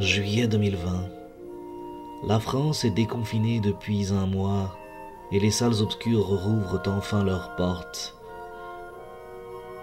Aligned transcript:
Juillet 0.00 0.48
2020. 0.48 1.10
La 2.26 2.40
France 2.40 2.86
est 2.86 2.90
déconfinée 2.90 3.60
depuis 3.60 4.14
un 4.14 4.24
mois 4.24 4.74
et 5.30 5.38
les 5.38 5.50
salles 5.50 5.82
obscures 5.82 6.26
rouvrent 6.26 6.80
enfin 6.86 7.22
leurs 7.22 7.54
portes. 7.56 8.16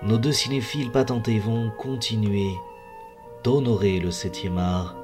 Nos 0.02 0.18
deux 0.18 0.32
cinéphiles 0.32 0.92
patentés 0.92 1.38
vont 1.38 1.70
continuer 1.78 2.50
d'honorer 3.44 4.00
le 4.00 4.10
septième 4.10 4.58
art. 4.58 4.96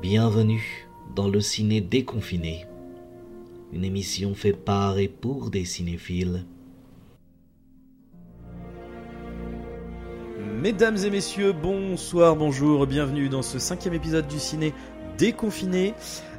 Bienvenue 0.00 0.86
dans 1.16 1.26
le 1.26 1.40
ciné 1.40 1.80
déconfiné, 1.80 2.66
une 3.72 3.84
émission 3.84 4.36
faite 4.36 4.64
par 4.64 4.96
et 4.98 5.08
pour 5.08 5.50
des 5.50 5.64
cinéphiles. 5.64 6.46
Mesdames 10.64 10.96
et 10.96 11.10
messieurs, 11.10 11.52
bonsoir, 11.52 12.36
bonjour, 12.36 12.86
bienvenue 12.86 13.28
dans 13.28 13.42
ce 13.42 13.58
cinquième 13.58 13.92
épisode 13.92 14.26
du 14.26 14.38
ciné 14.38 14.72
déconfiné. 15.18 15.92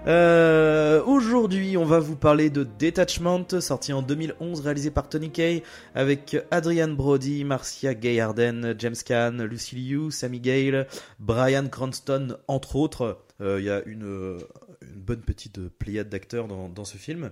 Euh, 0.08 1.04
Aujourd'hui, 1.04 1.78
on 1.78 1.86
va 1.86 2.00
vous 2.00 2.16
parler 2.16 2.50
de 2.50 2.64
Detachment, 2.80 3.46
sorti 3.60 3.94
en 3.94 4.02
2011, 4.02 4.62
réalisé 4.62 4.90
par 4.90 5.10
Tony 5.10 5.30
Kaye, 5.30 5.62
avec 5.94 6.38
Adrian 6.50 6.88
Brody, 6.88 7.44
Marcia 7.44 7.94
Gay 7.94 8.20
Arden, 8.20 8.74
James 8.80 8.96
Caan, 9.06 9.44
Lucy 9.44 9.76
Liu, 9.76 10.10
Sammy 10.10 10.40
Gale, 10.40 10.88
Brian 11.20 11.68
Cranston, 11.68 12.36
entre 12.48 12.78
autres. 12.78 13.20
Euh, 13.42 13.60
Il 13.60 13.66
y 13.66 13.70
a 13.70 13.84
une, 13.86 14.40
une, 14.82 15.02
bonne 15.02 15.22
petite 15.22 15.70
pléiade 15.70 16.10
d'acteurs 16.10 16.48
dans, 16.48 16.86
ce 16.86 16.98
film. 16.98 17.30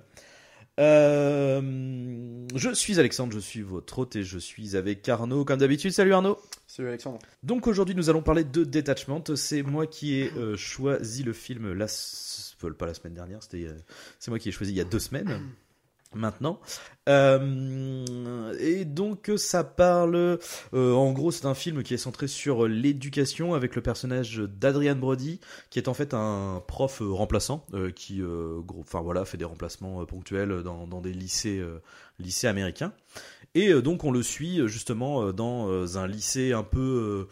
Euh, 0.79 2.47
je 2.55 2.69
suis 2.73 2.99
Alexandre, 2.99 3.33
je 3.33 3.39
suis 3.39 3.61
votre 3.61 3.99
hôte 3.99 4.15
et 4.15 4.23
je 4.23 4.39
suis 4.39 4.75
avec 4.75 5.07
Arnaud 5.07 5.45
comme 5.45 5.59
d'habitude. 5.59 5.91
Salut 5.91 6.13
Arnaud. 6.13 6.39
Salut 6.65 6.89
Alexandre. 6.89 7.19
Donc 7.43 7.67
aujourd'hui 7.67 7.95
nous 7.95 8.09
allons 8.09 8.23
parler 8.23 8.43
de 8.43 8.63
Detachment. 8.63 9.23
C'est 9.35 9.61
moi 9.61 9.85
qui 9.85 10.15
ai 10.15 10.31
euh, 10.33 10.57
choisi 10.57 11.23
le 11.23 11.33
film 11.33 11.73
la 11.73 11.87
pas 12.71 12.85
la 12.85 12.93
semaine 12.93 13.13
dernière, 13.13 13.43
c'était 13.43 13.65
euh, 13.65 13.73
c'est 14.19 14.31
moi 14.31 14.39
qui 14.39 14.47
ai 14.47 14.51
choisi 14.53 14.71
il 14.71 14.77
y 14.77 14.81
a 14.81 14.85
deux 14.85 14.99
semaines 14.99 15.41
maintenant. 16.15 16.59
Euh, 17.09 18.55
et 18.59 18.85
donc 18.85 19.29
ça 19.35 19.63
parle, 19.63 20.39
euh, 20.73 20.93
en 20.93 21.11
gros 21.11 21.31
c'est 21.31 21.45
un 21.45 21.53
film 21.53 21.83
qui 21.83 21.93
est 21.93 21.97
centré 21.97 22.27
sur 22.27 22.65
l'éducation 22.65 23.53
avec 23.53 23.75
le 23.75 23.81
personnage 23.81 24.37
d'Adrian 24.37 24.95
Brody, 24.95 25.41
qui 25.69 25.79
est 25.79 25.89
en 25.89 25.93
fait 25.93 26.13
un 26.13 26.63
prof 26.65 27.01
remplaçant, 27.01 27.65
euh, 27.73 27.91
qui 27.91 28.21
gros, 28.21 28.81
enfin 28.81 29.01
voilà, 29.01 29.25
fait 29.25 29.37
des 29.37 29.45
remplacements 29.45 30.05
ponctuels 30.05 30.63
dans, 30.63 30.87
dans 30.87 31.01
des 31.01 31.13
lycées, 31.13 31.61
lycées 32.19 32.47
américains. 32.47 32.93
Et 33.55 33.73
donc 33.81 34.03
on 34.03 34.11
le 34.11 34.23
suit 34.23 34.67
justement 34.67 35.33
dans 35.33 35.97
un 35.97 36.07
lycée 36.07 36.53
un 36.53 36.63
peu 36.63 37.27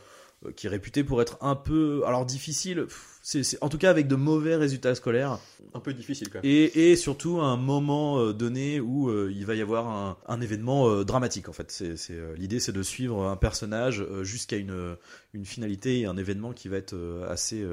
qui 0.56 0.68
est 0.68 0.70
réputé 0.70 1.04
pour 1.04 1.22
être 1.22 1.38
un 1.42 1.56
peu, 1.56 2.04
alors 2.06 2.26
difficile, 2.26 2.88
c'est 3.22 3.62
en 3.62 3.70
tout 3.70 3.78
cas 3.78 3.90
avec 3.90 4.08
de 4.08 4.16
mauvais 4.16 4.56
résultats 4.56 4.96
scolaires. 4.96 5.40
Un 5.74 5.80
peu 5.80 5.94
difficile 5.94 6.30
quand 6.30 6.44
même. 6.44 6.52
Et, 6.52 6.92
et 6.92 6.96
surtout 6.96 7.40
à 7.40 7.46
un 7.46 7.58
moment 7.58 8.32
donné 8.34 8.80
où 8.80 9.10
euh, 9.10 9.32
il 9.34 9.46
va 9.46 9.56
y 9.56 9.62
avoir 9.62 9.88
un, 9.88 10.18
un 10.28 10.42
événement 10.42 10.90
euh, 10.90 11.04
dramatique 11.04 11.50
en 11.50 11.54
fait. 11.54 11.72
C'est 11.72 11.96
euh, 12.12 12.34
l'idée, 12.36 12.60
c'est 12.60 12.72
de 12.72 12.84
suivre 12.84 13.24
un 13.24 13.36
personnage 13.36 14.06
jusqu'à 14.24 14.58
une, 14.58 14.98
une 15.34 15.46
finalité 15.46 16.02
et 16.02 16.06
un 16.06 16.18
événement 16.18 16.54
qui 16.54 16.68
va 16.68 16.78
être 16.78 16.96
assez 17.30 17.66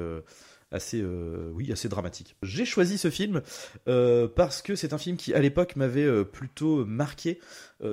assez 0.71 1.03
oui 1.53 1.71
assez 1.71 1.89
dramatique. 1.89 2.35
J'ai 2.43 2.65
choisi 2.65 2.97
ce 2.97 3.09
film 3.09 3.41
parce 3.85 4.61
que 4.61 4.75
c'est 4.75 4.93
un 4.93 4.97
film 4.97 5.17
qui 5.17 5.33
à 5.33 5.39
l'époque 5.39 5.75
m'avait 5.75 6.25
plutôt 6.25 6.85
marqué, 6.85 7.39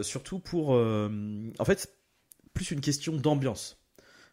surtout 0.03 0.39
pour 0.39 0.71
en 0.71 1.65
fait 1.65 1.97
plus 2.55 2.71
une 2.71 2.81
question 2.81 3.17
d'ambiance. 3.17 3.75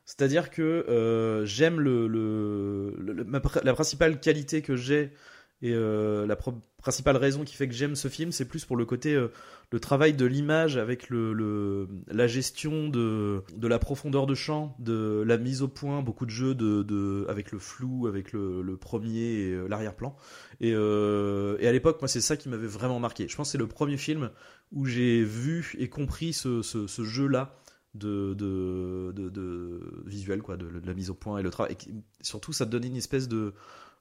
C'est-à-dire 0.06 0.50
que 0.50 0.62
euh, 0.62 1.46
j'aime 1.46 1.80
le, 1.80 2.08
le, 2.08 3.26
la 3.64 3.73
principale 3.73 4.20
qualité 4.20 4.61
que 4.61 4.76
j'ai 4.76 5.14
et 5.61 5.72
euh, 5.73 6.27
la 6.27 6.36
principale 6.36 7.16
raison 7.16 7.45
qui 7.45 7.55
fait 7.55 7.70
que 7.70 7.73
j'aime 7.73 7.95
ce 7.95 8.10
film, 8.10 8.33
c'est 8.33 8.44
plus 8.44 8.66
pour 8.66 8.76
le 8.76 8.83
côté, 8.83 9.14
euh, 9.14 9.30
le 9.72 9.80
travail 9.80 10.14
de 10.14 10.26
l'image 10.26 10.76
avec 10.76 11.10
le, 11.10 11.88
la 12.11 12.27
gestion 12.27 12.89
de, 12.89 13.44
de 13.55 13.67
la 13.70 13.80
profondeur 13.80 14.26
de 14.27 14.36
champ, 14.36 14.76
de 14.80 15.23
la 15.26 15.38
mise 15.38 15.61
au 15.61 15.70
point, 15.70 16.02
beaucoup 16.02 16.26
de 16.26 16.32
jeux 16.32 16.54
de, 16.54 16.83
de 16.83 17.26
avec 17.30 17.54
le 17.54 17.60
flou, 17.60 18.08
avec 18.08 18.33
le, 18.33 18.76
premier 18.76 19.22
et 19.22 19.67
l'arrière-plan. 19.70 20.17
Et, 20.60 20.73
à 20.73 21.72
l'époque, 21.72 22.02
moi, 22.02 22.10
c'est 22.10 22.20
ça 22.20 22.36
qui 22.36 22.50
m'avait 22.50 22.67
vraiment 22.67 23.00
marqué. 23.00 23.30
Je 23.30 23.36
pense 23.38 23.48
que 23.48 23.52
c'est 23.54 23.58
le 23.58 23.67
premier 23.67 23.95
film 23.95 24.32
où 24.73 24.86
j'ai 24.86 25.23
vu 25.23 25.76
et 25.80 25.88
compris 25.88 26.33
ce, 26.33 26.61
ce 26.61 27.04
jeu-là 27.04 27.56
de, 27.95 28.33
de, 28.33 29.11
de, 29.14 29.80
visuel, 30.05 30.42
quoi, 30.42 30.58
de, 30.58 30.67
la 30.83 30.93
mise 30.93 31.09
au 31.09 31.14
point 31.14 31.37
et 31.37 31.43
le 31.43 31.49
travail. 31.49 31.77
Et 31.87 31.92
surtout, 32.21 32.54
ça 32.54 32.65
te 32.65 32.71
donnait 32.71 32.87
une 32.87 32.95
espèce 32.95 33.27
de, 33.27 33.54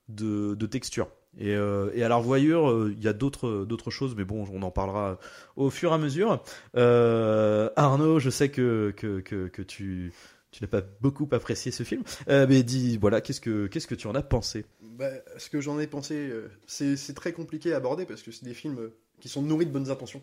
de, 0.08 0.66
texture. 0.66 1.08
Et, 1.38 1.54
euh, 1.54 1.90
et 1.94 2.02
à 2.02 2.08
la 2.08 2.16
revoyure, 2.16 2.68
il 2.88 2.94
euh, 2.94 3.02
y 3.02 3.08
a 3.08 3.12
d'autres, 3.12 3.90
choses, 3.90 4.14
mais 4.16 4.24
bon, 4.24 4.46
on 4.52 4.62
en 4.62 4.70
parlera 4.70 5.18
au 5.56 5.70
fur 5.70 5.90
et 5.90 5.94
à 5.94 5.98
mesure. 5.98 6.42
Euh, 6.76 7.70
Arnaud, 7.76 8.18
je 8.18 8.30
sais 8.30 8.50
que, 8.50 8.92
que, 8.96 9.20
que, 9.20 9.62
tu, 9.62 10.12
tu 10.50 10.62
n'as 10.62 10.68
pas 10.68 10.82
beaucoup 11.00 11.28
apprécié 11.32 11.70
ce 11.72 11.82
film, 11.82 12.02
mais 12.28 12.62
dis, 12.62 12.96
voilà, 12.98 13.20
qu'est-ce 13.20 13.40
que, 13.40 13.66
que 13.66 13.94
tu 13.94 14.06
en 14.06 14.14
as 14.14 14.22
pensé? 14.22 14.64
Bah, 14.80 15.10
Ce 15.38 15.50
que 15.50 15.60
j'en 15.60 15.78
ai 15.78 15.86
pensé, 15.86 16.30
c'est 16.66 17.14
très 17.14 17.32
compliqué 17.32 17.72
à 17.72 17.76
aborder 17.76 18.06
parce 18.06 18.22
que 18.22 18.30
c'est 18.30 18.44
des 18.44 18.54
films 18.54 18.90
qui 19.20 19.28
sont 19.28 19.42
nourris 19.42 19.66
de 19.66 19.70
bonnes 19.70 19.90
intentions. 19.90 20.22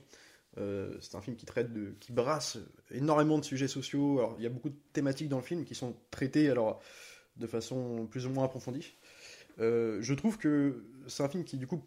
Euh, 0.58 0.98
c'est 1.00 1.16
un 1.16 1.22
film 1.22 1.36
qui 1.36 1.46
traite 1.46 1.72
de, 1.72 1.94
qui 2.00 2.12
brasse 2.12 2.58
énormément 2.92 3.38
de 3.38 3.46
sujets 3.46 3.68
sociaux. 3.68 4.36
Il 4.38 4.44
y 4.44 4.48
a 4.48 4.50
beaucoup 4.50 4.70
de 4.70 4.78
thématiques 4.94 5.30
dans 5.30 5.38
le 5.38 5.44
film 5.44 5.64
qui 5.64 5.76
sont 5.76 5.96
traitées 6.12 6.50
alors 6.50 6.82
de 7.38 7.48
façon 7.48 8.08
plus 8.08 8.26
ou 8.26 8.30
moins 8.30 8.46
approfondie. 8.46 8.96
Euh, 9.59 10.00
je 10.02 10.14
trouve 10.14 10.38
que 10.38 10.86
c'est 11.08 11.24
un 11.24 11.30
film 11.30 11.44
qui 11.44 11.58
du 11.58 11.68
coup 11.68 11.84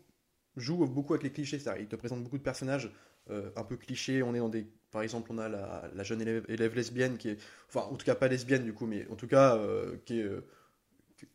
joue 0.56 0.86
beaucoup 0.86 1.14
avec 1.14 1.24
les 1.24 1.32
clichés. 1.32 1.58
Il 1.80 1.88
te 1.88 1.96
présente 1.96 2.22
beaucoup 2.22 2.38
de 2.38 2.42
personnages 2.42 2.90
euh, 3.30 3.50
un 3.56 3.64
peu 3.64 3.76
clichés. 3.76 4.22
On 4.22 4.34
est 4.34 4.38
dans 4.38 4.48
des, 4.48 4.66
par 4.90 5.02
exemple, 5.02 5.30
on 5.32 5.38
a 5.38 5.48
la, 5.48 6.02
jeune 6.04 6.20
élève, 6.20 6.74
lesbienne 6.74 7.16
qui 7.16 7.30
est, 7.30 7.38
enfin, 7.68 7.86
en 7.90 7.96
tout 7.96 8.06
cas 8.06 8.14
pas 8.14 8.28
lesbienne 8.28 8.64
du 8.64 8.72
coup, 8.72 8.86
mais 8.86 9.06
en 9.08 9.16
tout 9.16 9.26
cas 9.26 9.60
qui 10.04 10.20
est 10.20 10.28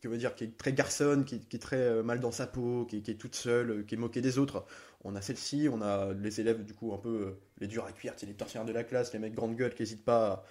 que 0.00 0.08
veut 0.08 0.18
dire 0.18 0.34
qui 0.34 0.44
est 0.44 0.56
très 0.56 0.72
garçonne, 0.72 1.24
qui, 1.24 1.36
est 1.36 1.62
très 1.62 2.02
mal 2.02 2.20
dans 2.20 2.32
sa 2.32 2.46
peau, 2.46 2.86
qui, 2.86 2.96
est 2.96 3.18
toute 3.18 3.34
seule, 3.34 3.84
qui 3.86 3.94
est 3.94 3.98
moquée 3.98 4.20
des 4.20 4.38
autres. 4.38 4.64
On 5.04 5.14
a 5.14 5.20
celle-ci, 5.20 5.68
on 5.72 5.80
a 5.80 6.12
les 6.12 6.40
élèves 6.40 6.64
du 6.64 6.74
coup 6.74 6.92
un 6.92 6.98
peu 6.98 7.08
euh, 7.08 7.38
les 7.60 7.66
durs 7.68 7.84
à 7.84 7.92
cuire, 7.92 8.14
les 8.22 8.34
tortionnaires 8.34 8.66
de 8.66 8.72
la 8.72 8.84
classe, 8.84 9.12
les 9.12 9.18
mecs 9.18 9.34
grande 9.34 9.54
gueule 9.54 9.74
qui 9.74 9.82
n'hésitent 9.82 10.04
pas 10.04 10.44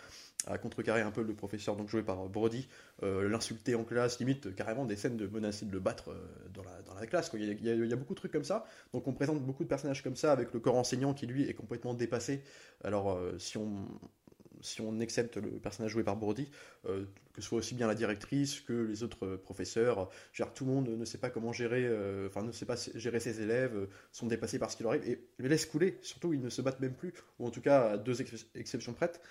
à, 0.46 0.58
contrecarrer 0.58 1.02
un 1.02 1.12
peu 1.12 1.24
le 1.24 1.34
professeur 1.34 1.76
donc 1.76 1.90
joué 1.90 2.04
par 2.04 2.30
Brody, 2.30 2.68
euh, 3.04 3.28
l'insulter 3.28 3.76
en 3.76 3.84
classe, 3.84 4.20
limite 4.20 4.56
carrément 4.56 4.86
des 4.86 4.96
scènes 4.96 5.18
de 5.18 5.28
menacer 5.28 5.66
de 5.66 5.72
le 5.72 5.80
battre 5.80 6.12
euh, 6.12 6.26
dans, 6.54 6.64
la, 6.64 6.82
dans 6.84 6.94
la 6.94 7.06
classe. 7.08 7.30
Il 7.34 7.44
y, 7.44 7.94
a, 7.94 7.96
beaucoup 7.96 8.14
de 8.14 8.20
trucs 8.20 8.32
comme 8.32 8.46
ça. 8.46 8.66
Donc 8.94 9.08
on 9.08 9.14
présente 9.14 9.42
beaucoup 9.42 9.64
de 9.64 9.70
personnages 9.70 10.02
comme 10.02 10.16
ça 10.16 10.32
avec 10.32 10.54
le 10.54 10.60
corps 10.60 10.78
enseignant 10.78 11.14
qui 11.14 11.28
lui 11.28 11.50
est 11.50 11.54
complètement 11.54 11.94
dépassé. 11.94 12.42
Alors 12.84 13.12
euh, 13.12 13.38
si 13.40 13.58
on 13.58 13.88
si 14.68 14.82
on 14.82 15.00
accepte 15.00 15.38
le 15.38 15.50
personnage 15.60 15.92
joué 15.92 16.04
par 16.04 16.16
Brody, 16.16 16.50
euh, 16.86 17.06
que 17.34 17.42
ce 17.42 17.48
soit 17.48 17.60
aussi 17.60 17.76
bien 17.76 17.88
la 17.88 17.96
directrice 17.96 18.60
que 18.62 18.74
les 18.74 19.04
autres 19.04 19.38
professeurs, 19.38 20.10
genre, 20.34 20.54
tout 20.54 20.66
le 20.66 20.72
monde 20.72 20.90
ne 20.90 21.06
sait 21.06 21.18
pas 21.18 21.30
comment 21.30 21.54
gérer, 21.54 21.86
euh, 21.86 22.28
enfin 22.28 22.44
ne 22.44 22.52
sait 22.52 22.66
pas 22.66 22.76
gérer 22.96 23.20
ses 23.20 23.42
élèves, 23.42 23.76
euh, 23.76 23.88
sont 24.12 24.28
dépassés 24.28 24.60
par 24.60 24.70
ce 24.72 24.78
qui 24.78 24.84
leur 24.84 24.94
arrive 24.94 25.08
et 25.08 25.24
les 25.40 25.50
laissent 25.50 25.66
couler. 25.66 25.98
Surtout, 26.02 26.34
ils 26.34 26.42
ne 26.42 26.50
se 26.50 26.62
battent 26.62 26.80
même 26.80 26.96
plus, 26.96 27.14
ou 27.40 27.48
en 27.48 27.52
tout 27.52 27.62
cas 27.62 27.92
à 27.92 27.98
deux 27.98 28.22
ex 28.22 28.46
exceptions 28.56 28.94
prêtes. 28.94 29.22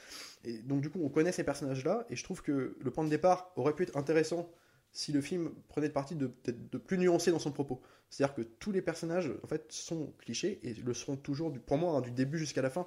Et 0.44 0.58
donc 0.58 0.80
du 0.80 0.90
coup, 0.90 1.00
on 1.02 1.08
connaît 1.08 1.32
ces 1.32 1.44
personnages-là, 1.44 2.06
et 2.10 2.16
je 2.16 2.24
trouve 2.24 2.42
que 2.42 2.76
le 2.80 2.90
point 2.90 3.04
de 3.04 3.10
départ 3.10 3.52
aurait 3.56 3.74
pu 3.74 3.82
être 3.82 3.96
intéressant 3.96 4.50
si 4.92 5.12
le 5.12 5.20
film 5.20 5.50
prenait 5.68 5.90
parti 5.90 6.14
de 6.14 6.30
de 6.44 6.78
plus 6.78 6.96
nuancé 6.98 7.30
dans 7.30 7.38
son 7.38 7.52
propos. 7.52 7.82
C'est-à-dire 8.08 8.34
que 8.34 8.42
tous 8.42 8.72
les 8.72 8.82
personnages, 8.82 9.32
en 9.42 9.46
fait, 9.46 9.70
sont 9.72 10.12
clichés 10.18 10.60
et 10.62 10.74
le 10.74 10.94
seront 10.94 11.16
toujours, 11.16 11.50
du, 11.50 11.58
pour 11.58 11.76
moi, 11.76 11.96
hein, 11.96 12.00
du 12.00 12.10
début 12.10 12.38
jusqu'à 12.38 12.62
la 12.62 12.70
fin. 12.70 12.86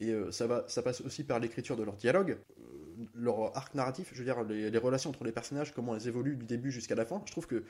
Et 0.00 0.10
euh, 0.10 0.30
ça, 0.32 0.46
va, 0.46 0.64
ça 0.68 0.82
passe 0.82 1.00
aussi 1.02 1.24
par 1.24 1.38
l'écriture 1.38 1.76
de 1.76 1.82
leur 1.82 1.96
dialogue, 1.96 2.38
euh, 2.58 3.04
leur 3.14 3.56
arc 3.56 3.74
narratif, 3.74 4.10
je 4.12 4.18
veux 4.18 4.24
dire, 4.24 4.42
les, 4.42 4.78
relations 4.78 5.10
entre 5.10 5.24
les 5.24 5.32
personnages, 5.32 5.72
comment 5.72 5.94
elles 5.94 6.08
évoluent 6.08 6.36
du 6.36 6.46
début 6.46 6.72
jusqu'à 6.72 6.94
la 6.94 7.04
fin. 7.04 7.22
Je 7.26 7.32
trouve 7.32 7.46
que 7.46 7.64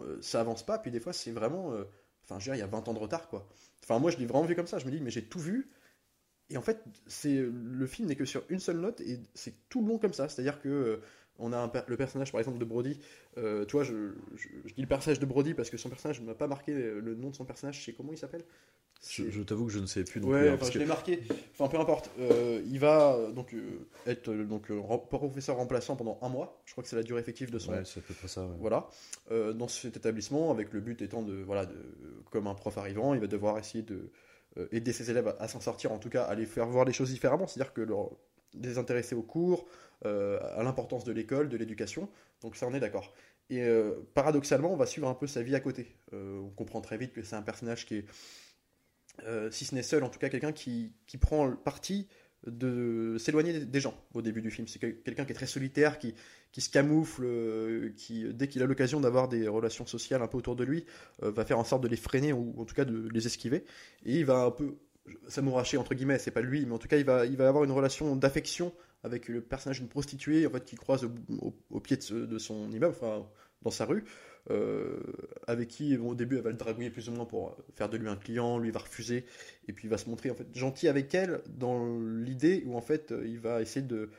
euh, 0.00 0.18
ça 0.20 0.40
avance 0.40 0.64
pas, 0.64 0.78
puis 0.78 0.90
des 0.90 1.00
fois 1.00 1.12
c'est 1.12 1.32
vraiment. 1.32 1.72
Enfin, 2.24 2.38
je 2.38 2.50
veux 2.50 2.52
dire, 2.52 2.54
il 2.54 2.58
y 2.58 2.62
a 2.62 2.66
20 2.66 2.88
ans 2.88 2.94
de 2.94 2.98
retard, 2.98 3.28
quoi. 3.28 3.48
Enfin, 3.82 3.98
moi 3.98 4.10
je 4.10 4.18
l'ai 4.18 4.26
vraiment 4.26 4.44
vu 4.44 4.54
comme 4.54 4.66
ça, 4.66 4.78
je 4.78 4.86
me 4.86 4.90
dis, 4.90 5.00
mais 5.00 5.10
j'ai 5.10 5.24
tout 5.24 5.38
vu. 5.38 5.70
Et 6.48 6.56
en 6.56 6.62
fait, 6.62 6.84
c'est 7.06 7.40
le 7.40 7.86
film 7.86 8.06
n'est 8.08 8.14
que 8.14 8.24
sur 8.24 8.44
une 8.48 8.60
seule 8.60 8.78
note, 8.78 9.00
et 9.00 9.20
c'est 9.34 9.54
tout 9.68 9.84
long 9.84 9.98
comme 9.98 10.12
ça. 10.12 10.28
C'est-à-dire 10.28 10.60
que 10.60 11.00
on 11.38 11.52
a 11.52 11.70
le 11.86 11.96
personnage 11.96 12.32
par 12.32 12.40
exemple 12.40 12.58
de 12.58 12.64
Brody. 12.64 12.98
Euh, 13.36 13.64
tu 13.66 13.72
vois, 13.72 13.84
je, 13.84 14.12
je, 14.36 14.48
je, 14.64 14.74
dis 14.74 14.80
le 14.80 14.86
personnage 14.86 15.20
de 15.20 15.26
Brody 15.26 15.54
parce 15.54 15.70
que 15.70 15.76
son 15.76 15.88
personnage 15.88 16.20
ne 16.20 16.26
m'a 16.26 16.34
pas 16.34 16.46
marqué 16.46 16.72
le 16.72 17.14
nom 17.14 17.30
de 17.30 17.34
son 17.34 17.44
personnage. 17.44 17.78
Je 17.80 17.84
sais 17.84 17.92
comment 17.92 18.12
il 18.12 18.18
s'appelle. 18.18 18.44
Je, 19.08 19.30
je 19.30 19.42
t'avoue 19.42 19.66
que 19.66 19.72
je 19.72 19.78
ne 19.78 19.86
sais 19.86 20.04
plus. 20.04 20.20
Non 20.20 20.28
ouais, 20.28 20.48
hein, 20.48 20.54
enfin, 20.54 20.66
je 20.66 20.72
que... 20.72 20.78
l'ai 20.78 20.86
marqué. 20.86 21.22
Enfin, 21.52 21.68
peu 21.68 21.78
importe. 21.78 22.10
Euh, 22.18 22.62
il 22.66 22.78
va 22.78 23.18
donc 23.34 23.54
euh, 23.54 23.86
être 24.06 24.32
donc 24.32 24.70
professeur 25.08 25.56
remplaçant 25.56 25.96
pendant 25.96 26.18
un 26.22 26.28
mois. 26.28 26.60
Je 26.64 26.72
crois 26.72 26.82
que 26.82 26.88
c'est 26.88 26.96
la 26.96 27.02
durée 27.02 27.20
effective 27.20 27.50
de 27.50 27.58
son. 27.58 27.72
Ouais, 27.72 27.84
c'est 27.84 28.00
à 28.00 28.02
peu 28.02 28.14
près 28.14 28.28
ça. 28.28 28.44
Ouais. 28.44 28.56
Voilà. 28.58 28.88
Euh, 29.30 29.52
dans 29.52 29.68
cet 29.68 29.96
établissement, 29.96 30.50
avec 30.50 30.72
le 30.72 30.80
but 30.80 31.02
étant 31.02 31.22
de 31.22 31.34
voilà, 31.34 31.66
de, 31.66 31.76
comme 32.30 32.46
un 32.46 32.54
prof 32.54 32.76
arrivant, 32.78 33.14
il 33.14 33.20
va 33.20 33.26
devoir 33.26 33.58
essayer 33.58 33.82
de 33.82 34.10
aider 34.72 34.92
ses 34.94 35.10
élèves 35.10 35.28
à, 35.28 35.36
à 35.38 35.48
s'en 35.48 35.60
sortir, 35.60 35.92
en 35.92 35.98
tout 35.98 36.08
cas 36.08 36.24
à 36.24 36.34
les 36.34 36.46
faire 36.46 36.66
voir 36.66 36.86
les 36.86 36.94
choses 36.94 37.10
différemment, 37.10 37.46
c'est-à-dire 37.46 37.74
que 37.74 37.82
leur 37.82 38.10
désintéresser 38.54 39.14
aux 39.14 39.22
cours, 39.22 39.66
euh, 40.04 40.38
à 40.56 40.62
l'importance 40.62 41.04
de 41.04 41.12
l'école, 41.12 41.48
de 41.48 41.56
l'éducation. 41.56 42.08
Donc 42.42 42.56
ça, 42.56 42.66
on 42.66 42.74
est 42.74 42.80
d'accord. 42.80 43.14
Et 43.48 43.62
euh, 43.62 43.94
paradoxalement, 44.14 44.72
on 44.72 44.76
va 44.76 44.86
suivre 44.86 45.08
un 45.08 45.14
peu 45.14 45.26
sa 45.26 45.42
vie 45.42 45.54
à 45.54 45.60
côté. 45.60 45.94
Euh, 46.12 46.40
on 46.40 46.50
comprend 46.50 46.80
très 46.80 46.98
vite 46.98 47.12
que 47.12 47.22
c'est 47.22 47.36
un 47.36 47.42
personnage 47.42 47.86
qui 47.86 47.96
est, 47.96 48.04
euh, 49.24 49.50
si 49.50 49.64
ce 49.64 49.74
n'est 49.74 49.82
seul, 49.82 50.04
en 50.04 50.08
tout 50.08 50.18
cas 50.18 50.28
quelqu'un 50.28 50.52
qui, 50.52 50.92
qui 51.06 51.18
prend 51.18 51.46
le 51.46 51.56
parti 51.56 52.08
de 52.46 53.16
s'éloigner 53.18 53.60
des 53.64 53.80
gens 53.80 53.94
au 54.14 54.22
début 54.22 54.40
du 54.42 54.50
film. 54.50 54.68
C'est 54.68 54.78
quel- 54.78 55.00
quelqu'un 55.02 55.24
qui 55.24 55.32
est 55.32 55.34
très 55.34 55.46
solitaire, 55.46 55.98
qui, 55.98 56.14
qui 56.52 56.60
se 56.60 56.70
camoufle, 56.70 57.24
euh, 57.24 57.90
qui, 57.96 58.32
dès 58.32 58.46
qu'il 58.46 58.62
a 58.62 58.66
l'occasion 58.66 59.00
d'avoir 59.00 59.28
des 59.28 59.48
relations 59.48 59.86
sociales 59.86 60.22
un 60.22 60.28
peu 60.28 60.38
autour 60.38 60.54
de 60.54 60.62
lui, 60.62 60.84
euh, 61.22 61.30
va 61.30 61.44
faire 61.44 61.58
en 61.58 61.64
sorte 61.64 61.82
de 61.82 61.88
les 61.88 61.96
freiner 61.96 62.32
ou 62.32 62.54
en 62.58 62.64
tout 62.64 62.74
cas 62.74 62.84
de 62.84 63.08
les 63.08 63.26
esquiver. 63.26 63.64
Et 64.04 64.18
il 64.18 64.24
va 64.26 64.44
un 64.44 64.50
peu 64.50 64.76
s'amouracher, 65.28 65.76
entre 65.76 65.94
guillemets, 65.94 66.18
c'est 66.18 66.30
pas 66.30 66.40
lui, 66.40 66.66
mais 66.66 66.72
en 66.72 66.78
tout 66.78 66.88
cas 66.88 66.96
il 66.98 67.04
va, 67.04 67.26
il 67.26 67.36
va 67.36 67.48
avoir 67.48 67.64
une 67.64 67.70
relation 67.72 68.16
d'affection 68.16 68.72
avec 69.02 69.28
le 69.28 69.40
personnage 69.40 69.78
d'une 69.78 69.88
prostituée 69.88 70.46
en 70.46 70.50
fait, 70.50 70.64
qui 70.64 70.76
croise 70.76 71.08
au, 71.70 71.80
pied 71.80 71.96
de, 71.96 72.26
de 72.26 72.38
son 72.38 72.70
immeuble, 72.72 72.94
enfin 72.96 73.26
dans 73.62 73.70
sa 73.70 73.84
rue, 73.84 74.04
euh, 74.50 75.00
avec 75.46 75.68
qui 75.68 75.96
au 75.96 76.14
début 76.14 76.36
elle 76.36 76.42
va 76.42 76.50
le 76.50 76.56
dragouiller 76.56 76.90
plus 76.90 77.08
ou 77.08 77.12
moins 77.12 77.24
pour 77.24 77.56
faire 77.74 77.88
de 77.88 77.96
lui 77.96 78.08
un 78.08 78.16
client, 78.16 78.58
lui 78.58 78.70
va 78.70 78.80
refuser, 78.80 79.24
et 79.66 79.72
puis 79.72 79.88
il 79.88 79.90
va 79.90 79.98
se 79.98 80.08
montrer 80.08 80.30
en 80.30 80.34
fait 80.34 80.46
gentil 80.54 80.88
avec 80.88 81.14
elle 81.14 81.40
dans 81.48 81.98
l'idée 81.98 82.62
où 82.66 82.76
en 82.76 82.80
fait 82.80 83.12
euh, 83.12 83.26
il 83.26 83.40
va 83.40 83.60
essayer 83.60 83.84
de 83.84 84.10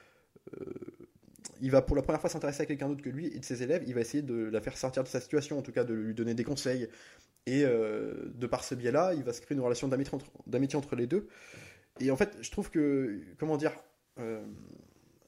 euh, 0.53 0.65
il 1.61 1.71
va 1.71 1.81
pour 1.81 1.95
la 1.95 2.01
première 2.01 2.19
fois 2.19 2.29
s'intéresser 2.29 2.63
à 2.63 2.65
quelqu'un 2.65 2.89
d'autre 2.89 3.01
que 3.01 3.09
lui 3.09 3.27
et 3.27 3.39
de 3.39 3.45
ses 3.45 3.63
élèves, 3.63 3.83
il 3.87 3.93
va 3.93 4.01
essayer 4.01 4.21
de 4.21 4.35
la 4.35 4.61
faire 4.61 4.77
sortir 4.77 5.03
de 5.03 5.07
sa 5.07 5.21
situation, 5.21 5.57
en 5.57 5.61
tout 5.61 5.71
cas 5.71 5.83
de 5.83 5.93
lui 5.93 6.13
donner 6.13 6.33
des 6.33 6.43
conseils. 6.43 6.87
Et 7.47 7.63
de 7.63 8.47
par 8.47 8.65
ce 8.65 8.75
biais-là, 8.75 9.13
il 9.15 9.23
va 9.23 9.31
se 9.31 9.41
créer 9.41 9.55
une 9.55 9.63
relation 9.63 9.87
d'amitié 9.87 10.13
entre, 10.13 10.77
entre 10.77 10.95
les 10.97 11.07
deux. 11.07 11.29
Et 11.99 12.11
en 12.11 12.17
fait, 12.17 12.37
je 12.41 12.51
trouve 12.51 12.69
que, 12.69 13.21
comment 13.39 13.57
dire, 13.57 13.71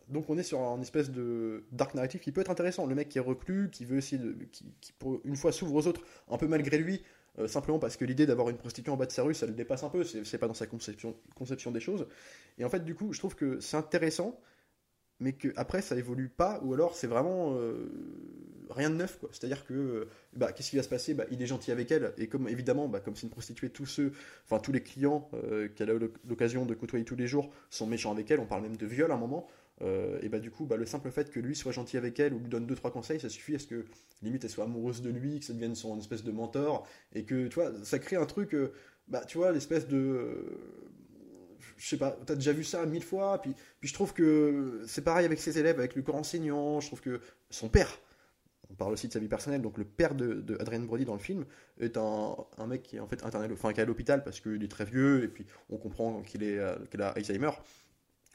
donc 0.10 0.30
on 0.30 0.38
est 0.38 0.44
sur 0.44 0.62
un 0.62 0.82
espèce 0.82 1.12
de 1.12 1.64
dark 1.72 1.94
narrative 1.94 2.20
qui 2.20 2.32
peut 2.32 2.42
être 2.42 2.52
intéressant. 2.52 2.86
Le 2.86 2.96
mec 2.96 3.10
qui 3.10 3.20
est 3.20 3.22
reclus, 3.22 3.70
qui 3.72 3.86
veut 3.86 3.98
essayer 3.98 4.22
de, 4.22 4.36
qui, 4.52 4.66
pour 4.98 5.22
une 5.24 5.36
fois 5.36 5.52
s'ouvre 5.52 5.76
aux 5.76 5.88
autres, 5.88 6.02
un 6.30 6.38
peu 6.38 6.48
malgré 6.48 6.78
lui, 6.78 7.04
euh, 7.38 7.48
simplement 7.48 7.80
parce 7.80 7.96
que 7.96 8.06
l'idée 8.06 8.26
d'avoir 8.26 8.50
une 8.50 8.58
prostituée 8.58 8.92
en 8.92 8.98
bas 8.98 9.06
de 9.06 9.12
sa 9.12 9.24
rue, 9.24 9.34
ça 9.34 9.46
le 9.46 9.54
dépasse 9.54 9.84
un 9.84 9.90
peu. 9.90 10.04
C'est, 10.04 10.38
pas 10.38 10.48
dans 10.48 10.54
sa 10.54 10.66
conception, 10.66 11.16
des 11.72 11.80
choses. 11.80 12.08
Et 12.58 12.66
en 12.66 12.70
fait, 12.70 12.84
du 12.84 12.96
coup, 12.96 13.14
je 13.14 13.20
trouve 13.20 13.36
que 13.36 13.60
c'est 13.60 13.78
intéressant, 13.78 14.40
mais 15.20 15.34
que 15.34 15.50
après 15.58 15.82
ça 15.82 15.96
évolue 15.96 16.30
pas, 16.30 16.60
ou 16.64 16.74
alors 16.74 16.96
c'est 16.96 17.08
vraiment 17.08 17.54
euh, 17.54 17.90
rien 18.70 18.90
de 18.90 18.96
neuf, 18.96 19.20
quoi. 19.20 19.30
C'est-à-dire 19.32 19.66
que, 19.66 19.74
euh, 19.74 20.10
bah, 20.34 20.52
qu'est-ce 20.54 20.72
qui 20.72 20.76
va 20.76 20.84
se 20.84 20.90
passer? 20.90 21.14
Bah, 21.14 21.26
Il 21.30 21.42
est 21.42 21.46
gentil 21.46 21.72
avec 21.72 21.92
elle, 21.92 22.14
et 22.18 22.28
comme 22.28 22.48
évidemment, 22.48 22.88
bah, 22.88 23.00
comme 23.00 23.16
c'est 23.16 23.24
une 23.24 23.30
prostituée, 23.30 23.70
tous 23.70 23.86
ceux, 23.86 24.12
enfin 24.46 24.60
tous 24.60 24.72
les 24.72 24.82
clients 24.82 25.30
qu'elle 25.76 25.92
a 25.92 25.94
l'occasion 26.28 26.66
de 26.66 26.74
côtoyer 26.74 27.06
tous 27.06 27.16
les 27.16 27.28
jours 27.28 27.52
sont 27.70 27.86
méchants 27.86 28.12
avec 28.12 28.32
elle. 28.32 28.40
On 28.40 28.48
parle 28.48 28.64
même 28.64 28.78
de 28.78 28.86
viol 28.86 29.12
à 29.12 29.16
un 29.16 29.18
moment. 29.18 29.48
Euh, 29.82 30.20
et 30.22 30.30
bah 30.30 30.40
du 30.40 30.52
coup, 30.52 30.66
bah, 30.66 30.76
le 30.76 30.86
simple 30.86 31.10
fait 31.12 31.30
que 31.30 31.40
lui 31.40 31.56
soit 31.56 31.72
gentil 31.72 31.98
avec 31.98 32.20
elle 32.20 32.34
ou 32.34 32.40
lui 32.40 32.50
donne 32.50 32.66
deux 32.66 32.76
trois 32.76 32.92
conseils, 32.92 33.20
ça 33.20 33.30
suffit 33.30 33.56
à 33.56 33.60
ce 33.60 33.68
que 33.68 33.86
limite 34.22 34.44
elle 34.44 34.50
soit 34.50 34.66
amoureuse 34.66 35.02
de 35.02 35.10
lui, 35.10 35.40
que 35.40 35.46
ça 35.46 35.54
devienne 35.54 35.76
son 35.76 35.98
espèce 35.98 36.24
de 36.24 36.32
mentor, 36.32 36.88
et 37.14 37.24
que 37.24 37.48
tu 37.48 37.56
vois, 37.56 37.72
ça 37.84 38.00
crée 38.00 38.18
un 38.18 38.26
truc, 38.26 38.54
euh, 38.54 38.74
bah 39.08 39.24
tu 39.26 39.38
vois, 39.38 39.52
l'espèce 39.52 39.88
de, 39.88 40.46
je 41.78 41.88
sais 41.88 41.98
pas, 41.98 42.18
t'as 42.26 42.36
déjà 42.36 42.52
vu 42.52 42.64
ça 42.64 42.86
mille 42.86 43.04
fois, 43.04 43.42
puis 43.42 43.56
puis 43.80 43.88
je 43.88 43.94
trouve 43.94 44.14
que 44.14 44.82
c'est 44.86 45.04
pareil 45.04 45.26
avec 45.26 45.40
ses 45.40 45.58
élèves, 45.60 45.80
avec 45.80 45.96
le 45.96 46.02
corps 46.02 46.16
enseignant, 46.16 46.82
je 46.82 46.88
trouve 46.88 47.02
que 47.02 47.22
son 47.50 47.70
père, 47.70 48.00
on 48.70 48.76
parle 48.76 48.94
aussi 48.94 49.08
de 49.08 49.14
sa 49.14 49.20
vie 49.20 49.28
personnelle, 49.28 49.62
donc 49.62 49.78
le 49.78 49.86
père 49.86 50.14
de, 50.14 50.34
de 50.34 50.86
Brody 50.86 51.06
dans 51.06 51.14
le 51.14 51.20
film 51.20 51.46
est 51.80 51.98
un, 51.98 52.36
un 52.58 52.68
mec 52.68 52.84
qui 52.84 52.98
est 52.98 53.00
en 53.00 53.08
fait 53.08 53.24
interné, 53.24 53.48
enfin 53.52 53.74
à 53.76 53.86
l'hôpital 53.86 54.24
parce 54.24 54.40
qu'il 54.42 54.64
est 54.64 54.68
très 54.68 54.86
vieux 54.86 55.24
et 55.24 55.28
puis 55.28 55.46
on 55.70 55.78
comprend 55.78 56.22
qu'il 56.22 56.44
est 56.44 56.60
euh, 56.60 56.76
qu'il 56.92 57.02
a 57.02 57.10
Alzheimer. 57.10 57.52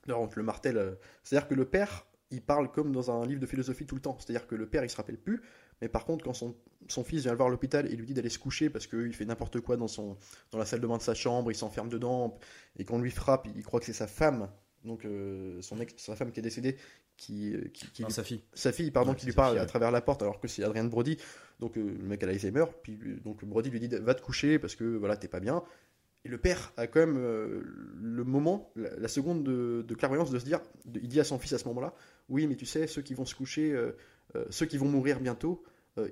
Le 0.07 0.43
martèle, 0.43 0.77
euh, 0.77 0.95
c'est-à-dire 1.23 1.49
que 1.49 1.55
le 1.55 1.65
père, 1.65 2.07
il 2.31 2.43
parle 2.43 2.71
comme 2.71 2.93
dans 2.93 3.11
un 3.11 3.27
livre 3.27 3.41
de 3.41 3.47
philosophie 3.47 3.87
tout 3.87 3.95
le 3.95 4.01
temps, 4.01 4.17
c'est-à-dire 4.19 4.47
que 4.47 4.55
le 4.55 4.67
père, 4.67 4.85
il 4.85 4.91
se 4.91 4.97
rappelle 4.97 5.19
plus, 5.19 5.41
mais 5.81 5.89
par 5.89 6.05
contre, 6.05 6.25
quand 6.25 6.33
son, 6.35 6.57
son 6.89 7.05
fils 7.05 7.23
vient 7.23 7.33
le 7.33 7.37
voir 7.37 7.49
à 7.49 7.51
l'hôpital 7.51 7.91
et 7.93 7.97
lui 7.97 8.07
dit 8.07 8.15
d'aller 8.15 8.29
se 8.31 8.39
coucher 8.39 8.71
parce 8.71 8.87
qu'il 8.87 9.13
fait 9.15 9.25
n'importe 9.25 9.61
quoi 9.61 9.77
dans, 9.77 9.89
son, 9.89 10.17
dans 10.51 10.59
la 10.59 10.65
salle 10.67 10.81
de 10.81 10.87
bain 10.87 10.97
de 10.99 11.03
sa 11.03 11.15
chambre, 11.15 11.51
il 11.51 11.55
s'enferme 11.55 11.89
dedans, 11.89 12.39
et 12.79 12.85
qu'on 12.85 12.99
lui 13.01 13.11
frappe, 13.11 13.49
il 13.55 13.63
croit 13.63 13.81
que 13.81 13.87
c'est 13.87 13.93
sa 13.93 14.07
femme, 14.07 14.51
donc 14.85 15.05
euh, 15.05 15.61
son 15.63 15.81
ex, 15.81 15.95
sa 15.97 16.17
femme 16.17 16.33
qui 16.33 16.41
est 16.41 16.43
décédée, 16.43 16.77
qui, 17.17 17.55
qui, 17.73 17.91
qui 17.93 18.03
Non, 18.03 18.09
lui 18.09 18.15
sa 18.15 18.25
fille. 18.25 18.43
sa 18.55 18.73
fille 18.73 18.91
pardon 18.91 19.13
Ouais, 19.13 19.17
qui 19.17 19.27
lui 19.27 19.33
parle 19.33 19.53
fille, 19.53 19.59
à 19.59 19.63
ouais. 19.63 19.69
travers 19.69 19.91
la 19.93 20.01
porte 20.01 20.23
alors 20.23 20.41
que 20.41 20.49
c'est 20.49 20.65
Adrien 20.65 20.85
Brody. 20.85 21.17
Donc 21.61 21.79
euh, 21.79 21.83
le 21.85 22.09
mec 22.09 22.21
a 22.25 22.27
l'Alzheimer 22.27 22.65
puis 22.83 22.99
euh, 23.07 23.21
donc 23.25 23.45
Brody 23.45 23.71
lui 23.71 23.79
dit 23.79 23.89
va 23.89 24.15
te 24.15 24.21
coucher 24.21 24.59
parce 24.59 24.75
que 24.75 24.83
voilà 24.97 25.17
t'es 25.17 25.29
pas 25.29 25.39
bien 25.39 25.63
et 26.25 26.29
le 26.29 26.39
père 26.39 26.73
a 26.77 26.87
quand 26.87 27.01
même 27.01 27.17
euh, 27.19 27.61
le 28.01 28.25
moment 28.25 28.71
la, 28.77 28.97
la 28.97 29.09
seconde 29.09 29.43
de, 29.45 29.85
de 29.87 29.95
clairvoyance 29.95 30.31
de 30.31 30.39
se 30.39 30.45
dire 30.45 30.61
de- 30.87 31.01
il 31.01 31.09
dit 31.09 31.21
à 31.21 31.25
son 31.25 31.39
fils 31.39 31.53
à 31.53 31.59
ce 31.59 31.67
moment 31.69 31.81
là 31.81 31.95
oui 32.29 32.47
mais 32.47 32.57
tu 32.57 32.67
sais 32.67 32.87
ceux 32.87 33.03
qui 33.03 33.15
vont 33.15 33.25
se 33.27 33.35
coucher 33.35 33.73
euh, 33.73 33.93
euh, 34.37 34.45
ceux 34.51 34.67
qui 34.67 34.79
vont 34.79 34.89
mourir 34.89 35.21
bientôt 35.21 35.63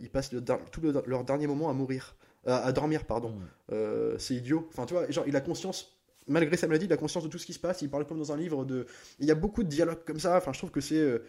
ils 0.00 0.10
passent 0.10 0.32
le 0.32 0.40
tout 0.70 0.80
le- 0.80 1.02
leur 1.06 1.24
dernier 1.24 1.46
moment 1.48 1.68
à 1.68 1.72
mourir 1.72 2.14
à, 2.46 2.58
à 2.58 2.72
dormir 2.72 3.04
pardon 3.04 3.30
Mm. 3.30 3.42
euh, 3.72 4.18
c'est 4.18 4.34
idiot. 4.34 4.66
Enfin, 4.68 4.84
tu 4.86 4.94
vois, 4.94 5.10
genre, 5.10 5.24
il 5.26 5.34
a 5.34 5.40
conscience, 5.40 5.96
malgré 6.28 6.56
sa 6.56 6.66
maladie, 6.68 6.86
il 6.86 6.92
a 6.92 6.96
conscience 6.96 7.24
de 7.24 7.28
tout 7.28 7.38
ce 7.38 7.46
qui 7.46 7.52
se 7.52 7.58
passe. 7.58 7.82
Il 7.82 7.88
parle 7.90 8.06
comme 8.06 8.18
dans 8.18 8.30
un 8.32 8.36
livre 8.36 8.64
de. 8.64 8.86
Il 9.18 9.26
y 9.26 9.30
a 9.30 9.34
beaucoup 9.34 9.62
de 9.64 9.68
dialogues 9.68 10.04
comme 10.04 10.18
ça. 10.20 10.36
Enfin, 10.36 10.52
je 10.52 10.58
trouve 10.58 10.70
que 10.70 10.80
c'est 10.80 11.20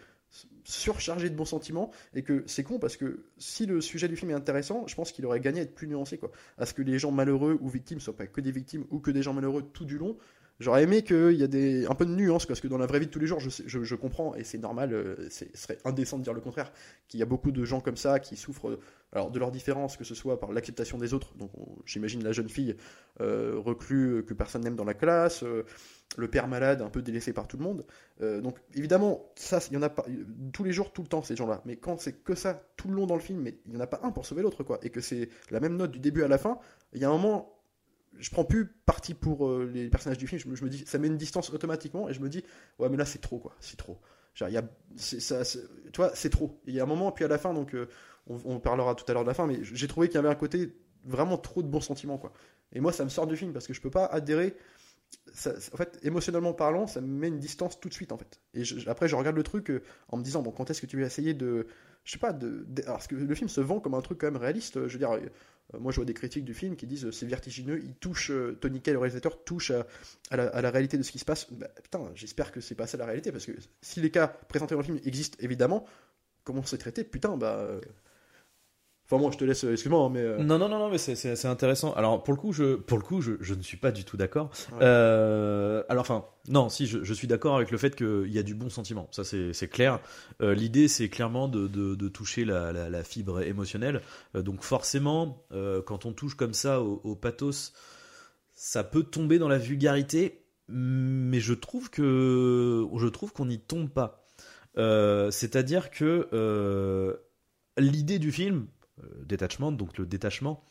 surchargé 0.64 1.30
de 1.30 1.34
bons 1.34 1.44
sentiments 1.44 1.90
et 2.14 2.22
que 2.22 2.42
c'est 2.46 2.62
con 2.62 2.78
parce 2.78 2.96
que 2.96 3.24
si 3.38 3.66
le 3.66 3.80
sujet 3.80 4.08
du 4.08 4.16
film 4.16 4.30
est 4.30 4.34
intéressant, 4.34 4.86
je 4.86 4.94
pense 4.94 5.12
qu'il 5.12 5.26
aurait 5.26 5.40
gagné 5.40 5.60
à 5.60 5.62
être 5.62 5.74
plus 5.74 5.86
nuancé, 5.86 6.18
quoi. 6.18 6.30
À 6.58 6.66
ce 6.66 6.74
que 6.74 6.82
les 6.82 6.98
gens 6.98 7.10
malheureux 7.10 7.58
ou 7.60 7.68
victimes 7.68 8.00
soient 8.00 8.16
pas 8.16 8.26
que 8.26 8.40
des 8.40 8.52
victimes 8.52 8.84
ou 8.90 8.98
que 8.98 9.10
des 9.10 9.22
gens 9.22 9.32
malheureux 9.32 9.62
tout 9.62 9.84
du 9.84 9.98
long. 9.98 10.16
J'aurais 10.60 10.84
aimé 10.84 11.02
qu'il 11.02 11.32
y 11.32 11.42
ait 11.42 11.48
des, 11.48 11.84
un 11.86 11.94
peu 11.94 12.06
de 12.06 12.12
nuance, 12.12 12.46
parce 12.46 12.60
que 12.60 12.68
dans 12.68 12.78
la 12.78 12.86
vraie 12.86 13.00
vie 13.00 13.06
de 13.06 13.10
tous 13.10 13.18
les 13.18 13.26
jours, 13.26 13.40
je, 13.40 13.50
je, 13.66 13.94
comprends, 13.96 14.34
et 14.36 14.44
c'est 14.44 14.58
normal, 14.58 14.92
euh, 14.92 15.28
ce 15.28 15.44
serait 15.54 15.78
indécent 15.84 16.16
de 16.16 16.22
dire 16.22 16.32
le 16.32 16.40
contraire, 16.40 16.72
qu'il 17.08 17.18
y 17.18 17.22
a 17.24 17.26
beaucoup 17.26 17.50
de 17.50 17.64
gens 17.64 17.80
comme 17.80 17.96
ça 17.96 18.20
qui 18.20 18.36
souffrent 18.36 18.68
euh, 18.70 18.80
alors, 19.12 19.30
de 19.32 19.38
leurs 19.40 19.50
différences, 19.50 19.96
que 19.96 20.04
ce 20.04 20.14
soit 20.14 20.38
par 20.38 20.52
l'acceptation 20.52 20.96
des 20.96 21.12
autres, 21.12 21.34
donc 21.36 21.50
on- 21.58 21.76
j'imagine 21.84 22.22
la 22.22 22.30
jeune 22.32 22.48
fille 22.48 22.76
euh, 23.20 23.54
reclus 23.56 24.18
euh, 24.18 24.22
que 24.22 24.32
personne 24.32 24.62
n'aime 24.62 24.76
dans 24.76 24.84
la 24.84 24.94
classe, 24.94 25.44
le 26.16 26.28
père 26.28 26.46
malade 26.46 26.82
un 26.82 26.90
peu 26.90 27.02
délaissé 27.02 27.32
par 27.32 27.48
tout 27.48 27.56
le 27.56 27.64
monde. 27.64 27.84
Donc 28.20 28.58
évidemment, 28.74 29.32
ça, 29.34 29.58
il 29.70 29.74
y 29.74 29.76
en 29.76 29.82
a 29.82 29.88
pas 29.88 30.06
tous 30.52 30.62
les 30.62 30.72
jours, 30.72 30.92
tout 30.92 31.02
le 31.02 31.08
temps 31.08 31.22
ces 31.22 31.34
gens-là. 31.34 31.62
Mais 31.64 31.76
quand 31.76 31.98
c'est 32.00 32.12
que 32.22 32.34
ça 32.36 32.62
tout 32.76 32.88
le 32.88 32.94
long 32.94 33.06
dans 33.06 33.16
le 33.16 33.20
film, 33.20 33.40
mais 33.40 33.58
il 33.66 33.74
y 33.74 33.76
en 33.76 33.80
a 33.80 33.86
pas 33.88 34.00
un 34.04 34.12
pour 34.12 34.24
sauver 34.24 34.42
l'autre, 34.42 34.62
quoi, 34.62 34.78
et 34.82 34.90
que 34.90 35.00
c'est 35.00 35.28
la 35.50 35.58
même 35.58 35.76
note 35.76 35.90
du 35.90 35.98
début 35.98 36.22
à 36.22 36.28
la 36.28 36.38
fin, 36.38 36.58
il 36.92 37.00
y 37.00 37.04
a 37.04 37.08
un 37.08 37.12
moment. 37.12 37.53
Je 38.18 38.30
prends 38.30 38.44
plus 38.44 38.66
parti 38.86 39.14
pour 39.14 39.48
euh, 39.48 39.70
les 39.72 39.88
personnages 39.88 40.18
du 40.18 40.26
film. 40.26 40.40
Je 40.40 40.64
me, 40.64 40.68
dis, 40.68 40.84
ça 40.86 40.98
met 40.98 41.08
une 41.08 41.16
distance 41.16 41.50
automatiquement, 41.50 42.08
et 42.08 42.14
je 42.14 42.20
me 42.20 42.28
dis, 42.28 42.44
ouais, 42.78 42.88
mais 42.88 42.96
là 42.96 43.04
c'est 43.04 43.20
trop, 43.20 43.38
quoi. 43.38 43.54
C'est 43.60 43.76
trop. 43.76 43.98
Genre, 44.34 44.48
y 44.48 44.56
a, 44.56 44.64
ça, 44.96 45.44
tu 45.44 45.96
vois, 45.96 46.10
c'est 46.14 46.30
trop. 46.30 46.60
Il 46.66 46.74
y 46.74 46.80
a 46.80 46.82
un 46.82 46.86
moment, 46.86 47.12
puis 47.12 47.24
à 47.24 47.28
la 47.28 47.38
fin, 47.38 47.54
donc 47.54 47.74
euh, 47.74 47.88
on, 48.26 48.58
parlera 48.58 48.94
tout 48.94 49.04
à 49.08 49.14
l'heure 49.14 49.22
de 49.22 49.28
la 49.28 49.34
fin, 49.34 49.46
mais 49.46 49.58
j'ai 49.62 49.88
trouvé 49.88 50.08
qu'il 50.08 50.16
y 50.16 50.18
avait 50.18 50.28
un 50.28 50.34
côté 50.34 50.76
vraiment 51.04 51.38
trop 51.38 51.62
de 51.62 51.68
bons 51.68 51.80
sentiments, 51.80 52.18
quoi. 52.18 52.32
Et 52.72 52.80
moi, 52.80 52.92
ça 52.92 53.04
me 53.04 53.10
sort 53.10 53.26
du 53.26 53.36
film 53.36 53.52
parce 53.52 53.66
que 53.66 53.72
je 53.72 53.80
peux 53.80 53.90
pas 53.90 54.06
adhérer. 54.06 54.56
Ça- 55.32 55.54
en 55.72 55.76
fait, 55.76 56.00
émotionnellement 56.02 56.52
parlant, 56.52 56.88
ça 56.88 57.00
me 57.00 57.06
met 57.06 57.28
une 57.28 57.38
distance 57.38 57.78
tout 57.78 57.88
de 57.88 57.94
suite, 57.94 58.10
en 58.10 58.18
fait. 58.18 58.40
Et 58.54 58.62
après, 58.88 59.06
je 59.06 59.14
regarde 59.14 59.36
le 59.36 59.44
truc 59.44 59.70
euh, 59.70 59.82
en 60.08 60.16
me 60.16 60.24
disant, 60.24 60.42
bon, 60.42 60.50
quand 60.50 60.68
est-ce 60.70 60.80
que 60.80 60.86
tu 60.86 60.98
vas 60.98 61.06
essayer 61.06 61.34
de, 61.34 61.68
je 62.02 62.12
sais 62.12 62.18
pas, 62.18 62.32
de, 62.32 62.66
parce 62.86 63.06
que 63.06 63.14
le 63.14 63.34
film 63.36 63.48
se 63.48 63.60
vend 63.60 63.78
comme 63.78 63.94
un 63.94 64.00
truc 64.00 64.18
quand 64.18 64.26
même 64.26 64.40
réaliste. 64.40 64.88
Je 64.88 64.92
veux 64.92 64.98
dire, 64.98 65.16
moi, 65.78 65.92
je 65.92 65.96
vois 65.96 66.04
des 66.04 66.14
critiques 66.14 66.44
du 66.44 66.54
film 66.54 66.76
qui 66.76 66.86
disent, 66.86 67.06
euh, 67.06 67.12
c'est 67.12 67.26
vertigineux, 67.26 67.80
il 67.82 67.94
touche, 67.94 68.30
euh, 68.30 68.56
Tony 68.60 68.80
Kaye, 68.80 68.94
le 68.94 69.00
réalisateur, 69.00 69.42
touche 69.44 69.70
à, 69.70 69.86
à 70.30 70.36
la, 70.36 70.48
à 70.48 70.62
la 70.62 70.70
réalité 70.70 70.98
de 70.98 71.02
ce 71.02 71.10
qui 71.10 71.18
se 71.18 71.24
passe. 71.24 71.52
Bah, 71.52 71.68
putain, 71.82 72.10
j'espère 72.14 72.52
que 72.52 72.60
c'est 72.60 72.74
pas 72.74 72.86
ça 72.86 72.96
la 72.96 73.06
réalité, 73.06 73.32
parce 73.32 73.46
que 73.46 73.52
si 73.82 74.00
les 74.00 74.10
cas 74.10 74.28
présentés 74.28 74.74
dans 74.74 74.80
le 74.80 74.84
film 74.84 75.00
existent 75.04 75.38
évidemment, 75.40 75.86
comment 76.44 76.62
c'est 76.64 76.78
traité 76.78 77.04
Putain, 77.04 77.36
bah. 77.36 77.80
Enfin, 79.06 79.18
moi, 79.18 79.30
je 79.30 79.36
te 79.36 79.44
laisse, 79.44 79.64
euh, 79.64 79.72
excuse-moi, 79.72 80.00
hein, 80.06 80.10
mais. 80.10 80.20
euh, 80.20 80.38
Non, 80.38 80.58
non, 80.58 80.68
non, 80.68 80.78
non, 80.78 80.88
mais 80.88 80.96
c'est- 80.96 81.44
intéressant. 81.46 81.92
Alors, 81.92 82.22
pour 82.22 82.32
le 82.32 82.40
coup, 82.40 82.52
je, 82.54 82.76
pour 82.76 82.96
le 82.96 83.04
coup, 83.04 83.20
je, 83.20 83.32
je 83.40 83.52
ne 83.52 83.60
suis 83.62 83.76
pas 83.76 83.92
du 83.92 84.04
tout 84.04 84.16
d'accord. 84.16 84.50
Ouais. 84.72 84.78
Euh, 84.80 85.82
alors, 85.90 86.00
enfin, 86.00 86.24
non, 86.48 86.70
si, 86.70 86.86
je, 86.86 87.04
je 87.04 87.12
suis 87.14 87.26
d'accord 87.26 87.56
avec 87.56 87.70
le 87.70 87.76
fait 87.76 87.94
qu'il 87.96 88.32
y 88.32 88.38
a 88.38 88.42
du 88.42 88.54
bon 88.54 88.70
sentiment. 88.70 89.06
Ça, 89.10 89.22
c'est 89.22 89.52
c'est 89.52 89.68
clair. 89.68 90.00
Euh, 90.40 90.54
L'idée, 90.54 90.88
c'est 90.88 91.10
clairement 91.10 91.48
de, 91.48 91.68
de, 91.68 91.94
de 91.94 92.08
toucher 92.08 92.46
la, 92.46 92.72
la, 92.72 92.88
la 92.88 93.04
fibre 93.04 93.42
émotionnelle. 93.42 94.00
Donc, 94.34 94.62
forcément, 94.62 95.44
quand 95.84 96.06
on 96.06 96.12
touche 96.12 96.34
comme 96.34 96.54
ça 96.54 96.80
au, 96.80 97.00
au 97.04 97.14
pathos, 97.14 97.72
ça 98.54 98.84
peut 98.84 99.02
tomber 99.02 99.38
dans 99.38 99.48
la 99.48 99.58
vulgarité, 99.58 100.46
mais 100.68 101.40
je 101.40 101.52
trouve 101.52 101.90
que 101.90 102.86
je 102.96 103.06
trouve 103.08 103.32
qu'on 103.34 103.46
n'y 103.46 103.58
tombe 103.60 103.90
pas. 103.90 104.24
Euh, 104.78 105.30
C'est-à-dire 105.30 105.90
que 105.90 106.28
euh, 106.32 107.14
l'idée 107.76 108.18
du 108.18 108.32
film, 108.32 108.66
détachement, 109.24 109.72
donc 109.72 109.98
le 109.98 110.06
détachement, 110.06 110.64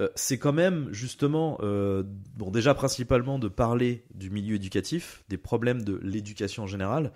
euh, 0.00 0.08
c'est 0.16 0.38
quand 0.38 0.52
même 0.52 0.88
justement, 0.92 1.58
euh, 1.60 2.02
bon 2.36 2.50
déjà 2.50 2.74
principalement 2.74 3.38
de 3.38 3.48
parler 3.48 4.04
du 4.12 4.30
milieu 4.30 4.56
éducatif, 4.56 5.24
des 5.28 5.38
problèmes 5.38 5.82
de 5.82 6.00
l'éducation 6.02 6.64
en 6.64 6.66
général, 6.66 7.12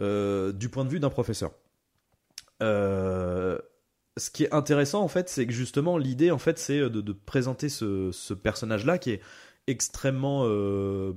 euh, 0.00 0.52
du 0.52 0.68
point 0.68 0.84
de 0.84 0.90
vue 0.90 1.00
d'un 1.00 1.10
professeur. 1.10 1.52
Euh, 2.62 3.58
ce 4.18 4.30
qui 4.30 4.44
est 4.44 4.52
intéressant 4.52 5.00
en 5.02 5.08
fait, 5.08 5.30
c'est 5.30 5.46
que 5.46 5.52
justement 5.52 5.96
l'idée 5.96 6.30
en 6.30 6.38
fait, 6.38 6.58
c'est 6.58 6.90
de, 6.90 7.12
présenter 7.12 7.70
ce, 7.70 8.34
personnage-là 8.34 8.98
qui 8.98 9.12
est 9.12 9.22
extrêmement, 9.66 10.42
euh, 10.44 11.14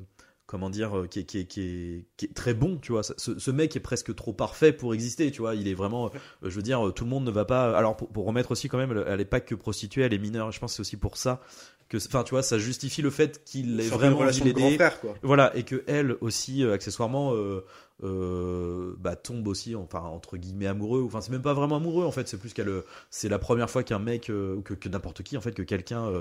comment 0.54 0.70
dire, 0.70 0.96
euh, 0.96 1.08
qui 1.08 1.18
est, 1.18 1.24
qui, 1.24 1.40
est, 1.40 1.46
qui, 1.46 1.62
est, 1.62 2.06
qui 2.16 2.26
est 2.26 2.34
très 2.36 2.54
bon, 2.54 2.78
tu 2.78 2.92
vois. 2.92 3.02
Ce, 3.02 3.12
ce 3.18 3.50
mec 3.50 3.76
est 3.76 3.80
presque 3.80 4.14
trop 4.14 4.34
parfait 4.34 4.72
pour 4.72 4.94
exister, 4.94 5.32
tu 5.32 5.42
vois. 5.42 5.56
Il 5.56 5.68
est 5.68 5.74
vraiment, 5.74 6.12
euh, 6.14 6.20
je 6.44 6.56
veux 6.56 6.62
dire, 6.62 6.94
tout 6.94 7.06
le 7.06 7.10
monde 7.10 7.26
ne 7.26 7.32
va 7.32 7.44
pas. 7.44 7.76
Alors, 7.76 7.98
pour, 7.98 8.10
pour 8.10 8.28
remettre 8.28 8.52
aussi 8.52 8.70
quand 8.70 8.78
même, 8.78 9.04
elle 9.08 9.20
est 9.20 9.26
pas 9.26 9.40
que 9.40 9.56
prostituée, 9.56 10.04
elle 10.04 10.14
est 10.14 10.20
mineure. 10.20 10.52
Je 10.52 10.60
pense 10.60 10.74
que 10.74 10.76
c'est 10.76 10.82
aussi 10.82 10.98
pour 10.98 11.18
ça 11.18 11.42
que, 11.90 11.98
enfin, 11.98 12.24
tu 12.24 12.30
vois, 12.36 12.44
ça 12.44 12.60
justifie 12.60 13.02
le 13.02 13.10
fait 13.10 13.44
qu'il 13.46 13.80
ait 13.80 13.88
vraiment 13.88 14.22
l'aider. 14.22 14.78
Voilà, 15.24 15.58
et 15.58 15.64
que 15.64 15.84
elle 15.88 16.18
aussi, 16.22 16.64
accessoirement, 16.64 17.34
euh, 17.34 17.66
euh, 18.04 18.94
bah, 19.00 19.16
tombe 19.16 19.48
aussi, 19.48 19.74
enfin, 19.74 20.02
entre 20.02 20.38
guillemets, 20.38 20.68
amoureux. 20.68 21.02
Enfin, 21.04 21.22
c'est 21.22 21.32
même 21.32 21.42
pas 21.42 21.56
vraiment 21.56 21.78
amoureux, 21.78 22.06
en 22.06 22.12
fait. 22.12 22.28
C'est 22.28 22.38
plus 22.38 22.54
qu'elle, 22.54 22.72
c'est 23.10 23.28
la 23.28 23.40
première 23.40 23.72
fois 23.72 23.82
qu'un 23.82 23.98
mec, 23.98 24.30
ou 24.30 24.62
que, 24.62 24.76
que 24.76 24.88
n'importe 24.88 25.24
qui, 25.24 25.36
en 25.36 25.42
fait, 25.42 25.54
que 25.54 25.64
quelqu'un 25.64 26.12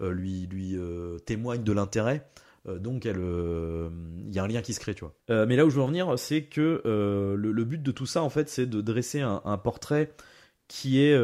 lui, 0.00 0.48
lui 0.48 0.76
témoigne 1.24 1.62
de 1.62 1.72
l'intérêt. 1.72 2.26
Euh, 2.68 2.78
donc 2.78 3.04
il 3.04 3.14
euh, 3.16 3.88
y 4.30 4.38
a 4.38 4.42
un 4.42 4.48
lien 4.48 4.62
qui 4.62 4.74
se 4.74 4.80
crée, 4.80 4.94
tu 4.94 5.00
vois. 5.00 5.14
Euh, 5.30 5.46
mais 5.46 5.56
là 5.56 5.66
où 5.66 5.70
je 5.70 5.76
veux 5.76 5.82
en 5.82 5.88
venir, 5.88 6.18
c'est 6.18 6.42
que 6.42 6.82
le, 6.84 7.64
but 7.64 7.82
de 7.82 7.92
tout 7.92 8.06
ça, 8.06 8.22
en 8.22 8.30
fait, 8.30 8.48
c'est 8.48 8.66
de 8.66 8.80
dresser 8.80 9.20
un, 9.20 9.58
portrait 9.58 10.12
qui 10.68 11.00
est 11.00 11.16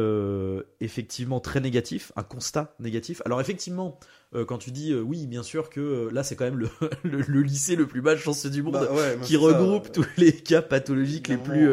effectivement 0.79 1.39
très 1.39 1.59
négatif, 1.59 2.11
un 2.15 2.23
constat 2.23 2.75
négatif. 2.79 3.21
Alors 3.25 3.41
effectivement, 3.41 3.99
quand 4.47 4.57
tu 4.57 4.71
dis 4.71 4.93
oui, 4.93 5.27
bien 5.27 5.43
sûr 5.43 5.69
que 5.69 6.09
là 6.11 6.23
c'est 6.23 6.35
quand 6.35 6.45
même 6.45 6.67
le, 7.03 7.41
lycée 7.41 7.75
le 7.75 7.85
plus 7.85 8.01
malchanceux 8.01 8.49
du 8.49 8.63
monde, 8.63 8.73
bah 8.73 9.15
qui 9.21 9.35
regroupe 9.35 9.91
tous 9.91 10.05
les 10.17 10.31
cas 10.31 10.61
pathologiques 10.61 11.27
les 11.27 11.37
plus, 11.37 11.69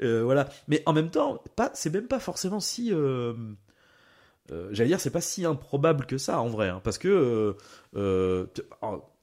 voilà. 0.00 0.48
Mais 0.68 0.82
en 0.86 0.92
même 0.92 1.10
temps, 1.10 1.42
pas, 1.56 1.70
c'est 1.74 1.92
même 1.92 2.06
pas 2.06 2.20
forcément 2.20 2.60
si 2.60 2.92
euh, 4.50 4.68
j'allais 4.72 4.88
dire, 4.88 5.00
c'est 5.00 5.10
pas 5.10 5.20
si 5.20 5.44
improbable 5.44 6.06
que 6.06 6.18
ça 6.18 6.40
en 6.40 6.48
vrai, 6.48 6.68
hein, 6.68 6.80
parce 6.82 6.98
que 6.98 7.08
euh, 7.08 7.54
euh, 7.96 8.46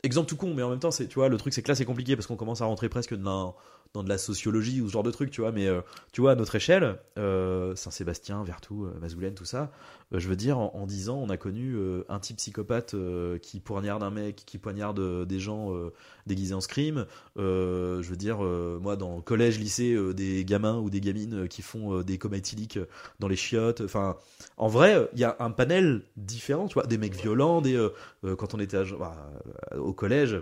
exemple 0.03 0.29
tout 0.29 0.37
con, 0.37 0.53
mais 0.53 0.63
en 0.63 0.69
même 0.69 0.79
temps, 0.79 0.91
c'est 0.91 1.07
tu 1.07 1.15
vois, 1.15 1.29
le 1.29 1.37
truc 1.37 1.53
c'est 1.53 1.61
que 1.61 1.67
là 1.67 1.75
c'est 1.75 1.85
compliqué 1.85 2.15
parce 2.15 2.27
qu'on 2.27 2.35
commence 2.35 2.61
à 2.61 2.65
rentrer 2.65 2.89
presque 2.89 3.15
dans, 3.15 3.55
dans 3.93 4.03
de 4.03 4.09
la 4.09 4.17
sociologie 4.17 4.81
ou 4.81 4.87
ce 4.87 4.93
genre 4.93 5.03
de 5.03 5.11
truc, 5.11 5.31
tu 5.31 5.41
vois. 5.41 5.51
Mais 5.51 5.67
tu 6.11 6.21
vois, 6.21 6.31
à 6.31 6.35
notre 6.35 6.55
échelle, 6.55 6.97
Saint-Sébastien, 7.15 8.43
Vertou, 8.43 8.87
Mazoulène, 9.01 9.33
tout 9.33 9.45
ça, 9.45 9.71
je 10.11 10.27
veux 10.27 10.35
dire, 10.35 10.57
en, 10.57 10.85
dix 10.85 11.09
ans, 11.09 11.17
on 11.17 11.29
a 11.29 11.37
connu 11.37 11.75
un 12.09 12.19
type 12.19 12.37
psychopathe 12.37 12.95
qui 13.41 13.59
poignarde 13.59 14.03
un 14.03 14.11
mec, 14.11 14.43
qui 14.45 14.57
poignarde 14.57 15.25
des 15.27 15.39
gens 15.39 15.71
déguisés 16.27 16.53
en 16.53 16.61
scream. 16.61 17.05
je 17.35 18.07
veux 18.07 18.15
dire, 18.15 18.39
moi, 18.39 18.95
dans 18.95 19.21
collège, 19.21 19.59
lycée, 19.59 19.97
des 20.13 20.45
gamins 20.45 20.79
ou 20.79 20.89
des 20.89 21.01
gamines 21.01 21.47
qui 21.47 21.61
font 21.61 22.01
des 22.01 22.17
comas 22.17 22.37
éthyliques 22.37 22.79
dans 23.19 23.27
les 23.27 23.35
chiottes. 23.35 23.81
Enfin, 23.81 24.17
en 24.57 24.67
vrai, 24.67 25.09
il 25.13 25.19
y 25.19 25.23
a 25.23 25.35
un 25.39 25.51
panel 25.51 26.03
différent, 26.17 26.67
tu 26.67 26.75
vois, 26.75 26.85
des 26.85 26.97
mecs 26.97 27.15
violents, 27.15 27.61
des, 27.61 27.89
quand 28.37 28.53
on 28.53 28.59
était 28.59 28.83
bah, 28.97 29.31
au 29.77 29.93
collège 29.93 30.41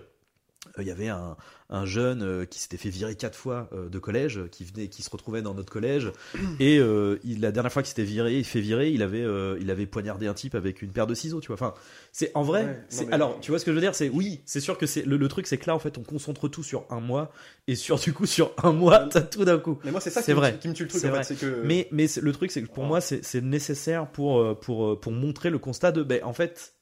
il 0.80 0.88
y 0.88 0.92
avait 0.92 1.10
un, 1.10 1.38
un 1.70 1.86
jeune 1.86 2.22
euh, 2.22 2.46
qui 2.46 2.60
s'était 2.60 2.77
fait 2.77 2.89
virer 2.89 3.15
quatre 3.15 3.36
fois 3.36 3.70
euh, 3.74 3.89
de 3.89 4.00
collège, 4.00 4.42
qui 4.51 4.63
venait, 4.63 4.88
qui 4.88 5.01
se 5.01 5.10
retrouvait 5.10 5.42
dans 5.42 5.53
notre 5.53 5.72
collège, 5.72 6.12
et 6.60 6.77
euh, 6.77 7.20
il, 7.24 7.42
la 7.42 7.51
dernière 7.51 7.72
fois 7.72 7.84
qu'il 7.84 7.89
s'était 7.89 8.03
viré, 8.03 8.38
il 8.38 8.46
fait 8.46 8.62
virer, 8.62 8.92
il 8.92 9.01
avait, 9.01 9.25
il 9.60 9.70
avait 9.70 9.86
poignardé 9.86 10.27
un 10.27 10.34
type 10.34 10.56
avec 10.56 10.82
une 10.82 10.92
paire 10.92 11.08
de 11.08 11.15
ciseaux, 11.15 11.42
tu 11.42 11.48
vois. 11.48 11.56
Enfin, 11.56 11.74
c'est 12.12 12.32
en 12.36 12.44
vrai. 12.44 12.86
Alors, 13.12 13.39
tu 13.39 13.51
vois 13.51 13.60
ce 13.60 13.65
que 13.65 13.72
je 13.72 13.75
veux 13.75 13.82
dire? 13.82 13.96
C'est 13.96 14.10
oui, 14.10 14.42
c'est 14.46 14.60
sûr 14.60 14.77
que 14.77 14.86
c'est 14.86 15.03
le, 15.03 15.27
truc, 15.27 15.48
c'est 15.48 15.58
que 15.58 15.68
là, 15.68 15.75
en 15.75 15.80
fait, 15.80 15.98
on 15.98 16.03
concentre 16.03 16.48
tout 16.48 16.63
sur 16.63 16.86
un 16.89 17.00
mois, 17.00 17.32
et 17.68 17.75
sur 17.75 17.98
du 18.00 18.13
coup 18.13 18.25
sur 18.25 18.53
un 18.63 18.72
mois, 18.72 19.00
t'as 19.12 19.22
tout 19.22 19.46
d'un 19.46 19.58
coup. 19.58 19.80
Mais 19.84 19.92
moi, 19.92 20.00
c'est 20.00 20.10
ça 20.10 20.22
qui, 20.22 20.32
vrai. 20.34 20.53
Me, 20.53 20.58
qui 20.58 20.68
me 20.68 20.74
tue 20.74 20.84
le 20.84 20.89
truc. 20.89 21.06
En 21.06 21.24
fait, 21.24 21.36
que... 21.36 21.62
Mais 21.63 21.88
mais 21.92 22.08
le 22.22 22.32
truc, 22.32 22.51
c'est 22.51 22.62
que 22.62 22.72
pour 22.72 22.84
moi, 22.84 23.01
c'est 23.01 23.42
nécessaire 23.42 24.08
pour 24.12 24.60
pour 24.60 25.00
pour 25.00 25.12
montrer 25.12 25.50
le 25.50 25.60
constat 25.60 25.92
de, 25.92 26.03
ben 26.03 26.24
en 26.24 26.34
fait, 26.34 26.75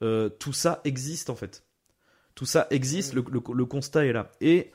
tout 0.00 0.52
ça 0.52 0.80
existe 0.84 1.30
en 1.30 1.36
fait. 1.36 1.64
Tout 2.38 2.46
ça 2.46 2.68
existe, 2.70 3.14
le, 3.14 3.22
constat 3.64 4.06
est 4.06 4.12
là. 4.12 4.30
Et 4.40 4.70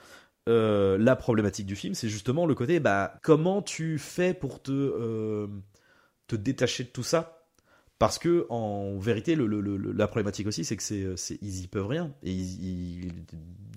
euh, 0.49 0.97
la 0.97 1.15
problématique 1.15 1.65
du 1.65 1.77
film, 1.77 1.93
c'est 1.93 2.09
justement 2.09 2.45
le 2.45 2.55
côté, 2.55 2.81
bah, 2.81 3.13
comment 3.23 3.61
tu 3.61 3.97
fais 3.99 4.33
pour 4.33 4.61
te, 4.61 4.73
euh, 4.73 5.47
te 6.27 6.35
détacher 6.35 6.83
de 6.83 6.89
tout 6.89 7.03
ça 7.03 7.42
parce 8.03 8.19
que 8.19 8.45
en 8.49 8.97
vérité, 8.97 9.33
le, 9.33 9.45
la 9.93 10.07
problématique 10.09 10.45
aussi, 10.45 10.65
c'est 10.65 10.75
que 10.75 10.83
c'est, 10.83 11.37
ils 11.41 11.63
y 11.63 11.67
peuvent 11.67 11.87
rien. 11.87 12.11
Et 12.21 12.35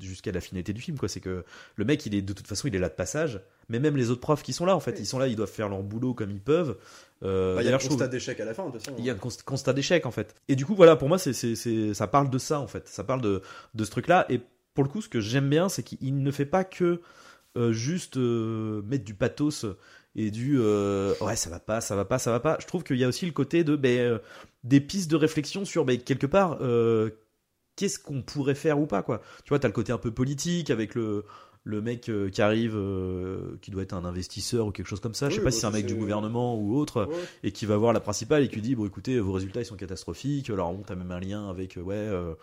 jusqu'à 0.03 0.33
la 0.33 0.41
finalité 0.41 0.73
du 0.73 0.81
film, 0.81 0.99
quoi. 0.99 1.09
C'est 1.09 1.21
que 1.21 1.45
le 1.77 1.85
mec, 1.85 2.05
il 2.07 2.15
est 2.17 2.23
de 2.23 2.33
toute 2.33 2.49
façon, 2.49 2.67
il 2.67 2.75
est 2.75 2.81
là 2.81 2.89
de 2.89 2.95
passage. 2.95 3.41
Mais 3.69 3.79
même 3.79 3.97
les 3.97 4.11
autres 4.11 4.21
profs 4.21 4.43
qui 4.43 4.53
sont 4.53 4.67
là, 4.67 4.75
en 4.75 4.81
fait, 4.81 4.99
ils 4.99 5.07
sont 5.07 5.21
là, 5.21 5.29
ils 5.29 5.37
doivent 5.37 5.49
faire 5.49 5.69
leur 5.69 5.81
boulot 5.85 6.13
comme 6.13 6.33
ils 6.33 6.41
peuvent. 6.41 6.77
Euh, 7.23 7.55
bah, 7.55 7.63
il 7.63 7.69
y 7.69 7.73
a 7.73 7.77
un 7.77 7.79
constat 7.79 8.09
d'échec 8.09 8.41
à 8.41 8.45
la 8.45 8.53
fin, 8.53 8.67
de 8.67 8.73
toute 8.73 8.83
façon. 8.83 8.97
Il 8.99 9.05
y 9.05 9.11
a 9.11 9.13
un 9.13 9.17
constat 9.45 9.73
d'échec, 9.73 10.05
en 10.07 10.11
fait. 10.11 10.35
Et 10.49 10.57
du 10.57 10.67
coup, 10.67 10.75
voilà, 10.75 10.97
pour 10.97 11.07
moi, 11.07 11.19
c'est, 11.19 11.95
ça 11.95 12.07
parle 12.09 12.29
de 12.29 12.39
ça, 12.39 12.59
en 12.59 12.67
fait. 12.67 12.89
Ça 12.89 13.05
parle 13.05 13.21
de, 13.21 13.43
de 13.77 13.85
ce 13.85 13.91
truc-là. 13.93 14.27
Et 14.29 14.41
pour 14.75 14.83
le 14.83 14.91
coup, 14.91 15.03
ce 15.03 15.09
que 15.09 15.21
j'aime 15.21 15.49
bien, 15.49 15.69
c'est 15.69 15.85
qu'il 15.85 16.21
ne 16.21 16.31
fait 16.33 16.47
pas 16.47 16.65
que 16.65 17.01
euh, 17.57 17.71
juste 17.71 18.17
euh, 18.17 18.83
mettre 18.83 19.05
du 19.05 19.15
pathos 19.15 19.67
et 20.17 20.31
du 20.31 20.57
euh, 20.59 21.15
ouais 21.21 21.37
ça 21.37 21.51
va 21.51 21.61
pas 21.61 21.81
ça 21.81 21.95
va 21.95 22.05
pas 22.05 22.19
ça 22.19 22.33
va 22.33 22.41
pas. 22.41 22.57
Je 22.61 22.67
trouve 22.67 22.83
qu'il 22.83 22.97
y 22.97 23.05
a 23.05 23.09
aussi 23.09 23.27
le 23.27 23.33
côté 23.33 23.63
de 23.63 23.77
ben, 23.77 23.99
euh, 23.99 24.19
des 24.65 24.81
pistes 24.81 25.11
de 25.11 25.17
réflexion 25.17 25.65
sur 25.65 25.85
ben, 25.85 25.99
quelque 25.99 26.27
part 26.27 26.59
euh, 26.63 27.11
qu'est-ce 27.77 27.99
qu'on 27.99 28.23
pourrait 28.23 28.55
faire 28.55 28.81
ou 28.81 28.87
pas 28.87 29.03
quoi. 29.03 29.21
Tu 29.45 29.51
vois 29.51 29.59
t'as 29.59 29.69
le 29.69 29.75
côté 29.75 29.93
un 29.93 29.99
peu 29.99 30.11
politique 30.11 30.71
avec 30.71 30.95
le 30.95 31.25
le 31.69 31.83
mec 31.83 32.09
qui 32.31 32.43
arrive, 32.43 32.81
qui 33.61 33.73
doit 33.73 33.83
être 33.83 33.93
un 33.93 34.05
investisseur 34.05 34.69
ou 34.69 34.71
quelque 34.71 34.87
chose 34.87 35.01
comme 35.01 35.15
ça, 35.15 35.29
je 35.31 35.35
sais 35.35 35.43
pas 35.43 35.51
si 35.51 35.59
c'est 35.59 35.67
un 35.67 35.73
mec 35.73 35.85
du 35.85 35.97
gouvernement 35.97 36.57
ou 36.57 36.77
autre, 36.77 37.09
et 37.43 37.51
qui 37.51 37.67
va 37.67 37.77
voir 37.77 37.93
la 37.93 37.99
principale 37.99 38.45
et 38.45 38.49
qui 38.49 38.61
dit 38.61 38.77
bon 38.77 38.87
écoutez 38.87 39.19
vos 39.19 39.33
résultats 39.33 39.63
ils 39.63 39.67
sont 39.67 39.75
catastrophiques, 39.75 40.49
alors 40.49 40.71
on 40.71 40.83
t'as 40.83 40.95
même 40.95 41.11
un 41.11 41.19
lien 41.19 41.51
avec 41.51 41.77
ouais 41.77 41.97
euh, 41.97 42.35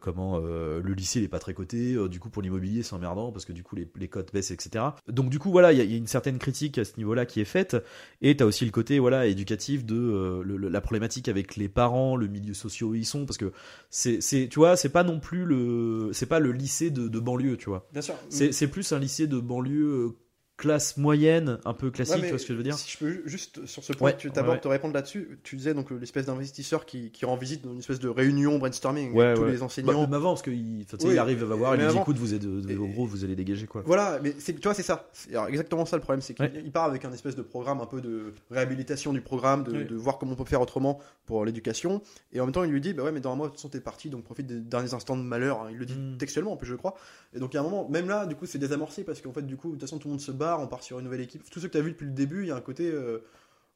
comment 0.00 0.40
euh, 0.42 0.80
le 0.82 0.94
lycée 0.94 1.20
n'est 1.20 1.28
pas 1.28 1.38
très 1.38 1.54
coté, 1.54 1.94
euh, 1.94 2.08
du 2.08 2.20
coup 2.20 2.30
pour 2.30 2.42
l'immobilier 2.42 2.82
c'est 2.82 2.94
emmerdant 2.94 3.32
parce 3.32 3.44
que 3.44 3.52
du 3.52 3.62
coup 3.62 3.76
les, 3.76 3.88
les 3.96 4.08
cotes 4.08 4.32
baissent, 4.32 4.50
etc. 4.50 4.84
Donc 5.08 5.30
du 5.30 5.38
coup 5.38 5.50
voilà, 5.50 5.72
il 5.72 5.78
y, 5.78 5.94
a 5.94 5.96
une 5.96 6.06
certaine 6.06 6.38
critique 6.38 6.78
à 6.78 6.84
ce 6.84 6.96
niveau-là 6.96 7.26
qui 7.26 7.40
est 7.40 7.44
faite, 7.44 7.76
et 8.22 8.36
tu 8.36 8.42
as 8.42 8.46
aussi 8.46 8.64
le 8.64 8.70
côté 8.70 8.98
voilà 8.98 9.26
éducatif 9.26 9.84
de 9.84 10.42
la 10.44 10.80
problématique 10.80 11.28
avec 11.28 11.56
les 11.56 11.68
parents, 11.68 12.16
le 12.16 12.28
milieu 12.28 12.54
social 12.54 12.90
où 12.90 12.94
ils 12.94 13.06
sont, 13.06 13.26
parce 13.26 13.38
que 13.38 13.52
c'est, 13.90 14.20
tu 14.48 14.58
vois, 14.58 14.76
c'est 14.76 14.88
pas 14.88 15.04
non 15.04 15.20
plus 15.20 15.44
le, 15.44 16.10
c'est 16.12 16.26
pas 16.26 16.40
le 16.40 16.52
lycée 16.52 16.90
de, 16.90 17.08
de 17.08 17.20
banlieue, 17.20 17.56
tu 17.56 17.68
vois. 17.68 17.86
Bien 17.92 18.02
sûr. 18.02 18.14
C'est, 18.28 18.68
plus 18.68 18.92
un 18.92 18.98
lycée 18.98 19.26
de 19.26 19.38
banlieue 19.38 20.16
classe 20.56 20.96
moyenne 20.96 21.58
un 21.64 21.74
peu 21.74 21.90
classique, 21.90 22.22
tu 22.22 22.28
vois 22.28 22.38
ce 22.38 22.46
que 22.46 22.52
je 22.52 22.58
veux 22.58 22.62
dire 22.62 22.76
Si 22.76 22.90
je 22.90 22.98
peux 22.98 23.22
juste 23.26 23.66
sur 23.66 23.82
ce 23.82 23.92
point, 23.92 24.12
tu 24.12 24.30
d'abord 24.30 24.60
te 24.60 24.68
répondre 24.68 24.94
là-dessus. 24.94 25.38
Tu 25.42 25.56
disais 25.56 25.74
donc 25.74 25.90
l'espèce 25.90 26.26
d'investisseur 26.26 26.86
qui, 26.86 27.10
qui 27.10 27.24
rend 27.24 27.36
visite 27.36 27.64
dans 27.64 27.72
une 27.72 27.80
espèce 27.80 27.98
de 27.98 28.08
réunion 28.08 28.58
brainstorming 28.58 29.18
avec 29.18 29.36
tous 29.36 29.44
les 29.44 29.62
enseignants. 29.62 30.06
Bah, 30.06 30.16
avant 30.16 30.30
parce 30.30 30.42
qu'il 30.42 30.84
il 31.00 31.18
arrive 31.18 31.42
à 31.50 31.56
voir, 31.56 31.76
il 31.76 31.86
dit 31.86 31.96
écoute, 31.96 32.16
vous 32.18 32.34
êtes, 32.34 32.44
en 32.44 32.86
gros, 32.86 33.06
vous 33.06 33.24
allez 33.24 33.36
dégager 33.36 33.66
quoi. 33.66 33.82
Voilà, 33.84 34.20
mais 34.22 34.34
tu 34.34 34.52
vois, 34.62 34.74
c'est 34.74 34.82
ça. 34.82 35.08
exactement 35.48 35.84
ça 35.86 35.96
le 35.96 36.02
problème, 36.02 36.20
c'est 36.20 36.34
qu'il 36.34 36.72
part 36.72 36.84
avec 36.84 37.04
un 37.04 37.12
espèce 37.12 37.36
de 37.36 37.42
programme 37.42 37.80
un 37.80 37.86
peu 37.86 38.00
de 38.00 38.32
réhabilitation 38.50 39.12
du 39.12 39.20
programme, 39.20 39.64
de, 39.64 39.82
de 39.82 39.96
voir 39.96 40.18
comment 40.18 40.32
on 40.32 40.36
peut 40.36 40.44
faire 40.44 40.60
autrement 40.60 41.00
pour 41.26 41.44
l'éducation, 41.44 42.02
et 42.32 42.40
en 42.40 42.44
même 42.44 42.52
temps 42.52 42.64
il 42.64 42.70
lui 42.70 42.80
dit 42.80 42.92
bah 42.92 43.02
ouais, 43.02 43.12
mais 43.12 43.20
dans 43.20 43.32
un 43.32 43.36
mois, 43.36 43.46
de 43.46 43.52
toute 43.52 43.60
façon 43.60 43.68
t'es 43.68 43.80
parti, 43.80 44.10
donc 44.10 44.24
profite 44.24 44.46
des 44.46 44.60
derniers 44.60 44.94
instants 44.94 45.16
de 45.16 45.22
malheur. 45.22 45.62
Hein. 45.62 45.68
Il 45.70 45.78
le 45.78 45.86
dit 45.86 45.94
hmm. 45.94 46.16
textuellement, 46.18 46.52
en 46.52 46.56
plus 46.56 46.68
je 46.68 46.74
crois. 46.74 46.94
Et 47.34 47.38
donc 47.38 47.52
il 47.52 47.56
y 47.56 47.58
a 47.58 47.60
un 47.60 47.64
moment, 47.64 47.88
même 47.88 48.08
là, 48.08 48.26
du 48.26 48.34
coup, 48.34 48.46
c'est 48.46 48.58
désamorcé 48.58 49.04
parce 49.04 49.20
qu'en 49.20 49.32
fait, 49.32 49.42
du 49.42 49.56
coup, 49.56 49.68
de 49.68 49.72
toute 49.72 49.82
façon, 49.82 49.98
tout 49.98 50.08
le 50.08 50.12
monde 50.12 50.20
se 50.20 50.32
barre, 50.44 50.60
on 50.60 50.66
part 50.66 50.82
sur 50.82 50.98
une 50.98 51.04
nouvelle 51.04 51.20
équipe. 51.20 51.48
Tout 51.50 51.60
ce 51.60 51.66
que 51.66 51.72
tu 51.72 51.78
as 51.78 51.80
vu 51.80 51.92
depuis 51.92 52.06
le 52.06 52.12
début, 52.12 52.42
il 52.42 52.48
y 52.48 52.50
a 52.50 52.56
un 52.56 52.60
côté. 52.60 52.90
Euh, 52.90 53.18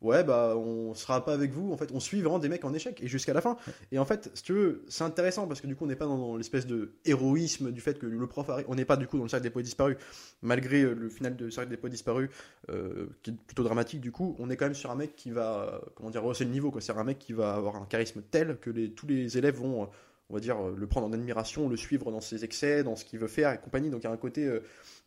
ouais, 0.02 0.22
bah, 0.22 0.54
on 0.56 0.94
sera 0.94 1.24
pas 1.24 1.32
avec 1.32 1.52
vous. 1.52 1.72
En 1.72 1.76
fait, 1.76 1.90
on 1.92 2.00
suit 2.00 2.20
vraiment 2.20 2.38
des 2.38 2.48
mecs 2.48 2.64
en 2.64 2.74
échec 2.74 3.02
et 3.02 3.08
jusqu'à 3.08 3.32
la 3.32 3.40
fin. 3.40 3.56
Et 3.90 3.98
en 3.98 4.04
fait, 4.04 4.30
si 4.34 4.42
tu 4.42 4.52
veux, 4.52 4.84
c'est 4.88 5.04
intéressant 5.04 5.46
parce 5.46 5.60
que 5.60 5.66
du 5.66 5.76
coup, 5.76 5.84
on 5.84 5.88
n'est 5.88 5.96
pas 5.96 6.06
dans, 6.06 6.36
l'espèce 6.36 6.66
de 6.66 6.92
héroïsme 7.04 7.72
du 7.72 7.80
fait 7.80 7.98
que 7.98 8.06
le 8.06 8.26
prof 8.26 8.48
arrive. 8.50 8.66
On 8.68 8.74
n'est 8.74 8.84
pas 8.84 8.96
du 8.96 9.06
coup 9.06 9.16
dans 9.16 9.24
le 9.24 9.28
cercle 9.28 9.44
des 9.44 9.50
poètes 9.50 9.64
disparus. 9.64 9.96
Malgré 10.42 10.82
euh, 10.82 10.94
le 10.94 11.08
final 11.08 11.36
de 11.36 11.50
cercle 11.50 11.70
des 11.70 11.76
poètes 11.76 11.92
disparus, 11.92 12.30
euh, 12.70 13.06
qui 13.22 13.30
est 13.30 13.34
plutôt 13.34 13.64
dramatique, 13.64 14.00
du 14.00 14.12
coup, 14.12 14.36
on 14.38 14.50
est 14.50 14.56
quand 14.56 14.66
même 14.66 14.74
sur 14.74 14.90
un 14.90 14.96
mec 14.96 15.16
qui 15.16 15.30
va, 15.30 15.80
comment 15.94 16.10
dire, 16.10 16.22
rehausser 16.22 16.44
le 16.44 16.50
niveau. 16.50 16.72
C'est 16.80 16.92
un 16.92 17.04
mec 17.04 17.18
qui 17.18 17.32
va 17.32 17.54
avoir 17.54 17.76
un 17.76 17.86
charisme 17.86 18.22
tel 18.30 18.58
que 18.58 18.70
les, 18.70 18.90
tous 18.90 19.06
les 19.06 19.38
élèves 19.38 19.56
vont 19.56 19.88
on 20.30 20.34
va 20.34 20.40
dire, 20.40 20.60
le 20.60 20.86
prendre 20.86 21.06
en 21.06 21.12
admiration, 21.12 21.68
le 21.68 21.76
suivre 21.76 22.10
dans 22.10 22.20
ses 22.20 22.44
excès, 22.44 22.82
dans 22.82 22.96
ce 22.96 23.04
qu'il 23.04 23.18
veut 23.18 23.28
faire 23.28 23.52
et 23.52 23.58
compagnie. 23.58 23.90
Donc 23.90 24.00
il 24.02 24.04
y 24.04 24.06
a 24.08 24.12
un 24.12 24.16
côté, 24.16 24.44
euh, 24.44 24.60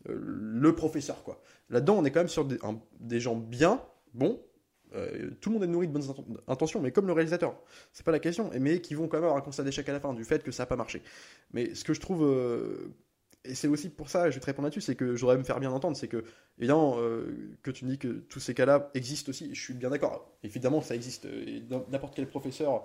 euh, 0.10 0.18
le 0.18 0.76
professeur, 0.76 1.24
quoi. 1.24 1.42
Là-dedans, 1.70 1.98
on 2.00 2.06
est 2.06 2.12
quand 2.12 2.22
même 2.22 2.28
sur 2.28 2.46
des, 2.46 3.20
gens 3.20 3.36
bien, 3.36 3.82
bons. 4.14 4.42
Euh, 4.94 5.30
tout 5.40 5.50
le 5.50 5.54
monde 5.54 5.64
est 5.64 5.68
nourri 5.68 5.88
de 5.88 5.94
bonnes 5.94 6.14
intentions, 6.48 6.82
mais 6.82 6.92
comme 6.92 7.08
le 7.08 7.14
réalisateur, 7.14 7.56
c'est 7.94 8.06
pas 8.06 8.12
la 8.12 8.20
question, 8.20 8.50
mais 8.60 8.82
qui 8.82 8.94
vont 8.94 9.08
quand 9.08 9.18
même 9.18 9.24
avoir 9.24 9.38
un 9.38 9.42
constat 9.42 9.64
d'échec 9.64 9.88
à 9.88 9.94
la 9.94 10.00
fin 10.00 10.14
du 10.14 10.26
fait 10.26 10.44
que 10.44 10.52
ça 10.52 10.64
n'a 10.64 10.68
pas 10.68 10.76
marché. 10.76 11.02
Mais 11.54 11.76
ce 11.76 11.86
que 11.86 11.94
je 11.94 12.02
trouve 12.02 12.28
et 13.44 13.56
c'est 13.56 13.68
aussi 13.68 13.90
pour 13.90 14.10
ça, 14.10 14.30
je 14.30 14.36
vais 14.36 14.42
te 14.42 14.46
répondre 14.46 14.68
là-dessus, 14.68 14.82
c'est 14.82 14.96
que 14.96 15.16
j'aurais 15.16 15.38
me 15.38 15.44
faire 15.44 15.60
bien 15.60 15.72
entendre, 15.72 15.98
c'est 15.98 16.08
que, 16.08 16.24
évidemment, 16.60 16.98
que 17.64 17.72
tu 17.72 17.86
dis 17.86 17.98
que 17.98 18.08
tous 18.08 18.40
ces 18.40 18.54
cas-là 18.54 18.92
existent 18.94 19.30
aussi, 19.30 19.56
je 19.56 19.60
suis 19.60 19.74
bien 19.74 19.90
d'accord. 19.90 20.32
Évidemment, 20.44 20.82
ça 20.82 20.94
existe, 20.94 21.26
n'importe 21.90 22.16
quel 22.16 22.28
professeur 22.28 22.84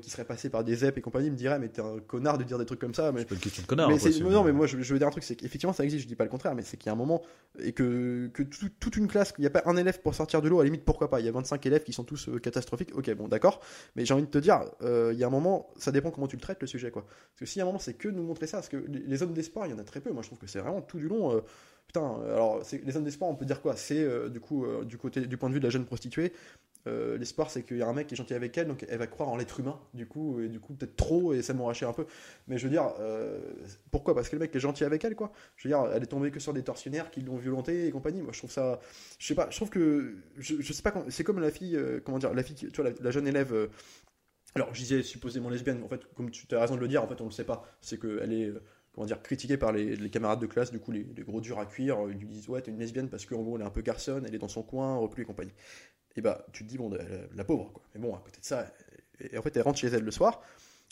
qui 0.00 0.08
serait 0.10 0.24
passé 0.24 0.48
par 0.48 0.64
des 0.64 0.74
ZEP 0.74 0.98
et 0.98 1.00
compagnie 1.02 1.30
me 1.30 1.36
dirait 1.36 1.58
mais 1.58 1.68
t'es 1.68 1.82
un 1.82 1.98
connard 2.00 2.38
de 2.38 2.44
dire 2.44 2.58
des 2.58 2.64
trucs 2.64 2.80
comme 2.80 2.94
ça 2.94 3.12
mais 3.12 3.20
C'est 3.20 3.26
pas 3.28 3.34
une 3.34 3.40
question 3.42 3.62
de 3.62 3.66
connard. 3.68 3.90
mais 3.90 3.98
quoi, 3.98 4.10
non, 4.30 4.42
mais 4.44 4.52
moi 4.52 4.66
je, 4.66 4.80
je 4.80 4.92
veux 4.92 4.98
dire 4.98 5.06
un 5.08 5.10
truc, 5.10 5.22
c'est 5.24 5.36
qu'effectivement 5.36 5.72
ça 5.74 5.84
existe, 5.84 6.04
je 6.04 6.08
dis 6.08 6.16
pas 6.16 6.24
le 6.24 6.30
contraire, 6.30 6.54
mais 6.54 6.62
c'est 6.62 6.76
qu'il 6.78 6.86
y 6.86 6.90
a 6.90 6.92
un 6.92 6.96
moment 6.96 7.22
et 7.58 7.72
que, 7.72 8.28
que 8.32 8.42
tout- 8.42 8.70
toute 8.80 8.96
une 8.96 9.06
classe, 9.06 9.34
il 9.36 9.42
n'y 9.42 9.46
a 9.46 9.50
pas 9.50 9.62
un 9.66 9.76
élève 9.76 10.00
pour 10.00 10.14
sortir 10.14 10.40
de 10.40 10.48
l'eau, 10.48 10.60
à 10.60 10.62
la 10.62 10.70
limite 10.70 10.84
pourquoi 10.84 11.10
pas, 11.10 11.20
il 11.20 11.26
y 11.26 11.28
a 11.28 11.32
25 11.32 11.64
élèves 11.66 11.82
qui 11.84 11.92
sont 11.92 12.04
tous 12.04 12.28
euh, 12.28 12.38
catastrophiques, 12.38 12.96
ok 12.96 13.12
bon 13.14 13.28
d'accord, 13.28 13.60
mais 13.96 14.04
j'ai 14.06 14.14
envie 14.14 14.22
de 14.24 14.30
te 14.30 14.38
dire, 14.38 14.60
euh, 14.82 15.10
il 15.12 15.18
y 15.18 15.24
a 15.24 15.26
un 15.26 15.30
moment, 15.30 15.68
ça 15.76 15.92
dépend 15.92 16.10
comment 16.10 16.26
tu 16.28 16.36
le 16.36 16.42
traites 16.42 16.60
le 16.62 16.66
sujet 16.66 16.90
quoi. 16.90 17.02
Parce 17.04 17.40
que 17.40 17.46
s'il 17.46 17.58
y 17.58 17.60
a 17.60 17.64
un 17.64 17.66
moment 17.66 17.78
c'est 17.78 17.94
que 17.94 18.08
nous 18.08 18.22
montrer 18.22 18.46
ça, 18.46 18.56
parce 18.58 18.68
que 18.68 18.78
les, 18.88 19.22
hommes 19.22 19.34
d'espoir 19.34 19.66
il 19.66 19.70
y 19.70 19.74
en 19.74 19.78
a 19.78 19.84
très 19.84 20.00
peu, 20.00 20.10
moi 20.10 20.22
je 20.22 20.28
trouve 20.28 20.38
que 20.38 20.46
c'est 20.46 20.60
vraiment 20.60 20.80
tout 20.82 20.98
du 20.98 21.08
long. 21.08 21.34
euh, 21.36 21.40
Putain, 21.86 22.16
alors 22.32 22.62
les 22.84 22.96
hommes 22.96 23.04
d'espoir, 23.04 23.30
on 23.30 23.36
peut 23.36 23.44
dire 23.44 23.62
quoi 23.62 23.76
C'est 23.76 24.02
euh, 24.02 24.28
du 24.28 24.40
coup 24.40 24.64
euh, 24.64 24.84
du 24.84 24.98
côté 24.98 25.20
du 25.20 25.36
point 25.36 25.48
de 25.48 25.54
vue 25.54 25.60
de 25.60 25.64
la 25.66 25.70
jeune 25.70 25.84
prostituée, 25.84 26.32
euh, 26.86 27.18
l'espoir 27.18 27.50
c'est 27.50 27.62
qu'il 27.62 27.78
y 27.78 27.82
a 27.82 27.88
un 27.88 27.92
mec 27.92 28.06
qui 28.06 28.14
est 28.14 28.16
gentil 28.16 28.34
avec 28.34 28.56
elle, 28.58 28.68
donc 28.68 28.84
elle 28.88 28.98
va 28.98 29.06
croire 29.06 29.28
en 29.28 29.36
l'être 29.36 29.58
humain, 29.58 29.78
du 29.94 30.06
coup 30.06 30.40
et 30.40 30.48
du 30.48 30.60
coup 30.60 30.74
peut-être 30.74 30.96
trop 30.96 31.32
et 31.32 31.42
ça 31.42 31.54
m'enrachait 31.54 31.86
un 31.86 31.92
peu. 31.92 32.06
Mais 32.46 32.58
je 32.58 32.64
veux 32.64 32.70
dire, 32.70 32.92
euh, 33.00 33.40
pourquoi? 33.90 34.14
Parce 34.14 34.28
que 34.28 34.36
le 34.36 34.40
mec 34.40 34.54
est 34.54 34.60
gentil 34.60 34.84
avec 34.84 35.04
elle, 35.04 35.16
quoi. 35.16 35.32
Je 35.56 35.66
veux 35.66 35.74
dire, 35.74 35.90
elle 35.92 36.02
est 36.02 36.06
tombée 36.06 36.30
que 36.30 36.40
sur 36.40 36.52
des 36.52 36.62
tortionnaires 36.62 37.10
qui 37.10 37.20
l'ont 37.22 37.36
violentée 37.36 37.86
et 37.86 37.90
compagnie. 37.90 38.22
Moi, 38.22 38.32
je 38.32 38.38
trouve 38.38 38.50
ça, 38.50 38.80
je 39.18 39.26
sais 39.26 39.34
pas, 39.34 39.48
je 39.50 39.56
trouve 39.56 39.70
que, 39.70 40.16
je, 40.36 40.60
je 40.60 40.72
sais 40.72 40.82
pas, 40.82 41.04
c'est 41.08 41.24
comme 41.24 41.40
la 41.40 41.50
fille, 41.50 41.76
euh, 41.76 42.00
comment 42.04 42.18
dire, 42.18 42.32
la 42.32 42.42
fille, 42.42 42.54
tu 42.54 42.68
vois, 42.80 42.90
la, 43.00 43.10
jeune 43.10 43.26
élève. 43.26 43.68
alors, 44.54 44.72
je 44.72 44.80
disais 44.80 45.02
supposément 45.02 45.50
lesbienne, 45.50 45.82
en 45.82 45.88
fait, 45.88 46.00
comme 46.14 46.30
tu 46.30 46.46
as 46.54 46.60
raison 46.60 46.76
de 46.76 46.80
le 46.80 46.88
dire, 46.88 47.02
en 47.02 47.08
fait, 47.08 47.20
on 47.20 47.26
le 47.26 47.30
sait 47.30 47.44
pas. 47.44 47.64
C'est 47.80 48.00
qu'elle 48.00 48.32
est, 48.32 48.46
euh, 48.46 48.62
comment 48.92 49.06
dire, 49.06 49.20
critiquée 49.22 49.56
par 49.56 49.72
les, 49.72 50.10
camarades 50.10 50.40
de 50.40 50.46
classe, 50.46 50.70
du 50.70 50.78
coup, 50.78 50.92
les, 50.92 51.04
gros 51.26 51.40
durs 51.40 51.58
à 51.58 51.66
cuire, 51.66 51.98
ils 52.10 52.18
lui 52.18 52.28
disent, 52.28 52.48
ouais, 52.48 52.62
t'es 52.62 52.70
une 52.70 52.78
lesbienne 52.78 53.08
parce 53.08 53.26
qu'en 53.26 53.42
gros, 53.42 53.56
elle 53.56 53.62
est 53.62 53.66
un 53.66 53.70
peu 53.70 53.82
garçonne, 53.82 54.24
elle 54.26 54.34
est 54.34 54.38
dans 54.38 54.48
son 54.48 54.62
coin, 54.62 54.96
reclus 54.96 55.24
et 55.24 55.26
compagnie. 55.26 55.52
Et 56.16 56.20
bah, 56.22 56.46
tu 56.52 56.64
te 56.64 56.68
dis, 56.68 56.78
bon, 56.78 56.90
la, 56.90 57.04
la 57.34 57.44
pauvre, 57.44 57.70
quoi. 57.72 57.82
Mais 57.94 58.00
bon, 58.00 58.14
à 58.14 58.18
côté 58.18 58.40
de 58.40 58.44
ça, 58.44 58.66
et, 59.20 59.34
et 59.34 59.38
en 59.38 59.42
fait, 59.42 59.54
elle 59.56 59.62
rentre 59.62 59.78
chez 59.78 59.88
elle 59.88 60.02
le 60.04 60.10
soir. 60.10 60.42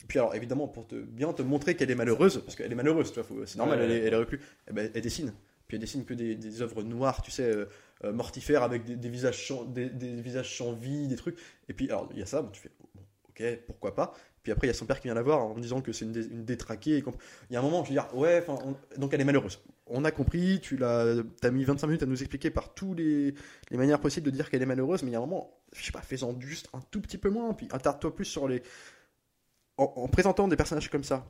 Et 0.03 0.07
puis 0.07 0.19
alors, 0.19 0.35
évidemment, 0.35 0.69
pour 0.69 0.87
te, 0.87 0.97
bien 0.97 1.33
te 1.33 1.43
montrer 1.43 1.77
qu'elle 1.77 1.91
est 1.91 1.95
malheureuse, 1.95 2.43
parce 2.45 2.57
qu'elle 2.57 2.71
est 2.71 2.75
malheureuse, 2.75 3.13
tu 3.13 3.21
vois, 3.21 3.47
c'est 3.47 3.57
normal, 3.59 3.79
Ouais, 3.79 3.85
elle, 3.85 3.91
est, 3.93 4.05
elle 4.07 4.15
est 4.15 4.41
eh 4.69 4.73
ben, 4.73 4.91
elle 4.95 5.01
dessine. 5.03 5.33
Puis 5.67 5.77
elle 5.77 5.81
dessine 5.81 6.05
que 6.05 6.13
des, 6.13 6.35
des 6.35 6.61
œuvres 6.61 6.83
noires, 6.83 7.23
tu 7.23 7.31
sais, 7.31 7.45
euh, 7.45 7.67
euh, 8.05 8.13
mortifères, 8.13 8.63
avec 8.63 8.85
des, 8.85 8.97
des 8.97 9.09
visages 9.09 9.47
sans, 9.49 9.65
des, 9.65 9.89
des 9.89 10.21
visages 10.21 10.59
sans 10.59 10.73
vie, 10.75 11.07
des 11.09 11.17
trucs. 11.17 11.39
Et 11.69 11.73
puis, 11.73 11.87
alors, 11.89 12.09
il 12.13 12.19
y 12.19 12.23
a 12.23 12.27
ça, 12.27 12.43
bon, 12.43 12.51
tu 12.51 12.61
fais, 12.61 12.71
bon, 12.79 13.01
ok, 13.31 13.59
pourquoi 13.67 13.95
pas. 13.95 14.13
Puis 14.43 14.53
après, 14.53 14.67
il 14.67 14.69
y 14.69 14.73
a 14.73 14.75
son 14.75 14.85
père 14.85 15.01
qui 15.01 15.07
vient 15.09 15.15
la 15.15 15.23
voir 15.23 15.41
en 15.41 15.55
disant 15.59 15.81
que 15.81 15.91
c'est 15.93 16.05
une, 16.05 16.13
dé- 16.13 16.27
une 16.27 16.45
détraquée. 16.45 16.99
et 16.99 17.05
Il 17.49 17.55
y 17.55 17.57
a 17.57 17.61
un 17.61 17.63
moment, 17.63 17.83
je 17.83 17.89
veux 17.89 17.95
dire, 17.95 18.15
ouais, 18.15 18.45
on- 18.49 18.77
donc 19.01 19.15
elle 19.15 19.23
est 19.23 19.25
malheureuse. 19.25 19.59
On 19.87 20.05
a 20.05 20.11
compris, 20.11 20.61
tu 20.61 20.77
l'as, 20.79 21.17
as 21.43 21.51
mis 21.51 21.65
25 21.65 21.87
minutes 21.89 22.03
à 22.03 22.07
nous 22.07 22.21
expliquer 22.23 22.51
par 22.51 22.73
tous 22.75 22.95
les, 22.95 23.35
les 23.71 23.77
manières 23.77 24.01
possibles 24.01 24.25
de 24.27 24.31
dire 24.31 24.49
qu'elle 24.49 24.63
est 24.63 24.67
malheureuse, 24.67 25.03
mais 25.03 25.11
il 25.11 25.13
y 25.13 25.17
a 25.17 25.19
un 25.19 25.23
moment, 25.23 25.61
je 25.75 25.85
sais 25.85 25.93
pas, 25.93 26.01
fais-en 26.01 26.41
juste 26.41 26.69
un 26.73 26.81
tout 26.91 27.01
petit 27.03 27.19
peu 27.19 27.29
moins, 27.29 27.53
puis 27.53 27.69
attarde-toi 27.71 28.15
plus 28.15 28.25
sur 28.25 28.49
les. 28.49 28.63
En, 29.77 29.85
en 29.97 30.09
présentant 30.09 30.49
des 30.49 30.57
personnages 30.57 30.89
comme 30.91 31.05
ça, 31.05 31.27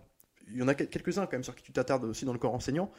il 0.49 0.57
y 0.57 0.63
en 0.63 0.69
a 0.69 0.75
quel- 0.75 0.89
quelques-uns 0.89 1.27
quand 1.27 1.33
même 1.33 1.45
sur 1.45 1.55
qui 1.57 1.63
tu 1.65 1.73
t'attardes 1.73 2.05
aussi 2.05 2.25
dans 2.25 2.33
le 2.33 2.39
corps 2.39 2.55
enseignant, 2.55 2.93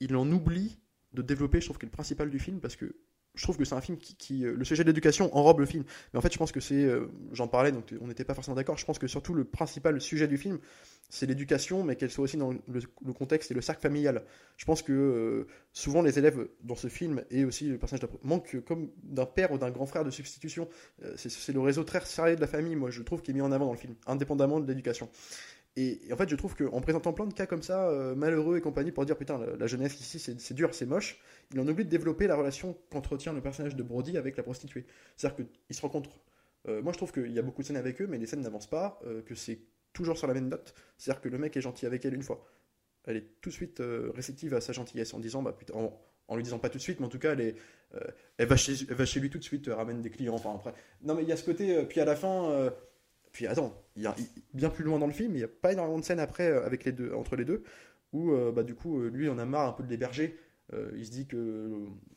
il 0.00 0.14
en 0.16 0.30
oublie 0.30 0.78
de 1.12 1.22
développer, 1.22 1.60
je 1.60 1.66
trouve, 1.66 1.78
que 1.78 1.86
le 1.86 1.92
principal 1.92 2.30
du 2.30 2.38
film, 2.38 2.60
parce 2.60 2.76
que 2.76 2.94
je 3.34 3.42
trouve 3.42 3.56
que 3.56 3.64
c'est 3.64 3.74
un 3.74 3.80
film 3.80 3.98
qui, 3.98 4.44
euh, 4.44 4.54
le 4.56 4.64
sujet 4.64 4.84
de 4.84 4.88
l'éducation 4.88 5.34
enrobe 5.36 5.60
le 5.60 5.66
film. 5.66 5.84
Mais 6.12 6.18
en 6.18 6.22
fait, 6.22 6.32
je 6.32 6.38
pense 6.38 6.52
que 6.52 6.60
c'est, 6.60 6.84
euh, 6.84 7.08
j'en 7.32 7.48
parlais, 7.48 7.72
donc 7.72 7.94
on 8.00 8.06
n'était 8.06 8.24
pas 8.24 8.34
forcément 8.34 8.54
d'accord. 8.54 8.76
Je 8.76 8.84
pense 8.84 8.98
que 8.98 9.06
surtout 9.06 9.34
le 9.34 9.44
principal 9.44 10.00
sujet 10.00 10.28
du 10.28 10.36
film, 10.36 10.58
c'est 11.08 11.26
l'éducation, 11.26 11.82
mais 11.82 11.96
qu'elle 11.96 12.10
soit 12.10 12.24
aussi 12.24 12.36
dans 12.36 12.52
le, 12.52 13.12
contexte 13.12 13.50
et 13.50 13.54
le 13.54 13.60
cercle 13.60 13.80
familial. 13.80 14.24
Je 14.56 14.64
pense 14.64 14.82
que 14.82 14.92
euh, 14.92 15.46
souvent 15.72 16.02
les 16.02 16.18
élèves 16.18 16.48
dans 16.62 16.74
ce 16.74 16.88
film 16.88 17.22
et 17.30 17.44
aussi 17.44 17.68
le 17.68 17.78
personnage 17.78 18.06
manquent 18.22 18.60
comme 18.64 18.90
d'un 19.02 19.26
père 19.26 19.52
ou 19.52 19.58
d'un 19.58 19.70
grand 19.70 19.86
frère 19.86 20.04
de 20.04 20.10
substitution. 20.10 20.68
C'est 21.16 21.52
le 21.52 21.60
réseau 21.60 21.84
très 21.84 22.00
serré 22.04 22.36
de 22.36 22.40
la 22.40 22.46
famille, 22.46 22.76
moi, 22.76 22.90
je 22.90 23.02
trouve, 23.02 23.22
qui 23.22 23.30
est 23.30 23.34
mis 23.34 23.40
en 23.40 23.52
avant 23.52 23.66
dans 23.66 23.72
le 23.72 23.78
film, 23.78 23.94
indépendamment 24.06 24.60
de 24.60 24.66
l'éducation. 24.66 25.08
Et, 25.76 26.00
en 26.12 26.16
fait, 26.16 26.28
je 26.28 26.36
trouve 26.36 26.54
qu'en 26.54 26.80
présentant 26.80 27.12
plein 27.12 27.26
de 27.26 27.32
cas 27.32 27.46
comme 27.46 27.62
ça, 27.62 27.88
euh, 27.88 28.14
malheureux 28.14 28.58
et 28.58 28.60
compagnie, 28.60 28.92
pour 28.92 29.06
dire 29.06 29.16
putain, 29.16 29.38
la, 29.38 29.56
la 29.56 29.66
jeunesse 29.66 29.98
ici, 30.00 30.18
c'est, 30.18 30.54
dur, 30.54 30.74
c'est 30.74 30.84
moche, 30.84 31.18
il 31.52 31.60
en 31.60 31.66
oublie 31.66 31.84
de 31.84 31.90
développer 31.90 32.26
la 32.26 32.36
relation 32.36 32.76
qu'entretient 32.90 33.32
le 33.32 33.40
personnage 33.40 33.74
de 33.74 33.82
Brody 33.82 34.18
avec 34.18 34.36
la 34.36 34.42
prostituée. 34.42 34.84
C'est-à-dire 35.16 35.46
qu'ils 35.46 35.76
se 35.76 35.80
rencontrent. 35.80 36.20
Euh, 36.68 36.82
moi, 36.82 36.92
je 36.92 36.98
trouve 36.98 37.12
qu'il 37.12 37.32
y 37.32 37.38
a 37.38 37.42
beaucoup 37.42 37.62
de 37.62 37.66
scènes 37.66 37.76
avec 37.76 38.02
eux, 38.02 38.06
mais 38.06 38.18
les 38.18 38.26
scènes 38.26 38.42
n'avancent 38.42 38.68
pas, 38.68 39.00
euh, 39.06 39.22
que 39.22 39.34
c'est 39.34 39.60
toujours 39.94 40.18
sur 40.18 40.26
la 40.26 40.34
même 40.34 40.48
note. 40.48 40.74
C'est-à-dire 40.98 41.22
que 41.22 41.28
le 41.30 41.38
mec 41.38 41.56
est 41.56 41.62
gentil 41.62 41.86
avec 41.86 42.04
elle 42.04 42.14
une 42.14 42.22
fois. 42.22 42.44
Elle 43.04 43.16
est 43.16 43.40
tout 43.40 43.48
de 43.48 43.54
suite 43.54 43.82
réceptive 44.14 44.54
à 44.54 44.60
sa 44.60 44.72
gentillesse 44.72 45.12
en 45.12 45.18
disant, 45.18 45.42
bah 45.42 45.52
putain, 45.52 45.74
en, 45.74 46.36
lui 46.36 46.44
disant 46.44 46.60
pas 46.60 46.68
tout 46.68 46.78
de 46.78 46.82
suite, 46.82 47.00
mais 47.00 47.06
en 47.06 47.08
tout 47.08 47.18
cas, 47.18 47.32
elle, 47.32 47.40
est, 48.38 48.44
va, 48.44 48.56
chez, 48.56 48.74
elle 48.88 48.94
va 48.94 49.04
chez 49.04 49.18
lui 49.18 49.28
tout 49.28 49.38
de 49.38 49.44
suite, 49.44 49.68
ramène 49.68 50.00
des 50.02 50.10
clients. 50.10 50.34
Enfin, 50.34 50.54
après. 50.54 50.72
Non, 51.02 51.14
mais 51.16 51.22
il 51.22 51.28
y 51.28 51.32
a 51.32 51.36
ce 51.36 51.44
côté, 51.44 51.82
puis 51.86 52.00
à 52.00 52.04
la 52.04 52.14
fin. 52.14 52.70
Puis 53.32 53.46
attends, 53.46 53.74
il 53.96 54.02
y 54.02 54.06
a, 54.06 54.14
bien 54.54 54.68
plus 54.68 54.84
loin 54.84 54.98
dans 54.98 55.06
le 55.06 55.12
film, 55.12 55.32
il 55.34 55.38
n'y 55.38 55.44
a 55.44 55.48
pas 55.48 55.72
énormément 55.72 55.98
de 55.98 56.04
scènes 56.04 56.20
après 56.20 56.48
euh, 56.48 56.64
avec 56.64 56.84
les 56.84 56.92
deux, 56.92 57.12
entre 57.14 57.36
les 57.36 57.44
deux, 57.44 57.62
où 58.12 58.32
euh, 58.32 58.52
bah, 58.52 58.62
du 58.62 58.74
coup, 58.74 59.00
euh, 59.00 59.08
lui, 59.08 59.28
on 59.28 59.38
a 59.38 59.44
marre 59.44 59.68
un 59.68 59.72
peu 59.72 59.82
de 59.82 59.88
l'héberger. 59.88 60.38
Euh, 60.72 60.90
il 60.96 61.04
se 61.04 61.10
dit 61.10 61.26
que 61.26 61.70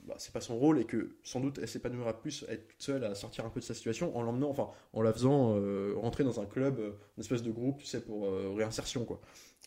bah, 0.08 0.16
c'est 0.18 0.32
pas 0.32 0.40
son 0.40 0.58
rôle 0.58 0.80
et 0.80 0.86
que 0.86 1.18
sans 1.24 1.40
doute 1.40 1.60
elle 1.62 1.68
s'épanouira 1.68 2.22
plus 2.22 2.46
à 2.48 2.54
être 2.54 2.68
toute 2.68 2.82
seule, 2.82 3.04
à 3.04 3.16
sortir 3.16 3.46
un 3.46 3.50
peu 3.50 3.60
de 3.60 3.66
sa 3.66 3.74
situation 3.74 4.16
en 4.16 4.22
l'emmenant, 4.22 4.50
enfin 4.50 4.70
en 4.94 5.02
la 5.02 5.12
faisant 5.12 5.56
euh, 5.58 5.94
rentrer 5.98 6.24
dans 6.24 6.40
un 6.40 6.46
club, 6.46 6.80
euh, 6.80 6.92
une 7.18 7.22
espèce 7.22 7.44
de 7.44 7.52
groupe, 7.52 7.80
tu 7.80 7.86
sais, 7.86 8.02
pour 8.02 8.32
réinsertion 8.56 9.04
quoi. 9.04 9.20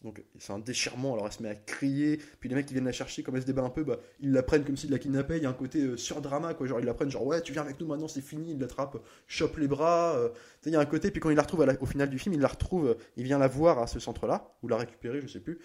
Donc 0.05 0.23
c'est 0.39 0.53
un 0.53 0.61
déchirement, 0.61 1.15
alors 1.15 1.27
elle 1.27 1.33
se 1.33 1.43
met 1.43 1.49
à 1.49 1.57
crier, 1.57 2.21
puis 2.39 2.49
les 2.49 2.55
mecs 2.55 2.67
qui 2.67 2.73
viennent 2.73 2.85
la 2.85 2.93
chercher, 2.93 3.25
comme 3.25 3.35
elle 3.35 3.43
se 3.43 3.47
débat 3.49 3.63
un 3.63 3.71
peu, 3.71 3.83
bah, 3.83 3.99
ils 4.21 4.31
la 4.31 4.45
prennent 4.45 4.65
comme 4.65 4.77
s'ils 4.77 4.93
la 4.93 4.99
kidnappaient, 5.01 5.39
il 5.39 5.43
y 5.43 5.47
a 5.47 5.51
un 5.51 5.55
côté 5.55 5.97
surdrama 5.97 6.55
quoi, 6.55 6.69
genre 6.69 6.79
ils 6.79 6.87
la 6.87 6.95
prennent, 6.95 7.11
genre 7.11 7.27
ouais 7.27 7.43
tu 7.43 7.53
viens 7.53 7.63
avec 7.63 7.81
nous 7.81 7.87
maintenant 7.89 8.07
c'est 8.07 8.21
fini, 8.21 8.53
ils 8.53 8.59
l'attrapent, 8.61 9.03
chope 9.27 9.57
les 9.59 9.67
bras, 9.67 10.17
il 10.65 10.73
y 10.73 10.77
a 10.77 10.81
un 10.81 10.87
côté, 10.87 11.11
puis 11.11 11.21
quand 11.21 11.31
il 11.31 11.37
la 11.37 11.43
retrouve 11.43 11.67
au 11.81 11.87
final 11.87 12.09
du 12.09 12.19
film, 12.19 12.33
il 12.33 12.41
la 12.41 12.49
retrouve, 12.49 12.97
il 13.17 13.25
vient 13.25 13.39
la 13.39 13.49
voir 13.49 13.81
à 13.81 13.89
ce 13.89 13.99
centre-là, 13.99 14.55
ou 14.63 14.69
la 14.69 14.77
récupérer, 14.77 15.21
je 15.21 15.27
sais 15.27 15.41
plus, 15.41 15.59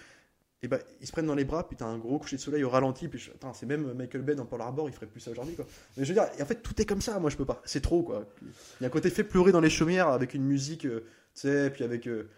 et 0.64 0.68
bah 0.68 0.80
ils 1.02 1.06
se 1.06 1.12
prennent 1.12 1.28
dans 1.28 1.36
les 1.36 1.46
bras, 1.46 1.68
puis 1.68 1.78
t'as 1.78 1.86
un 1.86 2.00
gros 2.00 2.18
coucher 2.18 2.38
de 2.38 2.42
soleil 2.42 2.64
au 2.64 2.70
ralenti, 2.70 3.08
puis 3.08 3.30
c'est 3.54 3.66
même 3.68 3.94
Michael 3.94 4.24
Bay 4.24 4.34
dans 4.34 4.46
Pearl 4.46 4.62
Harbor, 4.62 4.90
il 4.90 4.94
ferait 4.94 5.06
plus 5.06 5.20
ça 5.20 5.30
aujourd'hui 5.30 5.56
quoi. 5.56 5.66
Mais 5.98 6.06
je 6.06 6.14
veux 6.14 6.20
dire, 6.20 6.28
en 6.42 6.46
fait 6.46 6.64
tout 6.64 6.82
est 6.82 6.86
comme 6.86 7.02
ça, 7.02 7.20
moi 7.20 7.30
je 7.30 7.38
peux 7.38 7.46
pas, 7.46 7.62
c'est 7.66 7.82
trop 7.82 8.02
quoi. 8.02 8.26
Il 8.42 8.84
y 8.84 8.86
a 8.86 8.88
un 8.88 8.90
côté 8.90 9.12
fait 9.12 9.24
pleurer 9.24 9.52
dans 9.52 9.62
les 9.62 9.70
chaumières 9.70 10.08
avec 10.08 10.34
une 10.34 10.46
musique, 10.46 10.86
euh, 10.86 11.02
tu 11.36 11.42
sais, 11.42 11.70
puis 11.70 11.84
avec. 11.84 12.08
euh, 12.08 12.30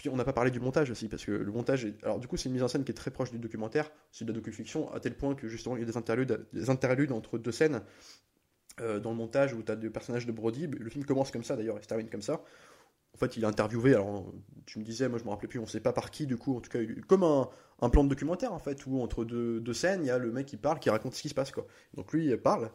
puis 0.00 0.08
on 0.08 0.16
n'a 0.16 0.24
pas 0.24 0.32
parlé 0.32 0.50
du 0.50 0.60
montage 0.60 0.90
aussi, 0.90 1.08
parce 1.08 1.26
que 1.26 1.30
le 1.30 1.52
montage. 1.52 1.86
Alors, 2.02 2.18
du 2.18 2.26
coup, 2.26 2.38
c'est 2.38 2.48
une 2.48 2.54
mise 2.54 2.62
en 2.62 2.68
scène 2.68 2.84
qui 2.84 2.90
est 2.90 2.94
très 2.94 3.10
proche 3.10 3.30
du 3.30 3.38
documentaire, 3.38 3.90
c'est 4.10 4.24
de 4.24 4.32
la 4.32 4.34
docu-fiction, 4.34 4.90
à 4.94 4.98
tel 4.98 5.14
point 5.14 5.34
que 5.34 5.46
justement, 5.46 5.76
il 5.76 5.80
y 5.80 5.82
a 5.82 5.86
des 5.86 5.98
interludes, 5.98 6.46
des 6.54 6.70
interludes 6.70 7.12
entre 7.12 7.36
deux 7.36 7.52
scènes 7.52 7.82
euh, 8.80 8.98
dans 8.98 9.10
le 9.10 9.16
montage 9.16 9.52
où 9.52 9.62
tu 9.62 9.70
as 9.70 9.76
deux 9.76 9.90
personnages 9.90 10.24
de 10.24 10.32
Brody. 10.32 10.68
Le 10.68 10.88
film 10.88 11.04
commence 11.04 11.30
comme 11.30 11.44
ça 11.44 11.54
d'ailleurs, 11.54 11.76
et 11.78 11.82
se 11.82 11.86
termine 11.86 12.08
comme 12.08 12.22
ça. 12.22 12.42
En 13.20 13.26
fait, 13.26 13.36
il 13.36 13.42
est 13.44 13.46
interviewé, 13.46 13.94
alors 13.94 14.32
tu 14.64 14.78
me 14.78 14.84
disais, 14.84 15.08
moi 15.08 15.18
je 15.18 15.24
me 15.24 15.28
rappelais 15.30 15.48
plus, 15.48 15.58
on 15.58 15.66
sait 15.66 15.80
pas 15.80 15.92
par 15.92 16.10
qui, 16.10 16.26
du 16.26 16.38
coup, 16.38 16.56
en 16.56 16.60
tout 16.60 16.70
cas, 16.70 16.78
comme 17.06 17.22
un, 17.22 17.50
un 17.82 17.90
plan 17.90 18.02
de 18.02 18.08
documentaire 18.08 18.52
en 18.54 18.58
fait, 18.58 18.86
où 18.86 19.00
entre 19.02 19.24
deux, 19.26 19.60
deux 19.60 19.74
scènes, 19.74 20.02
il 20.02 20.06
y 20.06 20.10
a 20.10 20.16
le 20.18 20.32
mec 20.32 20.46
qui 20.46 20.56
parle, 20.56 20.78
qui 20.78 20.88
raconte 20.88 21.14
ce 21.14 21.20
qui 21.22 21.28
se 21.28 21.34
passe 21.34 21.50
quoi. 21.50 21.66
Donc 21.94 22.12
lui, 22.12 22.26
il 22.26 22.36
parle. 22.38 22.70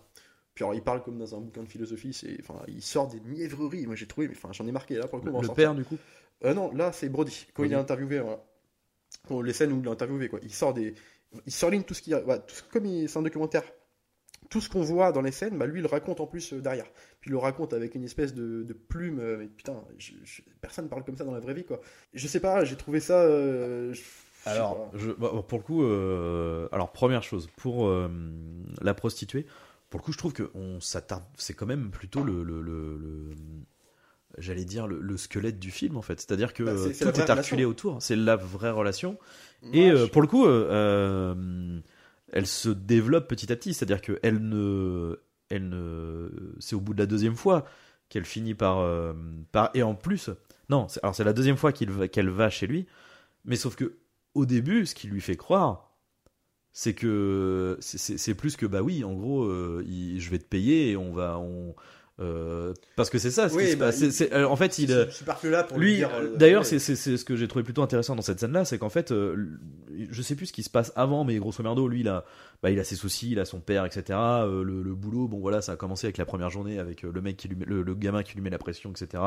Puis 0.53 0.63
alors, 0.63 0.75
il 0.75 0.81
parle 0.83 1.01
comme 1.03 1.17
dans 1.17 1.35
un 1.35 1.41
bouquin 1.41 1.63
de 1.63 1.67
philosophie, 1.67 2.13
c'est, 2.13 2.37
enfin, 2.39 2.61
il 2.67 2.81
sort 2.81 3.07
des 3.09 3.19
mièvreries. 3.21 3.87
Moi, 3.87 3.95
j'ai 3.95 4.07
trouvé, 4.07 4.27
mais 4.27 4.35
enfin, 4.37 4.49
j'en 4.53 4.65
ai 4.67 4.71
marqué 4.71 4.95
là 4.95 5.07
pour 5.07 5.17
le 5.17 5.23
coup. 5.23 5.31
Le 5.41 5.47
père, 5.55 5.75
du 5.75 5.83
coup? 5.83 5.97
Euh, 6.43 6.53
non, 6.53 6.71
là 6.73 6.91
c'est 6.93 7.09
Brody. 7.09 7.47
Quand 7.53 7.63
il 7.63 7.73
est 7.73 7.75
interviewé, 7.75 8.19
voilà. 8.19 8.41
Bon, 9.27 9.41
les 9.41 9.51
scènes 9.53 9.71
où 9.73 9.79
il 9.81 9.85
est 9.87 9.89
interviewé, 9.89 10.29
quoi. 10.29 10.39
Il 10.43 10.53
sort 10.53 10.73
des, 10.73 10.93
il 11.45 11.51
surligne 11.51 11.83
tout 11.83 11.93
ce 11.95 12.01
qu'il 12.03 12.11
y 12.11 12.13
a. 12.13 12.19
voilà, 12.21 12.39
tout 12.41 12.55
ce- 12.55 12.63
comme 12.71 12.85
il- 12.85 13.09
c'est 13.09 13.17
un 13.17 13.23
documentaire, 13.23 13.63
tout 14.49 14.61
ce 14.61 14.69
qu'on 14.69 14.81
voit 14.83 15.11
dans 15.11 15.21
les 15.21 15.31
scènes, 15.31 15.57
bah, 15.57 15.65
lui 15.65 15.79
il 15.79 15.83
le 15.83 15.87
raconte 15.89 16.19
en 16.21 16.27
plus 16.27 16.53
euh, 16.53 16.61
derrière. 16.61 16.85
Le 17.25 17.37
raconte 17.37 17.73
avec 17.73 17.95
une 17.95 18.03
espèce 18.03 18.33
de, 18.33 18.63
de 18.63 18.73
plume. 18.73 19.19
euh, 19.19 19.37
mais 19.39 19.47
putain, 19.47 19.75
je- 19.97 20.11
je- 20.23 20.41
personne 20.61 20.87
parle 20.89 21.03
comme 21.03 21.15
ça 21.17 21.23
dans 21.23 21.33
la 21.33 21.39
vraie 21.39 21.53
vie, 21.55 21.63
quoi. 21.65 21.81
Je 22.13 22.27
sais 22.27 22.39
pas, 22.39 22.63
j'ai 22.65 22.75
trouvé 22.75 22.99
ça. 22.99 23.21
euh, 23.21 23.93
je- 23.93 24.01
Alors, 24.47 24.91
je, 24.93 25.09
bah, 25.11 25.31
pour 25.47 25.57
le 25.57 25.63
coup, 25.63 25.83
euh, 25.83 26.67
alors 26.71 26.91
première 26.91 27.23
chose, 27.23 27.49
pour 27.57 27.87
euh, 27.87 28.07
la 28.81 28.93
prostituée, 28.93 29.45
pour 29.89 29.99
le 29.99 30.03
coup, 30.05 30.11
je 30.11 30.17
trouve 30.19 30.33
que 30.33 30.51
on 30.53 30.79
s'attarde, 30.79 31.23
c'est 31.35 31.53
quand 31.55 31.65
même 31.65 31.89
plutôt 31.89 32.21
le, 32.23 32.43
le, 32.43 32.61
le- 32.61 32.97
le- 32.97 33.31
j'allais 34.37 34.65
dire 34.65 34.85
le, 34.87 34.99
le 34.99 35.17
squelette 35.17 35.57
du 35.59 35.71
film 35.71 35.97
en 35.97 36.01
fait. 36.03 36.19
C'est-à-dire 36.19 36.53
que 36.53 36.61
Bah, 36.63 36.73
tout 36.75 37.19
est 37.19 37.29
articulé 37.29 37.63
relation. 37.65 37.69
autour. 37.69 38.01
C'est 38.01 38.15
la 38.15 38.35
vraie 38.35 38.69
relation. 38.71 39.17
Et 39.73 39.89
euh, 39.89 40.05
pour 40.07 40.21
le 40.21 40.27
coup, 40.27 40.45
elle 42.31 42.47
se 42.47 42.69
développe 42.69 43.27
petit 43.27 43.51
à 43.51 43.55
petit. 43.55 43.73
C'est-à-dire 43.73 44.01
que 44.01 44.19
elle 44.23 44.39
ne, 44.47 45.17
elle 45.49 45.69
ne, 45.69 46.29
c'est 46.59 46.75
au 46.75 46.81
bout 46.81 46.93
de 46.93 46.99
la 46.99 47.05
deuxième 47.05 47.35
fois 47.35 47.65
qu'elle 48.09 48.25
finit 48.25 48.53
par, 48.55 48.79
euh, 48.79 49.13
par, 49.51 49.71
et 49.73 49.83
en 49.83 49.95
plus, 49.95 50.29
non, 50.69 50.87
alors 51.03 51.15
c'est 51.15 51.23
la 51.23 51.33
deuxième 51.33 51.57
fois 51.57 51.71
qu'il 51.71 51.89
va- 51.91 52.07
qu'elle 52.07 52.29
va 52.29 52.49
chez 52.49 52.67
lui, 52.67 52.85
mais 53.45 53.55
sauf 53.55 53.75
que 53.75 53.97
au 54.35 54.45
début, 54.45 54.85
ce 54.85 54.95
qui 54.95 55.07
lui 55.07 55.21
fait 55.21 55.37
croire, 55.37 55.91
c'est 56.73 56.93
que 56.93 57.77
c'est- 57.79 58.35
plus 58.35 58.57
que 58.57 58.65
bah 58.65 58.81
oui, 58.81 59.03
en 59.03 59.13
gros, 59.13 59.43
euh, 59.45 59.83
je 59.87 60.29
vais 60.29 60.39
te 60.39 60.45
payer 60.45 60.91
et 60.91 60.97
on 60.97 61.13
va, 61.13 61.39
Euh, 62.21 62.73
parce 62.95 63.09
que 63.09 63.17
c'est 63.17 63.29
ça 63.29 63.49
ce 63.49 63.55
Oui, 63.55 63.65
qui 63.65 63.71
se 63.71 63.75
bah, 63.75 63.87
passe. 63.87 63.99
il- 63.99 64.11
C'est- 64.13 64.29
c'est- 64.29 64.33
euh, 64.33 64.47
en 64.47 64.55
fait, 64.55 64.79
il, 64.79 64.89
euh, 64.93 65.05
Je 65.09 65.15
suis 65.15 65.25
parti 65.25 65.49
là 65.49 65.63
pour 65.65 65.77
lui, 65.77 66.01
euh, 66.01 66.07
euh, 66.13 66.35
d'ailleurs, 66.37 66.61
ouais. 66.63 66.79
c'est 66.79 66.95
ce 66.95 67.25
que 67.25 67.35
j'ai 67.35 67.47
trouvé 67.49 67.63
plutôt 67.63 67.81
intéressant 67.81 68.15
dans 68.15 68.21
cette 68.21 68.39
scène-là, 68.39 68.63
c'est 68.63 68.77
qu'en 68.77 68.87
fait, 68.89 69.11
euh, 69.11 69.35
je 70.09 70.21
sais 70.21 70.35
plus 70.35 70.45
ce 70.45 70.53
qui 70.53 70.63
se 70.63 70.69
passe 70.69 70.93
avant, 70.95 71.25
mais 71.25 71.35
grosso 71.37 71.61
merdo, 71.61 71.89
lui, 71.89 71.99
il 71.99 72.07
a, 72.07 72.23
bah, 72.63 72.71
il 72.71 72.79
a 72.79 72.85
ses 72.85 72.95
soucis, 72.95 73.31
il 73.31 73.39
a 73.39 73.43
son 73.43 73.59
père, 73.59 73.83
etc. 73.85 74.17
Euh, 74.17 74.63
le, 74.63 74.81
le 74.81 74.95
boulot, 74.95 75.27
bon 75.27 75.39
voilà, 75.39 75.61
ça 75.61 75.73
a 75.73 75.75
commencé 75.75 76.07
avec 76.07 76.17
la 76.17 76.25
première 76.25 76.49
journée, 76.49 76.79
avec 76.79 77.03
euh, 77.03 77.11
le 77.13 77.21
mec 77.21 77.35
qui 77.35 77.49
lui 77.49 77.57
met, 77.57 77.65
le, 77.65 77.81
le 77.81 77.95
gamin 77.95 78.23
qui 78.23 78.33
lui 78.35 78.41
met 78.41 78.49
la 78.49 78.59
pression, 78.59 78.91
etc. 78.91 79.21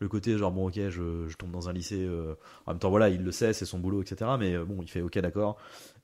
Le 0.00 0.08
côté 0.08 0.36
genre 0.36 0.52
bon 0.52 0.68
ok, 0.68 0.74
je, 0.90 1.26
je 1.28 1.36
tombe 1.38 1.52
dans 1.52 1.70
un 1.70 1.72
lycée. 1.72 2.04
euh, 2.04 2.34
en 2.66 2.72
même 2.72 2.78
temps, 2.78 2.90
voilà, 2.90 3.08
il 3.08 3.24
le 3.24 3.32
sait, 3.32 3.54
c'est 3.54 3.64
son 3.64 3.78
boulot, 3.78 4.02
etc. 4.02 4.32
Mais 4.38 4.54
euh, 4.54 4.64
bon, 4.66 4.76
il 4.82 4.88
fait 4.90 5.00
ok, 5.00 5.18
d'accord. 5.20 5.56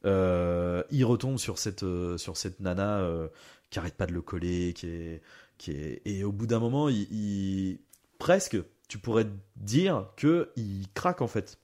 Euh, 0.06 0.82
il 0.90 1.04
retombe 1.04 1.36
sur 1.38 1.58
cette, 1.58 1.82
euh, 1.82 2.16
sur 2.18 2.36
cette 2.36 2.58
nana 2.60 3.00
euh, 3.00 3.28
qui 3.70 3.78
arrête 3.78 3.94
pas 3.94 4.06
de 4.06 4.12
le 4.12 4.20
coller, 4.22 4.72
qui 4.74 4.86
est, 4.88 5.22
qui 5.62 5.70
est, 5.72 6.02
et 6.04 6.24
au 6.24 6.32
bout 6.32 6.46
d'un 6.48 6.58
moment, 6.58 6.88
il, 6.88 7.02
il- 7.12 7.78
presque, 8.18 8.56
tu 8.88 8.98
pourrais 8.98 9.26
dire 9.56 10.08
que 10.16 10.50
il 10.56 10.86
craque 10.94 11.22
en 11.22 11.28
fait, 11.28 11.58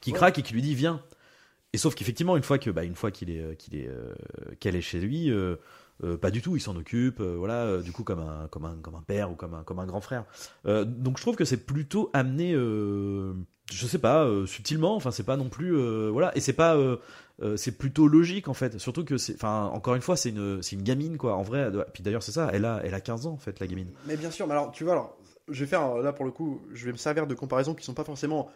qui 0.00 0.10
Ouais. 0.12 0.16
craque 0.16 0.38
et 0.38 0.42
qui 0.42 0.54
lui 0.54 0.62
dit 0.62 0.74
viens. 0.74 1.02
Et 1.74 1.78
sauf 1.78 1.94
qu'effectivement, 1.94 2.36
une 2.38 2.42
fois 2.42 2.58
que, 2.58 2.70
bah, 2.70 2.84
une 2.84 2.94
fois 2.94 3.10
qu'il 3.10 3.28
est, 3.30 3.40
euh, 3.42 3.54
qu'il 3.54 3.76
est, 3.76 3.88
euh, 3.88 4.14
qu'elle 4.60 4.74
est 4.76 4.80
chez 4.80 4.98
lui, 5.00 5.30
euh, 5.30 5.56
euh, 6.02 6.16
pas 6.16 6.30
du 6.30 6.40
tout, 6.40 6.56
il 6.56 6.60
s'en 6.60 6.74
occupe, 6.76 7.20
voilà, 7.20 7.78
du 7.82 7.92
coup 7.92 8.02
comme 8.04 8.20
un, 8.20 8.48
comme 8.48 8.64
un, 8.64 8.76
comme 8.76 8.94
un 8.94 9.02
père 9.02 9.30
ou 9.30 9.34
comme 9.34 9.52
un, 9.52 9.62
comme 9.64 9.78
un 9.78 9.86
grand 9.86 10.00
frère. 10.00 10.24
Donc 10.64 11.18
je 11.18 11.22
trouve 11.22 11.36
que 11.36 11.44
c'est 11.44 11.66
plutôt 11.66 12.08
amené, 12.14 12.52
je 12.54 13.86
sais 13.86 13.98
pas, 13.98 14.26
subtilement. 14.46 14.96
Enfin, 14.96 15.10
c'est 15.10 15.24
pas 15.26 15.36
non 15.36 15.48
plus, 15.50 15.76
voilà, 16.10 16.34
et 16.36 16.40
c'est 16.40 16.52
pas, 16.54 16.78
euh, 17.42 17.56
c'est 17.56 17.72
plutôt 17.72 18.08
logique 18.08 18.48
en 18.48 18.54
fait. 18.54 18.78
Surtout 18.78 19.04
que 19.04 19.16
c'est, 19.16 19.34
enfin, 19.34 19.66
encore 19.72 19.94
une 19.94 20.02
fois, 20.02 20.16
c'est 20.16 20.30
une, 20.30 20.62
c'est 20.62 20.76
une 20.76 20.82
gamine 20.82 21.16
quoi. 21.18 21.34
En 21.36 21.42
vrai, 21.42 21.70
doit- 21.70 21.84
puis 21.86 22.02
d'ailleurs 22.02 22.22
c'est 22.22 22.32
ça, 22.32 22.50
elle 22.52 22.64
a, 22.64 22.80
elle 22.84 22.94
a 22.94 23.00
15 23.00 23.26
ans 23.26 23.32
en 23.32 23.36
fait 23.38 23.60
la 23.60 23.66
gamine. 23.66 23.90
Mais 24.06 24.16
bien 24.16 24.30
sûr, 24.30 24.46
mais 24.46 24.52
alors 24.52 24.72
tu 24.72 24.84
vois, 24.84 24.94
alors, 24.94 25.16
je 25.48 25.60
vais 25.60 25.68
faire 25.68 25.84
euh, 25.86 26.02
là 26.02 26.12
pour 26.12 26.24
le 26.24 26.30
coup, 26.32 26.60
je 26.74 26.84
vais 26.86 26.92
me 26.92 26.96
servir 26.96 27.26
de 27.26 27.34
comparaisons 27.34 27.74
qui 27.74 27.84
sont 27.84 27.94
pas 27.94 28.04
forcément 28.04 28.50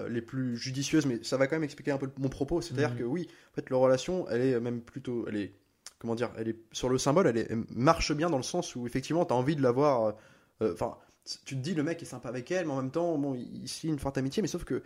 euh, 0.00 0.08
les 0.08 0.20
plus 0.22 0.56
judicieuses, 0.56 1.06
mais 1.06 1.22
ça 1.22 1.36
va 1.38 1.46
quand 1.46 1.56
même 1.56 1.64
expliquer 1.64 1.90
un 1.92 1.98
peu 1.98 2.10
mon 2.18 2.28
propos. 2.28 2.60
C'est-à-dire 2.60 2.90
Mhm. 2.92 2.98
que 2.98 3.04
oui, 3.04 3.26
en 3.52 3.54
fait, 3.54 3.70
leur 3.70 3.80
relation, 3.80 4.28
elle 4.28 4.42
est 4.42 4.60
même 4.60 4.80
plutôt, 4.82 5.24
elle 5.28 5.36
est, 5.36 5.52
comment 5.98 6.14
dire, 6.14 6.30
elle 6.36 6.48
est 6.48 6.58
sur 6.72 6.90
le 6.90 6.98
symbole, 6.98 7.26
elle, 7.28 7.38
est, 7.38 7.46
elle 7.50 7.64
marche 7.74 8.12
bien 8.14 8.28
dans 8.28 8.36
le 8.36 8.42
sens 8.42 8.76
où 8.76 8.86
effectivement, 8.86 9.24
tu 9.24 9.32
as 9.32 9.36
envie 9.36 9.56
de 9.56 9.62
la 9.62 9.70
voir. 9.72 10.14
euh, 10.62 10.72
Enfin, 10.74 10.96
tu 11.44 11.56
te 11.56 11.60
dis 11.60 11.74
le 11.74 11.82
mec 11.82 12.02
est 12.02 12.06
sympa 12.06 12.28
avec 12.28 12.50
elle, 12.52 12.66
mais 12.66 12.72
en 12.72 12.82
même 12.82 12.90
temps, 12.90 13.16
bon, 13.18 13.34
il, 13.34 13.62
lie 13.62 13.88
une 13.88 13.98
forte 13.98 14.18
amitié, 14.18 14.42
mais 14.42 14.48
sauf 14.48 14.64
que 14.64 14.82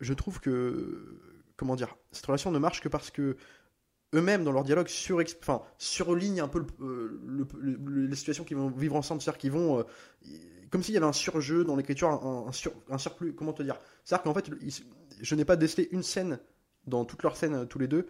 je 0.00 0.12
trouve 0.12 0.40
que, 0.40 1.18
comment 1.56 1.76
dire, 1.76 1.96
cette 2.12 2.26
relation 2.26 2.50
ne 2.50 2.58
marche 2.58 2.80
que 2.80 2.88
parce 2.88 3.10
que 3.10 3.36
eux-mêmes 4.14 4.44
dans 4.44 4.52
leur 4.52 4.64
dialogue 4.64 4.88
sur, 4.88 5.20
surlignent 5.78 6.40
un 6.40 6.48
peu 6.48 6.64
euh, 6.80 7.20
le- 7.26 7.46
le- 7.60 8.06
les 8.06 8.16
situations 8.16 8.44
qu'ils 8.44 8.56
vont 8.56 8.70
vivre 8.70 8.96
ensemble, 8.96 9.20
c'est-à-dire 9.20 9.38
qu'ils 9.38 9.52
vont, 9.52 9.80
euh, 9.80 9.82
comme 10.70 10.82
s'il 10.82 10.94
y 10.94 10.96
avait 10.96 11.06
un 11.06 11.12
surjeu 11.12 11.64
dans 11.64 11.76
l'écriture, 11.76 12.08
un, 12.10 12.52
sur, 12.52 12.72
un 12.88 12.98
surplus, 12.98 13.34
comment 13.34 13.52
te 13.52 13.62
dire. 13.62 13.78
C'est-à-dire 14.04 14.22
qu'en 14.24 14.34
fait, 14.34 14.50
je 15.20 15.34
n'ai 15.34 15.44
pas 15.44 15.56
décelé 15.56 15.88
une 15.92 16.02
scène 16.02 16.38
dans 16.86 17.04
toutes 17.04 17.22
leurs 17.22 17.36
scènes, 17.36 17.54
euh, 17.54 17.64
tous 17.64 17.78
les 17.78 17.88
deux, 17.88 18.06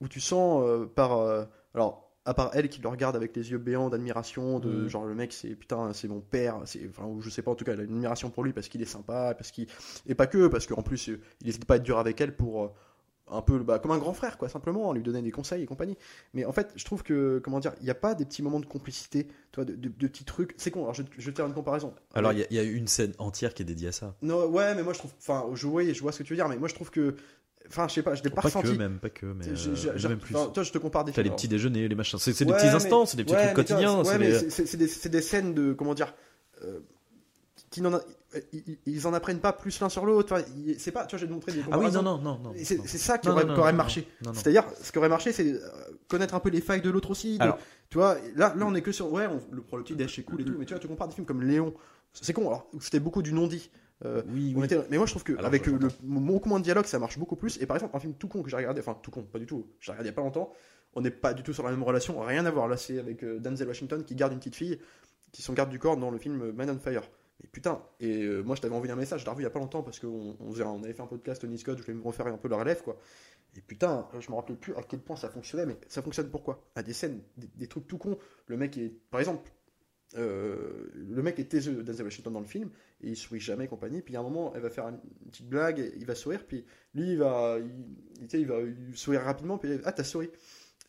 où 0.00 0.08
tu 0.08 0.20
sens 0.20 0.88
par, 0.96 1.12
alors 1.74 2.11
à 2.24 2.34
part 2.34 2.50
elle 2.54 2.68
qui 2.68 2.80
le 2.80 2.88
regarde 2.88 3.16
avec 3.16 3.34
les 3.36 3.50
yeux 3.50 3.58
béants 3.58 3.90
d'admiration, 3.90 4.60
de 4.60 4.68
Mhm. 4.68 4.88
genre 4.88 5.04
le 5.06 5.14
mec 5.14 5.32
c'est 5.32 5.54
putain 5.56 5.92
c'est 5.92 6.08
mon 6.08 6.20
père, 6.20 6.60
c'est 6.66 6.86
enfin 6.88 7.04
ou 7.06 7.20
je 7.20 7.30
sais 7.30 7.42
pas 7.42 7.50
en 7.50 7.54
tout 7.56 7.64
cas 7.64 7.72
elle 7.72 7.80
a 7.80 7.84
une 7.84 7.94
admiration 7.94 8.30
pour 8.30 8.44
lui 8.44 8.52
parce 8.52 8.68
qu'il 8.68 8.80
est 8.82 8.86
sympa, 8.86 9.34
parce 9.36 9.50
qu'il 9.50 9.66
et 10.06 10.14
pas 10.14 10.26
que 10.26 10.46
parce 10.46 10.66
qu'en 10.66 10.82
plus 10.82 11.08
euh, 11.08 11.20
il 11.40 11.46
n'hésite 11.48 11.64
pas 11.64 11.74
à 11.74 11.76
être 11.78 11.82
dur 11.82 11.98
avec 11.98 12.20
elle 12.20 12.36
pour 12.36 12.62
euh, 12.64 12.68
un 13.30 13.40
peu 13.40 13.58
bah, 13.60 13.78
comme 13.78 13.92
un 13.92 13.98
grand 13.98 14.12
frère 14.12 14.36
quoi 14.36 14.48
simplement 14.48 14.92
lui 14.92 15.02
donner 15.02 15.22
des 15.22 15.30
conseils 15.30 15.62
et 15.62 15.66
compagnie 15.66 15.96
mais 16.34 16.44
en 16.44 16.52
fait 16.52 16.72
je 16.76 16.84
trouve 16.84 17.02
que 17.02 17.40
comment 17.42 17.60
dire 17.60 17.72
il 17.80 17.84
n'y 17.84 17.90
a 17.90 17.94
pas 17.94 18.14
des 18.14 18.24
petits 18.24 18.42
moments 18.42 18.60
de 18.60 18.66
complicité 18.66 19.26
toi 19.52 19.64
de, 19.64 19.74
de- 19.74 19.88
de 19.88 20.06
petits 20.06 20.24
trucs 20.24 20.54
c'est 20.58 20.70
con 20.70 20.82
alors 20.82 20.92
je, 20.94 21.02
je 21.16 21.24
vais 21.26 21.32
te 21.32 21.36
faire 21.36 21.46
une 21.46 21.54
comparaison 21.54 21.94
Alors 22.14 22.32
il 22.32 22.40
Avec- 22.40 22.50
y, 22.52 22.58
a- 22.58 22.62
il 22.62 22.68
y 22.68 22.74
a 22.74 22.76
une 22.76 22.88
scène 22.88 23.14
entière 23.18 23.54
qui 23.54 23.62
est 23.62 23.64
dédiée 23.64 23.88
à 23.88 23.92
ça. 23.92 24.14
non 24.22 24.44
ouais 24.46 24.74
mais 24.74 24.82
moi 24.82 24.92
je 24.92 24.98
trouve 24.98 25.12
enfin 25.18 25.46
je 25.54 25.66
vois 25.66 25.84
je 25.84 26.00
vois 26.02 26.12
ce 26.12 26.18
que 26.18 26.24
tu 26.24 26.32
veux 26.34 26.36
dire 26.36 26.48
mais 26.48 26.58
moi 26.58 26.68
je 26.68 26.74
trouve 26.74 26.90
que 26.90 27.14
enfin 27.68 27.88
je 27.88 27.94
sais 27.94 28.02
pas 28.02 28.14
je 28.14 28.22
l'ai 28.22 28.30
pas, 28.30 28.36
Pas 28.36 28.48
ressenti 28.48 28.72
que 28.72 28.78
même, 28.78 28.98
pas 28.98 29.10
que, 29.10 29.26
mais 29.26 29.48
euh, 29.48 29.54
j'ai- 29.54 29.74
j'ai- 29.96 30.08
même 30.08 30.18
plus. 30.18 30.34
enfin, 30.36 30.50
toi 30.50 30.62
je 30.62 30.72
te 30.72 30.78
compare 30.78 31.04
des 31.04 31.12
T'as 31.12 31.22
les 31.22 31.28
films, 31.28 31.36
petits 31.36 31.48
déjeuners, 31.48 31.88
les 31.88 31.94
machins. 31.94 32.18
C'est 32.18 32.30
Ouais, 32.40 32.46
des 32.46 32.52
petits 32.52 32.66
mais- 32.66 32.74
instants, 32.74 33.06
c'est 33.06 33.16
des 33.16 33.24
petits 33.24 33.34
Ouais, 33.34 33.42
trucs 33.52 33.54
quotidiens. 33.56 33.98
ouais, 33.98 34.04
c'est 34.04 34.18
mais 34.18 34.86
c'est- 34.86 35.08
des, 35.08 35.22
scènes 35.22 35.54
de 35.54 35.72
comment 35.72 35.94
dire 35.94 36.14
euh, 36.64 36.80
qui 37.70 37.80
n'en 37.80 37.94
a- 37.94 38.02
ils, 38.52 38.78
ils 38.86 39.06
en 39.06 39.12
apprennent 39.14 39.40
pas 39.40 39.52
plus 39.52 39.78
l'un 39.80 39.88
sur 39.88 40.04
l'autre 40.06 40.34
enfin, 40.34 40.44
c'est 40.78 40.90
pas 40.90 41.04
tu 41.06 41.16
vois 41.16 41.18
je 41.18 41.24
vais 41.24 41.28
te 41.28 41.34
montrer 41.34 41.52
des 41.52 41.62
Ah 41.70 41.78
oui, 41.78 41.90
non, 41.90 42.02
non, 42.02 42.18
non, 42.18 42.38
non. 42.38 42.52
C'est 42.56 42.76
ça 42.86 43.18
qui 43.18 43.28
Non, 43.28 43.34
aurait, 43.34 43.44
non, 43.44 43.58
aurait 43.58 43.72
marché 43.72 44.08
c'est-à-dire 44.32 44.64
ce 44.82 44.90
qui 44.92 44.98
aurait 44.98 45.08
marché 45.08 45.32
c'est 45.32 45.46
euh, 45.52 45.60
connaître 46.08 46.34
un 46.34 46.40
peu 46.40 46.48
les 46.50 46.60
failles 46.60 46.80
de 46.82 46.90
l'autre 46.90 47.10
aussi 47.10 47.36
de- 47.38 47.42
Alors- 47.42 47.58
tu 47.90 47.98
vois 47.98 48.16
là 48.36 48.54
là 48.56 48.64
on 48.66 48.74
est 48.74 48.80
que 48.82 48.92
sur 48.92 49.12
ouais 49.12 49.26
on, 49.26 49.40
le, 49.54 49.62
le 49.76 49.82
petit 49.82 49.94
déj 49.94 50.14
c'est 50.16 50.22
cool 50.22 50.40
et 50.40 50.44
tout 50.44 50.54
mais 50.58 50.64
tu 50.64 50.72
vois 50.72 50.80
tu 50.80 50.88
compares 50.88 51.08
des 51.08 51.14
films 51.14 51.26
comme 51.26 51.42
Léon 51.42 51.74
c'est 52.14 52.32
con 52.32 52.46
alors 52.48 52.66
c'était 52.80 53.00
beaucoup 53.00 53.20
du 53.22 53.32
non 53.34 53.46
dit 53.46 53.70
Euh, 54.04 54.22
Oui, 54.28 54.52
on 54.56 54.60
oui. 54.60 54.66
était- 54.66 54.80
mais 54.90 54.96
moi 54.96 55.06
je 55.06 55.12
trouve 55.12 55.22
que 55.24 55.32
Alors, 55.34 55.46
avec 55.46 55.68
euh, 55.68 55.78
le 55.78 55.88
beaucoup 56.02 56.48
moins 56.48 56.58
de 56.58 56.64
dialogue 56.64 56.86
ça 56.86 56.98
marche 56.98 57.18
beaucoup 57.18 57.36
plus. 57.36 57.60
Et 57.60 57.66
par 57.66 57.76
exemple 57.76 57.96
un 57.96 58.00
film 58.00 58.14
tout 58.14 58.28
con 58.28 58.42
que 58.42 58.50
j'ai 58.50 58.56
regardé 58.56 58.80
enfin 58.80 58.96
tout 59.02 59.10
con 59.10 59.22
pas 59.22 59.38
du 59.38 59.46
tout 59.46 59.66
j'ai 59.80 59.92
regardé 59.92 60.08
il 60.08 60.12
y 60.12 60.14
a 60.14 60.16
pas 60.16 60.22
longtemps 60.22 60.52
on 60.94 61.00
n'est 61.00 61.10
pas 61.10 61.32
du 61.34 61.42
tout 61.42 61.52
sur 61.52 61.62
la 61.62 61.70
même 61.70 61.82
relation 61.82 62.20
rien 62.20 62.44
à 62.46 62.50
voir. 62.50 62.66
Là 62.68 62.76
c'est 62.76 62.98
avec 62.98 63.22
euh, 63.22 63.38
Denzel 63.38 63.68
Washington 63.68 64.04
qui 64.04 64.14
garde 64.14 64.32
une 64.32 64.38
petite 64.38 64.56
fille 64.56 64.78
qui 65.30 65.40
sont 65.42 65.52
garde 65.52 65.70
du 65.70 65.78
corps 65.78 65.96
dans 65.96 66.10
le 66.10 66.18
film 66.18 66.52
Man 66.52 66.68
on 66.70 66.78
Fire. 66.78 67.02
Et 67.44 67.46
putain 67.46 67.82
et 68.00 68.22
euh, 68.22 68.42
moi 68.42 68.56
je 68.56 68.60
t'avais 68.60 68.74
envoyé 68.74 68.92
un 68.92 68.96
message 68.96 69.20
je 69.20 69.24
l'ai 69.24 69.30
revu 69.30 69.42
il 69.42 69.44
y 69.44 69.46
a 69.46 69.50
pas 69.50 69.58
longtemps 69.60 69.82
parce 69.82 69.98
qu'on 70.00 70.36
on, 70.40 70.60
on 70.60 70.82
avait 70.82 70.92
fait 70.94 71.02
un 71.02 71.06
podcast 71.06 71.40
Tony 71.40 71.58
Scott 71.58 71.78
je 71.78 71.82
voulais 71.84 71.96
me 71.96 72.02
refaire 72.02 72.26
un 72.26 72.36
peu 72.36 72.48
la 72.48 72.56
relève 72.56 72.82
quoi. 72.82 72.98
Et 73.56 73.60
putain 73.60 74.08
je 74.18 74.30
me 74.30 74.36
rappelais 74.36 74.56
plus 74.56 74.74
à 74.74 74.82
quel 74.82 75.00
point 75.00 75.16
ça 75.16 75.28
fonctionnait 75.28 75.66
mais 75.66 75.76
ça 75.88 76.02
fonctionne 76.02 76.28
pourquoi? 76.28 76.64
À 76.74 76.82
des 76.82 76.92
scènes 76.92 77.20
des, 77.36 77.48
des 77.56 77.66
trucs 77.68 77.86
tout 77.86 77.98
cons 77.98 78.18
le 78.46 78.56
mec 78.56 78.76
est 78.78 78.92
par 79.10 79.20
exemple 79.20 79.48
euh, 80.16 80.90
le 80.94 81.22
mec 81.22 81.38
est 81.38 81.44
taiseux 81.44 81.82
Denzel 81.82 82.04
Washington 82.04 82.32
dans 82.32 82.40
le 82.40 82.46
film 82.46 82.70
et 83.02 83.08
il 83.10 83.16
sourit 83.16 83.40
jamais 83.40 83.68
compagnie. 83.68 84.02
Puis 84.02 84.16
à 84.16 84.20
un 84.20 84.22
moment 84.22 84.52
elle 84.54 84.62
va 84.62 84.70
faire 84.70 84.88
une 84.88 84.98
petite 85.30 85.48
blague 85.48 85.80
et 85.80 85.92
il 85.96 86.04
va 86.06 86.14
sourire 86.14 86.44
puis 86.46 86.64
lui 86.94 87.12
il 87.12 87.18
va 87.18 87.58
il, 87.58 88.26
il- 88.32 88.40
il 88.40 88.46
va 88.46 88.56
sourire 88.94 89.22
rapidement 89.22 89.58
puis 89.58 89.70
ah 89.84 89.92
t'as 89.92 90.04
souri 90.04 90.28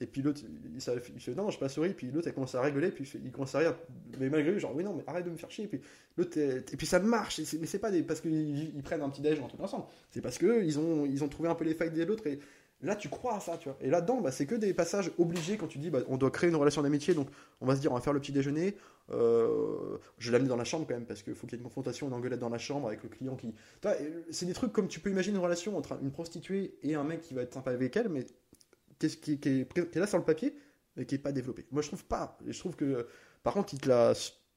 et 0.01 0.07
puis 0.07 0.21
l'autre 0.21 0.41
il, 0.75 0.81
fait 1.19 1.35
non 1.35 1.49
je 1.51 1.59
pas 1.59 1.69
souri 1.69 1.93
puis 1.93 2.11
l'autre 2.11 2.27
elle 2.27 2.33
commence 2.33 2.55
à 2.55 2.61
rigoler 2.61 2.89
puis 2.91 3.09
il, 3.23 3.31
commence 3.31 3.55
à 3.55 3.59
rire. 3.59 3.75
Mais 4.19 4.29
malgré 4.29 4.51
lui 4.51 4.59
genre 4.59 4.75
oui 4.75 4.83
non 4.83 4.93
mais 4.95 5.03
arrête 5.07 5.25
de 5.25 5.29
me 5.29 5.37
faire 5.37 5.51
chier 5.51 5.67
puis 5.67 5.79
l'autre 6.17 6.37
et 6.37 6.61
puis 6.77 6.87
ça 6.87 6.99
marche 6.99 7.39
mais 7.59 7.65
c'est 7.67 7.79
pas 7.79 7.91
parce 8.03 8.19
qu'ils 8.19 8.75
ils 8.75 8.83
prennent 8.83 9.01
un 9.01 9.09
petit 9.09 9.21
déj 9.21 9.39
un 9.39 9.47
truc 9.47 9.61
ensemble. 9.61 9.85
C'est 10.11 10.21
parce 10.21 10.37
que 10.37 10.63
ils 10.63 10.79
ont 10.79 11.05
ils 11.05 11.23
ont 11.23 11.29
trouvé 11.29 11.47
un 11.49 11.55
peu 11.55 11.63
les 11.63 11.75
failles 11.75 11.91
de 11.91 12.03
l'autre 12.03 12.23
là 12.83 12.95
tu 12.95 13.09
crois 13.09 13.35
à 13.35 13.39
ça 13.39 13.57
tu 13.57 13.69
vois 13.69 13.77
et 13.81 13.89
là 13.89 14.01
dedans 14.01 14.21
bah, 14.21 14.31
c'est 14.31 14.45
que 14.45 14.55
des 14.55 14.73
passages 14.73 15.11
obligés 15.17 15.57
quand 15.57 15.67
tu 15.67 15.79
dis 15.79 15.89
bah, 15.89 15.99
on 16.07 16.17
doit 16.17 16.29
créer 16.31 16.49
une 16.49 16.55
relation 16.55 16.81
d'amitié 16.83 17.13
donc 17.13 17.27
on 17.61 17.65
va 17.65 17.75
se 17.75 17.81
dire 17.81 17.91
on 17.91 17.95
va 17.95 18.01
faire 18.01 18.13
le 18.13 18.19
petit 18.19 18.31
déjeuner 18.31 18.75
euh, 19.11 19.97
je 20.17 20.31
l'amener 20.31 20.49
dans 20.49 20.55
la 20.55 20.63
chambre 20.63 20.85
quand 20.87 20.93
même 20.93 21.05
parce 21.05 21.23
qu'il 21.23 21.33
faut 21.35 21.45
qu'il 21.47 21.57
y 21.57 21.59
ait 21.59 21.61
une 21.61 21.67
confrontation, 21.67 22.07
une 22.07 22.13
engueulade 22.13 22.39
dans 22.39 22.49
la 22.49 22.57
chambre 22.57 22.87
avec 22.87 23.03
le 23.03 23.09
client 23.09 23.35
qui. 23.35 23.53
C'est 24.31 24.45
des 24.45 24.53
trucs 24.53 24.71
comme 24.71 24.87
tu 24.87 24.99
peux 25.01 25.09
imaginer 25.09 25.37
une 25.37 25.43
relation 25.43 25.77
entre 25.77 25.97
une 26.01 26.11
prostituée 26.11 26.77
et 26.83 26.95
un 26.95 27.03
mec 27.03 27.21
qui 27.21 27.33
va 27.33 27.41
être 27.41 27.53
sympa 27.53 27.71
avec 27.71 27.95
elle, 27.97 28.07
mais 28.09 28.25
qui, 28.99 29.05
est, 29.33 29.37
qui 29.39 29.49
est 29.75 29.95
là 29.95 30.07
sur 30.07 30.17
le 30.17 30.23
papier, 30.23 30.55
mais 30.95 31.05
qui 31.05 31.15
est 31.15 31.19
pas 31.19 31.33
développé. 31.33 31.65
Moi 31.71 31.81
je 31.81 31.87
trouve 31.89 32.05
pas. 32.05 32.37
Je 32.47 32.57
trouve 32.57 32.75
que 32.77 33.05
par 33.43 33.53
contre 33.53 33.73
il 33.73 33.79
te 33.81 33.89
la 33.89 34.13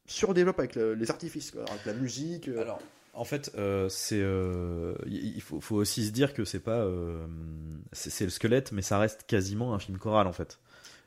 surdéveloppe 0.07 0.61
avec 0.61 0.77
le- 0.77 0.95
les 0.95 1.11
artifices, 1.11 1.53
avec 1.57 1.85
la 1.85 1.95
musique. 1.95 2.49
euh, 2.49 2.61
Alors, 2.63 2.81
en 3.17 3.25
fait, 3.25 3.51
euh, 3.57 3.89
c'est, 3.89 4.21
euh, 4.21 4.95
il 5.07 5.41
faut, 5.41 5.61
faut 5.61 5.77
aussi 5.77 6.07
se 6.07 6.11
dire 6.11 6.35
que 6.35 6.45
c'est 6.45 6.61
pas, 6.61 6.81
euh, 6.81 7.27
c'est 7.93 8.25
le 8.25 8.31
squelette, 8.31 8.73
mais 8.73 8.83
ça 8.83 8.99
reste 8.99 9.25
quasiment 9.27 9.75
un 9.75 9.79
film 9.79 9.99
choral 9.99 10.27
en 10.27 10.33
fait. 10.33 10.59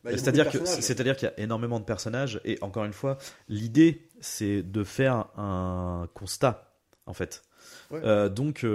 bah, 0.04 0.12
C'est-à-dire 0.12 0.50
que, 0.50 0.66
c'est-à-dire 0.66 1.16
qu'il 1.16 1.28
y 1.28 1.32
a 1.32 1.40
énormément 1.40 1.80
de 1.80 1.86
personnages 1.86 2.42
et 2.46 2.58
encore 2.62 2.86
une 2.86 2.94
fois, 2.94 3.18
l'idée 3.48 4.10
c'est 4.22 4.64
de 4.64 4.84
faire 4.84 5.28
un 5.38 6.10
constat 6.16 6.74
en 7.06 7.14
fait. 7.14 7.44
Ouais. 7.92 8.30
Donc, 8.30 8.66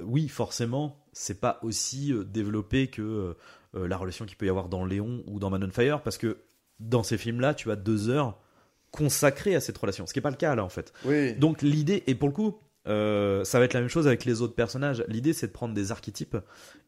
oui, 0.00 0.28
forcément, 0.28 1.04
c'est 1.12 1.40
pas 1.40 1.58
aussi 1.62 2.12
développé 2.26 2.88
que 2.88 3.34
la 3.72 3.96
relation 3.96 4.26
qu'il 4.26 4.36
peut 4.36 4.46
y 4.46 4.50
avoir 4.50 4.68
dans 4.68 4.84
Léon 4.84 5.24
ou 5.26 5.38
dans 5.38 5.48
Man 5.48 5.64
on 5.64 5.70
Fire, 5.70 6.02
parce 6.02 6.18
que 6.18 6.38
dans 6.80 7.02
ces 7.02 7.16
films-là, 7.16 7.54
tu 7.54 7.70
as 7.70 7.76
deux 7.76 8.10
heures 8.10 8.38
consacrées 8.92 9.56
à 9.56 9.60
cette 9.60 9.76
relation, 9.78 10.06
ce 10.06 10.12
qui 10.12 10.18
n'est 10.20 10.22
pas 10.22 10.30
le 10.30 10.36
cas 10.36 10.54
là 10.54 10.62
en 10.64 10.68
fait. 10.68 10.92
Oui. 11.04 11.34
Donc 11.34 11.62
l'idée, 11.62 12.04
et 12.06 12.14
pour 12.14 12.28
le 12.28 12.34
coup, 12.34 12.58
euh, 12.86 13.42
ça 13.44 13.58
va 13.58 13.64
être 13.64 13.74
la 13.74 13.80
même 13.80 13.88
chose 13.88 14.06
avec 14.06 14.24
les 14.24 14.40
autres 14.42 14.54
personnages. 14.54 15.04
L'idée, 15.08 15.32
c'est 15.32 15.48
de 15.48 15.52
prendre 15.52 15.74
des 15.74 15.90
archétypes. 15.92 16.36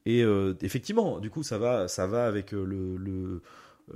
Et 0.07 0.23
euh, 0.23 0.55
effectivement, 0.63 1.19
du 1.19 1.31
coup, 1.31 1.43
ça 1.43 1.59
va, 1.59 1.89
ça 1.89 2.07
va 2.07 2.27
avec 2.27 2.53
euh, 2.55 2.65
le, 2.65 2.97
le, 2.97 3.43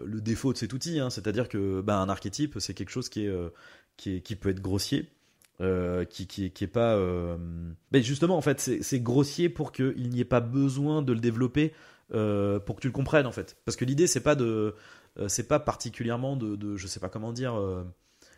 le 0.04 0.20
défaut 0.20 0.52
de 0.52 0.58
cet 0.58 0.72
outil. 0.72 0.98
hein. 1.00 1.10
C'est-à-dire 1.10 1.48
que 1.48 1.80
bah, 1.80 1.98
un 1.98 2.08
archétype, 2.08 2.56
c'est 2.60 2.74
quelque 2.74 2.90
chose 2.90 3.08
qui, 3.08 3.26
est, 3.26 3.32
qui, 3.96 4.16
est, 4.16 4.20
qui 4.20 4.36
peut 4.36 4.48
être 4.50 4.60
grossier. 4.62 5.08
euh, 5.60 6.04
qui, 6.04 6.26
qui, 6.28 6.46
est- 6.46 6.50
qui 6.50 6.64
est 6.64 6.68
pas. 6.68 6.96
Mais 7.92 8.02
justement, 8.02 8.36
en 8.36 8.40
fait, 8.42 8.60
c'est 8.60 8.82
c'est 8.82 9.00
grossier 9.00 9.48
pour 9.48 9.72
qu'il 9.72 10.08
n'y 10.08 10.20
ait 10.20 10.24
pas 10.24 10.40
besoin 10.40 11.02
de 11.02 11.12
le 11.12 11.18
développer 11.20 11.72
euh, 12.14 12.58
pour 12.58 12.76
que 12.76 12.80
tu 12.80 12.88
le 12.88 12.92
comprennes, 12.92 13.26
en 13.26 13.32
fait. 13.32 13.56
Parce 13.64 13.76
que 13.76 13.84
l'idée, 13.84 14.06
c'est 14.06 14.20
pas 14.20 14.34
de. 14.34 14.74
euh, 15.18 15.28
c'est 15.28 15.46
pas 15.48 15.58
particulièrement 15.60 16.36
de, 16.36 16.56
de. 16.56 16.76
Je 16.76 16.86
sais 16.86 17.00
pas 17.00 17.08
comment 17.08 17.32
dire. 17.32 17.54
euh, 17.58 17.82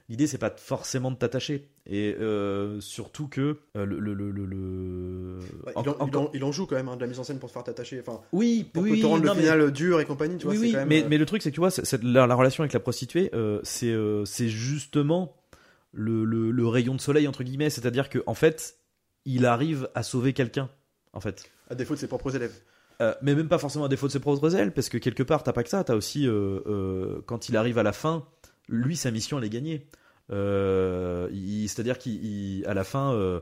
l'idée 0.08 0.26
c'est 0.26 0.38
pas 0.38 0.50
forcément 0.56 1.12
de 1.12 1.16
t'attacher. 1.16 1.68
Et 1.86 2.16
euh, 2.18 2.80
surtout 2.80 3.28
que 3.28 3.58
le, 3.76 3.84
le, 3.84 4.12
le, 4.12 4.30
le- 4.32 4.44
le- 4.44 5.38
Ouais, 5.66 5.72
en- 5.76 5.82
il, 5.84 5.88
en, 5.88 5.94
il 5.94 6.02
encore- 6.02 6.22
en- 6.22 6.30
il 6.34 6.42
en 6.44 6.50
joue 6.50 6.66
quand 6.66 6.74
même 6.74 6.88
hein, 6.88 6.96
de 6.96 7.00
la 7.00 7.06
mise 7.06 7.20
en 7.20 7.24
scène 7.24 7.38
pour 7.38 7.48
te 7.48 7.52
faire 7.52 7.62
t'attacher. 7.62 8.00
Enfin, 8.00 8.20
oui, 8.32 8.68
pour 8.72 8.82
oui, 8.82 9.00
te 9.00 9.06
rendre 9.06 9.24
non, 9.24 9.30
le 9.34 9.36
mais- 9.36 9.42
final 9.42 9.70
dur 9.70 10.00
et 10.00 10.04
compagnie, 10.04 10.36
tu 10.36 10.46
vois. 10.46 10.54
oui, 10.54 10.58
oui, 10.60 10.72
quand 10.72 10.78
même, 10.78 10.88
mais, 10.88 11.04
mais 11.08 11.16
le 11.16 11.26
truc 11.26 11.42
c'est 11.42 11.50
que 11.50 11.54
tu 11.54 11.60
vois, 11.60 11.70
c'est- 11.70 12.02
la, 12.02 12.26
la 12.26 12.34
relation 12.34 12.62
avec 12.64 12.72
la 12.72 12.80
prostituée, 12.80 13.30
c'est 13.62 13.94
c'est 14.24 14.48
justement 14.48 15.36
le, 15.92 16.24
le, 16.24 16.50
le 16.50 16.66
rayon 16.66 16.94
de 16.96 17.00
soleil 17.00 17.28
entre 17.28 17.44
guillemets, 17.44 17.70
c'est-à-dire 17.70 18.08
que 18.08 18.18
en 18.26 18.34
fait, 18.34 18.76
il 19.26 19.46
arrive 19.46 19.88
à 19.94 20.02
sauver 20.02 20.32
quelqu'un, 20.32 20.70
en 21.12 21.20
fait. 21.20 21.48
à 21.68 21.74
défaut 21.76 21.94
de 21.94 22.00
ses 22.00 22.08
propres 22.08 22.34
élèves. 22.34 22.54
Euh, 23.00 23.14
mais 23.22 23.34
même 23.34 23.48
pas 23.48 23.58
forcément 23.58 23.86
à 23.86 23.88
défaut 23.88 24.06
de 24.08 24.12
ses 24.12 24.20
propres 24.20 24.54
ailes, 24.56 24.72
parce 24.74 24.88
que 24.90 24.98
quelque 24.98 25.22
part, 25.22 25.42
t'as 25.42 25.52
pas 25.52 25.62
que 25.62 25.70
ça, 25.70 25.82
t'as 25.84 25.94
aussi, 25.94 26.26
euh, 26.26 26.60
euh, 26.66 27.20
quand 27.26 27.48
il 27.48 27.56
arrive 27.56 27.78
à 27.78 27.82
la 27.82 27.92
fin, 27.92 28.26
lui, 28.68 28.94
sa 28.96 29.10
mission, 29.10 29.38
elle 29.38 29.44
est 29.44 29.48
gagnée. 29.50 29.86
C'est-à-dire 31.66 31.98
qu'à 31.98 32.74
la 32.74 32.84
fin, 32.84 33.40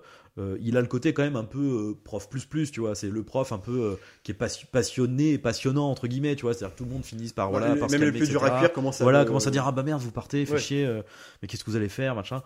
il 0.61 0.77
a 0.77 0.81
le 0.81 0.87
côté 0.87 1.12
quand 1.12 1.23
même 1.23 1.37
un 1.37 1.44
peu 1.44 1.97
prof 2.05 2.29
plus 2.29 2.44
plus, 2.47 2.71
tu 2.71 2.81
vois. 2.81 2.94
C'est 2.94 3.09
le 3.11 3.23
prof 3.25 3.53
un 3.53 3.59
peu 3.59 3.99
qui 4.23 4.31
est 4.33 4.35
passi- 4.40 4.64
passionné, 4.71 5.38
passionnant, 5.38 5.90
entre 5.90 6.07
guillemets, 6.07 6.37
tu 6.37 6.42
vois. 6.42 6.55
C'est-à-dire 6.55 6.75
que 6.75 6.79
tout 6.79 6.85
le 6.87 6.92
monde 6.92 7.05
finisse 7.05 7.33
par, 7.33 7.51
voilà, 7.51 7.75
par 7.77 7.90
se 7.90 7.94
même 7.97 8.05
calmer, 8.05 8.18
plus 8.18 8.29
durs 8.29 8.44
à 8.44 8.59
cuire 8.59 8.73
commencent 8.73 9.01
à. 9.01 9.05
Voilà, 9.05 9.25
commence 9.25 9.47
à 9.47 9.51
dire 9.51 9.64
ah 9.66 9.73
bah 9.73 9.83
merde, 9.83 10.01
vous 10.01 10.12
partez, 10.12 10.47
Ouais. 10.51 10.61
euh, 10.73 11.03
mais 11.42 11.49
qu'est-ce 11.49 11.64
que 11.64 11.71
vous 11.71 11.77
allez 11.77 11.88
faire, 11.88 12.14
machin. 12.14 12.42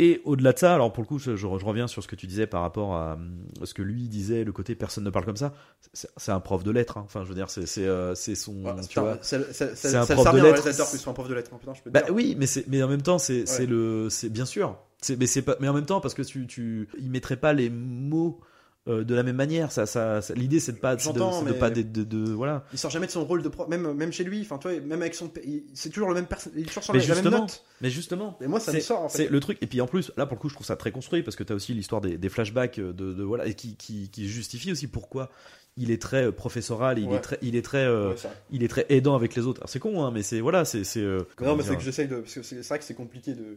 Et 0.00 0.20
au-delà 0.24 0.52
de 0.52 0.58
ça, 0.58 0.74
alors 0.74 0.92
pour 0.92 1.02
le 1.04 1.06
coup, 1.06 1.20
je, 1.20 1.46
reviens 1.46 1.86
sur 1.86 2.02
ce 2.02 2.08
que 2.08 2.16
tu 2.16 2.26
disais 2.26 2.48
par 2.48 2.62
rapport 2.62 2.96
à 2.96 3.16
ce 3.62 3.74
que 3.74 3.82
lui 3.82 4.08
disait, 4.08 4.42
le 4.42 4.50
côté 4.50 4.74
personne 4.74 5.04
ne 5.04 5.10
parle 5.10 5.24
comme 5.24 5.36
ça. 5.36 5.52
C'est 5.92 6.08
c'est 6.16 6.32
un 6.32 6.40
prof 6.40 6.64
de 6.64 6.72
lettres, 6.72 6.98
hein. 6.98 7.02
enfin 7.04 7.22
je 7.22 7.28
veux 7.28 7.34
dire, 7.36 7.48
c'est 7.48 7.64
c'est 7.66 7.86
euh, 7.86 8.12
c'est 8.16 8.34
son, 8.34 8.54
tu 8.88 8.98
vois. 8.98 9.18
ça, 9.22 9.38
C'est 9.52 9.94
un 9.94 10.04
prof 10.04 10.24
de 10.24 10.30
un 10.30 10.32
lettres. 10.42 10.62
réalisateur 10.62 10.90
plus 10.90 11.04
qu'un 11.04 11.12
prof 11.12 11.28
de 11.28 11.34
lettres. 11.34 11.50
putain, 11.56 11.74
je 11.74 11.82
peux 11.82 11.90
te 11.90 11.94
Bah 11.94 12.02
dire. 12.02 12.12
oui, 12.12 12.34
mais 12.36 12.46
c'est 12.46 12.66
mais 12.66 12.82
en 12.82 12.88
même 12.88 13.02
temps, 13.02 13.18
c'est 13.18 13.46
c'est 13.46 13.60
Ouais. 13.62 13.66
le 13.66 14.08
c'est 14.10 14.30
bien 14.30 14.46
sûr. 14.46 14.76
C'est 15.00 15.16
mais 15.16 15.26
c'est 15.26 15.42
pas 15.42 15.54
mais 15.60 15.68
en 15.68 15.74
même 15.74 15.86
temps 15.86 16.00
parce 16.00 16.14
que 16.14 16.22
tu 16.22 16.46
tu 16.48 16.88
il 16.98 17.10
mettrait 17.10 17.36
pas 17.36 17.52
les 17.52 17.70
mots 17.70 18.40
euh, 18.86 19.02
de 19.04 19.14
la 19.14 19.22
même 19.22 19.36
manière. 19.36 19.72
Ça 19.72 19.86
ça, 19.86 20.20
ça- 20.20 20.34
l'idée 20.34 20.60
c'est 20.60 20.72
de 20.72 20.78
pas 20.78 20.96
de, 20.96 21.02
de 21.02 21.52
pas 21.54 21.70
de, 21.70 21.82
de- 21.82 22.32
voilà. 22.32 22.64
Il 22.72 22.78
sort 22.78 22.90
jamais 22.90 23.06
de 23.06 23.10
son 23.12 23.24
rôle 23.24 23.42
de 23.42 23.50
même, 23.68 23.92
même 23.94 24.12
chez 24.12 24.24
lui, 24.24 24.40
enfin, 24.42 24.58
tu 24.58 24.68
vois, 24.68 24.78
même 24.80 25.00
avec 25.02 25.14
son. 25.14 25.30
C'est 25.74 25.90
toujours 25.90 26.08
le 26.08 26.14
même 26.14 26.26
personne, 26.26 26.52
il 26.56 26.66
toujours 26.66 26.82
sur 26.84 26.92
Mais 26.94 27.00
la, 27.00 27.06
la 27.06 27.14
même 27.14 27.22
justement, 27.24 27.40
note. 27.42 27.64
mais 27.80 27.90
justement, 27.90 28.38
Et 28.42 28.46
moi, 28.46 28.60
ça 28.60 28.72
me 28.72 28.80
sort 28.80 29.02
en 29.04 29.08
C'est 29.08 29.30
le 29.30 29.40
truc. 29.40 29.58
Et 29.62 29.66
puis 29.66 29.80
en 29.80 29.86
plus, 29.86 30.12
là 30.16 30.26
pour 30.26 30.36
le 30.36 30.40
coup, 30.40 30.48
je 30.48 30.54
trouve 30.54 30.66
ça 30.66 30.76
très 30.76 30.92
construit 30.92 31.22
parce 31.22 31.36
que 31.36 31.44
tu 31.44 31.52
as 31.52 31.56
aussi 31.56 31.72
l'histoire 31.74 32.00
des, 32.00 32.18
des 32.18 32.28
flashbacks 32.28 32.78
de, 32.78 32.92
de- 32.92 33.22
voilà 33.22 33.46
et 33.46 33.54
qui, 33.54 33.76
qui, 33.76 34.10
qui 34.10 34.28
justifie 34.28 34.70
aussi 34.72 34.86
pourquoi 34.86 35.30
il 35.76 35.90
est 35.90 36.00
très 36.00 36.26
euh, 36.26 36.30
professoral, 36.32 37.00
il 37.00 37.08
Ouais. 37.08 37.16
est 37.16 37.20
très, 37.20 37.38
il 37.42 37.56
est 37.56 37.62
très, 37.64 37.84
euh, 37.84 38.10
Ouais, 38.10 38.16
il 38.50 38.62
est 38.62 38.68
très 38.68 38.86
aidant 38.90 39.16
avec 39.16 39.34
les 39.34 39.44
autres. 39.46 39.62
C'est 39.66 39.80
con, 39.80 40.04
hein, 40.04 40.12
mais 40.12 40.22
c'est 40.22 40.40
voilà, 40.40 40.64
c'est 40.64 40.84
c'est. 40.84 41.00
euh, 41.00 41.22
Non, 41.40 41.56
mais 41.56 41.62
c'est 41.64 41.74
que 41.76 41.82
j'essaye 41.82 42.06
de. 42.06 42.16
Parce 42.20 42.34
que 42.34 42.42
c'est 42.42 42.60
vrai 42.60 42.78
que 42.78 42.84
c'est 42.84 42.94
compliqué 42.94 43.32
de. 43.34 43.56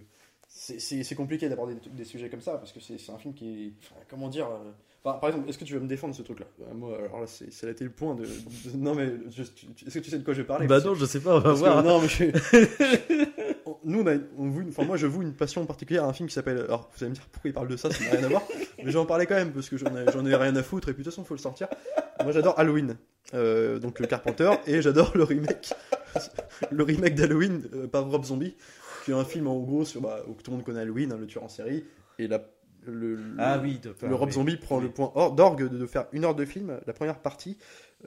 C'est 0.50 1.16
compliqué 1.16 1.48
d'aborder 1.50 1.76
des, 1.76 1.90
des 1.92 2.04
sujets 2.06 2.30
comme 2.30 2.42
ça 2.42 2.54
parce 2.54 2.72
que 2.72 2.80
c'est 2.80 2.98
c'est 2.98 3.12
un 3.12 3.18
film 3.20 3.34
qui 3.36 3.66
est. 3.68 3.74
enfin, 3.84 4.02
comment 4.10 4.30
dire. 4.30 4.48
Par 5.14 5.30
exemple, 5.30 5.50
est-ce 5.50 5.58
que 5.58 5.64
tu 5.66 5.74
veux 5.74 5.80
me 5.80 5.88
défendre 5.88 6.14
ce 6.16 6.22
truc-là? 6.22 6.46
Euh, 6.62 6.74
Moi, 6.74 6.98
alors 6.98 7.22
là, 7.22 7.28
c'est 7.28 7.52
ça 7.54 7.68
a 7.68 7.70
été 7.70 7.84
le 7.84 7.90
point 7.90 8.16
de. 8.16 8.24
de- 8.24 8.78
non, 8.78 8.96
mais 8.96 9.12
je- 9.30 9.42
est-ce 9.44 9.94
que 10.00 10.04
tu 10.04 10.10
sais 10.10 10.18
de 10.20 10.24
quoi 10.24 10.34
je 10.34 10.42
vais 10.42 10.48
parler? 10.48 10.68
Bah 10.68 10.80
non, 10.80 10.96
je 10.96 11.06
sais 11.06 11.20
pas, 11.20 11.36
on 11.36 11.40
va 11.40 11.52
que- 11.54 11.58
voir. 11.58 11.84
non, 11.84 12.02
mais 12.02 12.08
je- 12.08 12.26
Nous, 13.84 14.02
on 14.02 14.08
a, 14.08 14.16
on 14.38 14.50
voue 14.50 14.62
une- 14.62 14.70
enfin, 14.70 14.84
moi, 14.84 14.98
je 14.98 15.08
voue 15.08 15.22
une 15.22 15.34
passion 15.34 15.66
particulière 15.66 16.04
à 16.04 16.08
un 16.08 16.14
film 16.14 16.28
qui 16.28 16.36
s'appelle. 16.36 16.58
Alors, 16.60 16.90
vous 16.94 17.04
allez 17.04 17.10
me 17.12 17.16
dire 17.16 17.26
pourquoi 17.32 17.50
il 17.50 17.54
parle 17.54 17.68
de 17.70 17.78
ça, 17.78 17.90
ça 17.90 18.04
n'a 18.04 18.10
rien 18.12 18.24
à 18.24 18.28
voir. 18.28 18.42
mais 18.84 18.92
j'en 18.92 19.06
parlais 19.06 19.26
quand 19.26 19.36
même 19.36 19.52
parce 19.54 19.70
que 19.70 19.78
j'en 19.78 19.96
ai, 19.96 20.12
j'en 20.12 20.26
ai 20.26 20.36
rien 20.36 20.56
à 20.56 20.64
foutre 20.64 20.90
et 20.90 20.94
puis 20.94 21.04
de 21.04 21.06
toute 21.10 21.14
façon, 21.14 21.24
faut 21.26 21.36
le 21.36 21.40
sortir. 21.40 21.68
Moi, 22.24 22.32
j'adore 22.34 22.60
Halloween, 22.60 22.98
euh, 23.34 23.80
donc 23.80 24.00
le 24.00 24.08
Carpenter, 24.08 24.50
et 24.66 24.82
j'adore 24.82 25.12
le 25.16 25.24
remake, 25.24 25.74
le 26.72 26.84
remake 26.84 27.16
d'Halloween 27.16 27.62
euh, 27.74 27.88
par 27.88 28.10
Rob 28.10 28.26
Zombie, 28.26 28.56
qui 29.06 29.12
est 29.12 29.14
un 29.14 29.24
film 29.24 29.48
en 29.48 29.58
gros 29.60 29.86
sur 29.86 30.02
bah, 30.02 30.22
où 30.28 30.34
tout 30.34 30.52
le 30.52 30.58
monde 30.58 30.66
connaît 30.66 30.82
Halloween, 30.82 31.14
hein, 31.14 31.18
le 31.20 31.28
tueur 31.28 31.44
en 31.44 31.50
série, 31.50 31.86
et 32.20 32.28
la, 32.28 32.44
le, 32.92 33.16
le- 33.16 33.36
Ah 33.40 33.60
oui, 33.62 33.80
le 34.04 34.16
Rob 34.16 34.30
Zombie 34.32 34.58
prend 34.58 34.78
oui. 34.78 34.84
le 34.86 34.92
point 34.92 35.12
or- 35.16 35.34
d'orgue 35.34 35.68
de, 35.70 35.78
de 35.78 35.86
faire 35.86 36.08
une 36.12 36.26
heure 36.26 36.36
de 36.36 36.46
film, 36.46 36.80
la 36.86 36.94
première 36.94 37.20
partie, 37.20 37.58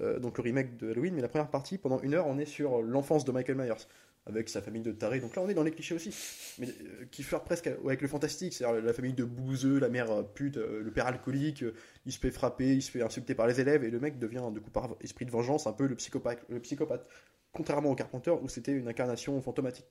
euh, 0.00 0.18
donc 0.18 0.38
le 0.38 0.42
remake 0.42 0.76
de 0.76 0.90
Halloween, 0.90 1.14
mais 1.14 1.22
la 1.22 1.28
première 1.28 1.48
partie, 1.50 1.78
pendant 1.78 2.00
une 2.00 2.14
heure, 2.14 2.26
on 2.26 2.38
est 2.38 2.44
sur 2.46 2.82
l'enfance 2.82 3.24
de 3.24 3.32
Michael 3.32 3.56
Myers, 3.56 3.86
avec 4.26 4.48
sa 4.50 4.60
famille 4.60 4.82
de 4.82 4.92
tarés, 4.92 5.18
donc 5.20 5.34
là 5.34 5.42
on 5.42 5.48
est 5.48 5.54
dans 5.54 5.62
les 5.62 5.70
clichés 5.70 5.94
aussi, 5.94 6.14
mais 6.58 6.68
euh, 6.68 7.04
qui 7.10 7.22
flirtent 7.22 7.44
presque 7.44 7.66
avec 7.68 8.02
le 8.02 8.08
fantastique, 8.08 8.52
c'est-à-dire 8.52 8.82
la 8.82 8.92
famille 8.92 9.14
de 9.14 9.24
bouseux, 9.24 9.78
la 9.80 9.88
mère 9.88 10.10
euh, 10.10 10.22
pute, 10.22 10.58
euh, 10.58 10.82
le 10.82 10.90
père 10.92 11.06
alcoolique, 11.06 11.62
euh, 11.62 11.74
il 12.06 12.12
se 12.12 12.18
fait 12.18 12.30
frapper, 12.30 12.74
il 12.74 12.82
se 12.82 12.90
fait 12.90 13.02
insulter 13.02 13.34
par 13.34 13.46
les 13.46 13.60
élèves, 13.60 13.82
et 13.82 13.90
le 13.90 13.98
mec 13.98 14.18
devient, 14.18 14.42
du 14.52 14.60
coup, 14.60 14.70
par 14.70 14.90
esprit 15.00 15.24
de 15.24 15.30
vengeance, 15.30 15.66
un 15.66 15.72
peu 15.72 15.86
le 15.86 15.94
psychopathe, 15.96 16.40
le 16.50 16.60
psychopathe. 16.60 17.06
contrairement 17.52 17.90
au 17.90 17.94
Carpenter, 17.94 18.30
où 18.30 18.48
c'était 18.48 18.72
une 18.72 18.86
incarnation 18.88 19.40
fantomatique. 19.40 19.86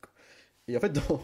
Et 0.67 0.77
en 0.77 0.79
fait, 0.79 0.93
dans... 1.09 1.21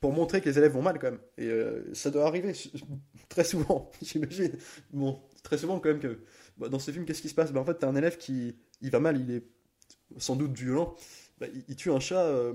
pour 0.00 0.12
montrer 0.12 0.40
que 0.40 0.48
les 0.48 0.58
élèves 0.58 0.72
vont 0.72 0.82
mal 0.82 0.98
quand 0.98 1.10
même. 1.10 1.20
Et 1.36 1.46
euh, 1.46 1.92
ça 1.94 2.10
doit 2.10 2.26
arriver 2.26 2.52
très 3.28 3.44
souvent, 3.44 3.90
j'imagine. 4.02 4.52
Bon, 4.92 5.20
très 5.42 5.58
souvent 5.58 5.80
quand 5.80 5.88
même 5.88 6.00
que 6.00 6.20
bah, 6.56 6.68
dans 6.68 6.78
ce 6.78 6.90
film, 6.90 7.04
qu'est-ce 7.04 7.22
qui 7.22 7.28
se 7.28 7.34
passe? 7.34 7.52
Bah, 7.52 7.60
En 7.60 7.64
fait, 7.64 7.74
t'as 7.74 7.88
un 7.88 7.96
élève 7.96 8.16
qui 8.16 8.56
il 8.80 8.90
va 8.90 9.00
mal, 9.00 9.20
il 9.20 9.30
est 9.34 9.44
sans 10.18 10.36
doute 10.36 10.56
violent. 10.56 10.94
Bah, 11.40 11.46
il, 11.68 11.76
tue 11.76 11.92
un 11.92 12.00
chat, 12.00 12.22
euh, 12.22 12.52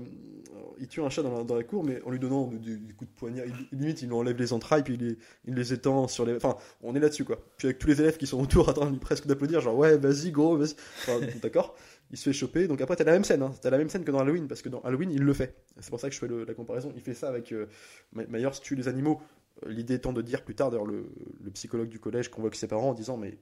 il 0.78 0.88
tue 0.88 1.00
un 1.00 1.08
chat 1.08 1.22
dans 1.22 1.38
la, 1.38 1.44
dans 1.44 1.54
la 1.54 1.64
cour, 1.64 1.84
mais 1.84 2.02
en 2.02 2.10
lui 2.10 2.18
donnant 2.18 2.48
des, 2.48 2.76
coups 2.92 3.10
de 3.10 3.16
poignard. 3.16 3.46
Il- 3.46 3.78
limite, 3.78 4.02
il 4.02 4.08
lui 4.08 4.14
enlève 4.14 4.36
les 4.36 4.52
entrailles, 4.52 4.82
puis 4.82 4.94
il 4.94 5.00
les, 5.00 5.18
il 5.46 5.54
les 5.54 5.72
étend 5.72 6.06
sur 6.06 6.26
les. 6.26 6.36
Enfin, 6.36 6.56
on 6.82 6.94
est 6.94 7.00
là-dessus 7.00 7.24
quoi. 7.24 7.42
Puis 7.56 7.68
avec 7.68 7.78
tous 7.78 7.86
les 7.88 8.00
élèves 8.02 8.18
qui 8.18 8.26
sont 8.26 8.42
autour, 8.42 8.68
en 8.78 8.94
presque 8.96 9.26
d'applaudir, 9.26 9.62
genre 9.62 9.76
ouais, 9.76 9.96
vas-y, 9.96 10.32
gros, 10.32 10.58
vas-y. 10.58 10.74
Enfin, 10.98 11.20
D'accord 11.42 11.76
il 12.14 12.16
se 12.16 12.24
fait 12.30 12.32
choper. 12.32 12.68
Donc 12.68 12.80
après, 12.80 12.94
t'as 12.94 13.02
la 13.04 13.10
même 13.12 13.24
scène. 13.24 13.42
Hein. 13.42 13.52
T'as 13.60 13.70
la 13.70 13.78
même 13.78 13.88
scène 13.88 14.04
que 14.04 14.12
dans 14.12 14.20
Halloween, 14.20 14.46
parce 14.46 14.62
que 14.62 14.68
dans 14.68 14.80
Halloween, 14.82 15.10
il 15.10 15.22
le 15.22 15.32
fait. 15.34 15.56
C'est 15.80 15.90
pour 15.90 15.98
ça 15.98 16.08
que 16.08 16.14
je 16.14 16.20
fais 16.20 16.28
la 16.28 16.54
comparaison. 16.54 16.92
Il 16.94 17.02
fait 17.02 17.12
ça 17.14 17.28
avec 17.28 17.50
euh, 17.52 17.66
My- 18.12 18.26
Myers 18.28 18.50
tue 18.62 18.76
les 18.76 18.86
animaux. 18.86 19.20
Euh, 19.66 19.70
L'idée 19.70 19.94
étant 19.94 20.12
de 20.12 20.22
dire 20.22 20.44
plus 20.44 20.54
tard, 20.54 20.70
d'ailleurs, 20.70 20.86
le, 20.86 21.06
psychologue 21.54 21.88
du 21.88 21.98
collège 21.98 22.28
convoque 22.30 22.54
ses 22.54 22.68
parents 22.68 22.90
en 22.90 22.94
disant 22.94 23.16
Mais 23.16 23.36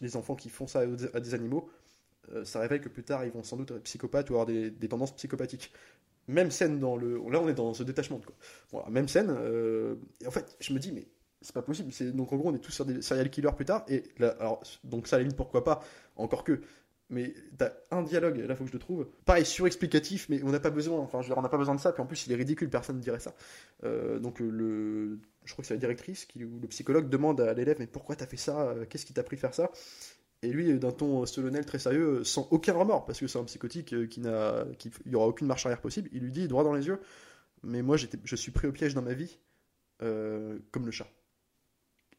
les 0.00 0.16
enfants 0.16 0.34
qui 0.34 0.48
font 0.50 0.66
ça 0.66 0.80
à- 1.14 1.20
des 1.20 1.34
animaux, 1.34 1.70
euh, 2.32 2.44
ça 2.44 2.58
révèle 2.60 2.80
que 2.80 2.88
plus 2.88 3.04
tard, 3.04 3.24
ils 3.24 3.30
vont 3.30 3.44
sans 3.44 3.56
doute 3.56 3.70
être 3.70 3.82
psychopathes 3.84 4.28
ou 4.30 4.32
avoir 4.34 4.46
des, 4.46 4.70
des 4.70 4.88
tendances 4.88 5.14
psychopathiques. 5.14 5.72
Même 6.26 6.50
scène 6.50 6.80
dans 6.80 6.96
le. 6.96 7.18
Là, 7.30 7.40
on 7.40 7.48
est 7.48 7.54
dans 7.54 7.72
ce 7.74 7.84
détachement. 7.84 8.20
Quoi. 8.72 8.88
Même 8.90 9.06
scène. 9.06 9.28
euh, 9.30 9.94
Et 10.20 10.26
en 10.26 10.32
fait, 10.32 10.56
je 10.58 10.72
me 10.74 10.80
dis 10.80 10.90
Mais 10.90 11.06
c'est 11.40 11.54
pas 11.54 11.62
possible. 11.62 11.92
Donc 12.16 12.32
en 12.32 12.36
gros, 12.36 12.48
on 12.50 12.54
est 12.56 12.58
tous 12.58 12.72
sur 12.72 12.84
des 12.84 13.00
serial 13.02 13.30
killers 13.30 13.52
plus 13.54 13.66
tard. 13.66 13.84
Et 13.88 14.02
alors, 14.40 14.60
donc 14.82 15.06
ça, 15.06 15.14
à 15.14 15.18
la 15.20 15.22
limite, 15.22 15.36
pourquoi 15.36 15.62
pas? 15.62 15.84
Encore 16.16 16.42
que 16.42 16.60
mais 17.08 17.34
t'as 17.56 17.72
un 17.90 18.02
dialogue, 18.02 18.38
là 18.38 18.56
faut 18.56 18.64
que 18.64 18.70
je 18.70 18.74
le 18.74 18.80
trouve, 18.80 19.08
pareil 19.24 19.46
surexplicatif, 19.46 20.28
mais 20.28 20.42
on 20.42 20.50
n'a 20.50 20.58
pas 20.60 20.70
besoin, 20.70 20.98
enfin 20.98 21.22
je 21.22 21.32
on 21.32 21.42
n'a 21.42 21.48
pas 21.48 21.58
besoin 21.58 21.74
de 21.74 21.80
ça, 21.80 21.92
puis 21.92 22.02
en 22.02 22.06
plus 22.06 22.26
il 22.26 22.32
est 22.32 22.36
ridicule, 22.36 22.68
personne 22.68 22.96
ne 22.96 23.00
dirait 23.00 23.20
ça. 23.20 23.34
Euh, 23.84 24.18
donc 24.18 24.40
euh, 24.40 24.50
le, 24.50 25.20
je 25.44 25.52
crois 25.52 25.62
que 25.62 25.68
c'est 25.68 25.74
la 25.74 25.80
directrice 25.80 26.24
qui, 26.24 26.44
ou 26.44 26.58
le 26.60 26.68
psychologue 26.68 27.08
demande 27.08 27.40
à 27.40 27.54
l'élève, 27.54 27.76
mais 27.78 27.86
pourquoi 27.86 28.16
t'as 28.16 28.26
fait 28.26 28.36
ça? 28.36 28.70
Euh, 28.70 28.86
Qu'est-ce 28.88 29.06
qui 29.06 29.12
t'a 29.12 29.22
pris 29.22 29.36
de 29.36 29.40
faire 29.40 29.54
ça? 29.54 29.70
Et 30.42 30.48
lui, 30.48 30.78
d'un 30.78 30.92
ton 30.92 31.24
solennel 31.26 31.64
très 31.64 31.78
sérieux, 31.78 32.24
sans 32.24 32.48
aucun 32.50 32.74
remords, 32.74 33.06
parce 33.06 33.20
que 33.20 33.26
c'est 33.26 33.38
un 33.38 33.44
psychotique 33.44 34.08
qui 34.08 34.20
n'a, 34.20 34.64
qui, 34.78 34.90
il 35.06 35.12
y 35.12 35.14
aura 35.14 35.28
aucune 35.28 35.46
marche 35.46 35.64
arrière 35.64 35.80
possible, 35.80 36.08
il 36.12 36.22
lui 36.22 36.30
dit 36.32 36.48
droit 36.48 36.64
dans 36.64 36.74
les 36.74 36.86
yeux, 36.86 37.00
mais 37.62 37.82
moi 37.82 37.96
je 37.96 38.36
suis 38.36 38.52
pris 38.52 38.66
au 38.66 38.72
piège 38.72 38.94
dans 38.94 39.02
ma 39.02 39.14
vie, 39.14 39.38
comme 39.98 40.84
le 40.84 40.90
chat. 40.90 41.08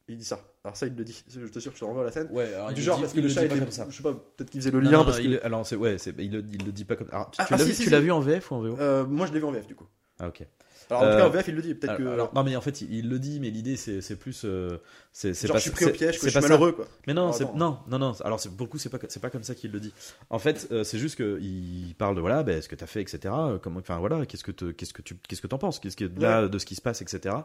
Il 0.10 0.18
dit 0.18 0.24
ça. 0.24 0.40
Alors 0.64 0.78
ça, 0.78 0.88
il 0.88 0.96
le 0.96 1.04
dit. 1.04 1.22
Je 1.30 1.40
te 1.48 1.54
que 1.54 1.60
je 1.60 1.70
te 1.70 1.84
renvoie 1.84 2.04
à 2.04 2.06
la 2.06 2.12
scène. 2.12 2.30
Ouais, 2.32 2.54
alors, 2.54 2.70
du 2.72 2.80
il 2.80 2.84
genre 2.84 2.96
dit- 2.96 3.02
parce 3.02 3.14
que 3.14 3.18
il 3.20 3.24
le 3.24 3.28
le 3.28 3.34
chat 3.34 3.44
était, 3.46 3.60
comme 3.60 3.72
ça. 3.72 3.88
je 3.90 3.96
sais 3.98 4.04
pas, 4.04 4.14
peut-être 4.14 4.50
qu'il 4.50 4.62
faisait 4.62 4.72
le 4.72 4.80
Non, 4.80 4.90
lien 4.90 4.98
non, 5.00 5.06
parce 5.06 5.18
non, 5.18 5.24
que 5.24 5.30
il- 5.30 5.40
alors 5.44 5.68
c'est 5.68 5.76
ouais, 5.76 5.98
c'est 5.98 6.14
il, 6.20 6.32
le- 6.32 6.46
il 6.52 6.66
le 6.66 6.72
dit 6.72 6.86
pas 6.86 6.96
comme. 6.96 7.10
Alors, 7.12 7.30
tu, 7.32 7.42
Ah, 7.42 7.46
tu 7.46 7.54
ah, 7.54 7.58
l'as 7.58 7.64
si, 7.64 7.70
vu, 7.70 7.76
si, 7.76 7.78
tu 7.80 7.84
si. 7.86 7.90
l'as 7.90 8.00
vu 8.00 8.12
en 8.12 8.20
VF 8.22 8.52
ou 8.52 8.56
en 8.56 8.62
VO 8.62 8.78
Euh, 8.80 9.06
moi 9.06 9.28
je 9.28 9.34
l'ai 9.34 9.40
vu 9.40 9.46
en 9.46 9.52
VF 9.52 9.68
du 9.68 9.76
coup. 9.76 9.88
Ah 10.20 10.30
ok. 10.30 10.46
Alors 10.90 11.02
en 11.04 11.06
tout 11.12 11.18
cas 11.18 11.24
en 11.24 11.26
Euh, 11.26 11.30
VF 11.30 11.48
il 11.50 11.56
le 11.56 11.62
dit, 11.62 11.76
peut-être 11.76 11.98
que. 11.98 12.04
alors, 12.08 12.34
non 12.34 12.44
mais 12.44 12.56
en 12.56 12.62
fait 12.62 12.80
il, 12.80 12.94
il 12.94 13.10
le 13.10 13.20
dit, 13.20 13.42
mais 13.42 13.50
l'idée 13.50 13.76
c'est 13.76 14.16
plus 14.16 14.44
euh, 14.46 14.78
c'est 15.12 15.34
c'est 15.34 15.48
genre 15.48 15.56
pas 15.56 15.60
je 15.60 15.64
suis 15.64 15.72
pris 15.72 15.84
au 15.84 15.90
piège, 15.90 16.16
que 16.16 16.22
c'est 16.22 16.30
je 16.30 16.40
suis 16.40 16.42
malheureux 16.42 16.72
quoi. 16.72 16.88
Mais 17.06 17.14
non, 17.14 17.34
c'est- 17.34 17.44
attends. 17.44 17.58
non, 17.58 17.80
non, 17.90 18.00
non. 18.00 18.14
Alors 18.24 18.40
c'est- 18.40 18.48
pour 18.50 18.66
le 18.66 18.72
coup, 18.72 18.78
c'est 18.78 18.88
pas 18.90 18.98
c'est 19.10 19.20
pas 19.22 19.30
comme 19.30 19.44
ça 19.44 19.54
qu'il 19.56 19.72
le 19.72 19.82
dit. 19.82 19.92
En 20.30 20.40
fait, 20.40 20.70
euh, 20.72 20.86
c'est 20.86 20.98
juste 21.00 21.18
que 21.18 21.38
il 21.42 21.94
parle 21.98 22.16
de 22.16 22.22
voilà, 22.22 22.44
ben, 22.44 22.62
ce 22.62 22.70
que 22.70 22.76
t'as 22.76 22.88
fait, 22.88 23.02
etc. 23.02 23.34
Comment, 23.62 23.80
enfin 23.82 23.98
voilà, 24.00 24.26
qu'est-ce 24.26 24.46
que 24.46 24.52
qu'est-ce 24.72 24.94
que 24.94 25.02
tu 25.02 25.16
qu'est-ce 25.28 25.42
que 25.42 25.48
t'en 25.48 25.58
penses, 25.58 25.80
qu'est-ce 25.80 25.98
que 25.98 26.06
là 26.22 26.48
de 26.48 26.58
ce 26.58 26.66
qui 26.66 26.76
se 26.76 26.82
passe, 26.82 27.02
etc. 27.02 27.36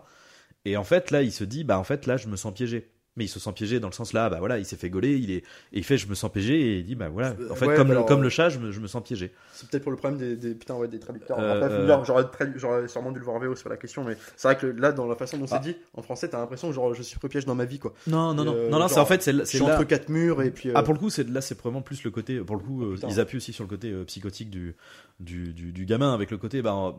Et 0.64 0.77
en 0.77 0.85
fait, 0.85 1.11
là, 1.11 1.22
il 1.22 1.33
se 1.33 1.44
dit, 1.44 1.64
bah 1.64 1.79
en 1.79 1.85
fait, 1.85 2.07
là, 2.07 2.16
je 2.16 2.29
me 2.29 2.37
sens 2.37 2.53
piégé. 2.55 2.88
Mais 3.14 3.27
il 3.27 3.29
se 3.29 3.38
sent 3.38 3.53
piégé 3.53 3.79
dans 3.79 3.88
le 3.88 3.92
sens 3.92 4.14
là, 4.14 4.31
bah 4.31 4.38
voilà, 4.38 4.57
il 4.59 4.64
s'est 4.64 4.77
fait 4.79 4.88
gauler, 4.88 5.18
il 5.18 5.31
est 5.33 5.37
et 5.37 5.44
il 5.75 5.85
fait, 5.85 5.98
je 5.98 6.07
me 6.07 6.14
sens 6.14 6.33
piégé 6.33 6.59
et 6.59 6.79
il 6.79 6.87
dit, 6.87 6.94
bah 6.94 7.11
voilà, 7.11 7.37
en 7.51 7.55
fait, 7.55 7.66
Ouais, 7.66 7.77
comme 7.77 7.92
le, 7.92 8.03
comme 8.05 8.20
euh, 8.20 8.22
le 8.22 8.29
chat, 8.31 8.48
je 8.48 8.59
me, 8.59 8.70
je 8.72 8.81
me 8.81 8.87
sens 8.87 9.03
piégé. 9.03 9.33
C'est 9.53 9.68
peut-être 9.68 9.83
pour 9.83 9.92
le 9.92 9.98
problème 9.98 10.18
des, 10.18 10.35
des 10.35 10.55
putain 10.55 10.77
ouais, 10.77 10.88
des 10.88 10.98
traducteurs. 10.98 11.38
Euh, 11.38 11.61
euh, 11.61 12.05
j'aurais, 12.07 12.22
tradu- 12.22 12.88
sûrement 12.88 13.12
dû 13.12 13.18
le 13.18 13.25
voir 13.27 13.37
en 13.37 13.40
VO 13.40 13.55
sur 13.55 13.68
la 13.68 13.77
question, 13.77 14.03
mais 14.03 14.16
c'est 14.35 14.48
vrai 14.48 14.57
que 14.57 14.66
là 14.66 14.92
dans 14.92 15.07
la 15.07 15.14
façon 15.14 15.37
dont 15.37 15.46
c'est 15.46 15.57
Ah. 15.57 15.59
dit 15.59 15.77
en 15.92 16.01
français, 16.01 16.31
t'as 16.31 16.38
l'impression 16.38 16.68
que 16.70 16.75
genre 16.75 16.94
je 16.94 17.03
suis 17.03 17.18
pris 17.18 17.27
au 17.27 17.29
piège 17.29 17.44
dans 17.44 17.55
ma 17.55 17.66
vie 17.66 17.79
quoi. 17.79 17.92
Non, 18.07 18.33
non, 18.33 18.44
non, 18.46 18.55
Euh, 18.55 18.70
non, 18.70 18.79
non, 18.79 18.88
c'est 18.88 18.98
en 18.98 19.05
fait, 19.05 19.20
c'est 19.22 19.33
là. 19.35 19.75
entre 19.75 19.85
quatre 19.85 20.09
murs 20.09 20.40
et 20.40 20.51
puis. 20.51 20.70
euh, 20.70 20.72
Ah 20.75 20.83
pour 20.83 20.94
le 20.94 20.98
coup 20.98 21.11
c'est 21.11 21.29
là 21.29 21.42
c'est 21.42 21.59
vraiment 21.61 21.83
plus 21.83 22.05
le 22.05 22.11
côté 22.11 22.38
pour 22.40 22.57
le 22.57 22.62
coup 22.62 22.83
euh, 22.83 22.94
putain. 22.94 23.09
ils 23.11 23.20
appuient 23.20 23.37
aussi 23.37 23.53
sur 23.53 23.64
le 23.64 23.68
côté 23.68 23.90
euh, 23.90 24.05
psychotique 24.07 24.48
du, 24.48 24.75
du, 25.20 25.53
du 25.53 25.72
du 25.72 25.85
gamin 25.85 26.14
avec 26.14 26.31
le 26.31 26.38
côté 26.38 26.62
bah, 26.62 26.94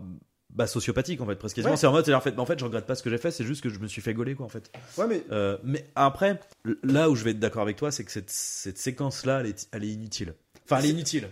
bah 0.55 0.67
sociopathique 0.67 1.19
en 1.21 1.25
fait 1.25 1.35
presque 1.35 1.55
quasiment 1.55 1.71
Ouais. 1.73 1.77
c'est 1.77 1.87
en 1.87 1.91
mode 1.91 2.05
c'est 2.05 2.13
en 2.13 2.21
fait 2.21 2.37
en 2.37 2.45
fait 2.45 2.59
je 2.59 2.63
regrette 2.65 2.85
pas 2.85 2.95
ce 2.95 3.03
que 3.03 3.09
j'ai 3.09 3.17
fait 3.17 3.31
c'est 3.31 3.43
juste 3.43 3.61
que 3.63 3.69
je 3.69 3.79
me 3.79 3.87
suis 3.87 4.01
fait 4.01 4.13
gauler 4.13 4.35
quoi 4.35 4.45
en 4.45 4.49
fait 4.49 4.71
Ouais 4.97 5.07
mais 5.07 5.23
Euh, 5.31 5.57
mais 5.63 5.85
après 5.95 6.39
là 6.83 7.09
où 7.09 7.15
je 7.15 7.23
vais 7.23 7.31
être 7.31 7.39
d'accord 7.39 7.63
avec 7.63 7.75
toi 7.77 7.91
c'est 7.91 8.03
que 8.03 8.11
cette, 8.11 8.29
cette 8.29 8.77
séquence 8.77 9.25
là 9.25 9.39
elle 9.39 9.47
est, 9.47 9.67
elle 9.71 9.83
est 9.83 9.89
inutile 9.89 10.35
enfin 10.65 10.77
elle 10.79 10.85
est 10.85 10.89
inutile 10.93 11.27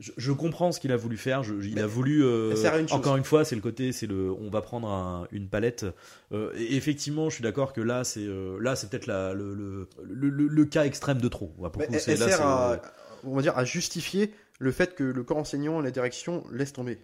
je, 0.00 0.12
je 0.16 0.30
comprends 0.30 0.70
ce 0.70 0.78
qu'il 0.78 0.92
a 0.92 0.96
voulu 0.96 1.16
faire. 1.16 1.42
Je- 1.42 1.54
il 1.54 1.74
Mais 1.74 1.80
a 1.80 1.86
voulu. 1.88 2.22
euh, 2.24 2.52
elle 2.52 2.56
sert 2.56 2.72
à 2.74 2.78
une 2.78 2.86
chose. 2.88 2.96
encore 2.96 3.16
une 3.16 3.24
fois, 3.24 3.44
c'est 3.44 3.56
le 3.56 3.60
côté, 3.60 3.90
c'est 3.90 4.06
le. 4.06 4.30
On 4.30 4.48
va 4.48 4.62
prendre 4.62 4.88
un- 4.88 5.26
une 5.32 5.48
palette. 5.48 5.86
Euh, 6.30 6.52
et 6.56 6.76
effectivement, 6.76 7.28
je 7.30 7.34
suis 7.34 7.42
d'accord 7.42 7.72
que 7.72 7.80
là, 7.80 8.04
c'est 8.04 8.20
euh, 8.24 8.58
là, 8.60 8.76
c'est 8.76 8.88
peut-être 8.90 9.08
le, 9.08 9.34
le, 9.34 9.88
le, 10.04 10.28
le- 10.30 10.46
le 10.46 10.64
cas 10.66 10.84
extrême 10.84 11.18
de 11.20 11.26
trop. 11.26 11.52
Ouais, 11.58 11.68
pour 11.68 11.82
coup, 11.84 11.92
elle, 12.06 12.18
là, 12.20 12.28
sert 12.28 12.46
à, 12.46 12.80
on 13.24 13.34
va 13.34 13.42
dire, 13.42 13.58
à 13.58 13.64
justifier 13.64 14.32
le 14.60 14.70
fait 14.70 14.94
que 14.94 15.02
le 15.02 15.24
corps 15.24 15.38
enseignant, 15.38 15.80
la 15.80 15.90
direction, 15.90 16.44
laisse 16.52 16.72
tomber. 16.72 17.00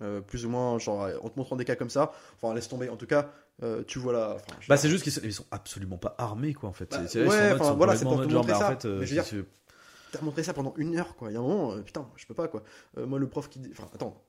Euh, 0.00 0.20
plus 0.20 0.46
ou 0.46 0.48
moins, 0.48 0.78
genre, 0.78 1.08
en 1.22 1.28
te 1.28 1.36
montrant 1.36 1.56
des 1.56 1.64
cas 1.64 1.74
comme 1.74 1.90
ça, 1.90 2.12
enfin, 2.40 2.54
laisse 2.54 2.68
tomber. 2.68 2.88
En 2.88 2.96
tout 2.96 3.06
cas, 3.08 3.30
euh, 3.64 3.82
tu 3.84 3.98
vois 3.98 4.12
là. 4.12 4.34
enfin, 4.36 4.56
Bah, 4.68 4.76
c'est 4.76 4.88
juste 4.88 5.02
qu'ils 5.02 5.10
sont, 5.12 5.20
ils 5.24 5.32
sont 5.34 5.46
absolument 5.50 5.98
pas 5.98 6.14
armés, 6.18 6.54
quoi, 6.54 6.68
en 6.68 6.72
fait. 6.72 6.88
Bah, 6.92 7.00
C'est- 7.08 7.26
ouais, 7.26 7.52
en 7.52 7.56
enfin, 7.56 7.72
voilà, 7.74 7.96
c'est 7.96 8.04
pour 8.04 8.12
en 8.12 8.18
te 8.24 8.32
montrer 8.32 8.52
bah, 8.52 8.56
en 8.58 8.60
ça. 8.60 8.68
fait, 8.76 8.84
euh, 8.84 8.98
Mais 9.00 9.06
je 9.06 9.14
veux 9.16 9.22
si- 9.24 9.34
dire, 9.34 9.44
T'as 10.12 10.22
montré 10.22 10.42
ça 10.44 10.54
pendant 10.54 10.72
une 10.76 10.96
heure, 10.96 11.16
quoi. 11.16 11.30
Il 11.30 11.34
y 11.34 11.36
a 11.36 11.40
un 11.40 11.42
moment, 11.42 11.72
euh, 11.72 11.82
putain, 11.82 12.08
je 12.16 12.26
peux 12.26 12.32
pas, 12.34 12.46
quoi. 12.48 12.62
Euh, 12.96 13.06
moi, 13.06 13.18
le 13.18 13.28
prof 13.28 13.48
qui. 13.50 13.58
dit- 13.58 13.70
Enfin, 13.72 13.90
attends. 13.94 14.22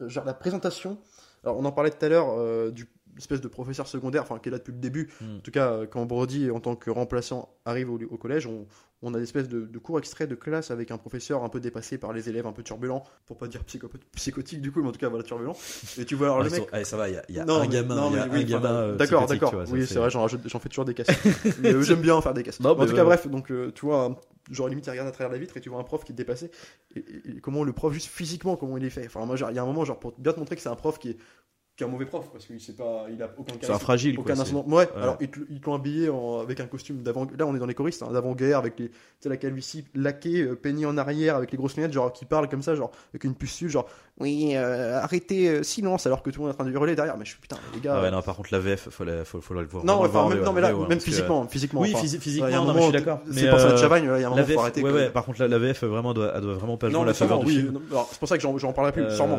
Euh, 0.00 0.08
Genre, 0.08 0.24
la 0.24 0.34
présentation. 0.34 0.98
Alors, 1.44 1.58
on 1.58 1.64
en 1.64 1.72
parlait 1.72 1.90
tout 1.90 2.04
à 2.04 2.08
l'heure 2.08 2.30
euh, 2.30 2.70
du 2.70 2.88
espèce 3.18 3.40
de 3.40 3.48
professeur 3.48 3.86
secondaire, 3.86 4.22
enfin, 4.22 4.38
qui 4.38 4.48
est 4.48 4.52
là 4.52 4.58
depuis 4.58 4.72
le 4.72 4.78
début. 4.78 5.10
Hmm. 5.20 5.36
En 5.36 5.40
tout 5.40 5.50
cas, 5.50 5.70
euh, 5.72 5.86
quand 5.86 6.04
Brody, 6.06 6.50
en 6.50 6.60
tant 6.60 6.76
que 6.76 6.90
remplaçant, 6.90 7.54
arrive 7.64 7.90
au, 7.90 7.98
au 8.10 8.16
collège, 8.16 8.46
on, 8.46 8.66
on 9.02 9.12
a 9.14 9.18
des 9.18 9.24
espèces 9.24 9.48
de, 9.48 9.62
de 9.66 9.78
cours 9.78 9.98
extraits 9.98 10.28
de 10.28 10.34
classe 10.34 10.70
avec 10.70 10.90
un 10.90 10.96
professeur 10.98 11.42
un 11.44 11.48
peu 11.48 11.58
dépassé 11.60 11.98
par 11.98 12.12
les 12.12 12.28
élèves, 12.28 12.46
un 12.46 12.52
peu 12.52 12.62
turbulent, 12.62 13.02
pour 13.26 13.36
pas 13.36 13.48
dire 13.48 13.62
psycho- 13.64 13.88
psychotique 14.14 14.60
du 14.60 14.70
coup, 14.72 14.80
mais 14.82 14.88
en 14.88 14.92
tout 14.92 14.98
cas, 15.00 15.08
voilà, 15.08 15.24
turbulent. 15.24 15.54
Et 15.98 16.04
tu 16.04 16.14
vois, 16.14 16.28
alors 16.28 16.40
Ah, 16.40 16.44
le 16.44 16.50
mec. 16.50 16.68
allez, 16.72 16.84
ça 16.84 16.96
va, 16.96 17.08
il 17.08 17.14
y 17.14 17.18
a, 17.18 17.22
y 17.28 17.38
un 17.40 17.44
mais- 17.60 17.68
gamin, 17.68 17.94
non, 17.96 18.10
il 18.10 18.16
y 18.16 18.18
a 18.20 18.26
mais 18.26 18.34
oui, 18.36 18.40
un 18.42 18.44
gamin. 18.44 18.72
euh, 18.72 18.96
D'accord, 18.96 19.26
d'accord. 19.26 19.54
Oui, 19.70 19.86
c'est 19.86 19.98
vrai, 19.98 20.08
j'en 20.10 20.28
fais 20.28 20.68
toujours 20.68 20.84
des 20.84 20.94
casses. 20.94 21.08
mais 21.60 21.72
euh, 21.74 21.82
j'aime 21.82 22.00
bien 22.00 22.20
faire 22.22 22.34
des 22.34 22.42
casses. 22.42 22.60
Non, 22.60 22.70
en 22.70 22.76
mais 22.78 22.86
tout 22.86 22.94
cas, 22.94 23.04
bref, 23.04 23.26
donc 23.28 23.50
euh, 23.50 23.72
tu 23.74 23.84
vois, 23.86 24.16
genre 24.50 24.68
limite, 24.68 24.86
il 24.86 24.90
regarde 24.90 25.08
à 25.08 25.12
travers 25.12 25.32
la 25.32 25.38
vitre 25.38 25.56
et 25.56 25.60
tu 25.60 25.68
vois 25.68 25.80
un 25.80 25.84
prof 25.84 26.04
qui 26.04 26.12
est 26.12 26.14
dépassé. 26.14 26.50
Et, 26.94 27.00
et- 27.00 27.36
et 27.36 27.40
comment 27.40 27.64
le 27.64 27.72
prof, 27.72 27.92
juste 27.92 28.08
physiquement, 28.08 28.56
comment 28.56 28.76
il 28.76 28.84
est 28.84 28.90
fait. 28.90 29.06
Enfin, 29.06 29.24
moi, 29.26 29.36
il 29.36 29.54
y 29.54 29.58
a 29.58 29.62
un 29.62 29.66
moment, 29.66 29.84
genre, 29.84 29.98
pour 29.98 30.12
bien 30.18 30.32
te 30.32 30.38
montrer 30.38 30.54
que 30.56 30.62
c'est 30.62 30.68
un 30.68 30.76
prof 30.76 30.98
qui 30.98 31.10
est, 31.10 31.16
qui 31.74 31.84
est 31.84 31.86
un 31.86 31.90
mauvais 31.90 32.04
prof, 32.04 32.26
parce 32.30 32.44
qu'il 32.44 32.60
sait 32.60 32.74
pas, 32.74 33.06
il 33.10 33.22
a 33.22 33.30
aucun 33.38 33.54
C'est 33.60 33.70
un 33.70 33.78
fragile, 33.78 34.18
aucun 34.18 34.34
quoi. 34.34 34.44
Ouais, 34.44 34.74
ouais. 34.76 34.88
alors 34.94 35.16
ils 35.20 35.30
ils 35.48 35.60
l'ont 35.64 35.74
habillé 35.74 36.10
en- 36.10 36.40
avec 36.40 36.60
un 36.60 36.66
costume 36.66 37.02
d'avant. 37.02 37.26
Là, 37.38 37.46
on 37.46 37.56
est 37.56 37.58
dans 37.58 37.64
les 37.66 37.72
choristes, 37.74 38.02
hein, 38.02 38.12
d'avant-guerre, 38.12 38.58
avec 38.58 38.78
les, 38.78 38.88
tu 38.90 38.94
sais, 39.20 39.28
la 39.30 39.38
calvitie 39.38 39.84
laquée, 39.94 40.42
euh, 40.42 40.54
peignée 40.54 40.84
en 40.84 40.98
arrière, 40.98 41.34
avec 41.36 41.50
les 41.50 41.56
grosses 41.56 41.76
lunettes, 41.76 41.94
genre 41.94 42.12
qui 42.12 42.26
parle 42.26 42.46
comme 42.50 42.60
ça, 42.60 42.74
genre 42.74 42.90
avec 43.12 43.24
une 43.24 43.34
puce 43.34 43.66
genre 43.68 43.86
oui, 44.20 44.52
euh, 44.54 45.00
arrêtez, 45.00 45.48
euh, 45.48 45.62
silence, 45.62 46.06
alors 46.06 46.22
que 46.22 46.28
tout 46.28 46.40
le 46.40 46.46
monde 46.46 46.50
est 46.50 46.54
en 46.60 46.62
train 46.62 46.70
de 46.70 46.74
hurler 46.74 46.94
derrière. 46.94 47.16
Mais 47.16 47.24
je 47.24 47.30
suis 47.30 47.40
putain, 47.40 47.56
les 47.74 47.80
gars. 47.80 47.94
Ah 47.96 48.02
ouais, 48.02 48.10
non, 48.10 48.20
par 48.20 48.36
contre, 48.36 48.50
la 48.52 48.58
VF, 48.58 48.90
faut, 48.90 49.04
la, 49.04 49.24
faut, 49.24 49.40
faut, 49.40 49.54
la- 49.54 49.66
faut 49.66 49.82
non, 49.82 49.94
enfin, 50.00 50.08
voir, 50.08 50.28
même, 50.28 50.40
non, 50.40 50.52
mais 50.52 50.60
ouais, 50.62 50.68
là, 50.68 50.76
ouais, 50.76 50.88
même 50.88 51.00
physiquement, 51.00 51.48
physiquement. 51.48 51.80
Oui, 51.80 51.92
enfin, 51.94 52.04
physi- 52.04 52.12
il 52.16 52.18
y 52.18 52.20
physiquement, 52.20 52.46
a 52.46 52.48
un 52.50 52.52
non, 52.52 52.64
moment, 52.66 52.78
je 52.80 52.82
suis 52.84 52.92
d'accord. 52.92 53.20
C'est 53.30 53.48
pour 53.48 53.58
ça 53.60 53.68
euh, 53.68 53.72
de 53.72 53.76
Chavagne, 53.78 54.02
il 54.14 54.20
y 54.20 54.24
a 54.24 54.26
un 54.26 54.30
moment, 54.30 54.44
faut 54.44 54.60
arrêter. 54.60 54.82
ouais, 54.82 54.90
ouais, 54.92 55.10
par 55.10 55.24
contre, 55.24 55.42
la, 55.42 55.58
VF 55.58 55.84
vraiment 55.84 56.12
doit, 56.12 56.32
elle 56.34 56.42
doit 56.42 56.54
vraiment 56.54 56.76
pas 56.76 56.90
jouer 56.90 57.04
la 57.06 57.14
faveur 57.14 57.40
du 57.40 57.70
C'est 58.10 58.18
pour 58.18 58.28
ça 58.28 58.36
que 58.36 58.42
j'en 58.58 58.72
parlerai 58.74 58.92
plus, 58.92 59.02
Euh, 59.04 59.16
sûrement. 59.16 59.38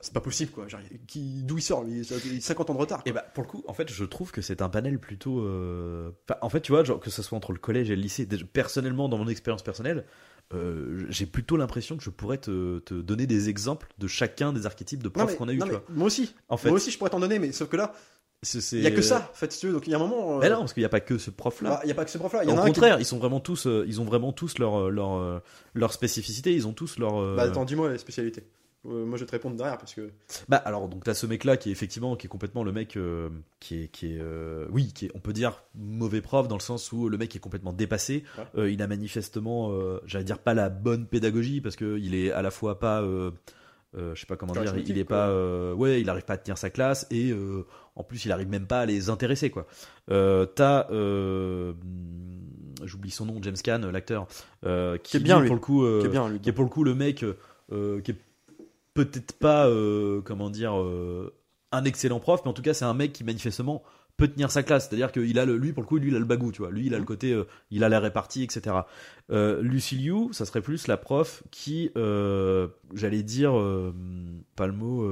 C'est 0.00 0.12
pas 0.12 0.20
possible, 0.20 0.52
quoi. 0.52 0.68
Genre, 0.68 0.80
qui- 1.08 1.42
D'où 1.42 1.58
il 1.58 1.62
sort, 1.62 1.82
lui? 1.82 2.02
Il 2.02 2.14
a 2.14 2.40
50 2.40 2.70
ans 2.70 2.74
de 2.74 2.78
retard. 2.78 3.02
Et 3.04 3.10
bah 3.12 3.24
pour 3.34 3.42
le 3.42 3.48
coup, 3.48 3.64
en 3.66 3.72
fait, 3.72 3.90
je 3.92 4.04
trouve 4.04 4.30
que 4.30 4.40
c'est 4.42 4.62
un 4.62 4.68
panel 4.68 4.98
plutôt. 5.00 5.40
euh, 5.40 6.10
enfin, 6.28 6.38
en 6.40 6.48
fait, 6.48 6.60
tu 6.60 6.70
vois, 6.72 6.84
genre 6.84 7.00
que 7.00 7.10
ce 7.10 7.20
soit 7.22 7.36
entre 7.36 7.52
le 7.52 7.58
collège 7.58 7.90
et 7.90 7.96
le 7.96 8.02
lycée. 8.02 8.26
Personnellement, 8.52 9.08
dans 9.08 9.18
mon 9.18 9.26
expérience 9.28 9.62
personnelle, 9.62 10.04
euh, 10.54 11.04
j'ai 11.08 11.26
plutôt 11.26 11.56
l'impression 11.56 11.96
que 11.96 12.04
je 12.04 12.10
pourrais 12.10 12.38
te, 12.38 12.78
te 12.78 12.94
donner 12.94 13.26
des 13.26 13.48
exemples 13.48 13.88
de 13.98 14.06
chacun 14.06 14.52
des 14.52 14.66
archétypes 14.66 15.02
de 15.02 15.08
profs 15.08 15.36
qu'on 15.36 15.48
a 15.48 15.52
eu. 15.52 15.58
Tu 15.58 15.68
vois. 15.68 15.82
Moi 15.88 16.06
aussi. 16.06 16.32
En 16.48 16.56
fait, 16.56 16.68
Moi 16.68 16.76
aussi, 16.76 16.90
je 16.92 16.98
pourrais 16.98 17.10
t'en 17.10 17.20
donner, 17.20 17.38
mais 17.40 17.50
sauf 17.52 17.68
que 17.68 17.76
là, 17.76 17.92
il 18.72 18.80
y 18.82 18.86
a 18.86 18.92
que 18.92 19.02
ça, 19.02 19.28
en 19.32 19.34
fait, 19.34 19.52
si 19.52 19.58
tu 19.58 19.66
veux. 19.66 19.72
Donc 19.72 19.88
il 19.88 19.90
y 19.90 19.94
a 19.94 19.96
un 19.96 20.00
moment. 20.00 20.36
euh, 20.36 20.40
Mais 20.40 20.48
non, 20.48 20.60
parce 20.60 20.74
qu'il 20.74 20.80
n'y 20.82 20.86
a 20.86 20.90
pas 20.90 21.00
que 21.00 21.18
ce 21.18 21.30
prof-là. 21.30 21.70
bah, 21.70 21.80
Il 21.82 21.88
y 21.88 21.92
a 21.92 21.94
pas 21.96 22.04
que 22.04 22.10
ce 22.12 22.18
prof-là. 22.18 22.44
Au 22.44 22.54
qui- 22.54 22.54
contraire, 22.66 23.00
ils 23.00 23.04
sont 23.04 23.18
vraiment 23.18 23.40
tous, 23.40 23.66
ils 23.86 24.00
ont 24.00 24.04
vraiment 24.04 24.32
tous 24.32 24.58
leur 24.58 24.90
leur 24.92 25.42
leur 25.74 25.92
spécificité. 25.92 26.54
Ils 26.54 26.68
ont 26.68 26.72
tous 26.72 26.98
leur. 27.00 27.34
Bah 27.34 27.42
attends, 27.42 27.64
dis-moi 27.64 27.90
les 27.90 27.98
spécialités. 27.98 28.44
Euh, 28.88 29.04
moi, 29.04 29.16
je 29.18 29.22
vais 29.22 29.26
te 29.26 29.32
répondre 29.32 29.56
derrière 29.56 29.78
parce 29.78 29.94
que. 29.94 30.10
Bah 30.48 30.56
alors 30.56 30.88
donc 30.88 31.04
t'as 31.04 31.14
ce 31.14 31.26
mec 31.26 31.44
là 31.44 31.56
qui 31.56 31.68
est 31.68 31.72
effectivement 31.72 32.16
qui 32.16 32.26
est 32.26 32.28
complètement 32.30 32.64
le 32.64 32.72
mec 32.72 32.96
euh, 32.96 33.28
qui 33.60 33.82
est 33.82 33.88
qui 33.88 34.14
est 34.14 34.18
euh, 34.20 34.66
oui 34.70 34.92
qui 34.92 35.06
est 35.06 35.10
on 35.14 35.20
peut 35.20 35.32
dire 35.32 35.62
mauvais 35.74 36.20
prof 36.20 36.48
dans 36.48 36.56
le 36.56 36.62
sens 36.62 36.90
où 36.92 37.08
le 37.08 37.18
mec 37.18 37.34
est 37.36 37.40
complètement 37.40 37.72
dépassé 37.72 38.24
Ouais. 38.54 38.72
Il 38.72 38.82
a 38.82 38.86
manifestement 38.86 39.72
j'allais 40.06 40.24
dire 40.24 40.38
pas 40.38 40.54
la 40.54 40.68
bonne 40.68 41.06
pédagogie 41.06 41.60
parce 41.60 41.76
que 41.76 41.98
il 41.98 42.14
est 42.14 42.30
à 42.30 42.42
la 42.42 42.50
fois 42.50 42.78
pas 42.78 43.02
je 43.02 44.14
sais 44.14 44.26
pas 44.26 44.36
comment 44.36 44.52
dire 44.52 44.76
il 44.76 44.98
est 44.98 45.04
pas 45.04 45.74
ouais 45.74 46.00
il 46.00 46.08
arrive 46.08 46.24
pas 46.24 46.34
à 46.34 46.38
tenir 46.38 46.58
sa 46.58 46.70
classe 46.70 47.06
et 47.10 47.34
en 47.96 48.02
plus 48.02 48.24
il 48.24 48.32
arrive 48.32 48.48
même 48.48 48.66
pas 48.66 48.80
à 48.80 48.86
les 48.86 49.10
intéresser 49.10 49.50
quoi 49.50 49.66
t'as 50.08 50.86
j'oublie 52.84 53.10
son 53.10 53.26
nom 53.26 53.40
James 53.42 53.56
Caan 53.62 53.90
l'acteur 53.90 54.26
qui, 55.02 55.16
est 55.16 55.20
bien, 55.20 55.40
lui, 55.40 55.48
pour 55.48 55.56
le 55.56 55.60
coup 55.60 55.84
Qui 56.00 56.06
est 56.06 56.10
bien, 56.10 56.28
lui. 56.28 56.40
qui 56.40 56.48
est 56.48 56.52
pour 56.52 56.64
le 56.64 56.70
coup 56.70 56.84
le 56.84 56.94
mec 56.94 57.24
euh, 57.72 58.00
qui 58.00 58.12
est 58.12 58.18
peut-être 59.04 59.32
pas 59.38 59.68
euh, 59.68 60.20
comment 60.22 60.50
dire 60.50 60.80
euh, 60.80 61.32
un 61.72 61.84
excellent 61.84 62.20
prof 62.20 62.40
mais 62.44 62.50
en 62.50 62.54
tout 62.54 62.62
cas 62.62 62.74
c'est 62.74 62.84
un 62.84 62.94
mec 62.94 63.12
qui 63.12 63.24
manifestement 63.24 63.82
peut 64.16 64.26
tenir 64.26 64.50
sa 64.50 64.64
classe. 64.64 64.88
C'est 64.88 64.94
à 64.94 64.96
dire 64.96 65.12
qu'il 65.12 65.38
a 65.38 65.44
le, 65.44 65.56
lui 65.56 65.72
pour 65.72 65.84
le 65.84 65.86
coup 65.86 65.96
lui 65.96 66.08
il 66.08 66.16
a 66.16 66.18
le 66.18 66.24
bagou 66.24 66.50
tu 66.50 66.60
vois. 66.60 66.72
Lui 66.72 66.86
il 66.86 66.94
a 66.94 66.98
le 66.98 67.04
côté 67.04 67.32
euh, 67.32 67.46
il 67.70 67.84
a 67.84 67.88
la 67.88 68.00
répartie 68.00 68.42
etc 68.42 68.76
euh, 69.30 69.62
Lucy 69.62 69.94
Liu 69.94 70.32
ça 70.32 70.44
serait 70.44 70.60
plus 70.60 70.88
la 70.88 70.96
prof 70.96 71.44
qui 71.52 71.92
euh, 71.96 72.66
j'allais 72.94 73.22
dire 73.22 73.52
pas 74.56 74.66
le 74.66 74.72
mot 74.72 75.08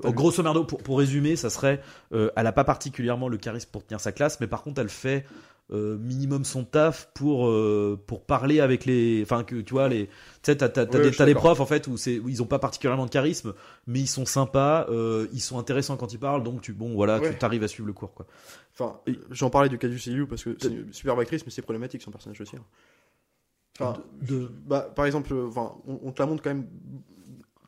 Pas 0.00 0.08
oh, 0.08 0.12
grosso 0.12 0.42
merdo 0.42 0.64
pour, 0.64 0.82
pour 0.82 0.98
résumer 0.98 1.36
ça 1.36 1.50
serait 1.50 1.80
elle 2.10 2.46
a 2.46 2.52
pas 2.52 2.64
particulièrement 2.64 3.28
le 3.28 3.36
charisme 3.36 3.70
pour 3.70 3.86
tenir 3.86 4.00
sa 4.00 4.10
classe 4.10 4.40
mais 4.40 4.48
par 4.48 4.62
contre 4.62 4.80
elle 4.80 4.88
fait 4.88 5.24
euh, 5.70 5.98
minimum 5.98 6.44
son 6.44 6.64
taf 6.64 7.10
pour 7.14 7.46
euh, 7.46 8.02
pour 8.06 8.24
parler 8.24 8.60
avec 8.60 8.86
les 8.86 9.20
enfin 9.22 9.44
que 9.44 9.56
tu 9.56 9.74
vois 9.74 9.88
les 9.88 10.06
tu 10.06 10.12
sais 10.42 10.56
t'as 10.56 10.68
t'as, 10.68 10.86
des, 10.86 11.34
profs 11.34 11.60
en 11.60 11.66
fait 11.66 11.86
où 11.88 11.96
c'est 11.98 12.20
ils 12.26 12.42
ont 12.42 12.46
pas 12.46 12.58
particulièrement 12.58 13.04
de 13.04 13.10
charisme 13.10 13.52
mais 13.86 14.00
ils 14.00 14.06
sont 14.06 14.24
sympas 14.24 14.86
euh, 14.88 15.26
ils 15.32 15.40
sont 15.40 15.58
intéressants 15.58 15.96
quand 15.98 16.12
ils 16.12 16.18
parlent 16.18 16.42
donc 16.42 16.62
tu 16.62 16.72
bon 16.72 16.94
voilà 16.94 17.18
Ouais. 17.20 17.30
tu 17.30 17.38
t'arrives 17.38 17.64
à 17.64 17.68
suivre 17.68 17.86
le 17.86 17.92
cours 17.92 18.14
quoi 18.14 18.26
Enfin, 18.80 19.00
j'en 19.30 19.50
parlais 19.50 19.68
du 19.68 19.76
cas 19.76 19.88
du 19.88 19.98
CLU 19.98 20.26
parce 20.28 20.44
que 20.44 20.56
c'est 20.60 20.68
une 20.68 20.92
super 20.92 21.18
actrice, 21.18 21.44
mais 21.44 21.50
c'est 21.50 21.62
problématique 21.62 22.00
son 22.00 22.12
personnage 22.12 22.40
aussi. 22.40 22.54
hein. 22.56 22.64
Enfin, 23.80 24.00
De- 24.22 24.50
bah, 24.66 24.88
par 24.94 25.04
exemple, 25.06 25.34
enfin, 25.48 25.74
on, 25.86 25.98
on 26.04 26.12
te 26.12 26.22
la 26.22 26.26
montre 26.26 26.42
quand 26.44 26.50
même 26.50 26.68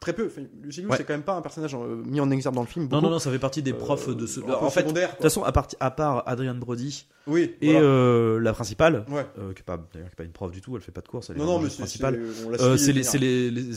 très 0.01 0.15
peu. 0.15 0.27
Enfin, 0.27 0.41
Ouais. 0.43 0.97
c'est 0.97 1.05
quand 1.05 1.13
même 1.13 1.23
pas 1.23 1.35
un 1.35 1.43
personnage 1.43 1.75
euh, 1.75 2.03
mis 2.07 2.21
en 2.21 2.31
exergue 2.31 2.55
dans 2.55 2.63
le 2.63 2.67
film. 2.67 2.85
non 2.87 2.89
beaucoup. 2.91 3.03
non 3.05 3.11
non 3.11 3.19
ça 3.19 3.31
fait 3.31 3.39
partie 3.39 3.63
des 3.63 3.73
profs 3.75 4.09
Euh, 4.09 4.15
de 4.15 4.27
ce 4.27 4.41
en 4.41 4.71
fait 4.71 4.83
de 4.83 4.89
toute 4.89 5.23
façon 5.23 5.43
à, 5.45 5.53
part, 5.53 5.69
à 5.79 5.91
part 5.91 6.23
Adrian 6.27 6.55
Brody 6.55 7.07
oui. 7.27 7.55
et 7.61 7.73
voilà. 7.73 7.87
euh, 7.87 8.41
la 8.41 8.53
principale 8.55 9.05
Ouais. 9.11 9.27
euh, 9.39 9.53
qui 9.53 9.61
est 9.61 9.63
pas 9.65 9.77
d'ailleurs 9.93 10.09
qui 10.09 10.15
est 10.15 10.17
pas 10.17 10.25
une 10.25 10.33
prof 10.33 10.51
du 10.51 10.61
tout 10.63 10.75
elle 10.75 10.81
fait 10.83 10.91
pas 10.91 11.03
de 11.03 11.09
course 11.09 11.29
elle 11.31 11.37
est 11.37 11.39
Non, 11.41 11.45
non, 11.47 11.59
mais 11.61 11.69
c'est 11.69 11.79
principale 11.79 12.19
c'est- 12.35 12.63
Euh, 12.63 12.77
c'est 12.79 12.93
les, 12.93 13.03
c'est 13.03 13.19
les, 13.19 13.51
les, 13.51 13.73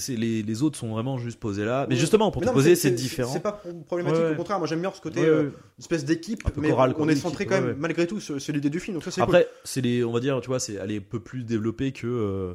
c'est 0.56 0.62
autres 0.64 0.78
sont 0.80 0.90
vraiment 0.90 1.18
juste 1.18 1.40
posés 1.42 1.66
là. 1.66 1.86
Mais 1.90 1.96
Ouais. 1.96 2.00
justement, 2.00 2.32
pour 2.32 2.42
Mais 2.42 2.48
te 2.48 2.54
poser, 2.54 2.76
c'est- 2.76 2.90
c'est 2.90 2.96
différent. 2.96 3.32
C'est 3.34 3.42
pas 3.42 3.52
pro- 3.52 3.74
problématique, 3.86 4.24
au 4.32 4.36
contraire, 4.36 4.60
moi 4.60 4.68
j'aime 4.68 4.80
bien 4.82 4.92
ce 4.96 5.02
côté 5.02 5.26
euh, 5.26 5.44
ouais. 5.48 5.52
espèce 5.80 6.06
d'équipe, 6.06 6.42
Un 6.46 6.52
peu 6.52 6.62
mais 6.62 6.70
chorale, 6.70 6.96
on 6.98 7.10
est 7.10 7.16
centré 7.16 7.46
quand 7.46 7.60
même 7.60 7.76
malgré 7.78 8.08
tout 8.08 8.20
sur 8.22 8.38
l'idée 8.54 8.70
du 8.70 8.80
film. 8.80 9.00
C'est. 9.10 9.22
Après, 9.22 9.48
c'est 9.66 9.82
les, 9.82 10.04
on 10.06 10.12
va 10.14 10.20
dire, 10.22 10.40
tu 10.42 10.48
vois, 10.48 10.60
c'est, 10.60 10.76
elle 10.76 10.92
est 10.92 10.98
un 11.00 11.02
peu 11.08 11.20
plus 11.20 11.44
développée 11.44 11.92
que, 11.92 12.08
euh, 12.08 12.54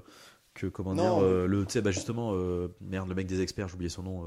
que 0.58 0.66
comment 0.66 0.94
Non. 0.94 1.18
dire, 1.18 1.24
euh, 1.24 1.46
le, 1.46 1.64
tu 1.64 1.72
sais, 1.72 1.82
bah 1.82 1.90
justement, 1.90 2.32
euh, 2.34 2.68
merde, 2.80 3.08
le 3.08 3.14
mec 3.14 3.26
des 3.26 3.40
experts, 3.40 3.68
j'ai 3.68 3.74
oublié 3.74 3.88
son 3.88 4.02
nom. 4.02 4.26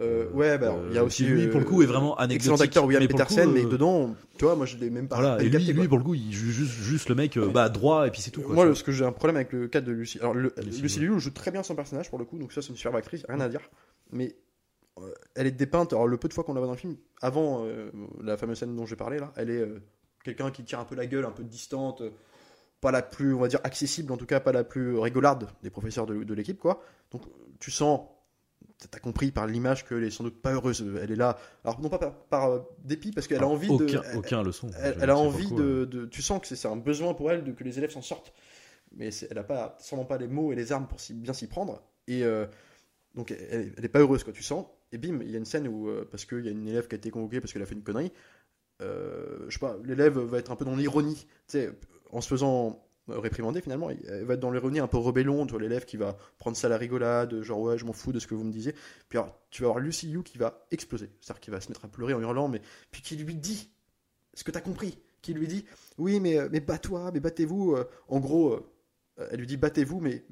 euh, 0.00 0.28
ouais, 0.32 0.58
bah, 0.58 0.76
il 0.88 0.94
y 0.94 0.98
a 0.98 1.04
aussi 1.04 1.24
lui, 1.24 1.46
pour 1.48 1.60
le 1.60 1.66
coup, 1.66 1.82
est 1.82 1.86
vraiment 1.86 2.16
anecdotique. 2.16 2.52
excellent 2.52 2.64
acteur 2.64 2.84
William 2.84 3.02
mais 3.02 3.08
Petersen, 3.08 3.52
mais 3.52 3.64
dedans, 3.64 4.14
tu 4.36 4.44
vois, 4.44 4.56
moi 4.56 4.66
je 4.66 4.76
l'ai 4.76 4.90
même 4.90 5.08
pas. 5.08 5.16
Voilà, 5.16 5.42
et 5.42 5.48
lui, 5.48 5.64
lui, 5.72 5.88
pour 5.88 5.98
le 5.98 6.04
coup, 6.04 6.14
il 6.14 6.32
joue 6.32 6.50
juste, 6.50 6.72
juste 6.72 7.08
le 7.08 7.14
mec, 7.14 7.38
bah, 7.38 7.68
droit, 7.68 8.06
et 8.06 8.10
puis 8.10 8.20
c'est 8.20 8.30
tout. 8.30 8.42
Quoi, 8.42 8.54
Moi, 8.54 8.74
ce 8.74 8.82
que 8.82 8.92
j'ai 8.92 9.04
un 9.04 9.12
problème 9.12 9.36
avec 9.36 9.52
le 9.52 9.68
cadre 9.68 9.86
de 9.86 9.92
Lucie. 9.92 10.18
Alors, 10.18 10.34
le, 10.34 10.52
Lucy 10.64 10.82
Lucy 10.82 11.00
Liu 11.00 11.20
joue 11.20 11.30
très 11.30 11.50
bien 11.50 11.62
son 11.62 11.74
personnage 11.74 12.10
pour 12.10 12.18
le 12.18 12.24
coup, 12.24 12.38
donc 12.38 12.52
ça, 12.52 12.60
c'est 12.62 12.68
une 12.70 12.76
superbe 12.76 12.96
actrice, 12.96 13.24
rien 13.28 13.40
à 13.40 13.48
dire. 13.48 13.60
Mais 14.10 14.36
elle 15.34 15.46
est 15.46 15.52
dépeinte, 15.52 15.92
alors 15.92 16.06
le 16.06 16.16
peu 16.16 16.28
de 16.28 16.34
fois 16.34 16.44
qu'on 16.44 16.54
la 16.54 16.60
voit 16.60 16.68
dans 16.68 16.74
le 16.74 16.78
film, 16.78 16.96
avant 17.20 17.64
la 18.20 18.36
fameuse 18.36 18.58
scène 18.58 18.74
dont 18.76 18.86
j'ai 18.86 18.96
parlé 18.96 19.18
là, 19.18 19.32
elle 19.36 19.50
est 19.50 19.64
quelqu'un 20.24 20.50
qui 20.50 20.64
tire 20.64 20.80
un 20.80 20.84
peu 20.84 20.94
la 20.96 21.06
gueule, 21.06 21.24
un 21.24 21.30
peu 21.30 21.44
distante, 21.44 22.02
pas 22.84 22.90
la 22.92 23.02
plus, 23.02 23.34
on 23.34 23.40
va 23.40 23.48
dire, 23.48 23.60
accessible, 23.64 24.12
en 24.12 24.16
tout 24.16 24.26
cas, 24.26 24.40
pas 24.40 24.52
la 24.52 24.62
plus 24.62 24.98
rigolarde 24.98 25.48
des 25.62 25.70
professeurs 25.70 26.06
de, 26.06 26.22
de 26.22 26.34
l'équipe, 26.34 26.58
quoi. 26.58 26.82
Donc, 27.10 27.22
tu 27.58 27.70
sens. 27.70 28.00
T'as 28.90 28.98
compris 28.98 29.30
par 29.30 29.46
l'image 29.46 29.86
qu'elle 29.86 30.04
est 30.04 30.10
sans 30.10 30.24
doute 30.24 30.42
pas 30.42 30.52
heureuse. 30.52 30.84
Elle 31.00 31.10
est 31.12 31.16
là. 31.16 31.38
Alors, 31.64 31.80
non 31.80 31.88
pas 31.88 31.98
par, 31.98 32.12
par, 32.26 32.50
euh, 32.50 32.58
dépit, 32.84 33.12
parce 33.12 33.26
qu'elle 33.26 33.42
a 33.42 33.46
envie 33.48 33.68
aucun, 33.70 34.00
de. 34.00 34.16
aucun 34.16 34.42
leçon. 34.42 34.68
Elle, 34.78 34.94
je- 34.94 35.00
elle 35.00 35.10
a 35.10 35.16
envie 35.16 35.50
de, 35.52 35.62
euh, 35.62 35.86
de- 35.86 36.04
Tu 36.06 36.20
sens 36.22 36.40
que 36.40 36.54
c'est 36.54 36.68
un 36.68 36.76
besoin 36.76 37.14
pour 37.14 37.30
elle 37.30 37.44
de, 37.44 37.52
que 37.52 37.64
les 37.64 37.78
élèves 37.78 37.90
s'en 37.92 38.02
sortent. 38.02 38.32
Mais 38.96 39.08
elle 39.30 39.36
n'a 39.36 39.44
pas, 39.44 39.76
sûrement 39.80 40.04
pas 40.04 40.18
les 40.18 40.28
mots 40.28 40.52
et 40.52 40.56
les 40.56 40.70
armes 40.72 40.86
pour 40.86 40.98
bien 41.12 41.32
s'y 41.32 41.46
prendre. 41.46 41.82
Et 42.06 42.22
euh, 42.24 42.46
donc, 43.14 43.30
elle, 43.30 43.72
elle 43.76 43.84
est 43.84 43.88
pas 43.88 44.00
heureuse, 44.00 44.22
quoi, 44.24 44.32
tu 44.32 44.42
sens. 44.42 44.66
Et 44.92 44.98
bim, 44.98 45.20
il 45.22 45.30
y 45.30 45.34
a 45.34 45.38
une 45.38 45.44
scène 45.46 45.66
où, 45.66 45.88
euh, 45.88 46.06
parce 46.10 46.24
qu'il 46.26 46.44
y 46.44 46.48
a 46.48 46.50
une 46.52 46.68
élève 46.68 46.86
qui 46.88 46.94
a 46.94 46.98
été 46.98 47.10
convoquée 47.10 47.40
parce 47.40 47.52
qu'elle 47.52 47.62
a 47.62 47.66
fait 47.66 47.74
une 47.74 47.82
connerie, 47.82 48.12
euh, 48.82 49.46
je 49.48 49.54
sais 49.54 49.60
pas, 49.60 49.76
l'élève 49.84 50.18
va 50.18 50.38
être 50.38 50.50
un 50.50 50.56
peu 50.56 50.64
dans 50.64 50.76
l'ironie. 50.76 51.14
Tu 51.16 51.58
sais, 51.58 51.72
en 52.14 52.20
se 52.20 52.28
faisant 52.28 52.80
réprimander 53.08 53.60
finalement, 53.60 53.90
elle 53.90 54.24
va 54.24 54.34
être 54.34 54.40
dans 54.40 54.50
l'ironie 54.50 54.78
un 54.78 54.86
peu 54.86 54.96
rebellon, 54.96 55.46
tu 55.46 55.58
l'élève 55.58 55.84
qui 55.84 55.98
va 55.98 56.16
prendre 56.38 56.56
ça 56.56 56.68
à 56.68 56.70
la 56.70 56.78
rigolade, 56.78 57.42
genre 57.42 57.60
ouais, 57.60 57.76
je 57.76 57.84
m'en 57.84 57.92
fous 57.92 58.12
de 58.12 58.18
ce 58.18 58.26
que 58.26 58.34
vous 58.34 58.44
me 58.44 58.52
disiez. 58.52 58.74
Puis 59.08 59.18
tu 59.50 59.62
vas 59.62 59.68
avoir 59.68 59.82
Lucy 59.82 60.06
Liu 60.06 60.22
qui 60.22 60.38
va 60.38 60.66
exploser, 60.70 61.10
c'est-à-dire 61.20 61.40
qui 61.40 61.50
va 61.50 61.60
se 61.60 61.68
mettre 61.68 61.84
à 61.84 61.88
pleurer 61.88 62.14
en 62.14 62.20
hurlant, 62.20 62.48
mais 62.48 62.62
puis 62.90 63.02
qui 63.02 63.16
lui 63.16 63.34
dit 63.34 63.70
ce 64.32 64.42
que 64.42 64.50
tu 64.50 64.58
as 64.58 64.62
compris, 64.62 64.98
qui 65.20 65.34
lui 65.34 65.46
dit 65.46 65.64
oui, 65.98 66.18
mais, 66.20 66.38
euh, 66.38 66.48
mais 66.50 66.60
bats-toi, 66.60 67.10
mais 67.12 67.20
battez-vous. 67.20 67.74
euh, 67.74 67.84
en 68.08 68.20
gros, 68.20 68.52
euh, 68.54 69.28
elle 69.30 69.40
lui 69.40 69.46
dit 69.46 69.56
battez-vous, 69.58 70.00
mais 70.00 70.24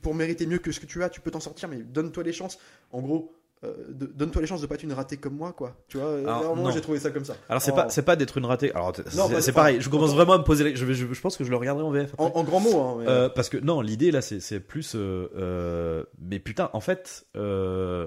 pour 0.00 0.14
mériter 0.14 0.46
mieux 0.46 0.58
que 0.58 0.72
ce 0.72 0.80
que 0.80 0.86
tu 0.86 1.02
as, 1.02 1.10
tu 1.10 1.20
peux 1.20 1.30
t'en 1.30 1.40
sortir, 1.40 1.68
mais 1.68 1.82
donne-toi 1.82 2.22
les 2.22 2.32
chances. 2.32 2.58
En 2.90 3.02
gros, 3.02 3.34
euh, 3.64 3.72
donne-toi 3.90 4.42
les 4.42 4.46
chances 4.46 4.60
de 4.60 4.66
pas 4.66 4.74
être 4.74 4.82
une 4.82 4.92
ratée 4.92 5.16
comme 5.16 5.34
moi, 5.34 5.52
quoi. 5.52 5.74
Tu 5.88 5.96
vois, 5.98 6.18
Alors, 6.18 6.54
non. 6.56 6.70
j'ai 6.70 6.80
trouvé 6.82 6.98
ça 6.98 7.10
comme 7.10 7.24
ça. 7.24 7.34
Alors 7.48 7.62
c'est 7.62 7.72
En- 7.72 7.76
pas 7.76 7.88
c'est 7.88 8.02
pas 8.02 8.14
d'être 8.16 8.36
une 8.38 8.44
ratée. 8.44 8.70
Alors 8.74 8.92
c'est 9.40 9.52
pareil. 9.52 9.78
Je 9.80 9.88
commence 9.88 10.10
en- 10.10 10.14
vraiment 10.14 10.34
à 10.34 10.38
me 10.38 10.44
poser. 10.44 10.64
la- 10.64 10.74
Je, 10.74 10.84
vais- 10.84 10.94
je, 10.94 11.06
je 11.12 11.20
pense 11.20 11.36
que 11.36 11.44
je 11.44 11.50
le 11.50 11.56
regarderai 11.56 11.84
en 11.84 11.90
VF. 11.90 12.14
En, 12.18 12.26
en 12.34 12.44
grands 12.44 12.60
mots, 12.60 12.80
hein. 12.80 12.96
mais, 13.00 13.08
Euh, 13.08 13.28
parce 13.30 13.48
que 13.48 13.56
non, 13.56 13.80
l'idée 13.80 14.10
là, 14.10 14.20
c'est 14.20 14.60
plus. 14.60 14.94
euh, 14.94 15.28
euh, 15.36 16.04
mais 16.20 16.38
putain, 16.38 16.68
en 16.74 16.80
fait, 16.80 17.26
euh, 17.36 18.06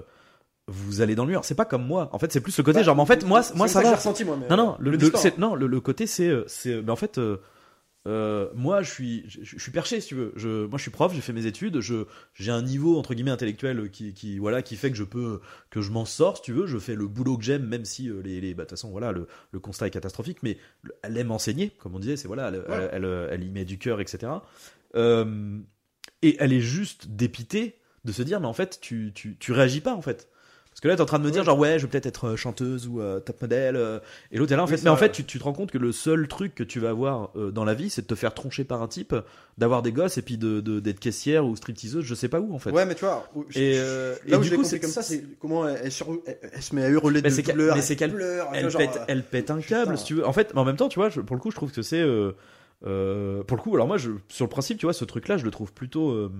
vous 0.68 1.00
allez 1.00 1.16
dans 1.16 1.24
le 1.24 1.30
mur. 1.32 1.44
C'est 1.44 1.56
pas 1.56 1.64
comme 1.64 1.84
moi. 1.84 2.08
En 2.12 2.18
fait, 2.20 2.30
c'est 2.32 2.40
plus 2.40 2.56
le 2.56 2.62
côté 2.62 2.78
bah, 2.78 2.84
genre. 2.84 2.94
Mais 2.94 3.02
en 3.02 3.06
fait, 3.06 3.24
moi, 3.24 3.42
moi 3.56 3.66
ça 3.66 3.80
j'ai 3.82 3.88
va. 3.90 3.96
ressenti, 3.96 4.24
moi. 4.24 4.36
mais, 4.40 4.48
Non, 4.48 4.56
non, 4.56 4.72
euh, 4.74 4.76
le, 4.78 5.38
non, 5.38 5.54
le, 5.56 5.66
le 5.66 5.80
côté 5.80 6.06
c'est, 6.06 6.28
euh, 6.28 6.44
c'est, 6.46 6.80
mais 6.80 6.90
en 6.92 6.96
fait, 6.96 7.18
euh, 8.06 8.48
moi 8.54 8.82
je 8.82 8.90
suis, 8.90 9.24
je, 9.28 9.40
je 9.42 9.58
suis 9.58 9.70
perché 9.72 10.00
si 10.00 10.08
tu 10.08 10.14
veux. 10.14 10.32
Je, 10.36 10.64
moi 10.66 10.78
je 10.78 10.82
suis 10.82 10.90
prof, 10.90 11.12
j'ai 11.14 11.20
fait 11.20 11.32
mes 11.34 11.46
études, 11.46 11.80
je, 11.80 12.06
j'ai 12.34 12.50
un 12.50 12.62
niveau 12.62 12.98
entre 12.98 13.12
guillemets 13.14 13.30
intellectuel 13.30 13.90
qui, 13.90 14.14
qui, 14.14 14.38
voilà, 14.38 14.62
qui 14.62 14.76
fait 14.76 14.90
que 14.90 14.96
je 14.96 15.04
peux, 15.04 15.40
que 15.68 15.80
je 15.82 15.90
m'en 15.90 16.04
sors 16.06 16.36
si 16.38 16.42
tu 16.44 16.52
veux. 16.52 16.66
Je 16.66 16.78
fais 16.78 16.94
le 16.94 17.06
boulot 17.06 17.36
que 17.36 17.44
j'aime, 17.44 17.66
même 17.66 17.84
si 17.84 18.08
euh, 18.08 18.22
les, 18.22 18.40
les, 18.40 18.54
bah, 18.54 18.62
de 18.64 18.68
toute 18.68 18.78
façon 18.78 18.90
voilà, 18.90 19.12
le, 19.12 19.26
le 19.52 19.60
constat 19.60 19.86
est 19.88 19.90
catastrophique, 19.90 20.38
mais 20.42 20.56
le- 20.82 20.94
elle 21.02 21.16
aime 21.18 21.30
enseigner, 21.30 21.70
comme 21.78 21.94
on 21.94 21.98
disait, 21.98 22.16
c'est 22.16 22.26
voilà, 22.28 22.48
elle, 22.48 22.54
Ouais. 22.70 22.88
elle, 22.92 23.04
elle, 23.04 23.28
elle 23.32 23.44
y 23.44 23.50
met 23.50 23.64
du 23.66 23.78
cœur, 23.78 24.00
etc. 24.00 24.32
Euh, 24.96 25.58
et 26.22 26.36
elle 26.40 26.52
est 26.52 26.60
juste 26.60 27.08
dépitée 27.08 27.76
de 28.04 28.12
se 28.12 28.22
dire, 28.22 28.40
mais 28.40 28.46
en 28.46 28.52
fait, 28.54 28.78
tu, 28.80 29.12
tu, 29.14 29.36
tu 29.38 29.52
réagis 29.52 29.80
pas 29.82 29.94
en 29.94 30.02
fait. 30.02 30.28
Parce 30.70 30.80
que 30.82 30.88
là, 30.88 30.94
t'es 30.96 31.02
en 31.02 31.06
train 31.06 31.18
de 31.18 31.24
me 31.24 31.30
dire, 31.30 31.40
Ouais. 31.40 31.46
genre, 31.46 31.58
ouais, 31.58 31.78
je 31.78 31.84
vais 31.84 31.90
peut-être 31.90 32.06
être 32.06 32.24
euh, 32.28 32.36
chanteuse 32.36 32.86
ou 32.86 33.00
euh, 33.00 33.18
top 33.20 33.42
modèle. 33.42 33.76
euh, 33.76 33.98
et 34.30 34.38
l'autre 34.38 34.52
est 34.52 34.56
là, 34.56 34.62
en 34.62 34.66
Oui, 34.66 34.76
fait. 34.76 34.82
Mais 34.84 34.88
en 34.90 34.96
fait, 34.96 35.10
tu, 35.10 35.24
tu 35.24 35.38
te 35.38 35.44
rends 35.44 35.52
compte 35.52 35.70
que 35.72 35.78
le 35.78 35.90
seul 35.92 36.26
truc 36.28 36.54
que 36.54 36.62
tu 36.62 36.78
vas 36.80 36.90
avoir 36.90 37.30
euh, 37.36 37.50
dans 37.50 37.64
la 37.64 37.74
vie, 37.74 37.90
c'est 37.90 38.02
de 38.02 38.06
te 38.06 38.14
faire 38.14 38.32
troncher 38.34 38.64
par 38.64 38.80
un 38.80 38.86
type, 38.88 39.14
d'avoir 39.58 39.82
des 39.82 39.92
gosses 39.92 40.16
et 40.16 40.22
puis 40.22 40.38
de, 40.38 40.60
de- 40.60 40.78
d'être 40.80 41.00
caissière 41.00 41.44
ou 41.44 41.54
stripteaseuse, 41.56 42.04
je 42.04 42.14
sais 42.14 42.28
pas 42.28 42.40
où 42.40 42.54
en 42.54 42.58
fait. 42.58 42.70
Ouais, 42.70 42.86
mais 42.86 42.94
tu 42.94 43.04
vois, 43.04 43.28
Et, 43.56 43.76
là 43.78 44.14
et 44.26 44.34
où 44.36 44.40
du 44.40 44.50
coup, 44.56 44.64
c'est- 44.64 44.78
comme 44.80 44.90
ça, 44.90 45.02
c'est 45.02 45.24
comment 45.40 45.68
elle, 45.68 45.80
elle 45.84 45.92
elle- 46.26 46.38
elle 46.54 46.62
se 46.62 46.74
met 46.74 46.84
à 46.84 46.88
hurler 46.88 47.20
Mais 47.22 47.30
de 47.30 47.42
douleur, 47.52 47.74
mais 47.76 47.82
c'est 47.82 47.96
qu'elle- 47.96 48.14
elle, 48.54 48.68
pète, 48.72 49.00
elle 49.08 49.22
pète 49.24 49.50
un 49.50 49.56
putain. 49.58 49.84
câble, 49.84 49.98
si 49.98 50.04
tu 50.04 50.14
veux. 50.14 50.26
En 50.26 50.32
fait, 50.32 50.54
mais 50.54 50.60
en 50.60 50.64
même 50.64 50.76
temps, 50.76 50.88
tu 50.88 50.98
vois, 51.00 51.08
je- 51.10 51.20
pour 51.20 51.34
le 51.36 51.42
coup, 51.42 51.50
je 51.50 51.56
trouve 51.56 51.72
que 51.72 51.82
c'est. 51.82 52.02
pour 52.02 52.86
le 52.88 53.60
coup, 53.60 53.74
alors 53.74 53.88
moi, 53.88 53.98
je, 53.98 54.12
sur 54.28 54.46
le 54.46 54.50
principe, 54.50 54.78
tu 54.78 54.86
vois, 54.86 54.92
ce 54.94 55.04
truc-là, 55.04 55.36
je 55.36 55.44
le 55.44 55.50
trouve 55.50 55.72
plutôt. 55.74 56.30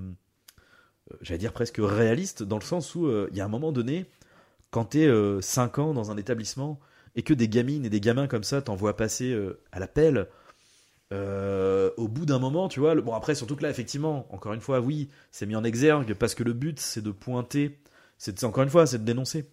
J'allais 1.23 1.39
dire 1.39 1.53
presque 1.53 1.79
réaliste, 1.81 2.45
dans 2.45 2.59
le 2.59 2.63
sens 2.65 2.95
où 2.95 3.11
il 3.31 3.37
y 3.37 3.41
a 3.41 3.45
un 3.45 3.49
moment 3.49 3.73
donné, 3.73 4.07
quand 4.71 4.85
t'es 4.87 5.09
5 5.41 5.79
ans 5.79 5.93
dans 5.95 6.11
un 6.11 6.17
établissement 6.17 6.79
et 7.17 7.23
que 7.23 7.35
des 7.35 7.49
gamines 7.49 7.85
et 7.85 7.91
des 7.91 8.01
gamins 8.01 8.27
comme 8.29 8.45
ça 8.45 8.63
t'envoient 8.63 8.97
passer 8.97 9.33
euh, 9.33 9.61
à 9.73 9.81
la 9.81 9.89
pelle. 9.89 10.29
euh, 11.13 11.91
au 11.97 12.07
bout 12.09 12.25
d'un 12.27 12.39
moment, 12.39 12.69
tu 12.69 12.79
vois, 12.81 12.95
le- 12.95 13.03
bon 13.03 13.15
après 13.15 13.35
surtout 13.35 13.57
que 13.57 13.63
là 13.65 13.71
effectivement, 13.71 14.27
encore 14.33 14.53
une 14.53 14.61
fois, 14.61 14.81
oui, 14.81 15.09
c'est 15.33 15.45
mis 15.47 15.57
en 15.57 15.65
exergue 15.65 16.15
parce 16.15 16.35
que 16.37 16.45
le 16.45 16.53
but 16.53 16.79
c'est 16.79 17.03
de 17.03 17.11
pointer, 17.11 17.81
c'est 18.19 18.45
encore 18.45 18.63
une 18.63 18.71
fois, 18.71 18.87
c'est 18.87 18.99
de 18.99 19.05
dénoncer. 19.05 19.47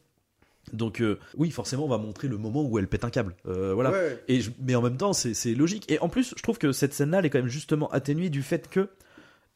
Donc 0.74 1.02
euh, 1.02 1.18
oui, 1.36 1.50
forcément, 1.50 1.86
on 1.86 1.88
va 1.88 1.98
montrer 1.98 2.28
le 2.28 2.38
moment 2.38 2.62
où 2.64 2.78
elle 2.78 2.88
pète 2.88 3.06
un 3.06 3.10
câble. 3.10 3.36
Euh, 3.48 3.74
voilà. 3.74 3.92
ouais. 3.92 4.24
Et 4.28 4.42
je- 4.42 4.52
mais 4.62 4.76
en 4.76 4.82
même 4.84 4.98
temps, 4.98 5.14
c'est 5.14 5.34
c'est 5.34 5.56
logique. 5.56 5.90
Et 5.92 5.98
en 6.00 6.10
plus, 6.10 6.34
je 6.38 6.44
trouve 6.44 6.58
que 6.60 6.72
cette 6.74 6.94
scène-là, 6.94 7.20
elle 7.20 7.26
est 7.26 7.30
quand 7.32 7.40
même 7.40 7.48
justement 7.48 7.90
atténuée 7.90 8.30
du 8.30 8.44
fait 8.44 8.70
que 8.70 8.90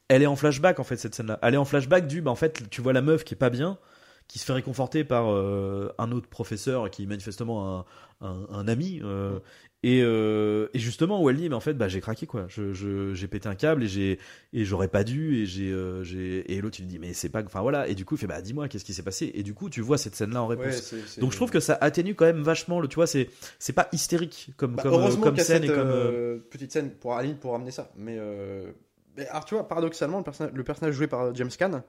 elle 0.07 0.23
est 0.23 0.27
en 0.27 0.35
flashback 0.35 0.79
en 0.79 0.83
fait 0.83 0.97
cette 0.97 1.13
scène-là. 1.13 1.37
Elle 1.43 1.53
est 1.53 1.57
en 1.57 1.65
flashback 1.65 2.07
du, 2.07 2.21
bah 2.21 2.31
en 2.31 2.35
fait, 2.35 2.67
tu 2.71 2.81
vois 2.81 2.93
la 2.93 3.01
meuf 3.01 3.23
qui 3.25 3.33
est 3.33 3.37
pas 3.37 3.49
bien, 3.51 3.77
qui 4.31 4.39
se 4.39 4.45
fait 4.45 4.53
réconforter 4.53 5.03
par 5.03 5.29
euh, 5.31 5.89
un 5.97 6.11
autre 6.11 6.27
professeur 6.29 6.89
qui 6.89 7.03
est 7.03 7.05
manifestement 7.05 7.79
un, 7.79 7.85
un, 8.21 8.47
un 8.49 8.67
ami. 8.67 8.99
euh, 9.03 9.39
et, 9.83 10.01
euh, 10.03 10.67
et 10.75 10.79
justement 10.79 11.21
où 11.23 11.29
elle 11.29 11.37
dit, 11.37 11.49
mais 11.49 11.55
en 11.55 11.59
fait, 11.59 11.73
bah 11.73 11.87
j'ai 11.87 12.01
craqué 12.01 12.27
quoi. 12.27 12.45
Je 12.47 12.71
je- 12.71 13.13
j'ai 13.15 13.27
pété 13.27 13.49
un 13.49 13.55
câble 13.55 13.83
et 13.83 13.87
j'ai 13.87 14.19
et 14.53 14.63
j'aurais 14.63 14.87
pas 14.87 15.03
dû 15.03 15.37
et 15.41 15.45
j'ai 15.47 15.73
j'ai 16.03 16.51
et 16.53 16.61
l'autre 16.61 16.77
il 16.79 16.83
lui 16.83 16.87
dit 16.89 16.99
mais 16.99 17.13
c'est 17.13 17.29
pas, 17.29 17.43
enfin 17.43 17.61
voilà. 17.61 17.87
Et 17.87 17.95
du 17.95 18.05
coup 18.05 18.15
il 18.15 18.19
fait 18.19 18.27
bah 18.27 18.41
dis-moi 18.41 18.67
qu'est-ce 18.67 18.85
qui 18.85 18.93
s'est 18.93 19.03
passé? 19.03 19.31
Et 19.33 19.41
du 19.43 19.53
coup 19.55 19.69
tu 19.71 19.81
vois 19.81 19.97
cette 19.97 20.15
scène-là 20.15 20.41
en 20.43 20.47
réponse. 20.47 20.93
Ouais, 20.93 20.99
Donc 21.19 21.31
je 21.31 21.35
trouve 21.37 21.49
que 21.49 21.59
ça 21.59 21.77
atténue 21.81 22.13
quand 22.15 22.25
même 22.25 22.43
vachement 22.43 22.79
le 22.79 22.87
tu 22.87 22.95
vois 22.95 23.07
c'est 23.07 23.29
c'est 23.59 23.73
pas 23.73 23.89
hystérique 23.91 24.51
comme 24.55 24.75
Bah, 24.75 24.83
comme, 24.83 24.93
heureusement 24.93 25.23
comme 25.25 25.37
scène 25.37 25.63
cette 25.63 25.65
et 25.65 25.71
comme 25.71 25.91
petite 26.51 26.71
scène 26.71 26.91
pour 26.91 27.15
Aline 27.15 27.37
pour 27.37 27.51
ramener 27.53 27.71
ça. 27.71 27.91
Mais, 27.95 28.17
mais 29.17 29.27
alors 29.27 29.45
tu 29.45 29.55
vois, 29.55 29.67
paradoxalement, 29.67 30.17
le 30.19 30.23
personnage, 30.23 30.53
le 30.53 30.63
personnage 30.63 30.93
joué 30.95 31.07
par 31.07 31.33
James 31.35 31.49
Caan, 31.57 31.83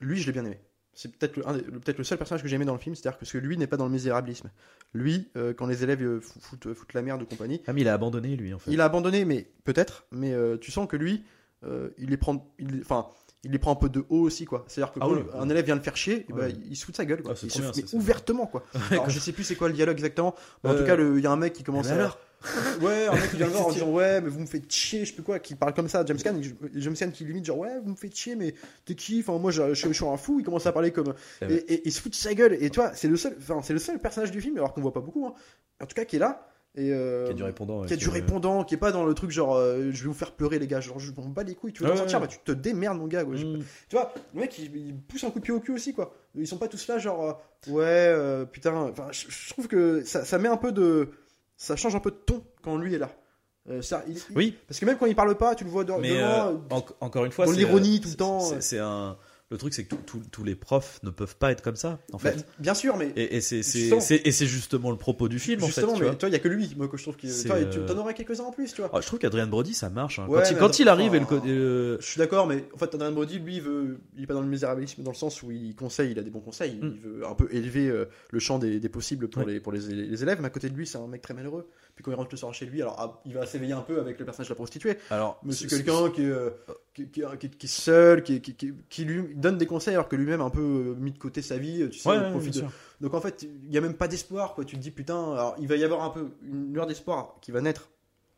lui, 0.00 0.20
je 0.20 0.26
l'ai 0.26 0.32
bien 0.32 0.44
aimé. 0.46 0.58
C'est 0.92 1.16
peut-être 1.16 1.36
le, 1.36 1.44
le- 1.72 1.78
peut-être 1.80 1.98
le 1.98 2.04
seul 2.04 2.18
personnage 2.18 2.42
que 2.42 2.48
j'ai 2.48 2.56
aimé 2.56 2.64
dans 2.64 2.72
le 2.74 2.78
film, 2.80 2.94
c'est-à-dire 2.94 3.16
que 3.16 3.20
parce 3.24 3.32
que 3.32 3.38
lui 3.38 3.56
n'est 3.56 3.66
pas 3.68 3.76
dans 3.76 3.86
le 3.86 3.92
misérabilisme. 3.92 4.50
Lui, 4.92 5.28
euh, 5.36 5.54
quand 5.54 5.66
les 5.66 5.82
élèves 5.84 6.02
euh, 6.02 6.20
fou- 6.20 6.40
foutent, 6.40 6.74
foutent 6.74 6.94
la 6.94 7.02
merde 7.02 7.20
de 7.20 7.24
compagnie, 7.24 7.62
ah 7.66 7.72
mais 7.72 7.82
il 7.82 7.88
a 7.88 7.94
abandonné 7.94 8.36
lui 8.36 8.52
en 8.52 8.58
fait. 8.58 8.70
il 8.72 8.80
a 8.80 8.84
abandonné, 8.84 9.24
mais 9.24 9.50
peut-être, 9.64 10.04
mais 10.10 10.32
euh, 10.34 10.56
tu 10.58 10.70
sens 10.70 10.88
que 10.88 10.96
lui, 10.96 11.22
euh, 11.64 11.90
il 11.98 12.10
les 12.10 12.16
prend, 12.16 12.52
il, 12.58 12.80
enfin, 12.80 13.06
il 13.44 13.52
les 13.52 13.58
prend 13.58 13.72
un 13.72 13.76
peu 13.76 13.88
de 13.88 14.04
haut 14.10 14.20
aussi, 14.22 14.44
quoi. 14.44 14.64
C'est-à-dire 14.68 14.92
que 14.92 14.98
Ah 15.00 15.06
quand 15.06 15.14
oui, 15.14 15.22
un 15.34 15.44
oui. 15.44 15.50
élève 15.52 15.64
vient 15.64 15.76
le 15.76 15.80
faire 15.80 15.96
chier, 15.96 16.26
Ouais. 16.30 16.52
il 16.68 16.76
se 16.76 16.84
fout 16.84 16.92
de 16.92 16.96
sa 16.96 17.04
gueule, 17.06 17.22
quoi. 17.22 17.32
Ah, 17.32 17.36
c'est 17.36 17.46
il 17.46 17.50
trop 17.50 17.58
se 17.60 17.62
bien, 17.72 17.72
mais 17.76 17.86
ça, 17.88 17.96
ouvertement, 17.96 18.46
quoi. 18.46 18.64
Alors, 18.90 19.08
je 19.08 19.18
sais 19.18 19.32
plus 19.32 19.44
c'est 19.44 19.56
quoi 19.56 19.68
le 19.68 19.74
dialogue 19.74 19.96
exactement, 19.96 20.34
mais 20.64 20.70
en 20.70 20.72
Euh, 20.74 20.78
tout 20.80 20.84
cas, 20.84 20.96
il 21.00 21.22
y 21.22 21.26
a 21.26 21.30
un 21.30 21.36
mec 21.36 21.52
qui 21.54 21.62
commence 21.62 21.88
à. 21.88 22.18
Ouais, 22.80 23.06
un 23.06 23.14
mec 23.14 23.30
qui 23.30 23.36
vient 23.36 23.46
voir 23.48 23.66
en 23.66 23.70
disant 23.72 23.90
ouais, 23.90 24.20
mais 24.20 24.28
vous 24.30 24.40
me 24.40 24.46
faites 24.46 24.70
chier, 24.72 25.00
je 25.04 25.10
sais 25.10 25.12
plus 25.14 25.22
quoi, 25.22 25.38
qui 25.38 25.54
parle 25.54 25.74
comme 25.74 25.88
ça 25.88 26.00
à 26.00 26.06
James 26.06 26.16
Caan, 26.16 26.40
James 26.74 26.94
Caan 26.94 27.10
qui 27.10 27.24
limite 27.24 27.44
genre 27.44 27.58
ouais, 27.58 27.78
vous 27.84 27.90
me 27.90 27.96
faites 27.96 28.16
chier, 28.16 28.34
mais 28.34 28.54
t'es 28.86 28.94
qui? 28.94 29.20
Enfin 29.20 29.38
moi 29.38 29.50
je, 29.50 29.74
je- 29.74 29.88
je 29.88 29.92
suis 29.92 30.04
un 30.06 30.16
fou, 30.16 30.40
il 30.40 30.44
commence 30.44 30.64
à 30.66 30.72
parler 30.72 30.90
comme 30.90 31.12
Eh 31.42 31.52
et, 31.54 31.82
il 31.86 31.92
se 31.92 32.00
fout 32.00 32.10
de 32.12 32.16
sa 32.16 32.32
gueule 32.34 32.54
et 32.60 32.70
tu 32.70 32.80
vois, 32.80 32.94
c'est 32.94 33.08
le 33.08 33.16
seul, 33.16 33.36
enfin 33.38 33.60
c'est 33.62 33.74
le 33.74 33.78
seul 33.78 33.98
personnage 33.98 34.30
du 34.30 34.40
film 34.40 34.56
alors 34.56 34.72
qu'on 34.72 34.80
voit 34.80 34.92
pas 34.92 35.00
beaucoup, 35.00 35.26
hein. 35.26 35.34
en 35.82 35.86
tout 35.86 35.94
cas 35.94 36.04
qui 36.06 36.16
est 36.16 36.20
là 36.20 36.46
et 36.76 36.92
euh, 36.94 37.26
qui 37.26 37.32
a 37.32 37.34
du 37.34 37.42
répondant. 37.42 37.84
qui 37.84 37.92
a 37.92 37.96
du 37.96 38.08
répondant, 38.08 38.62
qui 38.64 38.74
est 38.74 38.78
pas 38.78 38.92
dans 38.92 39.04
le 39.04 39.12
truc 39.12 39.30
genre 39.32 39.56
euh, 39.56 39.90
je 39.92 40.02
vais 40.02 40.08
vous 40.08 40.14
faire 40.14 40.32
pleurer 40.32 40.58
les 40.58 40.66
gars, 40.68 40.80
genre 40.80 40.98
je 40.98 41.10
m'en 41.12 41.26
bats 41.26 41.42
les 41.42 41.54
couilles, 41.56 41.72
tu 41.72 41.82
veux 41.82 41.88
Ouais, 41.88 41.94
t'en 41.94 41.98
sortir, 41.98 42.20
ouais. 42.20 42.26
bah 42.26 42.32
tu 42.32 42.38
te 42.38 42.52
démerdes 42.52 42.96
mon 42.96 43.06
gars, 43.08 43.24
quoi. 43.24 43.34
Mm. 43.34 43.58
tu 43.88 43.96
vois, 43.96 44.14
le 44.34 44.40
mec 44.40 44.56
il, 44.58 44.74
il 44.76 44.96
pousse 44.96 45.24
un 45.24 45.30
coup 45.30 45.40
de 45.40 45.44
pied 45.44 45.52
au 45.52 45.60
cul 45.60 45.72
aussi 45.72 45.92
quoi. 45.92 46.14
Ils 46.36 46.46
sont 46.46 46.56
pas 46.58 46.68
tous 46.68 46.86
là 46.88 46.98
genre 46.98 47.22
euh, 47.68 47.70
ouais 47.72 47.82
euh, 47.86 48.44
putain, 48.46 48.72
enfin 48.74 49.08
je, 49.10 49.26
je 49.28 49.50
trouve 49.50 49.66
que 49.68 50.02
ça, 50.04 50.24
ça 50.24 50.38
met 50.38 50.48
un 50.48 50.56
peu 50.56 50.70
de 50.72 51.10
ça 51.62 51.76
change 51.76 51.94
un 51.94 52.00
peu 52.00 52.10
de 52.10 52.16
ton 52.16 52.42
quand 52.62 52.76
lui 52.78 52.94
est 52.94 52.98
là. 52.98 53.10
Euh, 53.68 53.82
ça, 53.82 54.02
il- 54.08 54.16
Oui, 54.34 54.56
parce 54.66 54.80
que 54.80 54.86
même 54.86 54.96
quand 54.96 55.04
il 55.04 55.14
parle 55.14 55.36
pas, 55.36 55.54
tu 55.54 55.64
le 55.64 55.70
vois 55.70 55.84
dans, 55.84 55.98
mais 55.98 56.08
devant, 56.08 56.48
euh, 56.48 56.56
en- 56.70 56.84
encore 57.06 57.26
une 57.26 57.32
fois, 57.32 57.44
dans 57.44 57.52
l'ironie 57.52 57.98
euh, 57.98 58.02
tout 58.02 58.08
le 58.08 58.14
temps. 58.16 58.40
C'est 58.60 58.78
un 58.78 59.18
le 59.50 59.58
truc, 59.58 59.74
c'est 59.74 59.84
que 59.84 59.94
tous- 60.30 60.44
les 60.44 60.54
profs 60.54 61.00
ne 61.02 61.10
peuvent 61.10 61.36
pas 61.36 61.50
être 61.50 61.60
comme 61.62 61.74
ça, 61.76 61.98
en 62.12 62.18
bah, 62.18 62.30
fait. 62.32 62.46
bien 62.58 62.72
sûr, 62.74 62.96
mais 62.96 63.12
Et, 63.16 63.36
et 63.36 63.40
c'est 63.40 64.46
Justement. 64.46 64.90
le 64.90 64.96
propos 64.96 65.28
du 65.28 65.38
film, 65.38 65.58
en 65.62 65.66
fait. 65.66 65.72
justement, 65.72 65.94
tu 65.94 66.00
mais 66.02 66.06
vois. 66.06 66.14
toi, 66.14 66.28
il 66.28 66.32
y 66.32 66.36
a 66.36 66.38
que 66.38 66.48
lui, 66.48 66.72
moi 66.76 66.88
que 66.88 66.96
je 66.96 67.02
trouve 67.02 67.16
qu'il 67.16 67.30
toi, 67.44 67.56
tu 67.64 67.78
euh, 67.78 67.86
t'en 67.86 67.98
aurais 67.98 68.14
quelques-uns 68.14 68.44
en 68.44 68.52
plus, 68.52 68.72
tu 68.72 68.80
vois. 68.80 68.90
Ah, 68.92 69.00
je 69.00 69.06
trouve 69.06 69.18
qu'Adrien 69.18 69.46
Brody, 69.46 69.74
ça 69.74 69.90
marche. 69.90 70.18
hein. 70.20 70.26
Ouais, 70.28 70.40
quand 70.42 70.48
il, 70.50 70.54
mais 70.54 70.60
quand 70.60 70.78
il 70.78 70.88
attends, 70.88 70.98
arrive 71.00 71.14
et 71.14 71.20
le 71.20 71.98
Je 72.00 72.06
suis 72.06 72.18
d'accord, 72.18 72.46
mais 72.46 72.64
en 72.74 72.78
fait, 72.78 72.94
Adrien 72.94 73.10
Brody, 73.12 73.38
lui, 73.40 73.56
il 73.56 73.62
veut, 73.62 73.98
il 74.16 74.22
est 74.22 74.26
pas 74.26 74.34
dans 74.34 74.40
le 74.42 74.46
misérabilisme 74.48 75.02
dans 75.02 75.10
le 75.10 75.16
sens 75.16 75.42
où 75.42 75.50
il 75.50 75.74
conseille, 75.74 76.12
il 76.12 76.18
a 76.18 76.22
des 76.22 76.30
bons 76.30 76.40
conseils, 76.40 76.76
Mm. 76.80 76.92
il 76.94 77.00
veut 77.00 77.26
un 77.26 77.34
peu 77.34 77.48
élever 77.50 77.88
euh, 77.88 78.04
le 78.30 78.38
champ 78.38 78.58
des, 78.58 78.78
des 78.80 78.88
possibles 78.88 79.28
pour, 79.28 79.44
Ouais. 79.44 79.54
les, 79.54 79.60
pour 79.60 79.72
les, 79.72 79.80
les 79.80 80.22
élèves, 80.22 80.38
mais 80.40 80.46
à 80.46 80.50
côté 80.50 80.68
de 80.70 80.76
lui, 80.76 80.86
c'est 80.86 80.98
un 80.98 81.06
mec 81.08 81.22
très 81.22 81.34
malheureux. 81.34 81.68
Puis 82.00 82.04
quand 82.06 82.12
il 82.12 82.14
rentre 82.14 82.30
le 82.32 82.38
soir 82.38 82.54
chez 82.54 82.64
lui, 82.64 82.80
alors 82.80 82.96
ah, 82.98 83.20
il 83.26 83.34
va 83.34 83.44
s'éveiller 83.44 83.74
un 83.74 83.82
peu 83.82 84.00
avec 84.00 84.18
le 84.18 84.24
personnage 84.24 84.48
de 84.48 84.52
la 84.52 84.56
prostituée, 84.56 84.96
Alors, 85.10 85.38
mais 85.42 85.52
c'est 85.52 85.66
quelqu'un 85.66 86.08
qui, 86.08 86.22
est, 86.22 86.30
euh, 86.30 86.48
qui, 86.94 87.06
qui- 87.10 87.22
qui- 87.38 87.50
qui 87.50 87.66
est 87.66 87.68
seul, 87.68 88.22
qui, 88.22 88.40
qui, 88.40 89.04
lui 89.04 89.34
donne 89.34 89.58
des 89.58 89.66
conseils 89.66 89.92
alors 89.92 90.08
que 90.08 90.16
lui-même 90.16 90.40
a 90.40 90.44
un 90.44 90.50
peu 90.50 90.60
euh, 90.62 90.94
mis 90.98 91.12
de 91.12 91.18
côté 91.18 91.42
sa 91.42 91.58
vie, 91.58 91.86
tu 91.90 91.98
sais, 91.98 92.08
Ouais, 92.08 92.30
profite 92.30 92.54
de-. 92.54 92.64
Donc 93.02 93.12
en 93.12 93.20
fait, 93.20 93.42
il 93.42 93.70
y 93.70 93.76
a 93.76 93.82
même 93.82 93.94
pas 93.94 94.08
d'espoir, 94.08 94.54
quoi. 94.54 94.64
Tu 94.64 94.76
te 94.76 94.80
dis 94.80 94.90
putain, 94.90 95.32
alors 95.34 95.56
il 95.58 95.68
va 95.68 95.76
y 95.76 95.84
avoir 95.84 96.02
un 96.04 96.10
peu 96.10 96.30
une 96.42 96.72
lueur 96.72 96.86
d'espoir 96.86 97.36
qui 97.42 97.50
va 97.52 97.60
naître 97.60 97.90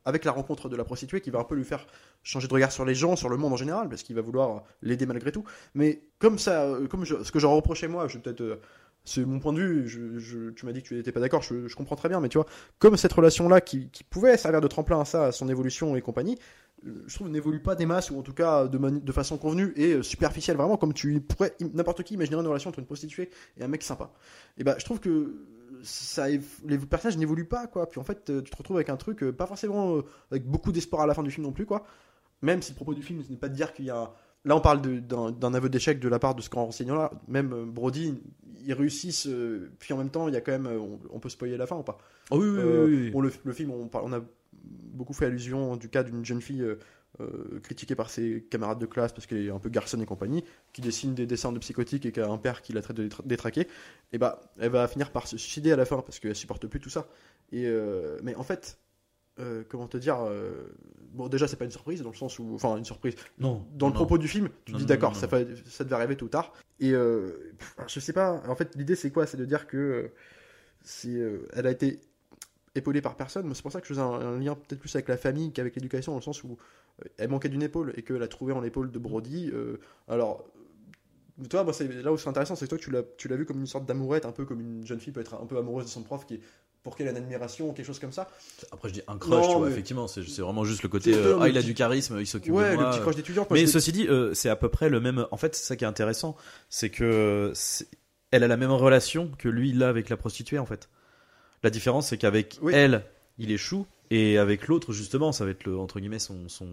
avec 0.04 0.24
la 0.24 0.32
rencontre 0.32 0.68
de 0.68 0.74
la 0.74 0.82
prostituée, 0.82 1.20
qui 1.20 1.30
va 1.30 1.38
un 1.38 1.44
peu 1.44 1.54
lui 1.54 1.62
faire 1.64 1.86
changer 2.24 2.48
de 2.48 2.52
regard 2.52 2.72
sur 2.72 2.84
les 2.84 2.94
gens, 2.96 3.14
sur 3.14 3.28
le 3.28 3.36
monde 3.36 3.52
en 3.52 3.56
général, 3.56 3.88
parce 3.88 4.02
qu'il 4.02 4.16
va 4.16 4.22
vouloir 4.22 4.64
l'aider 4.82 5.06
malgré 5.06 5.30
tout. 5.30 5.44
Mais 5.74 6.02
comme 6.18 6.40
ça, 6.40 6.62
euh, 6.64 6.88
comme 6.88 7.04
je- 7.04 7.22
ce 7.22 7.30
que 7.30 7.38
j'en 7.38 7.54
reprochais 7.54 7.86
moi, 7.86 8.08
je 8.08 8.14
vais 8.18 8.22
peut-être, 8.22 8.58
c'est 9.04 9.24
mon 9.24 9.40
point 9.40 9.52
de 9.52 9.58
vue. 9.60 9.88
Je, 9.88 10.50
tu 10.50 10.66
m'as 10.66 10.72
dit 10.72 10.82
que 10.82 10.88
tu 10.88 10.94
n'étais 10.94 11.12
pas 11.12 11.20
d'accord, 11.20 11.42
je, 11.42 11.74
comprends 11.74 11.96
très 11.96 12.08
bien, 12.08 12.20
mais 12.20 12.28
tu 12.28 12.38
vois, 12.38 12.46
comme 12.78 12.96
cette 12.96 13.12
relation-là 13.12 13.60
qui, 13.60 13.88
qui 13.90 14.04
pouvait 14.04 14.36
servir 14.36 14.60
de 14.60 14.68
tremplin 14.68 15.00
à 15.00 15.04
ça, 15.04 15.26
à 15.26 15.32
son 15.32 15.48
évolution 15.48 15.96
et 15.96 16.00
compagnie. 16.02 16.38
euh, 16.86 17.04
Je 17.06 17.14
trouve 17.14 17.28
n'évolue 17.28 17.60
pas 17.60 17.74
des 17.74 17.86
masses 17.86 18.10
ou 18.10 18.18
en 18.18 18.22
tout 18.22 18.34
cas 18.34 18.66
de, 18.68 18.78
de 18.78 19.12
façon 19.12 19.38
convenue 19.38 19.72
et 19.76 19.94
euh, 19.94 20.02
superficielle 20.02 20.56
vraiment 20.56 20.76
comme 20.76 20.92
tu 20.92 21.20
pourrais 21.20 21.54
n'importe 21.74 22.02
qui 22.02 22.14
imaginer 22.14 22.36
une 22.38 22.46
relation 22.46 22.70
entre 22.70 22.78
une 22.80 22.86
prostituée 22.86 23.30
et 23.56 23.64
un 23.64 23.68
mec 23.68 23.82
sympa 23.82 24.10
et 24.58 24.64
bah 24.64 24.74
je 24.78 24.84
trouve 24.84 25.00
que 25.00 25.46
ça 25.82 26.28
les 26.28 26.78
personnages 26.78 27.18
n'évoluent 27.18 27.48
pas 27.48 27.66
quoi 27.66 27.88
puis 27.88 28.00
en 28.00 28.04
fait 28.04 28.30
euh, 28.30 28.42
tu 28.42 28.50
te 28.50 28.56
retrouves 28.56 28.76
avec 28.76 28.88
un 28.88 28.96
truc 28.96 29.24
pas 29.30 29.46
forcément 29.46 29.98
avec 30.30 30.44
beaucoup 30.44 30.72
d'espoir 30.72 31.02
à 31.02 31.06
la 31.06 31.14
fin 31.14 31.22
du 31.22 31.30
film 31.30 31.46
non 31.46 31.52
plus 31.52 31.66
quoi 31.66 31.84
même 32.42 32.62
si 32.62 32.72
le 32.72 32.76
propos 32.76 32.94
du 32.94 33.02
film 33.02 33.22
ce 33.22 33.30
n'est 33.30 33.36
pas 33.36 33.48
de 33.48 33.54
dire 33.54 33.72
qu'il 33.72 33.84
y 33.84 33.90
a 33.90 34.12
là 34.44 34.56
on 34.56 34.60
parle 34.60 34.80
d'un 34.82 35.54
aveu 35.54 35.68
d'échec 35.68 36.00
de 36.00 36.08
la 36.08 36.18
part 36.18 36.34
de 36.34 36.42
ce 36.42 36.50
grand 36.50 36.64
enseignant 36.64 36.96
là 36.96 37.12
même 37.28 37.70
Brody 37.70 38.20
ils 38.64 38.72
réussissent 38.74 39.26
euh, 39.26 39.70
puis 39.78 39.92
en 39.94 39.98
même 39.98 40.10
temps 40.10 40.28
il 40.28 40.34
y 40.34 40.36
a 40.36 40.40
quand 40.40 40.52
même 40.52 40.66
euh, 40.66 40.78
on, 40.78 41.00
on 41.10 41.20
peut 41.20 41.28
spoiler 41.28 41.56
la 41.56 41.66
fin 41.66 41.76
ou 41.76 41.82
pas? 41.82 41.98
Oh 42.30 42.38
oui, 42.38 42.48
oui, 42.48 42.58
euh, 42.58 42.86
oui, 42.86 42.96
oui. 42.96 43.10
bon, 43.10 43.20
le, 43.20 43.32
le 43.44 43.52
film, 43.52 43.70
on, 43.70 43.90
on 43.92 44.12
a 44.12 44.22
beaucoup 44.54 45.12
fait 45.12 45.26
allusion 45.26 45.76
du 45.76 45.88
cas 45.88 46.02
d'une 46.02 46.24
jeune 46.24 46.40
fille 46.40 46.62
euh, 47.20 47.60
critiquée 47.62 47.94
par 47.94 48.08
ses 48.10 48.46
camarades 48.50 48.78
de 48.78 48.86
classe 48.86 49.12
parce 49.12 49.26
qu'elle 49.26 49.44
est 49.44 49.50
un 49.50 49.58
peu 49.58 49.68
garçonne 49.68 50.00
et 50.00 50.06
compagnie, 50.06 50.44
qui 50.72 50.80
dessine 50.80 51.14
des 51.14 51.26
dessins 51.26 51.52
de 51.52 51.58
psychotiques 51.58 52.06
et 52.06 52.12
qui 52.12 52.20
a 52.20 52.28
un 52.28 52.38
père 52.38 52.62
qui 52.62 52.72
la 52.72 52.80
traite 52.80 52.96
de 52.96 53.06
détra- 53.06 53.26
détraquée. 53.26 53.66
Et 54.12 54.18
bah, 54.18 54.40
elle 54.58 54.70
va 54.70 54.88
finir 54.88 55.10
par 55.10 55.26
se 55.26 55.36
suicider 55.36 55.72
à 55.72 55.76
la 55.76 55.84
fin 55.84 56.00
parce 56.00 56.20
qu'elle 56.20 56.36
supporte 56.36 56.66
plus 56.66 56.80
tout 56.80 56.90
ça. 56.90 57.08
Et 57.50 57.66
euh, 57.66 58.18
mais 58.22 58.34
en 58.34 58.44
fait, 58.44 58.78
euh, 59.38 59.64
comment 59.68 59.88
te 59.88 59.96
dire 59.96 60.18
euh, 60.20 60.74
Bon, 61.12 61.28
déjà, 61.28 61.46
c'est 61.46 61.56
pas 61.56 61.64
une 61.64 61.70
surprise 61.70 62.02
dans 62.02 62.10
le 62.10 62.16
sens 62.16 62.38
où. 62.38 62.54
Enfin, 62.54 62.76
une 62.76 62.84
surprise. 62.84 63.14
Non. 63.38 63.66
Dans 63.74 63.86
le 63.86 63.92
non. 63.92 63.96
propos 63.96 64.18
du 64.18 64.28
film, 64.28 64.48
tu 64.64 64.72
Non, 64.72 64.78
dis 64.78 64.86
d'accord, 64.86 65.14
ça, 65.16 65.26
devait 65.26 65.94
arriver 65.94 66.16
tôt 66.16 66.26
ou 66.26 66.28
tard. 66.28 66.52
Et 66.80 66.92
euh, 66.92 67.54
je 67.86 68.00
sais 68.00 68.12
pas, 68.12 68.42
en 68.48 68.54
fait, 68.54 68.74
l'idée 68.76 68.96
c'est 68.96 69.10
quoi? 69.10 69.26
C'est 69.26 69.36
de 69.36 69.44
dire 69.44 69.66
que 69.66 70.10
c'est, 70.82 71.20
elle 71.52 71.66
a 71.66 71.70
été 71.70 72.00
épaulée 72.74 73.02
par 73.02 73.16
personne. 73.16 73.46
Moi, 73.46 73.54
C'est 73.54 73.62
pour 73.62 73.72
ça 73.72 73.80
que 73.80 73.86
je 73.86 73.92
faisais 73.92 74.04
un, 74.04 74.12
un 74.12 74.38
lien 74.38 74.54
peut-être 74.54 74.80
plus 74.80 74.94
avec 74.96 75.08
la 75.08 75.16
famille 75.16 75.52
qu'avec 75.52 75.74
l'éducation, 75.74 76.12
dans 76.12 76.18
le 76.18 76.22
sens 76.22 76.42
où 76.44 76.56
elle 77.18 77.28
manquait 77.28 77.48
d'une 77.50 77.62
épaule 77.62 77.92
et 77.96 78.02
qu'elle 78.02 78.22
a 78.22 78.28
trouvé 78.28 78.52
en 78.52 78.60
l'épaule 78.60 78.90
de 78.90 78.98
Brody. 78.98 79.52
alors. 80.08 80.44
Toi, 81.48 81.66
c'est 81.72 81.88
là 82.02 82.12
où 82.12 82.18
c'est 82.18 82.28
intéressant, 82.28 82.54
c'est 82.54 82.66
que 82.66 82.70
toi, 82.70 82.78
tu 82.78 82.90
l'as, 82.90 83.02
tu 83.16 83.26
l'as 83.26 83.36
vu 83.36 83.46
comme 83.46 83.58
une 83.58 83.66
sorte 83.66 83.86
d'amourette, 83.86 84.26
un 84.26 84.32
peu 84.32 84.44
comme 84.44 84.60
une 84.60 84.86
jeune 84.86 85.00
fille 85.00 85.14
peut 85.14 85.22
être 85.22 85.34
un 85.34 85.46
peu 85.46 85.56
amoureuse 85.56 85.86
de 85.86 85.90
son 85.90 86.02
prof, 86.02 86.26
qui 86.26 86.34
est, 86.34 86.40
pour 86.82 86.96
qu'elle 86.96 87.06
ait 87.06 87.10
une 87.10 87.16
admiration 87.16 87.68
ou 87.70 87.72
quelque 87.72 87.86
chose 87.86 87.98
comme 87.98 88.12
ça. 88.12 88.28
Après, 88.72 88.88
je 88.88 88.94
dis 88.94 89.02
un 89.08 89.16
crush, 89.16 89.30
Non, 89.30 89.42
tu 89.52 89.56
vois, 89.58 89.66
mais- 89.66 89.72
effectivement, 89.72 90.08
c'est 90.08 90.24
c'est 90.24 90.42
vraiment 90.42 90.64
juste 90.64 90.82
le 90.82 90.88
côté. 90.88 91.14
Euh, 91.14 91.38
ah, 91.40 91.48
il 91.48 91.56
a 91.56 91.62
du 91.62 91.74
charisme, 91.74 92.16
il 92.20 92.26
s'occupe 92.26 92.52
Ouais, 92.52 92.70
de 92.72 92.74
moi. 92.76 92.84
le 92.86 92.90
petit 92.90 93.00
crush 93.00 93.16
d'étudiant. 93.16 93.46
Mais 93.50 93.66
ceci 93.66 93.92
dit, 93.92 94.06
euh, 94.08 94.34
c'est 94.34 94.48
à 94.48 94.56
peu 94.56 94.68
près 94.68 94.88
le 94.88 95.00
même. 95.00 95.26
En 95.30 95.36
fait, 95.36 95.54
c'est 95.54 95.64
ça 95.64 95.76
qui 95.76 95.84
est 95.84 95.86
intéressant, 95.88 96.36
c'est 96.68 96.90
que 96.90 97.52
elle 98.30 98.42
a 98.44 98.48
la 98.48 98.56
même 98.56 98.70
relation 98.72 99.30
que 99.38 99.48
lui 99.48 99.70
il 99.70 99.82
a 99.82 99.88
avec 99.88 100.08
la 100.08 100.16
prostituée 100.16 100.58
en 100.58 100.66
fait. 100.66 100.88
La 101.62 101.70
différence, 101.70 102.08
c'est 102.08 102.16
qu'avec 102.18 102.58
Oui. 102.62 102.72
elle, 102.74 103.04
il 103.38 103.50
échoue, 103.52 103.86
et 104.10 104.36
avec 104.38 104.66
l'autre, 104.68 104.92
justement, 104.92 105.30
ça 105.32 105.44
va 105.44 105.52
être 105.52 105.64
le 105.64 105.78
entre 105.78 106.00
guillemets 106.00 106.18
son, 106.18 106.48
son 106.48 106.66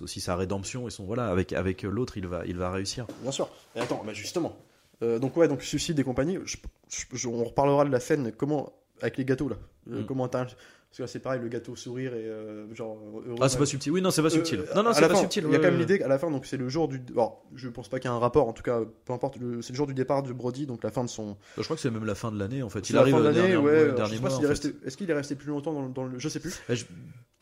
aussi 0.00 0.20
sa 0.20 0.34
rédemption 0.36 0.88
et 0.88 0.90
son 0.90 1.04
voilà. 1.04 1.28
Avec 1.28 1.52
avec 1.52 1.82
l'autre, 1.82 2.16
il 2.16 2.26
va 2.26 2.44
il 2.46 2.56
va 2.56 2.70
réussir. 2.72 3.06
Bien 3.22 3.30
sûr. 3.30 3.48
Et 3.76 3.80
attends, 3.80 4.02
bah 4.04 4.12
justement. 4.14 4.56
Euh, 5.02 5.20
donc 5.20 5.36
ouais, 5.36 5.46
donc 5.46 5.62
suicide 5.62 5.98
et 6.00 6.02
compagnie. 6.04 6.38
je- 6.44 6.56
je- 6.90 7.04
je- 7.16 7.28
on 7.28 7.44
reparlera 7.44 7.84
de 7.84 7.90
la 7.90 8.00
scène 8.00 8.32
comment 8.32 8.72
avec 9.00 9.16
les 9.16 9.24
gâteaux 9.24 9.48
là. 9.48 9.56
Euh, 9.90 10.02
Mm. 10.02 10.06
Comment 10.06 10.28
t'as- 10.28 10.44
parce 10.90 10.98
que 10.98 11.06
c'est 11.06 11.18
pareil, 11.18 11.40
le 11.42 11.48
gâteau 11.48 11.76
sourire 11.76 12.14
et 12.14 12.24
euh, 12.26 12.74
genre. 12.74 12.96
heureux, 13.26 13.36
Ah, 13.42 13.48
c'est 13.50 13.58
pas 13.58 13.66
subtil. 13.66 13.92
Oui, 13.92 14.00
non, 14.00 14.10
c'est 14.10 14.22
pas 14.22 14.30
subtil. 14.30 14.60
Euh, 14.60 14.74
non, 14.74 14.82
non, 14.82 14.90
à 14.90 14.94
c'est 14.94 15.02
pas 15.02 15.08
fin, 15.10 15.16
subtil. 15.20 15.44
Il 15.46 15.52
y 15.52 15.54
a 15.54 15.58
quand 15.58 15.64
même 15.70 15.78
l'idée 15.78 15.98
qu'à 15.98 16.08
la 16.08 16.18
fin, 16.18 16.30
donc 16.30 16.46
c'est 16.46 16.56
le 16.56 16.68
jour 16.70 16.88
du. 16.88 16.98
Alors, 17.12 17.44
je 17.54 17.68
pense 17.68 17.88
pas 17.90 17.98
qu'il 17.98 18.10
y 18.10 18.12
a 18.12 18.16
un 18.16 18.18
rapport. 18.18 18.48
En 18.48 18.54
tout 18.54 18.62
cas, 18.62 18.80
peu 19.04 19.12
importe. 19.12 19.36
le- 19.38 19.60
C'est 19.60 19.72
le 19.74 19.76
jour 19.76 19.86
du 19.86 19.92
départ 19.92 20.22
de 20.22 20.32
Brody, 20.32 20.64
donc 20.66 20.82
la 20.82 20.90
fin 20.90 21.04
de 21.04 21.10
son. 21.10 21.36
Je 21.58 21.62
crois 21.62 21.76
que 21.76 21.82
c'est 21.82 21.90
même 21.90 22.06
la 22.06 22.14
fin 22.14 22.32
de 22.32 22.38
l'année 22.38 22.62
en 22.62 22.70
fait. 22.70 22.88
Il 22.88 22.94
la 22.94 23.00
arrive 23.02 23.14
fin 23.16 23.20
de 23.20 23.26
l'année, 23.28 23.56
ouais. 23.56 23.88
est. 23.90 24.86
Est-ce 24.86 24.96
qu'il 24.96 25.10
est 25.10 25.14
resté 25.14 25.34
plus 25.34 25.48
longtemps 25.48 25.74
dans, 25.74 25.82
le- 25.82 25.90
dans 25.92 26.04
le. 26.04 26.18
Je 26.18 26.28
sais 26.28 26.40
plus. 26.40 26.58
Eh, 26.70 26.74
Je, 26.76 26.84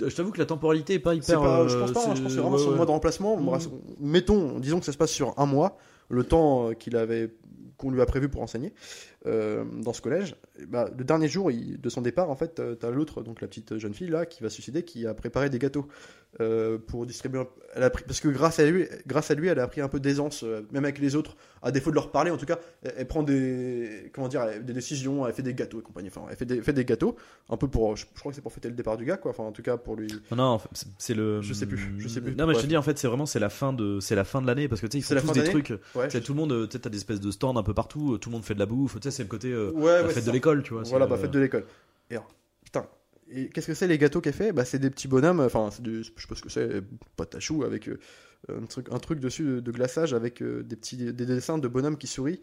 je 0.05 0.15
t'avoue 0.17 0.33
que 0.33 0.39
la 0.39 0.47
temporalité 0.47 0.95
est 0.95 0.99
pas 0.99 1.15
hyper. 1.15 1.41
pas, 1.41 1.69
je 1.69 1.79
pense 1.79 1.91
euh, 1.91 1.93
pas, 1.93 2.01
hein, 2.01 2.03
je 2.03 2.09
pense 2.11 2.21
que 2.23 2.29
c'est 2.29 2.41
vraiment 2.41 2.57
ouais, 2.57 2.63
son 2.63 2.71
ouais. 2.71 2.77
mois 2.77 2.87
de 2.87 2.91
remplacement. 2.91 3.37
Mhm. 3.37 3.59
Mettons, 4.01 4.59
disons 4.59 4.81
que 4.81 4.85
ça 4.87 4.93
se 4.93 4.99
passe 4.99 5.13
sur 5.13 5.35
un 5.39 5.47
mois, 5.47 5.79
le 6.09 6.25
temps 6.25 6.73
qu'il 6.75 6.97
avait, 6.97 7.33
qu'on 7.77 7.91
lui 7.91 8.01
a 8.01 8.07
prévu 8.07 8.29
pour 8.29 8.43
enseigner 8.43 8.73
euh, 9.27 9.65
dans 9.83 9.93
ce 9.93 10.01
collège. 10.01 10.37
Et 10.59 10.67
bah, 10.67 10.89
le 10.97 11.05
dernier 11.05 11.29
jour 11.29 11.51
il- 11.51 11.81
de 11.81 11.89
son 11.89 12.01
départ, 12.01 12.31
en 12.31 12.37
fait, 12.37 12.61
euh, 12.61 12.75
t'as 12.75 12.91
l'autre, 12.91 13.23
donc 13.23 13.41
la 13.41 13.49
petite 13.49 13.77
jeune 13.79 13.93
fille 13.95 14.09
là, 14.09 14.25
qui 14.27 14.43
va 14.43 14.49
se 14.49 14.55
suicider, 14.55 14.83
qui 14.85 15.07
a 15.07 15.15
préparé 15.15 15.51
des 15.51 15.59
gâteaux 15.59 15.87
euh, 16.41 16.77
pour 16.79 17.07
distribuer. 17.07 17.41
un- 17.41 17.47
Elle 17.75 17.83
a 17.83 17.91
pris, 17.91 18.05
parce 18.07 18.21
que 18.21 18.29
grâce 18.29 18.59
à 18.59 18.65
lui, 18.67 18.87
grâce 19.07 19.31
à 19.31 19.35
lui, 19.35 19.49
elle 19.49 19.59
a 19.59 19.67
pris 19.69 19.81
un 19.81 19.89
peu 19.89 20.01
d'aisance, 20.01 20.43
euh, 20.45 20.63
même 20.71 20.85
avec 20.85 20.99
les 20.99 21.15
autres, 21.17 21.37
à 21.63 21.71
défaut 21.73 21.91
de 21.91 21.95
leur 21.95 22.11
parler, 22.11 22.31
en 22.31 22.37
tout 22.37 22.47
cas, 22.47 22.59
elle, 22.83 22.93
elle 22.99 23.07
prend 23.07 23.23
des, 23.23 24.11
comment 24.15 24.29
dire, 24.29 24.43
elle- 24.43 24.65
des 24.65 24.73
décisions, 24.73 25.27
elle 25.27 25.33
fait 25.35 25.43
des 25.43 25.55
gâteaux 25.55 25.81
et 25.81 25.83
compagnie. 25.83 26.09
Enfin, 26.09 26.23
elle 26.31 26.37
fait 26.37 26.45
des, 26.45 26.61
fait 26.63 26.73
des 26.73 26.85
gâteaux, 26.85 27.17
un 27.49 27.57
peu 27.57 27.69
pour, 27.69 27.97
je, 27.97 28.05
je 28.15 28.19
crois 28.21 28.33
que 28.33 28.37
c'est 28.37 28.43
pour 28.43 28.53
fêter 28.53 28.69
le 28.69 28.75
départ 28.75 28.97
du 28.97 29.05
gars, 29.05 29.17
quoi. 29.17 29.31
Enfin, 29.31 29.45
en 29.45 29.53
tout 29.53 29.63
cas 29.63 29.77
pour 29.77 29.97
lui. 29.97 30.09
Non, 30.31 30.37
non, 30.37 30.61
c'est- 30.99 31.15
le. 31.15 31.41
Je 31.43 31.53
sais 31.55 31.67
plus, 31.67 31.95
je 31.99 32.09
sais 32.09 32.21
plus. 32.21 32.35
Non, 32.35 32.47
mais 32.47 32.55
je 32.55 32.61
te 32.61 32.67
dis, 32.67 32.77
en 32.77 32.83
fait, 32.83 32.99
c'est 32.99 33.09
vraiment 33.09 33.27
c'est 33.27 33.39
la 33.41 33.49
fin 33.51 33.73
de 33.73 34.01
c'est 34.01 34.15
la 34.15 34.25
fin 34.25 34.43
de 34.43 34.47
l'année 34.47 34.69
parce 34.69 34.81
que 34.81 34.87
tu 34.87 34.93
sais, 34.93 34.99
ils 34.99 35.03
font 35.03 35.15
tous 35.33 35.33
des 35.35 35.45
trucs. 35.51 35.81
Ouais, 35.95 36.09
tout 36.21 36.33
le 36.35 36.37
monde, 36.39 36.69
tu 36.69 36.79
t'as 36.79 36.91
des 36.91 36.99
espèces 36.99 37.21
de 37.21 37.31
stands 37.31 37.57
un 37.57 37.63
peu 37.63 37.75
partout. 37.75 38.19
Tout 38.19 38.29
le 38.31 38.35
monde 38.35 38.45
fait 38.45 38.55
de 38.55 38.59
la 38.59 38.67
bouffe. 38.67 38.95
Tu 39.01 39.11
sais, 39.11 39.11
c'est 39.17 39.23
le 39.25 39.29
côté 39.29 39.51
euh, 39.53 39.71
Ouais, 39.73 40.03
la 40.03 40.07
ouais, 40.07 40.13
fête 40.13 40.27
de 40.27 40.31
l'école, 40.31 40.63
tu 40.63 40.75
vois. 40.75 40.83
Voilà, 40.85 41.07
bah, 41.07 41.17
euh, 41.17 41.19
fête 41.19 41.31
de 41.31 41.39
l'école. 41.39 41.65
Et 42.11 42.15
alors, 42.15 42.29
putain, 42.65 42.87
et 43.29 43.49
qu'est-ce 43.49 43.67
que 43.67 43.75
c'est 43.75 43.89
les 43.89 43.99
gâteaux 43.99 44.21
qu'elle 44.21 44.33
fait? 44.33 44.53
Bah, 44.53 44.65
c'est 44.65 44.79
des 44.79 44.91
petits 44.91 45.09
bonhommes, 45.09 45.41
enfin, 45.41 45.71
je 45.85 46.03
sais 46.03 46.11
pas 46.29 46.35
ce 46.35 46.43
que 46.43 46.49
c'est, 46.49 46.83
pâte 47.17 47.35
à 47.35 47.41
choux 47.41 47.65
avec 47.65 47.89
euh, 47.89 47.99
un, 48.49 48.67
truc, 48.67 48.87
un 48.91 48.99
truc 48.99 49.19
dessus 49.19 49.45
de, 49.45 49.61
de 49.61 49.71
glaçage 49.73 50.15
avec 50.15 50.43
euh, 50.43 50.63
des 50.63 50.77
petits 50.77 50.97
des 50.97 51.27
dessins 51.27 51.59
de 51.59 51.69
bonhommes 51.69 51.99
qui 51.99 52.07
sourient. 52.07 52.41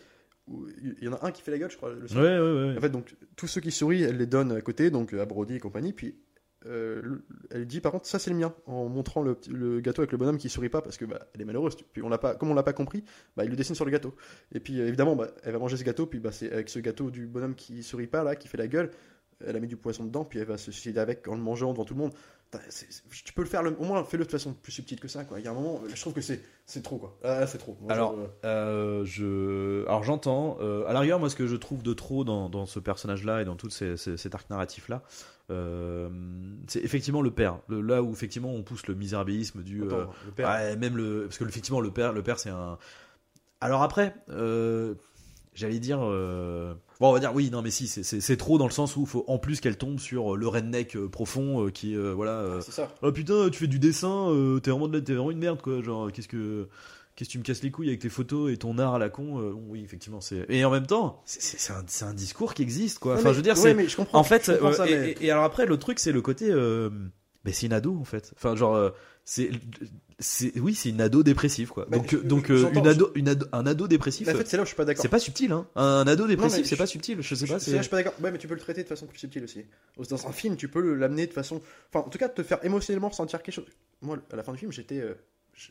Il 0.49 1.01
y 1.01 1.07
en 1.07 1.13
a 1.13 1.26
un 1.26 1.32
qui 1.32 1.41
fait 1.41 1.51
la 1.51 1.57
gueule, 1.57 1.71
je 1.71 1.78
crois. 1.78 1.93
Le. 1.93 2.01
Ouais, 2.01 2.39
ouais, 2.39 2.71
ouais. 2.71 2.78
En 2.78 2.82
fait, 2.82 2.89
donc, 2.89 3.15
tous 3.38 3.47
ceux 3.47 3.61
qui 3.61 3.71
sourient, 3.71 4.03
elle 4.03 4.17
les 4.17 4.26
donne 4.26 4.51
à 4.51 4.59
côté, 4.59 4.89
donc 4.89 5.13
à 5.13 5.26
Brody 5.26 5.55
et 5.55 5.59
compagnie, 5.59 5.93
puis. 5.93 6.15
Euh, 6.66 7.01
le- 7.03 7.26
elle 7.51 7.66
dit 7.66 7.82
par 7.82 7.91
contre 7.91 8.05
ça 8.05 8.20
c'est 8.20 8.30
le 8.30 8.36
mien 8.38 8.53
en 8.66 8.88
montrant 8.88 9.22
le, 9.22 9.38
le 9.49 9.82
gâteau 9.82 10.01
avec 10.01 10.11
le 10.11 10.18
bonhomme 10.18 10.38
qui 10.38 10.49
sourit 10.49 10.70
pas 10.70 10.82
parce 10.82 10.97
que 10.97 11.05
bah, 11.05 11.28
elle 11.34 11.41
est 11.41 11.45
malheureuse 11.45 11.76
puis 11.76 12.01
on 12.03 12.09
l'a 12.09 12.18
pas 12.18 12.36
comme 12.36 12.51
on 12.51 12.53
l'a 12.53 12.64
pas 12.64 12.74
compris 12.74 13.03
bah 13.36 13.43
il 13.43 13.49
le 13.49 13.55
dessine 13.55 13.76
sur 13.76 13.86
le 13.86 13.91
gâteau. 13.91 14.16
Et 14.53 14.59
puis 14.59 14.80
euh, 14.80 14.88
évidemment 14.88 15.16
bah, 15.16 15.28
elle 15.43 15.53
va 15.53 15.59
manger 15.59 15.78
ce 15.78 15.84
gâteau 15.84 16.05
puis 16.05 16.20
bah 16.20 16.32
c'est 16.32 16.51
avec 16.51 16.70
ce 16.70 16.80
gâteau 16.80 17.11
du 17.11 17.28
bonhomme 17.28 17.55
qui 17.55 17.84
sourit 17.84 18.07
pas 18.07 18.24
là 18.24 18.36
qui 18.36 18.47
fait 18.47 18.57
la 18.57 18.68
gueule 18.68 18.91
elle 19.45 19.55
a 19.55 19.59
mis 19.59 19.68
du 19.68 19.76
poisson 19.78 20.05
dedans 20.05 20.24
puis 20.26 20.39
elle 20.39 20.47
va 20.47 20.57
se 20.57 20.72
suicider 20.72 20.99
avec 20.99 21.28
en 21.28 21.36
le 21.36 21.41
mangeant 21.41 21.72
devant 21.74 21.86
tout 21.86 21.95
le 21.95 21.99
monde 21.99 22.14
Tu 23.25 23.33
peux 23.33 23.41
le 23.41 23.47
faire 23.47 23.63
le- 23.63 23.75
au 23.79 23.83
moins 23.85 24.03
fais-le 24.03 24.25
de 24.25 24.29
façon 24.31 24.53
plus 24.53 24.71
subtile 24.71 24.99
que 24.99 25.07
ça 25.07 25.23
quoi. 25.25 25.39
Il 25.39 25.45
y 25.45 25.47
a 25.47 25.51
un 25.51 25.53
moment 25.55 25.81
je 25.93 25.99
trouve 25.99 26.13
que 26.13 26.21
c'est 26.21 26.41
c'est 26.65 26.81
trop 26.81 26.97
quoi. 26.97 27.17
Ah, 27.23 27.45
c'est 27.47 27.57
trop. 27.57 27.77
Moi, 27.81 27.91
Alors, 27.91 28.15
je- 28.15 28.47
Euh, 28.47 29.05
je... 29.05 29.85
Alors 29.87 30.03
j'entends, 30.03 30.57
euh, 30.61 30.85
à 30.87 30.93
la 30.93 30.99
rigueur, 31.01 31.19
moi 31.19 31.29
ce 31.29 31.35
que 31.35 31.47
je 31.47 31.55
trouve 31.55 31.83
de 31.83 31.93
trop 31.93 32.23
dans, 32.23 32.49
dans 32.49 32.65
ce 32.65 32.79
personnage-là 32.79 33.41
et 33.41 33.45
dans 33.45 33.55
tout 33.55 33.69
ces, 33.69 33.97
ces- 33.97 34.17
cet 34.17 34.33
arc 34.35 34.49
narratif-là, 34.49 35.01
euh, 35.51 36.09
c'est 36.67 36.79
effectivement 36.83 37.21
le 37.21 37.31
père. 37.31 37.59
Le- 37.67 37.81
là 37.81 38.01
où 38.01 38.11
effectivement 38.11 38.51
on 38.53 38.63
pousse 38.63 38.87
le 38.87 38.95
misérabilisme 38.95 39.61
du... 39.63 39.83
Attends, 39.83 39.95
euh, 39.99 40.05
le 40.25 40.31
père. 40.31 40.49
ouais, 40.49 40.75
même 40.77 40.97
le... 40.97 41.23
Parce 41.25 41.37
que 41.37 41.43
effectivement 41.45 41.81
le 41.81 41.91
père, 41.91 42.13
le 42.13 42.23
père 42.23 42.39
c'est 42.39 42.49
un... 42.49 42.77
Alors 43.61 43.81
après, 43.81 44.13
euh, 44.29 44.95
j'allais 45.55 45.79
dire... 45.79 45.99
euh, 46.01 46.73
Bon 46.99 47.09
on 47.09 47.13
va 47.13 47.19
dire 47.19 47.31
oui, 47.33 47.49
non 47.51 47.61
mais 47.61 47.71
si, 47.71 47.87
c'est- 47.87 48.37
trop 48.37 48.57
dans 48.57 48.65
le 48.67 48.71
sens 48.71 48.95
où 48.95 49.05
faut 49.05 49.23
en 49.27 49.37
plus 49.37 49.59
qu'elle 49.59 49.77
tombe 49.77 49.99
sur 49.99 50.35
le 50.37 50.47
redneck 50.47 50.95
euh, 50.95 51.09
profond 51.09 51.65
euh, 51.65 51.69
qui 51.69 51.95
euh, 51.95 52.13
voilà... 52.13 52.31
euh, 52.39 52.61
c'est 52.61 52.71
ça 52.71 52.93
Oh 53.01 53.11
putain, 53.11 53.49
tu 53.49 53.59
fais 53.59 53.67
du 53.67 53.79
dessin, 53.79 54.29
euh, 54.29 54.59
t'es 54.59 54.71
vraiment, 54.71 54.87
de 54.87 54.97
la- 54.97 55.03
t'es 55.03 55.13
vraiment 55.13 55.31
une 55.31 55.39
merde 55.39 55.61
quoi. 55.61 55.81
Genre, 55.81 56.11
qu'est-ce 56.11 56.27
que. 56.27 56.67
Qu'est-ce 57.15 57.29
que 57.29 57.33
tu 57.33 57.37
me 57.37 57.43
casses 57.43 57.61
les 57.61 57.69
couilles 57.69 57.89
avec 57.89 57.99
tes 58.01 58.09
photos 58.09 58.51
et 58.51 58.57
ton 58.57 58.79
art 58.79 58.95
à 58.95 58.97
la 58.99 59.07
con 59.09 59.39
euh, 59.39 59.51
bon, 59.51 59.61
Oui, 59.69 59.83
effectivement, 59.83 60.19
c'est. 60.19 60.45
Et 60.49 60.65
en 60.65 60.71
même 60.71 60.87
temps, 60.87 61.21
c'est- 61.25 61.43
c'est 61.43 61.59
c'est 61.85 62.03
un, 62.05 62.09
un 62.09 62.13
discours 62.15 62.55
qui 62.55 62.63
existe 62.63 62.97
quoi. 62.97 63.13
Ouais, 63.13 63.19
Enfin, 63.19 63.29
mais- 63.29 63.33
je 63.33 63.37
veux 63.37 63.43
dire, 63.43 63.53
ouais, 63.55 63.61
c'est. 63.61 63.73
mais 63.75 63.87
je 63.87 63.95
comprends 63.95 64.17
En 64.17 64.23
fait, 64.23 64.47
je 64.47 64.51
comprends 64.53 64.69
euh, 64.69 64.73
ça, 64.73 64.87
et, 64.89 64.95
mais- 64.97 65.09
et- 65.11 65.25
et 65.27 65.31
alors 65.31 65.43
après, 65.43 65.67
le 65.67 65.77
truc, 65.77 65.99
c'est 65.99 66.11
le 66.11 66.21
côté. 66.23 66.47
euh, 66.49 66.89
mais 67.45 67.51
c'est 67.53 67.67
une 67.67 67.73
ado 67.73 67.95
en 67.99 68.03
fait. 68.03 68.31
Enfin, 68.35 68.55
genre. 68.55 68.75
C'est, 69.26 69.49
c'est, 70.19 70.57
oui, 70.59 70.76
c'est 70.76 70.89
une 70.89 71.01
ado 71.01 71.24
dépressive 71.24 71.69
quoi. 71.69 71.86
Mais 71.89 71.97
donc, 71.97 72.11
je- 72.11 72.17
donc 72.17 72.47
je- 72.47 72.53
euh, 72.65 72.69
une 72.74 72.88
ado, 72.88 73.11
une 73.15 73.30
ado, 73.30 73.45
un 73.51 73.65
ado 73.65 73.88
dépressif, 73.88 74.28
Mais 74.28 74.34
en 74.34 74.38
fait 74.38 74.47
c'est 74.47 74.57
là 74.57 74.63
où 74.63 74.65
je 74.65 74.69
suis 74.69 74.76
pas 74.78 74.86
d'accord 74.86 75.01
c'est 75.01 75.07
pas 75.09 75.19
subtil 75.19 75.51
hein. 75.51 75.65
Un 75.76 76.05
ado 76.07 76.28
dépressif, 76.28 76.65
c'est 76.65 76.76
pas 76.76 76.86
subtil. 76.86 77.21
Je 77.21 77.36
sais 77.36 77.47
pas. 77.47 77.59
C'est. 77.59 77.76
je 77.78 77.82
suis 77.82 77.89
pas 77.89 77.97
d'accord. 77.97 78.13
Ouais, 78.21 78.32
mais 78.32 78.38
tu 78.38 78.47
peux 78.47 78.53
le 78.53 78.59
traiter 78.59 78.84
de 78.84 78.88
façon 78.88 79.05
plus 79.07 79.17
subtile 79.19 79.43
aussi. 79.43 79.65
Dans 80.09 80.28
un 80.28 80.32
film, 80.32 80.55
tu 80.57 80.67
peux 80.67 80.93
l'amener 80.95 81.28
de 81.28 81.34
façon. 81.34 81.61
Enfin, 81.93 82.05
en 82.05 82.09
tout 82.09 82.17
cas, 82.17 82.30
te 82.30 82.43
faire 82.43 82.63
émotionnellement 82.65 83.09
ressentir 83.09 83.41
quelque 83.41 83.55
chose. 83.55 83.67
Moi, 84.01 84.17
à 84.32 84.36
la 84.36 84.43
fin 84.43 84.51
du 84.51 84.57
film, 84.59 84.71
j'étais. 84.71 84.99
euh, 84.99 85.13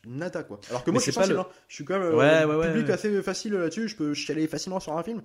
nada 0.07 0.44
quoi. 0.44 0.61
Alors 0.70 0.84
que 0.84 0.90
moi, 0.92 1.00
je 1.00 1.11
suis 1.11 1.12
pas 1.12 1.26
le- 1.26 1.38
hein. 1.38 1.46
Je 1.68 1.74
suis 1.74 1.84
quand 1.84 1.98
même 1.98 2.09
euh, 2.12 2.16
Ouais, 2.16 2.44
ouais, 2.55 2.72
public 2.72 2.88
assez 2.90 3.20
facile 3.22 3.53
là-dessus. 3.55 3.88
Je 3.88 3.96
peux 3.96 4.14
chialer 4.14 4.46
facilement 4.46 4.80
sur 4.80 4.96
un 4.96 5.03
film. 5.03 5.22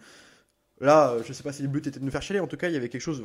Là, 0.80 1.12
euh, 1.12 1.24
je 1.26 1.34
sais 1.34 1.44
pas 1.44 1.52
si 1.52 1.64
le 1.64 1.68
but 1.68 1.88
était 1.88 2.00
de 2.00 2.06
me 2.06 2.12
faire 2.12 2.22
chialer. 2.22 2.40
En 2.40 2.48
tout 2.48 2.58
cas, 2.58 2.68
il 2.68 2.74
y 2.74 2.78
avait 2.78 2.90
quelque 2.90 3.02
chose. 3.02 3.24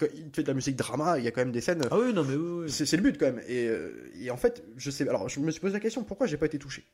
Il 0.00 0.30
fait 0.32 0.42
de 0.42 0.48
la 0.48 0.54
musique 0.54 0.76
drama. 0.76 1.18
Il 1.18 1.24
y 1.24 1.28
a 1.28 1.30
quand 1.32 1.40
même 1.40 1.52
des 1.52 1.60
scènes. 1.60 1.82
Ah 1.90 1.98
oui, 1.98 2.12
non 2.12 2.24
mais 2.24 2.36
oui, 2.36 2.64
oui. 2.64 2.70
C'est 2.70 2.96
le 2.96 3.02
but 3.02 3.18
quand 3.18 3.26
même. 3.26 3.42
Et, 3.48 3.66
euh, 3.66 4.10
et 4.20 4.30
en 4.30 4.36
fait, 4.36 4.62
je 4.76 4.90
sais. 4.90 5.08
Alors, 5.08 5.28
je 5.28 5.40
me 5.40 5.50
suis 5.50 5.60
posé 5.60 5.72
la 5.72 5.80
question 5.80 6.04
pourquoi 6.04 6.26
j'ai 6.26 6.36
pas 6.36 6.46
été 6.46 6.58
touché? 6.58 6.84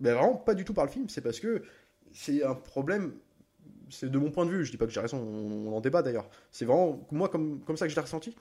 Mais 0.00 0.12
vraiment 0.12 0.36
pas 0.36 0.54
du 0.54 0.64
tout 0.64 0.72
par 0.72 0.86
le 0.86 0.90
film. 0.90 1.08
C'est 1.08 1.20
parce 1.20 1.40
que 1.40 1.62
c'est 2.12 2.42
un 2.42 2.54
problème. 2.54 3.12
C'est 3.90 4.10
de 4.10 4.18
mon 4.18 4.30
point 4.30 4.46
de 4.46 4.50
vue. 4.50 4.64
Je 4.64 4.70
dis 4.70 4.78
pas 4.78 4.86
que 4.86 4.92
j'ai 4.92 5.00
raison. 5.00 5.18
On, 5.18 5.68
on 5.68 5.76
en 5.76 5.80
débat 5.80 6.02
d'ailleurs. 6.02 6.30
C'est 6.50 6.64
vraiment 6.64 7.06
moi 7.10 7.28
comme 7.28 7.60
comme 7.66 7.76
ça 7.76 7.86
que 7.86 7.90
je 7.90 7.96
l'ai 7.96 8.02
ressenti. 8.02 8.34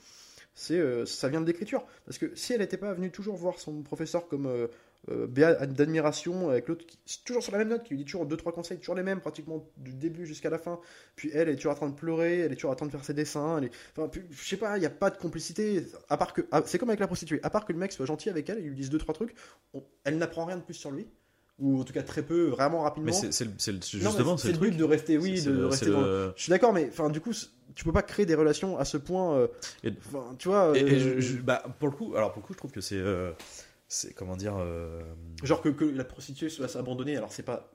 C'est 0.56 0.80
euh, 0.80 1.06
ça 1.06 1.28
vient 1.28 1.42
de 1.42 1.48
l'écriture. 1.48 1.86
Parce 2.06 2.18
que 2.18 2.34
si 2.36 2.54
elle 2.54 2.60
n'était 2.60 2.78
pas 2.78 2.94
venue 2.94 3.12
toujours 3.12 3.36
voir 3.36 3.60
son 3.60 3.82
professeur 3.82 4.28
comme 4.28 4.46
euh, 4.46 4.68
euh, 5.10 5.28
d'admiration 5.28 6.50
avec 6.50 6.68
l'autre, 6.68 6.86
qui- 6.86 7.24
toujours 7.24 7.42
sur 7.42 7.52
la 7.52 7.60
même 7.60 7.70
note, 7.70 7.84
qui 7.84 7.92
lui 7.92 8.00
dit 8.00 8.06
toujours 8.06 8.26
deux 8.26 8.38
trois 8.38 8.52
conseils, 8.52 8.78
toujours 8.80 8.96
les 8.96 9.04
mêmes 9.04 9.22
pratiquement 9.22 9.66
du 9.78 9.94
début 9.94 10.26
jusqu'à 10.26 10.50
la 10.50 10.58
fin. 10.60 10.80
Puis 11.16 11.30
elle, 11.34 11.48
elle 11.48 11.50
est 11.50 11.56
toujours 11.56 11.72
en 11.72 11.76
train 11.76 11.90
de 11.90 11.96
pleurer, 11.96 12.40
elle 12.40 12.52
est 12.52 12.56
toujours 12.56 12.72
en 12.72 12.76
train 12.76 12.86
de 12.86 12.92
faire 12.92 13.04
ses 13.06 13.14
dessins. 13.14 13.58
Elle 13.60 13.66
est... 13.66 13.72
Enfin, 13.96 14.08
puis, 14.10 14.22
je 14.30 14.48
sais 14.48 14.58
pas, 14.58 14.78
il 14.78 14.82
n'y 14.82 14.86
a 14.86 14.90
pas 14.92 15.10
de 15.10 15.18
complicité. 15.18 15.86
À 16.10 16.18
part 16.18 16.34
que, 16.34 16.42
ah, 16.52 16.62
c'est 16.66 16.78
comme 16.78 16.90
avec 16.90 17.00
la 17.00 17.08
prostituée. 17.08 17.40
À 17.44 17.50
part 17.50 17.66
que 17.66 17.74
le 17.74 17.80
mec 17.80 17.92
soit 17.92 18.06
gentil 18.06 18.30
avec 18.30 18.50
elle, 18.50 18.60
il 18.60 18.68
lui 18.70 18.76
dise 18.76 18.90
deux 18.90 18.98
trois 19.00 19.14
trucs, 19.16 19.34
on- 19.74 19.84
elle 20.04 20.18
n'apprend 20.18 20.46
rien 20.46 20.58
de 20.58 20.62
plus 20.64 20.74
sur 20.76 20.92
lui, 20.92 21.08
ou 21.60 21.80
en 21.80 21.84
tout 21.84 21.94
cas 21.94 22.04
très 22.04 22.22
peu, 22.24 22.48
vraiment 22.48 22.82
rapidement. 22.82 23.08
Mais 23.08 23.14
c'est, 23.18 23.32
justement, 24.10 24.38
c'est 24.38 24.48
le 24.54 24.58
truc. 24.58 24.78
de 24.78 24.84
rester, 24.84 25.18
oui, 25.18 25.42
de, 25.42 25.64
rester 25.64 25.86
dans- 25.92 26.02
le- 26.02 26.34
Je 26.36 26.44
suis 26.44 26.50
d'accord, 26.50 26.74
mais 26.74 26.88
enfin, 26.90 27.10
du 27.10 27.20
coup, 27.22 27.32
tu 27.76 27.84
peux 27.86 27.92
pas 27.94 28.02
créer 28.02 28.26
des 28.26 28.36
relations 28.36 28.78
à 28.78 28.86
ce 28.86 28.98
point. 28.98 29.36
euh, 29.38 29.48
Et- 29.84 29.92
tu 30.38 30.48
vois. 30.50 30.74
Et, 30.78 30.82
et 30.82 30.84
euh, 30.96 31.00
je- 31.16 31.20
je- 31.20 31.38
bah, 31.38 31.64
pour 31.80 31.88
le 31.90 31.96
coup, 31.96 32.14
alors 32.16 32.32
pour 32.34 32.42
le 32.42 32.48
coup, 32.48 32.54
je 32.54 32.58
trouve 32.58 32.72
que 32.72 32.82
c'est, 32.82 32.98
euh, 32.98 33.32
c'est 33.90 34.14
comment 34.14 34.38
dire, 34.38 34.56
euh, 34.58 35.02
Genre 35.44 35.62
que, 35.62 35.68
que 35.70 35.84
la 35.84 36.06
prostituée 36.06 36.48
soit 36.48 36.74
abandonnée, 36.78 37.18
alors 37.18 37.34
c'est 37.34 37.44
pas 37.44 37.70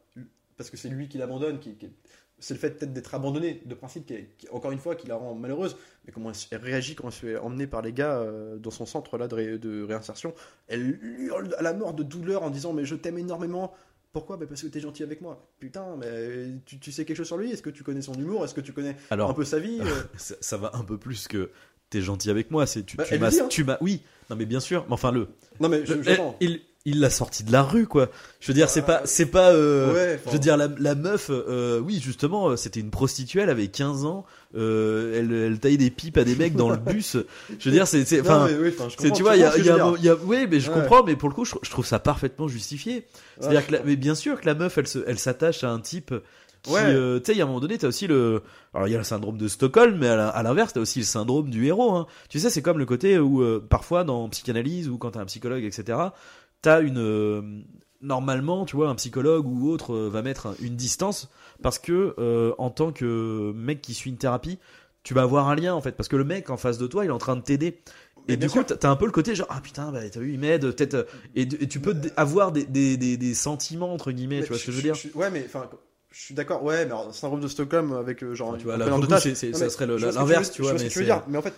parce 0.57 0.71
que 0.71 0.77
c'est 0.77 0.89
lui 0.89 1.09
qui 1.09 1.19
l'abandonne, 1.19 1.59
qui, 1.59 1.75
qui- 1.77 1.91
c'est 2.39 2.55
le 2.55 2.61
fait 2.61 2.71
peut-être 2.71 2.93
d'être 2.93 3.15
abandonné 3.15 3.63
de 3.65 3.75
principe, 3.75 4.07
qui, 4.07 4.15
qui- 4.39 4.49
encore 4.51 4.71
une 4.73 4.79
fois, 4.79 4.95
qui 4.97 5.07
la 5.09 5.17
rend 5.17 5.35
malheureuse. 5.35 5.77
Mais 6.07 6.13
comment 6.13 6.31
elle, 6.51 6.61
réagit 6.61 6.95
quand 6.95 7.09
elle 7.09 7.13
se 7.13 7.19
fait 7.27 7.37
emmener 7.37 7.67
par 7.67 7.83
les 7.83 7.93
gars 7.93 8.19
euh, 8.19 8.59
dans 8.59 8.71
son 8.71 8.87
centre 8.87 9.19
là 9.19 9.27
de, 9.29 9.35
ré- 9.35 9.59
de 9.59 9.83
réinsertion 9.83 10.33
Elle 10.69 10.99
hurle 11.03 11.55
à 11.59 11.63
la 11.63 11.73
mort 11.75 11.93
de 11.95 12.03
douleur 12.05 12.43
en 12.45 12.51
disant 12.51 12.73
mais 12.73 12.85
je 12.85 12.95
t'aime 12.95 13.19
énormément. 13.19 13.75
Pourquoi? 14.13 14.37
Bah, 14.37 14.47
Parce 14.49 14.63
que 14.63 14.69
t'es 14.69 14.79
gentil 14.79 15.03
avec 15.03 15.21
moi. 15.23 15.51
Putain, 15.59 15.97
mais 15.97 16.51
tu, 16.67 16.79
tu 16.79 16.93
sais 16.93 17.05
quelque 17.05 17.17
chose 17.17 17.27
sur 17.27 17.37
lui? 17.37 17.51
Est-ce 17.51 17.63
que 17.63 17.71
tu 17.71 17.83
connais 17.83 18.03
son 18.03 18.15
humour? 18.15 18.45
Est-ce 18.45 18.55
que 18.55 18.61
tu 18.61 18.73
connais 18.73 18.97
alors 19.11 19.31
un 19.31 19.35
peu 19.35 19.45
sa 19.45 19.59
vie 19.59 19.81
Euh, 19.81 20.03
ça, 20.17 20.37
ça 20.41 20.57
va 20.57 20.71
un 20.75 20.85
peu 20.85 20.99
plus 20.99 21.27
que 21.27 21.51
t'es 21.91 22.01
gentil 22.03 22.31
avec 22.31 22.51
moi, 22.51 22.67
c'est 22.67 22.85
tu, 22.85 22.97
Bah, 22.97 23.05
tu 23.05 23.19
m'as, 23.19 23.29
hein. 23.41 23.47
tu 23.49 23.65
m'as, 23.65 23.79
oui, 23.81 24.01
non 24.31 24.37
mais 24.37 24.47
bien 24.47 24.61
sûr, 24.61 24.85
mais 24.89 24.95
enfin 24.95 25.13
le, 25.13 25.29
Non, 25.61 25.69
mais 25.69 25.85
je, 25.87 25.95
le- 25.95 26.03
il, 26.41 26.61
il 26.87 27.01
l'a 27.01 27.09
sorti 27.11 27.45
de 27.45 27.53
la 27.53 27.63
rue 27.63 27.87
quoi. 27.87 28.11
Je 28.41 28.49
veux 28.49 28.55
dire, 28.55 28.69
c'est 28.69 28.83
pas, 28.83 29.03
c'est 29.05 29.27
pas, 29.27 29.53
euh, 29.53 29.93
Ouais, 29.95 30.21
je 30.27 30.31
veux 30.33 30.39
dire 30.39 30.57
la, 30.57 30.69
la 30.79 30.95
meuf, 30.95 31.29
euh, 31.31 31.79
oui 31.81 32.01
justement, 32.03 32.49
euh, 32.51 32.57
c'était 32.57 32.81
une 32.81 32.91
prostituée, 32.91 33.41
elle 33.43 33.49
avait 33.51 33.69
15 33.69 34.05
ans, 34.05 34.27
euh, 34.57 35.19
elle, 35.19 35.33
elle 35.33 35.59
taillait 35.61 35.77
des 35.79 35.91
pipes 35.91 36.19
à 36.19 36.25
des 36.25 36.37
mecs 36.37 36.55
dans 36.57 36.69
le 36.71 36.77
bus. 36.93 37.17
Je 37.59 37.69
veux 37.71 37.75
dire, 37.75 37.87
c'est, 37.87 38.05
c'est, 38.05 38.21
enfin. 38.21 38.49
tu 39.15 39.23
vois, 39.23 39.37
il 39.37 39.41
y 39.41 39.45
a, 39.45 39.57
il 39.57 39.65
y 39.65 39.69
il 40.01 40.05
y 40.05 40.11
oui, 40.25 40.47
mais 40.51 40.61
je 40.61 40.71
Ouais. 40.71 40.81
comprends, 40.81 41.03
mais 41.05 41.17
pour 41.17 41.29
le 41.29 41.35
coup, 41.35 41.45
je, 41.45 41.55
je 41.63 41.71
trouve 41.71 41.87
ça 41.87 41.99
parfaitement 42.01 42.49
justifié. 42.49 42.93
dire. 42.95 43.03
C'est-à-dire 43.41 43.67
que, 43.67 43.73
la- 43.73 43.83
mais 43.83 43.97
bien 43.97 44.15
sûr 44.15 44.41
que 44.41 44.47
la 44.47 44.55
meuf, 44.55 44.77
elle 44.79 44.87
se, 44.87 44.99
elle 45.07 45.19
s'attache 45.19 45.65
à 45.65 45.71
un 45.71 45.81
type 45.81 46.13
qui, 46.65 46.73
Ouais. 46.73 46.81
euh, 46.83 47.21
tu 47.21 47.27
sais, 47.27 47.33
il 47.33 47.39
y 47.39 47.41
a 47.41 47.45
un 47.45 47.47
moment 47.47 47.61
donné, 47.61 47.79
t'as 47.79 47.87
aussi 47.89 48.07
le, 48.09 48.43
alors 48.75 48.89
il 48.89 48.91
y 48.91 48.95
a 48.95 48.99
le 48.99 49.05
syndrome 49.05 49.39
de 49.39 49.47
Stockholm, 49.49 49.97
mais 49.99 50.09
à 50.09 50.43
l'inverse, 50.43 50.73
t'as 50.73 50.81
aussi 50.81 50.99
le 50.99 51.05
syndrome 51.05 51.49
du 51.51 51.65
héros. 51.67 51.93
Hein. 51.95 52.07
Tu 52.29 52.41
sais, 52.41 52.51
c'est 52.51 52.63
comme 52.63 52.79
le 52.79 52.87
côté 52.87 53.19
où 53.19 53.43
euh, 53.43 53.65
parfois 53.67 54.03
dans 54.05 54.29
psychanalyse 54.29 54.89
ou 54.89 54.99
quand 54.99 55.13
t'as 55.13 55.21
un 55.21 55.27
psychologue, 55.27 55.63
etc., 55.63 55.99
t'as 56.63 56.81
une, 56.83 56.99
euh, 56.99 57.43
normalement, 58.01 58.65
tu 58.65 58.77
vois, 58.77 58.89
un 58.89 58.95
psychologue 58.95 59.47
ou 59.47 59.71
autre 59.71 59.95
euh, 59.95 60.09
va 60.11 60.23
mettre 60.23 60.47
un- 60.49 60.55
une 60.61 60.77
distance 60.77 61.31
parce 61.63 61.79
que 61.79 62.15
euh, 62.19 62.53
en 62.59 62.71
tant 62.71 62.93
que 62.93 63.53
mec 63.55 63.81
qui 63.81 63.95
suit 63.95 64.11
une 64.11 64.17
thérapie, 64.17 64.59
tu 65.03 65.15
vas 65.15 65.23
avoir 65.23 65.49
un 65.49 65.55
lien 65.55 65.75
en 65.75 65.81
fait, 65.81 65.93
parce 65.93 66.09
que 66.09 66.17
le 66.17 66.25
mec 66.25 66.51
en 66.51 66.57
face 66.57 66.79
de 66.79 66.87
toi, 66.87 67.05
il 67.05 67.09
est 67.09 67.13
en 67.13 67.19
train 67.19 67.37
de 67.37 67.43
t'aider. 67.43 67.79
Et 68.27 68.39
du 68.39 68.49
coup, 68.49 68.63
t'as 68.63 68.89
un 68.89 68.97
peu 68.97 69.05
le 69.05 69.13
côté 69.13 69.35
genre 69.35 69.47
ah 69.51 69.61
putain 69.63 69.93
bah 69.93 70.01
t'as 70.09 70.19
vu 70.21 70.33
il 70.33 70.39
m'aide 70.39 70.63
peut-être 70.63 71.07
et, 71.35 71.43
et 71.43 71.69
tu 71.69 71.79
peux 71.79 71.95
avoir 72.17 72.53
des, 72.53 72.65
des, 72.65 72.97
des, 72.97 73.19
des 73.19 73.35
sentiments 73.35 73.93
entre 73.93 74.13
guillemets 74.13 74.41
tu 74.43 74.49
vois 74.49 74.57
ce 74.59 74.65
que 74.65 74.73
je 74.73 74.77
veux 74.79 74.83
dire? 74.83 74.97
Ouais, 75.15 75.31
mais 75.31 75.45
enfin, 75.47 75.69
je 76.15 76.21
suis 76.21 76.35
d'accord. 76.35 76.63
Ouais, 76.63 76.85
mais 76.87 76.93
alors, 76.93 77.15
syndrome 77.15 77.41
de 77.41 77.49
Stockholm 77.49 77.93
avec 77.93 78.23
euh, 78.23 78.35
genre. 78.35 78.57
tu 78.57 78.65
vois 78.65 78.77
là 78.77 78.87
le 78.87 78.93
coup, 78.93 79.01
Non, 79.03 79.09
ça 79.19 79.21
serait 79.21 79.87
je 79.87 79.93
vois 80.05 80.13
l'inverse 80.13 80.51
tu 80.51 80.59
je 80.59 80.63
vois 80.63 80.71
vois 80.73 80.79
ce 80.79 80.85
mais 80.85 80.89
que 80.89 80.93
tu 80.93 80.99
veux 81.01 81.05
dire. 81.05 81.23
Mais 81.29 81.39
en 81.39 81.43
fait, 81.43 81.55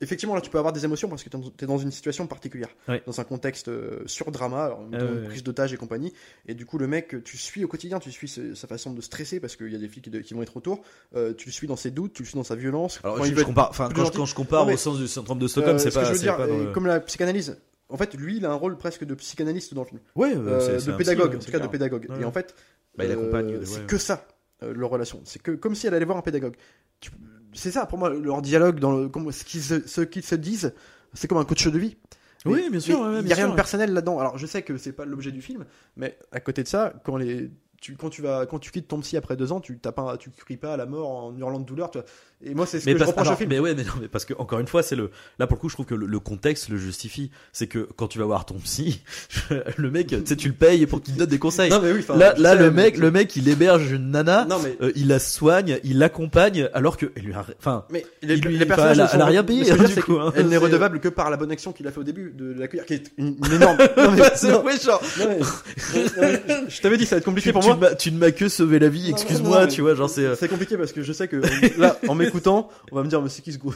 effectivement, 0.00 0.34
là, 0.34 0.40
tu 0.40 0.50
peux 0.50 0.58
avoir 0.58 0.72
des 0.72 0.84
émotions 0.84 1.08
parce 1.08 1.22
que 1.22 1.28
t'es 1.28 1.38
dans- 1.38 1.50
t'es 1.50 1.66
dans 1.66 1.78
une 1.78 1.90
situation 1.92 2.26
particulière, 2.26 2.68
Ouais. 2.88 3.02
dans 3.06 3.20
un 3.20 3.24
contexte 3.24 3.68
euh, 3.68 4.00
sur 4.06 4.30
drama, 4.30 4.64
alors, 4.64 4.80
ouais, 4.90 4.98
ouais. 5.00 5.24
prise 5.28 5.42
d'otage 5.42 5.72
et 5.72 5.76
compagnie. 5.76 6.12
Et 6.46 6.54
du 6.54 6.66
coup, 6.66 6.78
le 6.78 6.86
mec, 6.86 7.14
tu 7.24 7.36
suis 7.36 7.64
au 7.64 7.68
quotidien, 7.68 7.98
tu 8.00 8.10
suis 8.10 8.28
sa 8.28 8.66
façon 8.66 8.92
de 8.92 9.00
stresser 9.00 9.38
parce 9.40 9.56
qu'il 9.56 9.70
y 9.72 9.76
a 9.76 9.78
des 9.78 9.88
flics 9.88 10.04
qui, 10.10 10.22
qui 10.22 10.34
vont 10.34 10.42
être 10.42 10.56
autour. 10.56 10.82
euh, 11.14 11.32
tu 11.34 11.46
le 11.48 11.52
suis 11.52 11.66
dans 11.66 11.76
ses 11.76 11.90
doutes, 11.90 12.12
tu 12.14 12.22
le 12.22 12.26
suis 12.28 12.36
dans 12.36 12.44
sa 12.44 12.54
violence. 12.56 13.00
alors 13.04 13.16
quand 13.18 13.24
je, 13.24 13.34
je 13.34 13.42
compare 13.44 13.70
quand, 13.76 14.04
je- 14.06 14.10
quand 14.12 14.26
je 14.26 14.34
compare 14.34 14.66
Non, 14.66 14.72
au 14.74 14.76
sens 14.76 14.98
du 14.98 15.06
syndrome 15.08 15.38
de 15.38 15.46
Stockholm 15.48 15.76
Euh, 15.76 15.78
c'est 15.78 15.92
pas 15.92 16.04
je 16.04 16.12
veux 16.12 16.18
dire, 16.18 16.36
comme 16.72 16.86
la 16.86 17.00
psychanalyse. 17.00 17.56
En 17.88 17.98
fait, 17.98 18.14
lui, 18.14 18.38
il 18.38 18.46
a 18.46 18.50
un 18.50 18.54
rôle 18.54 18.78
presque 18.78 19.04
de 19.04 19.14
psychanalyste 19.14 19.74
dans 19.74 19.82
le 19.82 19.86
film, 19.88 20.00
ouais 20.16 20.32
Euh, 20.34 20.78
euh, 20.78 20.80
de 20.80 20.92
pédagogue, 20.92 21.32
psy, 21.32 21.36
en 21.36 21.44
tout 21.44 21.52
cas 21.52 21.58
de 21.58 21.66
pédagogue. 21.66 22.06
Ouais, 22.08 22.22
Et 22.22 22.24
en 22.24 22.32
fait, 22.32 22.54
Bah, 22.96 23.04
il 23.04 23.10
euh, 23.10 23.14
accompagne, 23.14 23.64
c'est 23.64 23.80
ouais. 23.80 23.86
que 23.86 23.98
ça 23.98 24.26
euh, 24.62 24.72
leur 24.74 24.90
relation. 24.90 25.20
C'est 25.24 25.40
que 25.40 25.52
comme 25.52 25.74
si 25.74 25.86
elle 25.86 25.94
allait 25.94 26.04
voir 26.04 26.18
un 26.18 26.22
pédagogue. 26.22 26.56
Tu- 27.00 27.10
C'est 27.54 27.70
ça 27.70 27.84
pour 27.86 27.98
moi 27.98 28.10
leur 28.10 28.40
dialogue 28.42 28.78
dans 28.80 28.92
le, 28.96 29.08
comme- 29.08 29.30
ce 29.32 29.44
qu'ils 29.44 29.62
se, 29.62 30.34
disent, 30.34 30.72
c'est 31.14 31.28
comme 31.28 31.38
un 31.38 31.44
coach 31.44 31.66
de 31.66 31.78
vie. 31.78 31.96
Mais- 32.44 32.52
oui 32.52 32.70
bien 32.70 32.80
sûr 32.80 33.00
mais 33.04 33.14
ouais, 33.16 33.20
il 33.20 33.26
n'y 33.26 33.32
a 33.32 33.36
rien 33.36 33.44
sûr, 33.44 33.46
de 33.48 33.50
ouais. 33.52 33.56
personnel 33.56 33.92
là-dedans. 33.92 34.18
Alors 34.18 34.36
je 34.38 34.46
sais 34.46 34.62
que 34.62 34.76
c'est 34.76 34.92
pas 34.92 35.04
l'objet 35.04 35.30
du 35.32 35.42
film, 35.42 35.64
mais 35.96 36.18
à 36.32 36.40
côté 36.40 36.62
de 36.62 36.68
ça, 36.68 36.92
quand 37.04 37.16
les 37.16 37.50
tu, 37.82 37.96
quand 37.96 38.08
tu 38.08 38.22
vas 38.22 38.46
quand 38.46 38.58
tu 38.58 38.70
quittes 38.70 38.88
ton 38.88 39.00
psy 39.00 39.16
après 39.18 39.36
deux 39.36 39.52
ans, 39.52 39.60
tu 39.60 39.76
tapes 39.78 39.98
un- 39.98 40.16
tu 40.16 40.30
cries 40.30 40.56
pas 40.56 40.72
à 40.72 40.76
la 40.78 40.86
mort 40.86 41.10
en 41.10 41.36
hurlant 41.36 41.58
de 41.60 41.66
douleur. 41.66 41.90
Tu 41.90 41.98
vois. 41.98 42.06
Et 42.44 42.54
moi 42.54 42.64
c'est 42.66 42.80
ce 42.80 42.86
mais 42.86 42.92
que 42.94 42.98
je 42.98 43.04
parce, 43.04 43.10
reproche 43.10 43.26
alors, 43.26 43.34
au 43.34 43.38
film. 43.38 43.50
mais 43.50 43.58
ouais 43.60 43.74
mais 43.74 43.84
non 43.84 43.92
mais 44.00 44.08
parce 44.08 44.24
que 44.24 44.34
encore 44.34 44.58
une 44.58 44.66
fois 44.66 44.82
c'est 44.82 44.96
le 44.96 45.10
là 45.38 45.46
pour 45.46 45.56
le 45.56 45.60
coup 45.60 45.68
je 45.68 45.74
trouve 45.74 45.86
que 45.86 45.94
le, 45.94 46.06
le 46.06 46.18
contexte 46.18 46.70
le 46.70 46.76
justifie 46.76 47.30
c'est 47.52 47.68
que 47.68 47.86
quand 47.96 48.08
tu 48.08 48.18
vas 48.18 48.24
voir 48.24 48.46
ton 48.46 48.56
psy 48.56 49.00
le 49.76 49.90
mec 49.92 50.08
tu 50.08 50.16
sais 50.24 50.34
tu 50.34 50.48
le 50.48 50.54
payes 50.54 50.86
pour 50.86 51.00
qu'il 51.02 51.14
te 51.14 51.18
donne 51.20 51.28
des 51.28 51.38
conseils 51.38 51.70
Non 51.70 51.80
mais 51.80 51.92
oui. 51.92 52.04
là 52.16 52.34
je 52.36 52.42
là 52.42 52.52
sais, 52.56 52.58
le 52.58 52.70
mec 52.72 52.96
le 52.98 53.12
mec 53.12 53.36
il 53.36 53.48
héberge 53.48 53.92
une 53.92 54.10
nana 54.10 54.44
Non 54.46 54.58
mais 54.58 54.76
euh, 54.82 54.90
il 54.96 55.06
la 55.06 55.20
soigne 55.20 55.78
il 55.84 55.98
l'accompagne 56.00 56.68
alors 56.74 56.96
que 56.96 57.12
elle 57.14 57.22
lui 57.22 57.32
a 57.32 57.44
enfin 57.60 57.84
Mais 57.90 58.04
les, 58.22 58.34
lui- 58.34 58.58
les 58.58 58.66
personnages 58.66 58.96
elle 58.96 59.00
a- 59.02 59.04
ne 59.04 59.08
sont- 59.10 59.14
elle 59.14 59.22
a 59.22 59.26
rien 59.26 59.44
payé, 59.44 59.64
je 59.64 59.94
du 59.94 60.02
coup, 60.02 60.18
hein. 60.18 60.32
Elle 60.34 60.48
n'est 60.48 60.56
redevable 60.56 60.98
que 60.98 61.08
par 61.08 61.30
la 61.30 61.36
bonne 61.36 61.52
action 61.52 61.72
qu'il 61.72 61.86
a 61.86 61.92
fait 61.92 62.00
au 62.00 62.04
début 62.04 62.32
de 62.36 62.52
l'accueillir, 62.58 62.86
qui 62.86 62.94
est 62.94 63.12
une, 63.18 63.36
une 63.46 63.52
énorme. 63.54 63.78
Non, 63.96 64.10
mais- 64.10 64.22
c'est 64.34 64.50
non, 64.50 64.64
ouais, 64.64 64.78
genre 64.78 65.00
non, 65.20 65.26
mais- 65.28 65.38
non, 65.38 66.06
mais 66.20 66.42
je- 66.66 66.74
je 66.76 66.80
t'avais 66.82 66.96
dit, 66.96 67.06
ça 67.06 67.14
va 67.14 67.18
être 67.18 67.24
compliqué 67.24 67.50
tu, 67.50 67.52
pour 67.52 67.62
tu 67.62 67.68
ne 67.76 67.94
tu 67.94 68.12
ne 68.12 68.18
m'as 68.18 68.30
que 68.30 68.48
sauvé 68.48 68.78
la 68.78 68.88
vie 68.88 69.10
excuse-moi 69.10 69.66
tu 69.66 69.80
vois 69.80 69.94
genre 69.94 70.10
c'est 70.10 70.24
euh, 70.24 70.36
C'est 70.36 70.48
compliqué 70.48 70.76
parce 70.76 70.92
que 70.92 71.02
je 71.02 71.12
sais 71.12 71.28
que 71.28 71.36
là, 71.78 71.98
en 72.08 72.14
m'écoutant, 72.14 72.68
on 72.90 72.96
va 72.96 73.02
me 73.02 73.08
dire, 73.08 73.20
mais 73.22 73.28
c'est 73.28 73.42
qui 73.42 73.52
ce 73.52 73.58
gros 73.58 73.72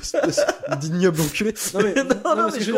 d'ignoble 0.81 1.21
enculé? 1.21 1.55
Non, 1.75 1.81
mais, 1.83 1.95
non, 2.25 2.37
non, 2.37 2.49
je 2.49 2.59
dire, 2.59 2.75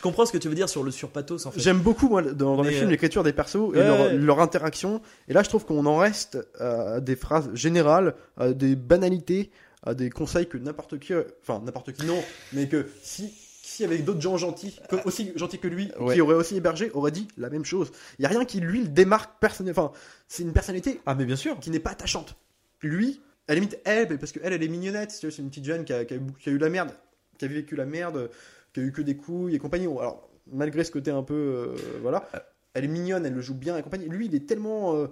comprends, 0.00 0.24
je 0.24 0.28
ce 0.28 0.32
que 0.32 0.38
tu 0.38 0.48
veux 0.48 0.54
dire 0.54 0.68
sur 0.68 0.82
le 0.82 0.90
surpathos 0.90 1.46
en 1.46 1.50
fait. 1.50 1.60
J'aime 1.60 1.78
beaucoup, 1.78 2.08
moi, 2.08 2.22
dans, 2.22 2.56
dans 2.56 2.62
les 2.62 2.72
films, 2.72 2.86
euh, 2.86 2.90
l'écriture 2.90 3.22
des 3.22 3.32
persos 3.32 3.54
et 3.54 3.78
ouais, 3.78 3.86
leur, 3.86 4.00
ouais. 4.00 4.12
leur 4.14 4.40
interaction. 4.40 5.00
Et 5.28 5.32
là, 5.32 5.42
je 5.42 5.48
trouve 5.48 5.64
qu'on 5.64 5.86
en 5.86 5.96
reste 5.96 6.38
à 6.58 7.00
des 7.00 7.16
phrases 7.16 7.50
générales, 7.54 8.14
à 8.36 8.52
des 8.52 8.76
banalités, 8.76 9.50
à 9.84 9.94
des 9.94 10.10
conseils 10.10 10.46
que 10.46 10.58
n'importe 10.58 10.98
qui, 10.98 11.12
enfin, 11.42 11.62
n'importe 11.64 11.92
qui, 11.92 12.06
non, 12.06 12.22
mais 12.52 12.68
que 12.68 12.86
si, 13.02 13.32
si 13.76 13.84
avec 13.84 14.04
d'autres 14.04 14.20
gens 14.20 14.36
gentils, 14.36 14.78
comme 14.90 15.00
aussi 15.04 15.32
gentils 15.36 15.58
que 15.58 15.68
lui, 15.68 15.90
Ouais. 16.00 16.14
qui 16.14 16.20
auraient 16.20 16.34
aussi 16.34 16.56
hébergé, 16.56 16.90
aurait 16.92 17.10
dit 17.12 17.28
la 17.36 17.50
même 17.50 17.64
chose. 17.64 17.90
Il 18.18 18.22
y 18.22 18.26
a 18.26 18.28
rien 18.28 18.44
qui, 18.44 18.60
lui, 18.60 18.82
le 18.82 18.88
démarque 18.88 19.38
personnellement. 19.40 19.84
Enfin, 19.86 19.98
c'est 20.28 20.42
une 20.42 20.52
personnalité 20.52 21.00
Ah 21.06 21.14
mais 21.14 21.24
bien 21.26 21.36
sûr. 21.36 21.58
qui 21.60 21.70
n'est 21.70 21.80
pas 21.80 21.90
attachante. 21.90 22.36
Lui, 22.82 23.20
à 23.48 23.52
la 23.52 23.60
limite, 23.60 23.78
elle, 23.84 24.18
parce 24.18 24.32
qu'elle, 24.32 24.52
elle 24.52 24.62
est 24.62 24.68
mignonnette, 24.68 25.10
c'est 25.12 25.38
une 25.38 25.48
petite 25.50 25.64
jeune 25.64 25.84
qui 25.84 25.92
a, 25.92 26.04
qui 26.04 26.14
a 26.14 26.16
eu- 26.16 26.32
qui 26.40 26.48
a 26.48 26.52
eu 26.52 26.58
la 26.58 26.68
merde, 26.68 26.90
qui 27.38 27.44
a 27.44 27.48
vécu 27.48 27.76
la 27.76 27.86
merde, 27.86 28.30
qui 28.72 28.80
a 28.80 28.82
eu 28.82 28.92
que 28.92 29.02
des 29.02 29.16
couilles 29.16 29.54
et 29.54 29.58
compagnie. 29.58 29.86
Alors, 29.86 30.28
malgré 30.52 30.82
ce 30.84 30.90
côté 30.90 31.10
un 31.10 31.22
peu. 31.22 31.34
euh, 31.34 31.76
voilà, 32.02 32.28
elle 32.74 32.84
est 32.84 32.88
mignonne, 32.88 33.24
elle 33.26 33.34
le 33.34 33.40
joue 33.42 33.54
bien 33.54 33.76
et 33.78 33.82
compagnie. 33.82 34.06
Lui, 34.08 34.26
il 34.26 34.34
est 34.34 34.46
tellement. 34.46 34.94
euh, 34.96 35.06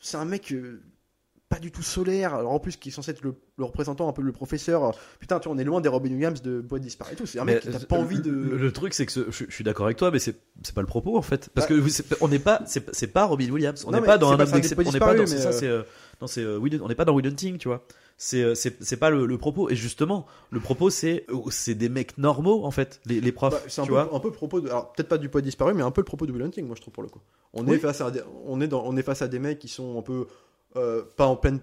c'est 0.00 0.16
un 0.16 0.24
mec. 0.24 0.52
euh, 0.52 0.80
pas 1.52 1.58
du 1.58 1.70
tout 1.70 1.82
solaire, 1.82 2.34
alors 2.34 2.52
en 2.52 2.58
plus 2.58 2.76
qui 2.76 2.88
est 2.88 2.92
censé 2.92 3.10
être 3.10 3.20
le, 3.22 3.34
le 3.58 3.64
représentant 3.64 4.08
un 4.08 4.12
peu 4.12 4.22
le 4.22 4.32
professeur. 4.32 4.84
euh, 4.84 4.90
Putain, 5.20 5.38
tu 5.38 5.48
vois, 5.48 5.54
on 5.56 5.58
est 5.58 5.64
loin 5.64 5.80
des 5.82 5.88
Robin 5.90 6.10
Williams 6.10 6.40
de 6.40 6.60
Boîte 6.60 6.80
disparaît 6.82 7.12
et 7.12 7.16
tout. 7.16 7.26
C'est 7.26 7.38
un 7.38 7.44
mec 7.44 7.60
qui 7.60 7.68
n'a 7.68 7.78
pas 7.78 7.96
euh, 7.96 8.00
envie 8.00 8.20
de. 8.20 8.30
Le, 8.30 8.56
le 8.56 8.72
truc, 8.72 8.94
c'est 8.94 9.04
que 9.04 9.12
ce- 9.12 9.30
je, 9.30 9.44
je 9.48 9.54
suis 9.54 9.64
d'accord 9.64 9.84
avec 9.86 9.98
toi, 9.98 10.10
mais 10.10 10.18
c'est 10.18 10.36
c'est 10.62 10.74
pas 10.74 10.80
le 10.80 10.86
propos 10.86 11.16
en 11.18 11.22
fait, 11.22 11.50
parce 11.54 11.68
Bah- 11.68 11.74
que 11.74 11.80
vous- 11.80 11.88
c'est- 11.90 12.06
on 12.22 12.28
n'est 12.28 12.38
pas, 12.38 12.62
c'est 12.66 12.94
c'est 12.94 13.06
pas 13.08 13.24
Robin 13.26 13.50
Williams, 13.50 13.84
on 13.86 13.90
n'est 13.90 14.00
pas 14.00 14.16
dans 14.18 14.30
un 14.32 14.40
homme 14.40 14.50
d'exception, 14.50 14.88
on 14.88 14.92
n'est 14.92 14.98
pas 14.98 15.14
dans, 15.14 15.26
c'est 15.26 15.38
ça, 15.38 15.52
c'est, 15.52 15.66
euh, 15.68 15.82
non, 16.22 16.26
c'est, 16.26 16.42
euh, 16.42 16.58
on 16.82 16.88
n'est 16.88 16.94
pas 16.94 17.04
dans 17.04 17.14
Will 17.14 17.26
Hunting, 17.26 17.58
tu 17.58 17.68
vois. 17.68 17.84
C'est, 18.18 18.42
euh, 18.42 18.54
c'est, 18.54 18.80
c'est 18.84 18.98
pas 18.98 19.10
le, 19.10 19.26
le 19.26 19.36
propos. 19.38 19.68
Et 19.68 19.74
justement, 19.74 20.26
le 20.50 20.60
propos, 20.60 20.90
c'est, 20.90 21.24
euh, 21.30 21.38
c'est 21.50 21.74
des 21.74 21.88
mecs 21.88 22.16
normaux 22.18 22.64
en 22.64 22.70
fait, 22.70 23.00
les, 23.04 23.20
les 23.20 23.32
profs, 23.32 23.52
Bah, 23.54 23.60
c'est 23.66 23.80
un 23.80 23.84
tu 23.84 23.88
peu, 23.88 23.94
vois. 23.94 24.14
un 24.14 24.20
peu 24.20 24.28
le 24.28 24.34
propos 24.34 24.60
de, 24.60 24.68
alors 24.68 24.92
peut-être 24.92 25.08
pas 25.08 25.18
du 25.18 25.28
poids 25.28 25.40
disparu, 25.40 25.74
mais 25.74 25.82
un 25.82 25.90
peu 25.90 26.00
le 26.02 26.04
propos 26.06 26.24
de 26.26 26.32
Will 26.32 26.42
Hunting, 26.42 26.64
moi 26.66 26.76
je 26.76 26.80
trouve 26.82 26.94
pour 26.94 27.02
le 27.02 27.08
coup. 27.08 27.20
On 27.52 27.66
Oui. 27.66 27.74
est 27.74 27.78
face 27.78 28.00
à, 28.00 28.12
on 28.46 28.60
est 28.60 28.68
dans, 28.68 28.84
on 28.86 28.96
est 28.96 29.02
face 29.02 29.22
à 29.22 29.28
des 29.28 29.38
mecs 29.40 29.58
qui 29.58 29.68
sont 29.68 29.98
un 29.98 30.02
peu 30.02 30.26
euh, 30.76 31.02
pas 31.16 31.26
en 31.26 31.36
pleine 31.36 31.60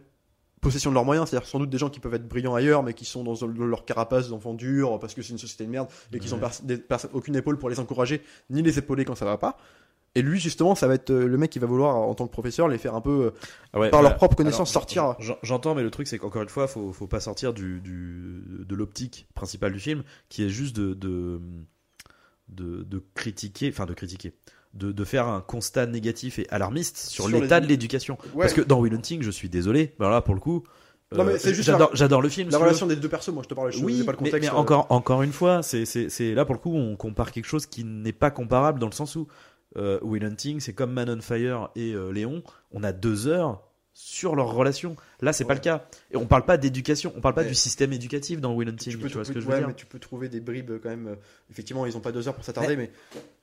possession 0.62 0.90
de 0.92 0.96
leurs 0.96 1.06
moyens, 1.06 1.30
c'est-à-dire 1.30 1.48
sans 1.48 1.60
doute 1.60 1.70
des 1.70 1.78
gens 1.78 1.90
qui 1.90 2.00
peuvent 2.02 2.14
être 2.14 2.28
brillants 2.28 2.54
ailleurs, 2.54 2.84
mais 2.84 2.94
qui 2.94 3.06
sont 3.06 3.24
dans 3.24 3.36
leur 3.48 3.86
carapace 3.86 4.28
d'enfants 4.30 4.54
durs 4.54 5.00
parce 5.00 5.14
que 5.14 5.22
c'est 5.22 5.32
une 5.32 5.38
société 5.38 5.66
de 5.66 5.70
merde 5.70 5.88
et 6.12 6.20
qui 6.20 6.30
n'ont 6.34 6.42
aucune 7.14 7.36
épaule 7.38 7.58
pour 7.58 7.70
les 7.70 7.80
encourager 7.80 8.22
ni 8.50 8.62
les 8.62 8.78
épauler 8.78 9.06
quand 9.06 9.16
ça 9.16 9.24
va 9.26 9.38
pas. 9.38 9.58
Et 10.16 10.22
lui 10.24 10.40
justement, 10.40 10.74
ça 10.76 10.88
va 10.88 10.96
être 10.96 11.12
euh, 11.12 11.28
le 11.28 11.38
mec 11.38 11.52
qui 11.52 11.60
va 11.60 11.68
vouloir 11.68 11.96
en 11.96 12.14
tant 12.16 12.26
que 12.28 12.32
professeur 12.32 12.68
les 12.68 12.78
faire 12.80 12.96
un 12.96 13.00
peu 13.00 13.26
euh, 13.28 13.32
Ah 13.74 13.80
ouais, 13.80 13.90
par 13.92 14.00
voilà. 14.00 14.10
leur 14.10 14.18
propre 14.18 14.36
connaissance 14.36 14.72
Alors, 14.76 14.90
sortir. 14.90 15.16
j'en- 15.20 15.38
J'entends, 15.44 15.76
mais 15.76 15.84
le 15.84 15.92
truc, 15.92 16.08
c'est 16.08 16.18
qu'encore 16.18 16.42
une 16.42 16.50
fois, 16.50 16.68
faut, 16.68 16.92
faut 16.92 17.06
pas 17.08 17.20
sortir 17.20 17.54
du, 17.54 17.80
du, 17.80 18.42
de 18.68 18.76
l'optique 18.76 19.28
principale 19.36 19.72
du 19.72 19.80
film, 19.80 20.04
qui 20.28 20.44
est 20.44 20.50
juste 20.50 20.76
de, 20.76 20.96
de, 20.96 21.40
de, 22.50 22.84
de 22.84 23.04
critiquer, 23.14 23.70
enfin 23.70 23.86
de 23.86 23.94
critiquer, 23.94 24.34
de, 24.74 24.92
de 24.92 25.04
faire 25.04 25.28
un 25.28 25.42
constat 25.42 25.86
négatif 25.88 26.40
et 26.40 26.48
alarmiste 26.50 26.98
sur, 26.98 27.28
Sur 27.28 27.40
l'état 27.42 27.60
les- 27.60 27.66
de 27.66 27.70
l'éducation. 27.72 28.18
Ouais. 28.34 28.42
Parce 28.46 28.54
que 28.54 28.62
dans 28.62 28.80
Will 28.80 28.94
Hunting, 28.94 29.22
je 29.24 29.32
suis 29.32 29.50
désolé, 29.50 29.96
mais 30.00 30.06
alors 30.06 30.16
là, 30.18 30.22
pour 30.22 30.36
le 30.36 30.40
coup, 30.40 30.64
euh, 31.14 31.38
j'adore, 31.62 31.90
j'adore 31.94 32.22
le 32.22 32.30
film. 32.30 32.50
la 32.52 32.60
relation 32.60 32.86
des 32.86 32.96
deux 32.96 33.10
persos, 33.10 33.30
moi 33.34 33.42
je 33.44 33.50
te 33.50 33.54
parle, 33.56 33.72
je 33.72 33.84
Oui, 33.84 34.04
pas 34.04 34.12
le 34.12 34.18
contexte. 34.18 34.42
mais, 34.52 34.56
euh, 34.56 34.60
encore, 34.60 34.86
encore 34.90 35.24
une 35.24 35.32
fois, 35.34 35.64
c'est, 35.64 35.86
c'est, 35.86 36.10
c'est 36.10 36.36
là 36.36 36.46
pour 36.46 36.54
le 36.54 36.60
coup, 36.60 36.76
on 36.76 36.96
compare 36.96 37.32
quelque 37.32 37.48
chose 37.48 37.66
qui 37.66 37.84
n'est 37.84 38.14
pas 38.14 38.30
comparable 38.30 38.80
dans 38.80 38.86
le 38.88 38.92
sens 38.94 39.16
où 39.16 39.28
euh, 39.78 39.98
Will 40.04 40.24
Hunting, 40.24 40.60
c'est 40.60 40.74
comme 40.74 40.92
Man 40.94 41.10
on 41.10 41.22
Fire 41.22 41.70
et 41.76 41.94
euh, 41.94 42.12
Léon, 42.12 42.44
on 42.72 42.84
a 42.84 42.92
deux 42.92 43.28
heures 43.28 43.64
sur 44.02 44.34
leur 44.38 44.54
relation. 44.54 44.96
Là, 45.20 45.34
c'est 45.34 45.44
pas 45.44 45.54
le 45.56 45.60
cas. 45.60 45.86
Et 46.12 46.16
on 46.16 46.26
parle 46.26 46.46
pas 46.46 46.58
d'éducation, 46.58 47.12
on 47.18 47.20
parle 47.22 47.36
pas 47.36 47.44
du 47.44 47.54
système 47.54 47.92
éducatif 47.92 48.40
dans 48.40 48.54
Will 48.54 48.70
Hunting. 48.70 48.94
Tu, 48.94 48.98
peux 48.98 49.10
vois 49.10 49.26
ce 49.26 49.32
que 49.34 49.42
je 49.42 49.46
veux 49.46 49.52
ouais, 49.52 49.60
dire 49.60 49.68
mais 49.68 49.74
tu 49.74 49.86
peux 49.86 50.00
trouver 50.00 50.30
des 50.30 50.40
bribes 50.40 50.72
quand 50.82 50.88
même. 50.90 51.08
euh, 51.08 51.16
Effectivement, 51.52 51.86
ils 51.86 51.98
ont 51.98 52.00
pas 52.00 52.14
deux 52.14 52.26
heures 52.30 52.34
pour 52.36 52.46
s'attarder, 52.46 52.78
mais, 52.78 52.92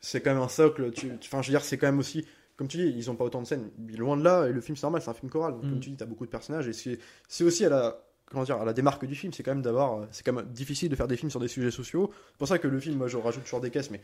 c'est 0.00 0.22
quand 0.22 0.32
même 0.32 0.42
un 0.42 0.48
socle. 0.48 0.90
tu- 0.92 1.09
tu- 1.18 1.28
Enfin, 1.28 1.42
je 1.42 1.48
veux 1.48 1.52
dire, 1.52 1.62
c'est 1.64 1.76
quand 1.76 1.86
même 1.88 1.98
aussi. 1.98 2.24
Comme 2.57 2.68
tu 2.68 2.78
dis, 2.78 2.84
ils 2.96 3.11
ont 3.11 3.16
pas 3.16 3.24
autant 3.24 3.42
de 3.42 3.46
scènes. 3.46 3.68
Loin 3.98 4.16
de 4.16 4.24
là, 4.24 4.46
et 4.48 4.52
le 4.52 4.62
film, 4.62 4.76
c'est 4.76 4.84
normal, 4.84 5.02
c'est 5.02 5.11
un 5.11 5.14
film 5.14 5.30
choral. 5.30 5.52
Donc, 5.52 5.64
Mm. 5.64 5.70
comme 5.70 5.80
tu 5.80 5.90
dis, 5.90 5.96
t'as 5.96 6.07
beaucoup 6.07 6.24
de 6.24 6.30
personnages. 6.30 6.66
Et 6.68 6.72
c'est 6.72 6.98
c'est 7.28 7.44
aussi 7.44 7.66
à 7.66 7.68
la. 7.68 8.02
Comment 8.30 8.42
dire, 8.42 8.57
à 8.57 8.64
la 8.64 8.72
démarque 8.72 9.04
du 9.04 9.14
film, 9.14 9.32
c'est 9.34 9.42
quand 9.42 9.52
même 9.52 9.62
d'avoir. 9.62 10.07
C'est 10.11 10.24
quand 10.24 10.32
même 10.32 10.46
difficile 10.46 10.88
de 10.88 10.96
faire 10.96 11.07
des 11.07 11.16
films 11.18 11.30
sur 11.30 11.38
des 11.38 11.48
sujets 11.48 11.70
sociaux. 11.70 12.11
C'est 12.32 12.38
pour 12.38 12.48
ça 12.48 12.59
que 12.59 12.66
le 12.66 12.80
film, 12.80 12.96
moi, 12.96 13.09
je 13.09 13.18
rajoute 13.18 13.44
toujours 13.44 13.61
des 13.61 13.70
caisses, 13.70 13.90
mais. 13.90 14.00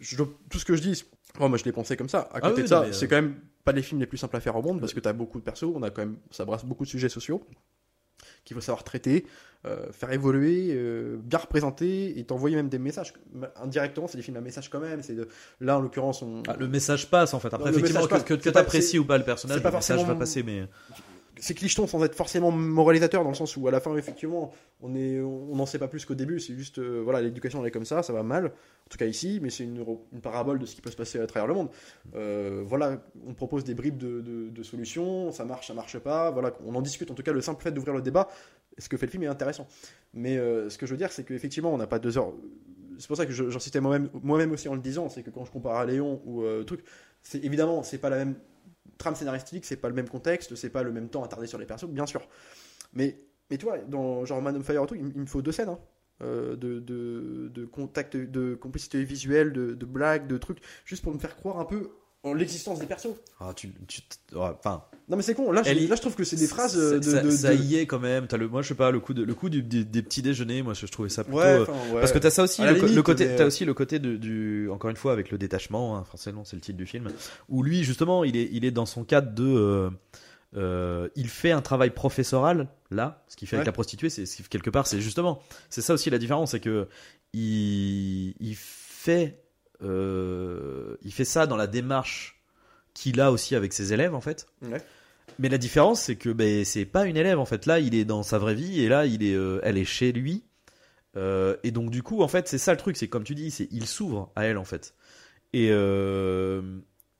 Je- 0.00 0.16
tout 0.16 0.58
ce 0.58 0.64
que 0.64 0.74
je 0.74 0.82
dis, 0.82 1.04
oh, 1.38 1.48
moi 1.48 1.58
je 1.58 1.64
l'ai 1.64 1.72
pensé 1.72 1.96
comme 1.96 2.08
ça. 2.08 2.20
À 2.20 2.28
Ah 2.34 2.40
côté 2.40 2.56
oui, 2.56 2.62
de 2.62 2.66
ça, 2.68 2.82
euh, 2.82 2.92
c'est 2.92 3.06
quand 3.08 3.16
même 3.16 3.36
pas 3.64 3.72
les 3.72 3.82
films 3.82 4.00
les 4.00 4.06
plus 4.06 4.18
simples 4.18 4.36
à 4.36 4.40
faire 4.40 4.56
au 4.56 4.62
monde 4.62 4.80
parce 4.80 4.94
que 4.94 5.00
t'as 5.00 5.12
beaucoup 5.12 5.38
de 5.38 5.44
persos, 5.44 5.64
on 5.74 5.82
a 5.82 5.90
quand 5.90 6.02
même, 6.02 6.16
ça 6.30 6.44
brasse 6.44 6.64
beaucoup 6.64 6.84
de 6.84 6.88
sujets 6.90 7.08
sociaux 7.10 7.44
qu'il 8.44 8.54
faut 8.54 8.60
savoir 8.60 8.84
traiter, 8.84 9.26
euh, 9.66 9.90
faire 9.92 10.10
évoluer, 10.12 10.68
euh, 10.72 11.18
bien 11.22 11.38
représenter 11.38 12.18
et 12.18 12.24
t'envoyer 12.24 12.56
même 12.56 12.68
des 12.68 12.78
messages. 12.78 13.12
Indirectement, 13.56 14.08
c'est 14.08 14.16
des 14.18 14.22
films 14.22 14.36
à 14.38 14.40
message 14.40 14.68
quand 14.70 14.80
même. 14.80 15.02
C'est 15.02 15.14
de... 15.14 15.28
Là, 15.60 15.78
en 15.78 15.80
l'occurrence, 15.80 16.20
on... 16.22 16.42
Ah, 16.48 16.56
le 16.58 16.68
message 16.68 17.08
passe 17.10 17.32
en 17.34 17.40
fait. 17.40 17.52
Après, 17.52 17.70
Non, 17.70 17.78
effectivement, 17.78 18.06
que, 18.06 18.16
que, 18.22 18.34
C'est 18.34 18.40
tu 18.48 18.52
pas- 18.52 18.60
apprécies 18.60 18.88
c'est- 18.92 18.98
ou 18.98 19.04
pas 19.04 19.18
le 19.18 19.24
personnage, 19.24 19.62
pas 19.62 19.70
le 19.70 19.76
message 19.76 20.04
va 20.04 20.14
passer, 20.14 20.42
mais 20.42 20.64
c'est 21.40 21.54
clicheton 21.54 21.86
sans 21.86 22.04
être 22.04 22.14
forcément 22.14 22.50
moralisateur 22.50 23.24
dans 23.24 23.30
le 23.30 23.34
sens 23.34 23.56
où 23.56 23.66
à 23.66 23.70
la 23.70 23.80
fin 23.80 23.96
effectivement 23.96 24.52
on 24.82 24.94
est 24.94 25.20
on 25.20 25.56
n'en 25.56 25.66
sait 25.66 25.78
pas 25.78 25.88
plus 25.88 26.04
qu'au 26.04 26.14
début. 26.14 26.38
C'est 26.38 26.54
juste 26.54 26.78
euh, 26.78 27.00
voilà 27.02 27.22
l'éducation 27.22 27.60
elle 27.60 27.68
est 27.68 27.70
comme 27.70 27.86
ça 27.86 28.02
ça 28.02 28.12
va 28.12 28.22
mal. 28.22 28.46
En 28.46 28.88
tout 28.90 28.98
cas 28.98 29.06
ici 29.06 29.40
mais 29.42 29.50
c'est 29.50 29.64
une, 29.64 29.84
parabole 30.22 30.58
de 30.58 30.66
ce 30.66 30.74
qui 30.74 30.82
peut 30.82 30.90
se 30.90 30.96
passer 30.96 31.18
à 31.18 31.26
travers 31.26 31.46
le 31.46 31.54
monde. 31.54 31.70
Euh, 32.14 32.62
voilà 32.64 33.02
on 33.26 33.34
propose 33.34 33.64
des 33.64 33.74
bribes 33.74 33.96
de, 33.96 34.62
solutions 34.62 35.32
ça 35.32 35.44
marche 35.44 35.68
ça 35.68 35.74
marche 35.74 35.98
pas. 35.98 36.30
Voilà 36.30 36.52
on 36.66 36.74
en 36.74 36.82
discute. 36.82 37.10
En 37.10 37.14
tout 37.14 37.22
cas 37.22 37.32
le 37.32 37.40
simple 37.40 37.62
fait 37.62 37.72
d'ouvrir 37.72 37.94
le 37.94 38.02
débat 38.02 38.28
ce 38.78 38.88
que 38.88 38.96
fait 38.96 39.06
le 39.06 39.10
film 39.10 39.24
est 39.24 39.28
intéressant? 39.28 39.66
Mais 40.14 40.36
euh, 40.36 40.70
ce 40.70 40.78
que 40.78 40.86
je 40.86 40.92
veux 40.92 40.98
dire 40.98 41.10
c'est 41.10 41.24
qu'effectivement 41.24 41.72
on 41.72 41.78
n'a 41.78 41.86
pas 41.86 41.98
deux 41.98 42.18
heures. 42.18 42.32
C'est 42.98 43.08
pour 43.08 43.16
ça 43.16 43.24
que 43.24 43.58
citais 43.58 43.80
moi-même 43.80 44.10
moi-même 44.22 44.52
aussi 44.52 44.68
en 44.68 44.74
le 44.74 44.80
disant 44.80 45.08
c'est 45.08 45.22
que 45.22 45.30
quand 45.30 45.46
je 45.46 45.50
compare 45.50 45.76
à 45.76 45.86
Léon 45.86 46.20
ou 46.26 46.44
truc 46.64 46.84
c'est 47.22 47.42
évidemment 47.42 47.82
c'est 47.82 47.98
pas 47.98 48.10
la 48.10 48.18
même 48.18 48.34
trame 49.00 49.16
scénaristique, 49.16 49.64
c'est 49.66 49.76
pas 49.78 49.88
le 49.88 49.94
même 49.96 50.08
contexte, 50.08 50.54
c'est 50.56 50.70
pas 50.70 50.84
le 50.84 50.92
même 50.92 51.10
temps 51.10 51.24
attardé 51.24 51.48
sur 51.48 51.58
les 51.58 51.66
persos, 51.66 51.86
bien 51.88 52.06
sûr. 52.06 52.28
Mais, 52.94 53.18
mais 53.50 53.58
tu 53.58 53.66
vois, 53.66 53.78
dans 53.78 54.24
genre 54.24 54.42
Man 54.42 54.56
on 54.56 54.62
Fire 54.62 54.86
tout, 54.86 54.94
il, 54.94 55.04
me- 55.04 55.26
faut 55.26 55.42
deux 55.42 55.52
scènes 55.52 55.68
hein, 55.70 55.78
euh, 56.22 56.56
de, 56.56 56.80
de, 56.80 57.64
contact, 57.66 58.16
de 58.16 58.54
complicité 58.54 59.04
visuelle, 59.04 59.52
de, 59.52 59.74
de 59.74 59.86
blagues, 59.86 60.26
de 60.26 60.38
trucs, 60.38 60.60
juste 60.84 61.02
pour 61.04 61.14
me 61.14 61.18
faire 61.18 61.36
croire 61.36 61.58
un 61.60 61.64
peu 61.64 61.90
l'existence 62.24 62.78
des 62.78 62.86
persos. 62.86 63.14
Ah, 63.40 63.52
tu, 63.56 63.72
tu- 63.88 64.02
ouais, 64.34 64.40
enfin, 64.58 64.84
Non 65.08 65.16
mais 65.16 65.22
c'est 65.22 65.34
con, 65.34 65.50
là, 65.52 65.62
je, 65.62 65.70
Elle 65.70 65.82
y- 65.82 65.86
là 65.86 65.96
je 65.96 66.00
trouve 66.02 66.14
que 66.14 66.24
c'est 66.24 66.36
des 66.36 66.46
phrases 66.46 66.76
euh, 66.78 66.98
de... 66.98 67.02
ça, 67.10 67.22
de- 67.22 67.30
ça 67.30 67.54
de- 67.56 67.62
y 67.62 67.76
est 67.76 67.86
quand 67.86 67.98
même. 67.98 68.26
T'as 68.26 68.36
le, 68.36 68.46
moi, 68.48 68.60
je 68.62 68.68
sais 68.68 68.74
pas, 68.74 68.90
le 68.90 69.00
coup 69.00 69.14
de, 69.14 69.22
le 69.22 69.34
coup 69.34 69.48
du- 69.48 69.62
des, 69.62 69.84
des 69.84 70.02
petits 70.02 70.20
déjeuners. 70.22 70.62
Moi, 70.62 70.74
je, 70.74 70.86
je 70.86 70.92
trouvais 70.92 71.08
ça 71.08 71.24
plutôt. 71.24 71.38
Ouais, 71.38 71.44
euh, 71.46 71.64
ouais. 71.64 72.00
Parce 72.00 72.12
que 72.12 72.18
t'as 72.18 72.30
ça 72.30 72.42
aussi, 72.42 72.62
le, 72.62 73.02
côté, 73.02 73.26
mais, 73.26 73.36
t'as 73.36 73.44
euh, 73.44 73.46
aussi 73.46 73.64
le 73.64 73.72
côté 73.74 73.98
de- 73.98 74.16
du, 74.16 74.68
encore 74.70 74.90
une 74.90 74.96
fois, 74.96 75.12
avec 75.12 75.30
le 75.30 75.38
détachement, 75.38 75.96
hein, 75.96 76.04
forcément, 76.04 76.44
c'est 76.44 76.56
le 76.56 76.62
titre 76.62 76.76
du 76.78 76.86
film, 76.86 77.08
où 77.48 77.62
lui, 77.62 77.82
justement, 77.84 78.22
il 78.24 78.36
est, 78.36 78.48
il 78.52 78.64
est 78.66 78.70
dans 78.70 78.86
son 78.86 79.02
cadre 79.04 79.32
de, 79.34 79.44
euh, 79.44 79.90
euh, 80.56 81.08
il 81.16 81.28
fait 81.28 81.52
un 81.52 81.62
travail 81.62 81.90
professoral 81.90 82.68
là, 82.90 83.24
ce 83.28 83.36
qu'il 83.36 83.46
fait 83.48 83.56
avec 83.56 83.66
la 83.66 83.72
prostituée, 83.72 84.10
c'est 84.10 84.26
c'est- 84.26 84.46
quelque 84.48 84.68
part, 84.68 84.86
c'est 84.88 85.00
justement, 85.00 85.40
c'est 85.70 85.80
ça 85.80 85.94
aussi 85.94 86.10
la 86.10 86.18
différence, 86.18 86.50
c'est 86.50 86.60
que 86.60 86.86
il, 87.32 88.34
il 88.40 88.54
fait, 88.56 89.38
euh, 89.82 90.96
il 91.02 91.12
fait 91.12 91.24
ça 91.24 91.46
dans 91.46 91.56
la 91.56 91.66
démarche 91.66 92.42
qu'il 92.94 93.20
a 93.20 93.32
aussi 93.32 93.54
avec 93.54 93.72
ses 93.72 93.92
élèves 93.92 94.14
en 94.14 94.20
fait. 94.20 94.46
Ouais. 94.62 94.82
Mais 95.38 95.48
la 95.48 95.58
différence, 95.58 96.02
c'est 96.02 96.16
que 96.16 96.30
ben, 96.30 96.64
c'est 96.64 96.84
pas 96.84 97.06
une 97.06 97.16
élève 97.16 97.38
en 97.38 97.44
fait. 97.44 97.66
Là, 97.66 97.80
il 97.80 97.94
est 97.94 98.04
dans 98.04 98.22
sa 98.22 98.38
vraie 98.38 98.54
vie 98.54 98.80
et 98.80 98.88
là, 98.88 99.06
il 99.06 99.22
est, 99.22 99.34
euh, 99.34 99.60
elle 99.62 99.78
est 99.78 99.84
chez 99.84 100.12
lui. 100.12 100.44
Euh, 101.16 101.56
et 101.62 101.70
donc 101.70 101.90
du 101.90 102.02
coup, 102.02 102.22
en 102.22 102.28
fait, 102.28 102.48
c'est 102.48 102.58
ça 102.58 102.72
le 102.72 102.78
truc. 102.78 102.96
C'est 102.96 103.08
comme 103.08 103.24
tu 103.24 103.34
dis, 103.34 103.50
c'est 103.50 103.68
il 103.70 103.86
s'ouvre 103.86 104.30
à 104.36 104.44
elle 104.44 104.58
en 104.58 104.64
fait. 104.64 104.94
Et 105.52 105.68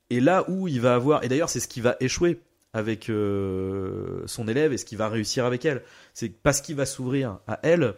et 0.09 0.19
là 0.19 0.49
où 0.49 0.67
il 0.67 0.81
va 0.81 0.95
avoir, 0.95 1.23
et 1.23 1.29
d'ailleurs, 1.29 1.49
c'est 1.49 1.61
ce 1.61 1.67
qui 1.67 1.81
va 1.81 1.95
échouer 1.99 2.41
avec 2.73 3.05
son 3.05 4.47
élève 4.47 4.71
et 4.71 4.77
ce 4.77 4.85
qui 4.85 4.95
va 4.95 5.09
réussir 5.09 5.45
avec 5.45 5.65
elle. 5.65 5.83
C'est 6.13 6.29
parce 6.29 6.61
qu'il 6.61 6.75
va 6.75 6.85
s'ouvrir 6.85 7.39
à 7.47 7.59
elle 7.63 7.95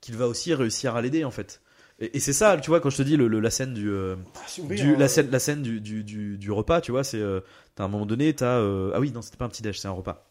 qu'il 0.00 0.16
va 0.16 0.26
aussi 0.28 0.54
réussir 0.54 0.96
à 0.96 1.02
l'aider 1.02 1.24
en 1.24 1.30
fait. 1.30 1.60
Et, 2.00 2.16
et 2.16 2.20
c'est 2.20 2.32
ça, 2.32 2.56
tu 2.58 2.70
vois, 2.70 2.80
quand 2.80 2.90
je 2.90 2.96
te 2.98 3.02
dis 3.02 3.16
le, 3.16 3.26
le- 3.28 3.40
la 3.40 3.50
scène 3.50 3.74
du, 3.74 3.90
euh, 3.90 4.16
Ah, 4.36 4.62
du- 4.74 4.94
hein. 4.94 4.96
la 4.98 5.08
scène, 5.08 5.30
la 5.30 5.38
scène 5.38 5.62
du, 5.62 5.80
du, 5.80 6.04
du, 6.04 6.38
du 6.38 6.52
repas, 6.52 6.80
tu 6.80 6.92
vois, 6.92 7.04
c'est 7.04 7.18
euh, 7.20 7.40
t'as 7.74 7.84
un 7.84 7.88
moment 7.88 8.06
donné, 8.06 8.32
t'as 8.34 8.58
euh, 8.58 8.92
ah 8.94 9.00
oui 9.00 9.10
non 9.12 9.20
c'était 9.22 9.36
pas 9.36 9.44
un 9.46 9.48
petit 9.48 9.62
déj, 9.62 9.78
c'est 9.80 9.88
un 9.88 9.92
repas. 9.92 10.24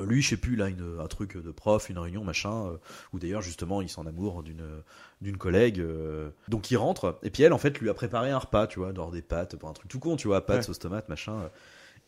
Euh, 0.00 0.04
Lui, 0.06 0.20
je 0.22 0.30
sais 0.30 0.36
plus 0.36 0.56
là, 0.56 0.68
une, 0.68 0.98
un 1.02 1.06
truc 1.06 1.36
de 1.36 1.50
prof, 1.50 1.88
une 1.90 1.98
réunion, 1.98 2.22
machin, 2.24 2.66
euh, 2.66 2.76
ou 3.12 3.18
d'ailleurs 3.18 3.42
justement 3.42 3.80
il 3.82 3.88
s'en 3.88 4.04
amour 4.06 4.42
d'une 4.42 4.64
d'une 5.22 5.36
collègue. 5.38 5.80
euh. 5.80 6.30
donc 6.48 6.70
il 6.70 6.76
rentre 6.76 7.18
et 7.22 7.30
puis 7.30 7.42
elle 7.42 7.52
en 7.52 7.58
fait 7.58 7.78
lui 7.80 7.88
a 7.90 7.94
préparé 7.94 8.30
un 8.30 8.38
repas, 8.38 8.66
tu 8.66 8.78
vois, 8.78 8.92
genre 8.94 9.10
des 9.10 9.22
pâtes 9.22 9.56
pour 9.56 9.68
un 9.68 9.72
truc 9.72 9.88
tout 9.88 9.98
con, 10.00 10.16
tu 10.16 10.28
vois, 10.28 10.44
pâtes 10.44 10.58
Ouais. 10.58 10.62
sauce 10.62 10.78
tomate, 10.78 11.08
machin. 11.08 11.32
euh. 11.32 11.48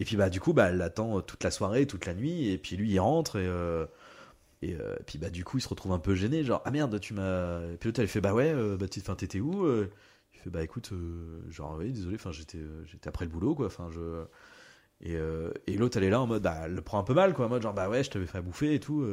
Et 0.01 0.05
puis 0.05 0.17
bah 0.17 0.31
du 0.31 0.41
coup 0.41 0.53
bah 0.53 0.69
elle 0.71 0.79
l'attend 0.79 1.19
euh, 1.19 1.21
toute 1.21 1.45
la 1.45 1.51
soirée, 1.51 1.87
toute 1.87 2.07
la 2.07 2.15
nuit, 2.15 2.51
et 2.51 2.59
puis 2.59 2.77
lui 2.77 2.91
il 2.91 2.99
rentre 3.01 3.37
et 3.37 3.47
euh, 4.63 4.67
et 4.67 4.75
euh, 4.81 4.97
puis 5.07 5.19
bah 5.19 5.31
du 5.31 5.45
coup 5.45 5.59
il 5.59 5.61
se 5.61 5.69
retrouve 5.69 5.93
un 5.93 5.99
peu 5.99 6.15
gêné, 6.15 6.45
genre 6.45 6.63
ah 6.65 6.71
merde 6.71 6.99
tu 7.01 7.15
m'as. 7.15 7.61
Et 7.73 7.77
puis 7.77 7.89
l'autre 7.89 8.01
elle 8.01 8.09
fait 8.09 8.21
bah 8.21 8.35
ouais, 8.35 8.53
euh, 8.53 8.77
bah 8.77 8.87
t'étais 8.89 9.41
où 9.41 9.65
euh? 9.67 9.91
Il 10.35 10.41
fait 10.41 10.51
bah 10.51 10.63
écoute, 10.63 10.91
euh, 10.93 11.41
genre 11.51 11.77
oui 11.79 11.93
désolé, 11.93 12.17
enfin 12.17 12.33
j'étais 12.33 12.59
j'étais 12.85 13.09
après 13.09 13.25
le 13.25 13.31
boulot 13.31 13.55
quoi, 13.55 13.67
enfin 13.67 13.89
je. 13.91 14.25
Et, 15.05 15.17
et 15.67 15.77
l'autre 15.77 15.97
elle 15.97 16.05
est 16.05 16.11
là 16.11 16.21
en 16.21 16.29
mode 16.29 16.43
bah 16.43 16.63
elle 16.65 16.75
le 16.75 16.81
prend 16.81 17.01
un 17.01 17.03
peu 17.03 17.15
mal 17.15 17.35
quoi, 17.35 17.47
en 17.47 17.49
mode 17.49 17.63
genre 17.63 17.75
bah 17.75 17.89
ouais 17.89 18.05
je 18.05 18.11
t'avais 18.11 18.27
fait 18.27 18.39
à 18.39 18.43
bouffer 18.43 18.75
et 18.75 18.81
tout. 18.81 19.05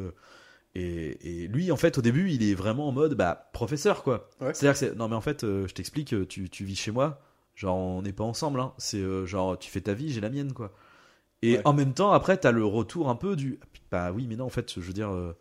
Et, 0.76 1.44
et 1.44 1.48
lui 1.48 1.72
en 1.72 1.78
fait 1.78 1.98
au 1.98 2.02
début 2.02 2.30
il 2.30 2.44
est 2.44 2.54
vraiment 2.54 2.88
en 2.88 2.92
mode 2.92 3.16
bah 3.16 3.50
professeur 3.54 4.04
quoi. 4.04 4.30
Ouais. 4.40 4.54
C'est-à-dire 4.54 4.74
que 4.74 4.80
c'est 4.80 4.96
non 4.96 5.08
mais 5.08 5.16
en 5.16 5.22
fait 5.22 5.42
je 5.42 5.74
t'explique, 5.74 6.28
tu, 6.28 6.48
tu 6.50 6.64
vis 6.64 6.76
chez 6.76 6.92
moi, 6.92 7.22
genre 7.56 7.76
on 7.76 8.04
n'est 8.04 8.14
pas 8.14 8.24
ensemble, 8.24 8.60
hein. 8.60 8.74
c'est 8.78 9.04
genre 9.26 9.58
tu 9.58 9.72
fais 9.72 9.82
ta 9.82 9.96
vie, 9.96 10.12
j'ai 10.12 10.22
la 10.22 10.30
mienne 10.30 10.54
quoi. 10.54 10.72
Et 11.42 11.54
Ouais. 11.58 11.62
en 11.66 11.74
même 11.74 11.94
temps 11.94 12.12
après 12.12 12.38
t'as 12.38 12.52
le 12.52 12.66
retour 12.66 13.10
un 13.10 13.16
peu 13.16 13.36
du 13.36 13.60
ah, 13.62 13.66
bah 13.92 14.12
oui 14.12 14.28
mais 14.28 14.36
non 14.36 14.46
en 14.46 14.50
fait 14.50 14.74
je 14.76 14.80
veux 14.82 14.94
dire 14.94 15.10
euh, 15.12 15.38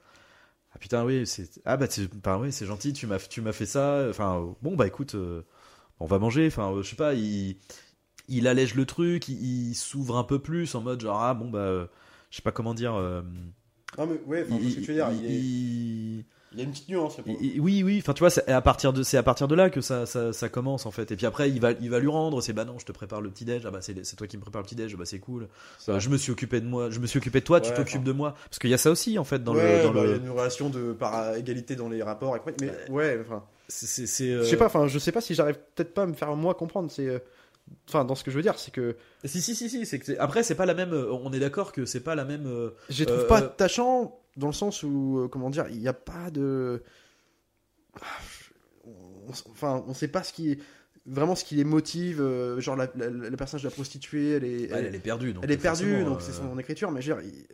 ah 0.72 0.78
putain 0.78 1.04
oui 1.04 1.26
c'est 1.26 1.60
ah 1.64 1.76
bah 1.76 1.86
bah, 2.22 2.38
ouais, 2.38 2.50
c'est 2.50 2.66
gentil 2.66 2.92
tu 2.92 3.06
m'as 3.06 3.18
tu 3.18 3.40
m'as 3.40 3.52
fait 3.52 3.66
ça 3.66 4.06
enfin 4.10 4.54
bon 4.62 4.76
bah 4.76 4.86
écoute 4.86 5.14
euh, 5.16 5.42
on 6.00 6.06
va 6.06 6.18
manger 6.18 6.46
enfin 6.46 6.72
euh, 6.72 6.82
je 6.82 6.90
sais 6.90 6.96
pas 6.96 7.14
il 7.14 7.56
il 8.28 8.46
allège 8.46 8.74
le 8.74 8.86
truc 8.86 9.28
il, 9.28 9.70
il 9.70 9.74
s'ouvre 9.74 10.16
un 10.18 10.24
peu 10.24 10.38
plus 10.38 10.74
en 10.74 10.82
mode 10.82 11.00
genre 11.00 11.20
ah 11.22 11.34
bon 11.34 11.50
bah 11.50 11.88
je 12.30 12.36
sais 12.36 12.42
pas 12.42 12.52
comment 12.52 12.74
dire 12.74 12.92
Non 13.96 14.06
mais 14.06 14.20
ouais, 14.26 14.44
enfin, 14.46 14.56
il- 14.60 14.70
ce 14.70 14.76
que 14.76 14.80
tu 14.82 14.86
veux 14.88 14.94
dire, 14.94 15.08
il- 15.10 15.24
il, 15.24 16.20
est- 16.20 16.24
il- 16.52 16.58
y 16.58 16.60
a 16.60 16.64
une 16.64 16.70
petite 16.70 16.88
nuance. 16.88 17.16
là, 17.18 17.22
pour 17.24 17.32
le 17.32 17.60
oui, 17.60 17.82
oui. 17.82 17.98
Enfin, 18.02 18.12
tu 18.14 18.20
vois, 18.20 18.30
c'est 18.30 18.48
à 18.48 18.60
partir 18.60 18.92
de, 18.92 19.02
c'est 19.02 19.16
à 19.16 19.22
partir 19.22 19.48
de 19.48 19.54
là 19.54 19.70
que 19.70 19.80
ça, 19.80 20.06
ça, 20.06 20.32
ça 20.32 20.48
commence 20.48 20.86
en 20.86 20.90
fait. 20.90 21.10
Et 21.12 21.16
puis 21.16 21.26
après, 21.26 21.50
il 21.50 21.60
va, 21.60 21.72
il 21.72 21.90
va 21.90 21.98
lui 21.98 22.08
rendre. 22.08 22.40
C'est 22.40 22.52
bah 22.52 22.64
non, 22.64 22.78
je 22.78 22.84
te 22.86 22.92
prépare 22.92 23.20
le 23.20 23.30
petit 23.30 23.44
déj. 23.44 23.64
Ah 23.66 23.70
bah 23.70 23.78
c'est, 23.80 24.04
c'est 24.04 24.16
toi 24.16 24.26
qui 24.26 24.36
me 24.36 24.42
prépare 24.42 24.62
le 24.62 24.66
petit 24.66 24.74
déj. 24.74 24.96
Bah 24.96 25.04
c'est 25.04 25.18
cool. 25.18 25.48
Euh, 25.88 25.98
je 26.00 26.08
me 26.08 26.16
suis 26.16 26.32
occupé 26.32 26.60
de 26.60 26.66
moi. 26.66 26.90
Je 26.90 26.98
me 27.00 27.06
suis 27.06 27.18
occupé 27.18 27.40
de 27.40 27.44
toi. 27.44 27.60
tu 27.60 27.70
t'occupes 27.72 27.96
enfin. 27.96 28.04
de 28.04 28.12
moi. 28.12 28.34
Parce 28.48 28.58
qu'il 28.58 28.70
y 28.70 28.74
a 28.74 28.78
ça 28.78 28.90
aussi 28.90 29.18
en 29.18 29.24
fait 29.24 29.42
dans 29.44 29.54
ouais, 29.54 29.78
le, 29.78 29.82
dans 29.84 29.92
bah, 29.92 30.00
il 30.04 30.10
y 30.10 30.12
a 30.12 30.16
le. 30.16 30.22
une 30.24 30.30
relation 30.30 30.70
de 30.70 30.92
par 30.92 31.34
égalité 31.36 31.76
dans 31.76 31.88
les 31.88 32.02
rapports. 32.02 32.36
et- 32.36 32.40
Mais 32.60 32.72
ouais, 32.90 33.18
enfin. 33.20 33.44
C'est, 33.70 34.06
c'est, 34.06 34.28
Je 34.28 34.38
euh, 34.38 34.44
sais 34.44 34.56
pas, 34.56 34.64
enfin, 34.66 34.86
je 34.86 34.98
sais 34.98 35.12
pas 35.12 35.20
si 35.20 35.34
j'arrive 35.34 35.58
peut-être 35.74 35.92
pas 35.92 36.04
à 36.04 36.06
me 36.06 36.14
faire 36.14 36.34
moi 36.34 36.54
comprendre. 36.54 36.90
C'est, 36.90 37.06
euh, 37.06 37.18
enfin, 37.86 38.06
dans 38.06 38.14
ce 38.14 38.24
que 38.24 38.30
je 38.30 38.36
veux 38.36 38.42
dire, 38.42 38.58
c'est 38.58 38.70
que 38.70 38.96
Si, 39.26 39.42
si, 39.42 39.54
si, 39.54 39.68
si. 39.68 39.84
C'est 39.84 40.16
après, 40.18 40.42
c'est 40.42 40.54
pas 40.54 40.64
la 40.64 40.72
même. 40.72 40.94
euh, 40.94 41.12
On 41.12 41.30
est 41.34 41.38
d'accord 41.38 41.72
que 41.72 41.84
c'est 41.84 42.00
pas 42.00 42.14
la 42.14 42.24
même. 42.24 42.46
euh, 42.46 42.70
je 42.88 43.00
les 43.00 43.06
trouve 43.06 43.20
Euh, 43.20 43.26
pas 43.26 43.42
euh, 43.42 43.48
dans 44.38 44.46
le 44.46 44.52
sens 44.54 44.82
où, 44.82 45.18
euh, 45.18 45.28
comment 45.28 45.50
dire, 45.50 45.66
il 45.70 45.78
n'y 45.78 45.88
a 45.88 45.92
pas 45.92 46.30
de, 46.30 46.82
on, 48.84 49.30
enfin, 49.50 49.84
on 49.86 49.94
sait 49.94 50.08
pas 50.08 50.22
ce 50.22 50.32
qui, 50.32 50.58
vraiment 51.06 51.34
ce 51.34 51.44
qui 51.44 51.56
les 51.56 51.64
motive. 51.64 52.20
euh, 52.20 52.60
genre 52.60 52.76
la, 52.76 52.88
la- 52.96 53.08
le 53.10 53.36
personnage 53.36 53.62
de 53.64 53.68
la 53.68 53.74
prostituée, 53.74 54.32
elle 54.32 54.44
est, 54.44 54.62
elle, 54.70 54.86
elle 54.86 54.94
est 54.94 54.98
perdue. 55.00 55.32
Donc 55.32 55.44
elle 55.44 55.50
est 55.50 55.56
perdue, 55.56 56.04
donc 56.04 56.18
euh, 56.18 56.22
c'est 56.24 56.32
son 56.32 56.58
écriture. 56.58 56.90
Mais 56.90 57.02
je 57.02 57.12
veux 57.12 57.20
dire, 57.22 57.30
il- 57.30 57.46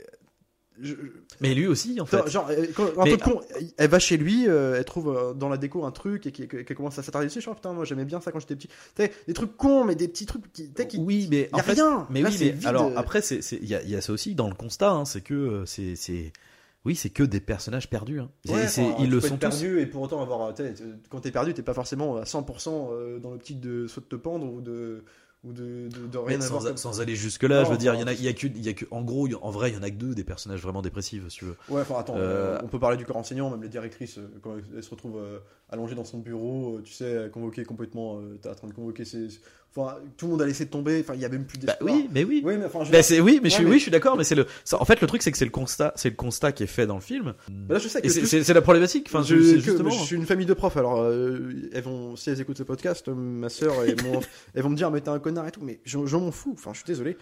je- 0.80 0.94
Mais 1.40 1.54
lui 1.54 1.68
aussi, 1.68 2.00
en 2.00 2.06
fait. 2.06 2.28
Genre, 2.28 2.48
euh, 2.50 2.66
quand- 2.74 2.98
un 2.98 3.04
Mais- 3.04 3.12
peu 3.12 3.16
de 3.16 3.22
con, 3.22 3.40
elle 3.76 3.88
va 3.90 3.98
chez 4.00 4.16
lui, 4.16 4.48
euh, 4.48 4.74
elle 4.76 4.84
trouve 4.84 5.08
euh, 5.16 5.32
dans 5.32 5.48
la 5.48 5.56
déco 5.56 5.84
un 5.84 5.92
truc 5.92 6.26
et 6.26 6.32
qu'elle 6.32 6.64
commence 6.76 6.98
à 6.98 7.02
s'attarder 7.04 7.28
dessus. 7.28 7.40
Je 7.40 7.44
suis 7.48 7.54
putain, 7.54 7.72
moi 7.72 7.84
j'aimais 7.84 8.04
bien 8.04 8.20
ça 8.20 8.32
quand 8.32 8.40
j'étais 8.40 8.56
petit. 8.56 8.68
Des 8.96 9.32
trucs 9.34 9.56
cons, 9.56 9.84
mais 9.84 9.94
des 9.94 10.08
petits 10.08 10.26
trucs 10.26 10.52
qui. 10.52 10.68
oui, 10.98 11.28
mais 11.30 11.42
y 11.42 11.48
a 11.52 11.56
en 11.56 11.58
fait, 11.60 11.74
rien. 11.74 12.06
Mais 12.10 12.22
Là, 12.22 12.28
oui, 12.30 12.36
mais 12.40 12.50
vide. 12.50 12.66
alors 12.66 12.90
après, 12.96 13.20
il 13.20 13.64
y 13.68 13.74
a, 13.74 13.82
il 13.82 13.90
y 13.90 13.96
a 13.96 14.00
ça 14.00 14.12
aussi 14.12 14.34
dans 14.34 14.48
le 14.48 14.54
constat, 14.54 14.90
hein, 14.90 15.04
c'est 15.04 15.20
que 15.22 15.34
euh, 15.34 15.64
c'est, 15.64 15.94
oui, 16.84 16.94
c'est 16.96 17.10
que 17.10 17.22
des 17.22 17.40
personnages 17.40 17.88
perdus. 17.88 18.20
Hein. 18.20 18.30
Ouais, 18.46 18.64
enfin, 18.64 18.94
ils 18.98 19.06
tu 19.06 19.10
le 19.10 19.20
peux 19.20 19.28
sont 19.28 19.34
être 19.36 19.40
tous. 19.40 19.48
perdu 19.48 19.80
et 19.80 19.86
pour 19.86 20.02
autant 20.02 20.20
avoir. 20.20 20.56
sais, 20.56 20.74
Quand 21.10 21.20
t'es 21.20 21.30
perdu, 21.30 21.54
t'es 21.54 21.62
pas 21.62 21.74
forcément 21.74 22.16
à 22.16 22.24
100% 22.24 22.90
euh, 22.92 23.18
dans 23.18 23.30
l'optique 23.30 23.60
de 23.60 23.86
soit 23.86 24.02
de 24.02 24.08
te 24.08 24.16
pendre 24.16 24.52
ou 24.52 24.60
de 24.60 25.02
ou 25.44 25.52
de, 25.52 25.88
de, 25.88 26.06
de 26.06 26.16
rien 26.18 26.40
sans, 26.40 26.58
comme- 26.64 26.76
sans 26.78 27.02
aller 27.02 27.14
jusque 27.14 27.42
là, 27.42 27.58
Non, 27.58 27.64
je 27.66 27.70
veux 27.72 27.76
dire, 27.76 27.94
il 27.94 28.00
y 28.00 28.02
en 28.02 28.06
a, 28.06 28.14
il 28.14 28.22
y 28.22 28.28
a 28.28 28.32
que, 28.32 28.46
il 28.46 28.62
y 28.64 28.68
a 28.70 28.72
que, 28.72 28.86
en 28.90 29.02
gros, 29.02 29.28
en 29.42 29.50
vrai, 29.50 29.70
il 29.70 29.74
y 29.74 29.78
en 29.78 29.82
a 29.82 29.90
que 29.90 29.96
deux 29.96 30.14
des 30.14 30.24
personnages 30.24 30.62
vraiment 30.62 30.80
dépressifs, 30.80 31.28
si 31.28 31.38
tu 31.40 31.44
veux. 31.44 31.56
Ouais, 31.68 31.82
enfin 31.82 31.96
attends, 31.98 32.14
Euh, 32.16 32.54
euh, 32.56 32.60
on 32.64 32.68
peut 32.68 32.78
parler 32.78 32.96
du 32.96 33.04
corps 33.04 33.18
enseignant, 33.18 33.50
même 33.50 33.60
les 33.62 33.68
directrices, 33.68 34.16
euh, 34.16 34.30
quand 34.42 34.54
elles 34.74 34.82
se 34.82 34.88
retrouvent 34.88 35.18
euh, 35.18 35.40
allongées 35.68 35.96
dans 35.96 36.04
son 36.06 36.16
bureau, 36.18 36.78
euh, 36.78 36.82
tu 36.82 36.94
sais, 36.94 37.28
convoquées 37.30 37.64
complètement, 37.66 38.20
euh, 38.20 38.38
t'es 38.40 38.48
en 38.48 38.54
train 38.54 38.68
de 38.68 38.72
convoquer 38.72 39.04
ses. 39.04 39.28
Enfin, 39.76 39.96
tout 40.16 40.26
le 40.26 40.30
monde 40.32 40.42
a 40.42 40.46
laissé 40.46 40.66
tomber, 40.66 41.00
enfin, 41.00 41.14
il 41.14 41.20
y 41.20 41.24
a 41.24 41.28
même 41.28 41.46
plus 41.46 41.58
Bah 41.58 41.72
d'espoir. 41.72 41.92
oui, 41.94 42.08
mais 42.12 42.22
oui. 42.22 42.42
Oui, 42.44 42.56
mais 42.56 42.66
enfin, 42.66 42.84
je 42.84 42.92
Bah, 42.92 43.02
c'est 43.02 43.18
oui, 43.18 43.40
mais 43.42 43.50
je 43.50 43.56
suis 43.56 43.64
mais- 43.64 43.70
oui, 43.70 43.76
je 43.78 43.82
suis 43.82 43.90
d'accord, 43.90 44.16
mais 44.16 44.22
c'est 44.22 44.36
le. 44.36 44.46
ça- 44.62 44.80
en 44.80 44.84
fait, 44.84 45.00
le 45.00 45.06
truc, 45.08 45.20
c'est 45.22 45.32
que 45.32 45.36
c'est 45.38 45.44
le 45.44 45.50
constat, 45.50 45.92
c'est 45.96 46.10
le 46.10 46.14
constat 46.14 46.52
qui 46.52 46.62
est 46.62 46.68
fait 46.68 46.86
dans 46.86 46.94
le 46.94 47.00
film. 47.00 47.34
Bah 47.48 47.74
là, 47.74 47.80
je 47.80 47.88
sais 47.88 48.00
que 48.00 48.08
c'est, 48.08 48.20
tout- 48.20 48.26
c'est- 48.26 48.44
c'est 48.44 48.54
la 48.54 48.62
problématique. 48.62 49.06
Enfin, 49.08 49.24
je, 49.24 49.34
je, 49.36 49.42
c'est 49.42 49.54
que- 49.56 49.60
justement. 49.62 49.90
je 49.90 50.04
suis 50.04 50.14
une 50.14 50.26
famille 50.26 50.46
de 50.46 50.54
profs, 50.54 50.76
alors 50.76 51.00
euh, 51.00 51.50
elles 51.72 51.82
vont, 51.82 52.14
si 52.14 52.30
elles 52.30 52.40
écoutent 52.40 52.58
ce 52.58 52.62
podcast, 52.62 53.08
ma 53.08 53.48
soeur 53.48 53.84
et 53.84 53.96
mon, 54.04 54.20
elles 54.54 54.62
vont 54.62 54.70
me 54.70 54.76
dire 54.76 54.92
mais 54.92 55.00
t'es 55.00 55.08
un 55.08 55.18
connard 55.18 55.48
et 55.48 55.50
tout, 55.50 55.60
mais 55.62 55.80
je, 55.84 56.06
je 56.06 56.16
m'en 56.16 56.30
fous. 56.30 56.52
Enfin, 56.56 56.70
je 56.72 56.78
suis 56.78 56.86
désolé. 56.86 57.16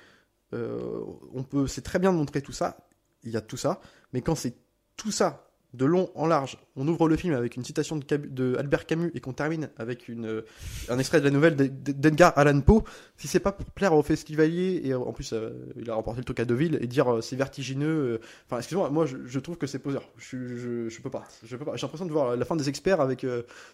Euh, 0.53 1.01
on 1.33 1.45
peut, 1.45 1.67
c'est 1.67 1.81
très 1.81 1.99
bien 1.99 2.13
de 2.13 2.19
montrer 2.19 2.43
tout 2.43 2.53
ça. 2.53 2.77
Il 3.25 3.31
y 3.31 3.37
a 3.37 3.41
tout 3.41 3.57
ça, 3.57 3.81
mais 4.13 4.21
quand 4.21 4.35
c'est 4.35 4.55
tout 4.99 5.11
ça 5.11 5.49
de 5.75 5.85
long 5.87 6.11
en 6.15 6.27
large, 6.27 6.59
on 6.77 6.87
ouvre 6.87 7.09
le 7.09 7.17
film 7.17 7.33
avec 7.35 7.57
une 7.57 7.65
citation 7.65 7.97
de, 7.97 8.05
de 8.17 8.57
Albert 8.59 8.85
Camus 8.87 9.11
et 9.15 9.21
qu'on 9.21 9.33
termine 9.33 9.71
avec 9.79 10.09
une, 10.09 10.27
euh, 10.27 10.43
un 10.91 10.99
extrait 10.99 11.21
de 11.21 11.25
la 11.25 11.31
nouvelle 11.31 11.57
d'E- 11.57 11.93
d'Edgar 11.93 12.33
Allan 12.37 12.61
Poe. 12.61 12.83
Si 13.17 13.27
c'est 13.27 13.41
pas 13.41 13.53
pour 13.53 13.67
plaire 13.71 13.95
aux 13.95 14.03
festivaliers 14.03 14.83
et 14.85 14.93
euh, 14.93 14.99
en 14.99 15.13
plus 15.13 15.33
euh, 15.33 15.51
il 15.81 15.89
a 15.91 15.95
remporté 15.95 16.21
le 16.21 16.25
truc 16.25 16.41
à 16.41 16.45
Deauville 16.45 16.79
et 16.81 16.87
dire 16.87 17.11
euh, 17.11 17.21
c'est 17.23 17.37
vertigineux. 17.37 18.21
Enfin, 18.47 18.59
excuse-moi, 18.59 18.91
moi 18.91 19.07
je, 19.07 19.17
je 19.27 19.39
trouve 19.39 19.57
que 19.57 19.67
c'est 19.67 19.79
poseur. 19.79 20.09
Je, 20.19 20.37
je, 20.57 20.89
je 20.89 21.01
peux 21.01 21.11
pas. 21.11 21.25
Je 21.45 21.57
peux 21.57 21.65
pas. 21.65 21.77
J'ai 21.77 21.83
l'impression 21.87 22.07
de 22.07 22.13
voir 22.13 22.37
la 22.37 22.45
fin 22.45 22.57
des 22.57 22.69
experts 22.69 23.01
avec 23.01 23.27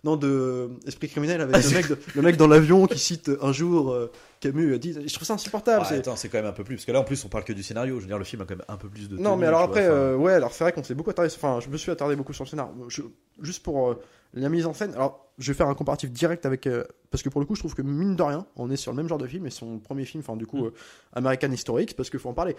non 0.05 0.17
de 0.17 0.71
esprit 0.87 1.09
criminel 1.09 1.41
avec 1.41 1.57
le 1.57 1.71
mec, 1.75 1.89
de- 1.89 1.99
le 2.15 2.23
mec 2.23 2.37
dans 2.37 2.47
l'avion 2.49 2.87
qui 2.87 2.99
cite 2.99 3.31
un 3.43 3.53
jour. 3.53 3.97
Camus 4.41 4.75
a 4.75 4.79
dit. 4.79 4.93
Je 5.09 5.13
trouve 5.15 5.27
ça 5.27 5.35
insupportable. 5.35 5.85
C'est- 5.89 5.97
attends, 5.99 6.17
c'est 6.17 6.29
quand 6.29 6.39
même 6.39 6.47
un 6.47 6.53
peu 6.53 6.65
plus. 6.65 6.77
Parce 6.77 6.85
que 6.85 6.93
là, 6.93 7.01
en 7.01 7.05
plus, 7.05 7.25
on 7.25 7.29
parle 7.29 7.45
que 7.45 7.53
du 7.53 7.63
scénario. 7.63 7.97
Je 7.97 8.03
veux 8.03 8.07
dire, 8.07 8.19
le 8.19 8.25
film 8.25 8.43
a 8.43 8.45
quand 8.45 8.55
même 8.57 8.65
un 8.69 8.77
peu 8.77 8.89
plus 8.89 9.09
de. 9.09 9.17
Non, 9.17 9.31
tenue, 9.31 9.41
mais 9.41 9.47
alors 9.47 9.63
après, 9.63 9.87
vois, 9.89 9.97
euh, 9.97 10.17
ouais, 10.17 10.33
alors 10.33 10.53
c'est 10.53 10.65
vrai 10.65 10.73
qu'on 10.73 10.83
s'est 10.85 10.95
beaucoup 10.95 11.11
attardé. 11.11 11.33
Enfin, 11.35 11.59
je 11.61 11.69
me 11.69 11.77
suis 11.77 11.91
attardé 11.91 12.15
beaucoup 12.17 12.33
sur 12.33 12.45
le 12.45 12.49
scénar. 12.49 12.71
Je- 12.89 13.03
juste 13.43 13.63
pour 13.63 13.91
euh, 13.91 14.01
la 14.35 14.49
mise 14.49 14.67
en 14.67 14.75
scène. 14.75 14.93
Alors, 14.95 15.25
je 15.39 15.53
vais 15.53 15.57
faire 15.57 15.69
un 15.69 15.75
comparatif 15.75 16.11
direct 16.11 16.45
avec. 16.47 16.67
euh, 16.67 16.85
parce 17.11 17.23
que 17.23 17.29
pour 17.29 17.41
le 17.41 17.47
coup, 17.47 17.55
je 17.55 17.61
trouve 17.61 17.75
que 17.75 17.81
mine 17.83 18.17
de 18.17 18.23
rien, 18.23 18.47
on 18.57 18.71
est 18.71 18.77
sur 18.77 18.93
le 18.93 18.97
même 18.97 19.09
genre 19.09 19.19
de 19.19 19.27
film 19.27 19.47
et 19.47 19.51
son 19.51 19.79
premier 19.79 20.05
film, 20.05 20.21
enfin, 20.21 20.37
du 20.37 20.47
coup, 20.47 20.65
Mm. 20.65 20.67
euh, 20.67 20.71
American 21.15 21.51
History 21.53 21.85
X, 21.85 21.95
parce 21.95 22.11
qu'il 22.11 22.19
faut 22.19 22.29
en 22.29 22.35
parler. 22.35 22.55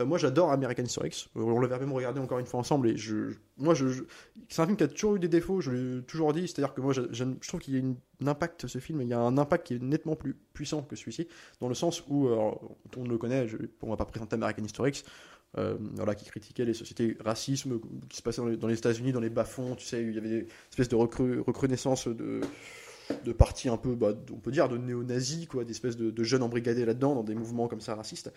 Euh, 0.00 0.04
moi, 0.04 0.18
j'adore 0.18 0.50
American 0.50 0.82
History 0.82 1.08
X. 1.08 1.28
On 1.36 1.60
l'avait 1.60 1.78
même 1.78 1.92
regardé 1.92 2.20
encore 2.20 2.38
une 2.40 2.46
fois 2.46 2.60
ensemble 2.60 2.88
et 2.90 2.96
je. 2.96 3.30
je- 3.30 3.38
moi, 3.56 3.72
je. 3.74 3.86
je- 3.88 4.02
c'est 4.48 4.60
un 4.60 4.66
film 4.66 4.76
qui 4.76 4.82
a 4.84 4.88
toujours 4.88 5.16
eu 5.16 5.20
des 5.20 5.28
défauts, 5.28 5.60
je 5.60 5.70
l'ai 5.70 6.02
toujours 6.02 6.32
dit. 6.32 6.48
C'est-à-dire 6.48 6.74
que 6.74 6.80
moi, 6.80 6.92
je 6.92 7.24
trouve 7.48 7.60
qu'il 7.60 7.74
y 7.74 7.76
a 7.76 7.80
une- 7.80 7.96
un 8.22 8.26
impact, 8.26 8.66
ce 8.66 8.78
film, 8.78 9.00
il 9.00 9.08
y 9.08 9.12
a 9.14 9.20
un 9.20 9.38
impact 9.38 9.66
qui 9.68 9.74
est 9.74 9.82
nettement 9.82 10.16
plus 10.16 10.34
puissant 10.52 10.82
que 10.82 10.96
celui-ci, 10.96 11.28
dans 11.60 11.68
le 11.68 11.74
sens 11.74 12.02
où, 12.08 12.26
euh, 12.28 12.50
on 12.96 13.04
le 13.04 13.16
connaît, 13.18 13.46
on 13.82 13.90
va 13.90 13.96
pas 13.96 14.04
présenter 14.06 14.34
American 14.34 14.64
History 14.64 14.90
X, 14.90 15.04
euh, 15.58 15.76
voilà, 15.94 16.14
qui 16.14 16.24
critiquait 16.24 16.64
les 16.64 16.74
sociétés 16.74 17.16
racisme 17.20 17.80
qui 18.08 18.16
se 18.16 18.22
passait 18.22 18.42
dans 18.56 18.66
les, 18.68 18.78
États-Unis, 18.78 19.12
dans 19.12 19.20
les 19.20 19.30
bas-fonds, 19.30 19.74
tu 19.76 19.84
sais, 19.86 20.02
il 20.02 20.14
y 20.14 20.18
avait 20.18 20.28
des 20.28 20.46
espèces 20.70 20.88
de 20.88 20.96
recru- 20.96 21.40
recrudescence 21.40 22.08
de, 22.08 22.40
de 23.24 23.32
partis 23.32 23.68
un 23.68 23.76
peu, 23.76 23.94
bah, 23.94 24.14
on 24.32 24.38
peut 24.38 24.50
dire, 24.50 24.68
de 24.68 24.78
néo-nazis, 24.78 25.46
quoi, 25.46 25.64
des 25.64 25.72
espèces 25.72 25.96
de, 25.96 26.10
de 26.10 26.24
jeunes 26.24 26.42
embrigadés 26.42 26.84
là-dedans, 26.84 27.14
dans 27.14 27.24
des 27.24 27.34
mouvements 27.34 27.68
comme 27.68 27.80
ça 27.80 27.94
racistes. 27.94 28.32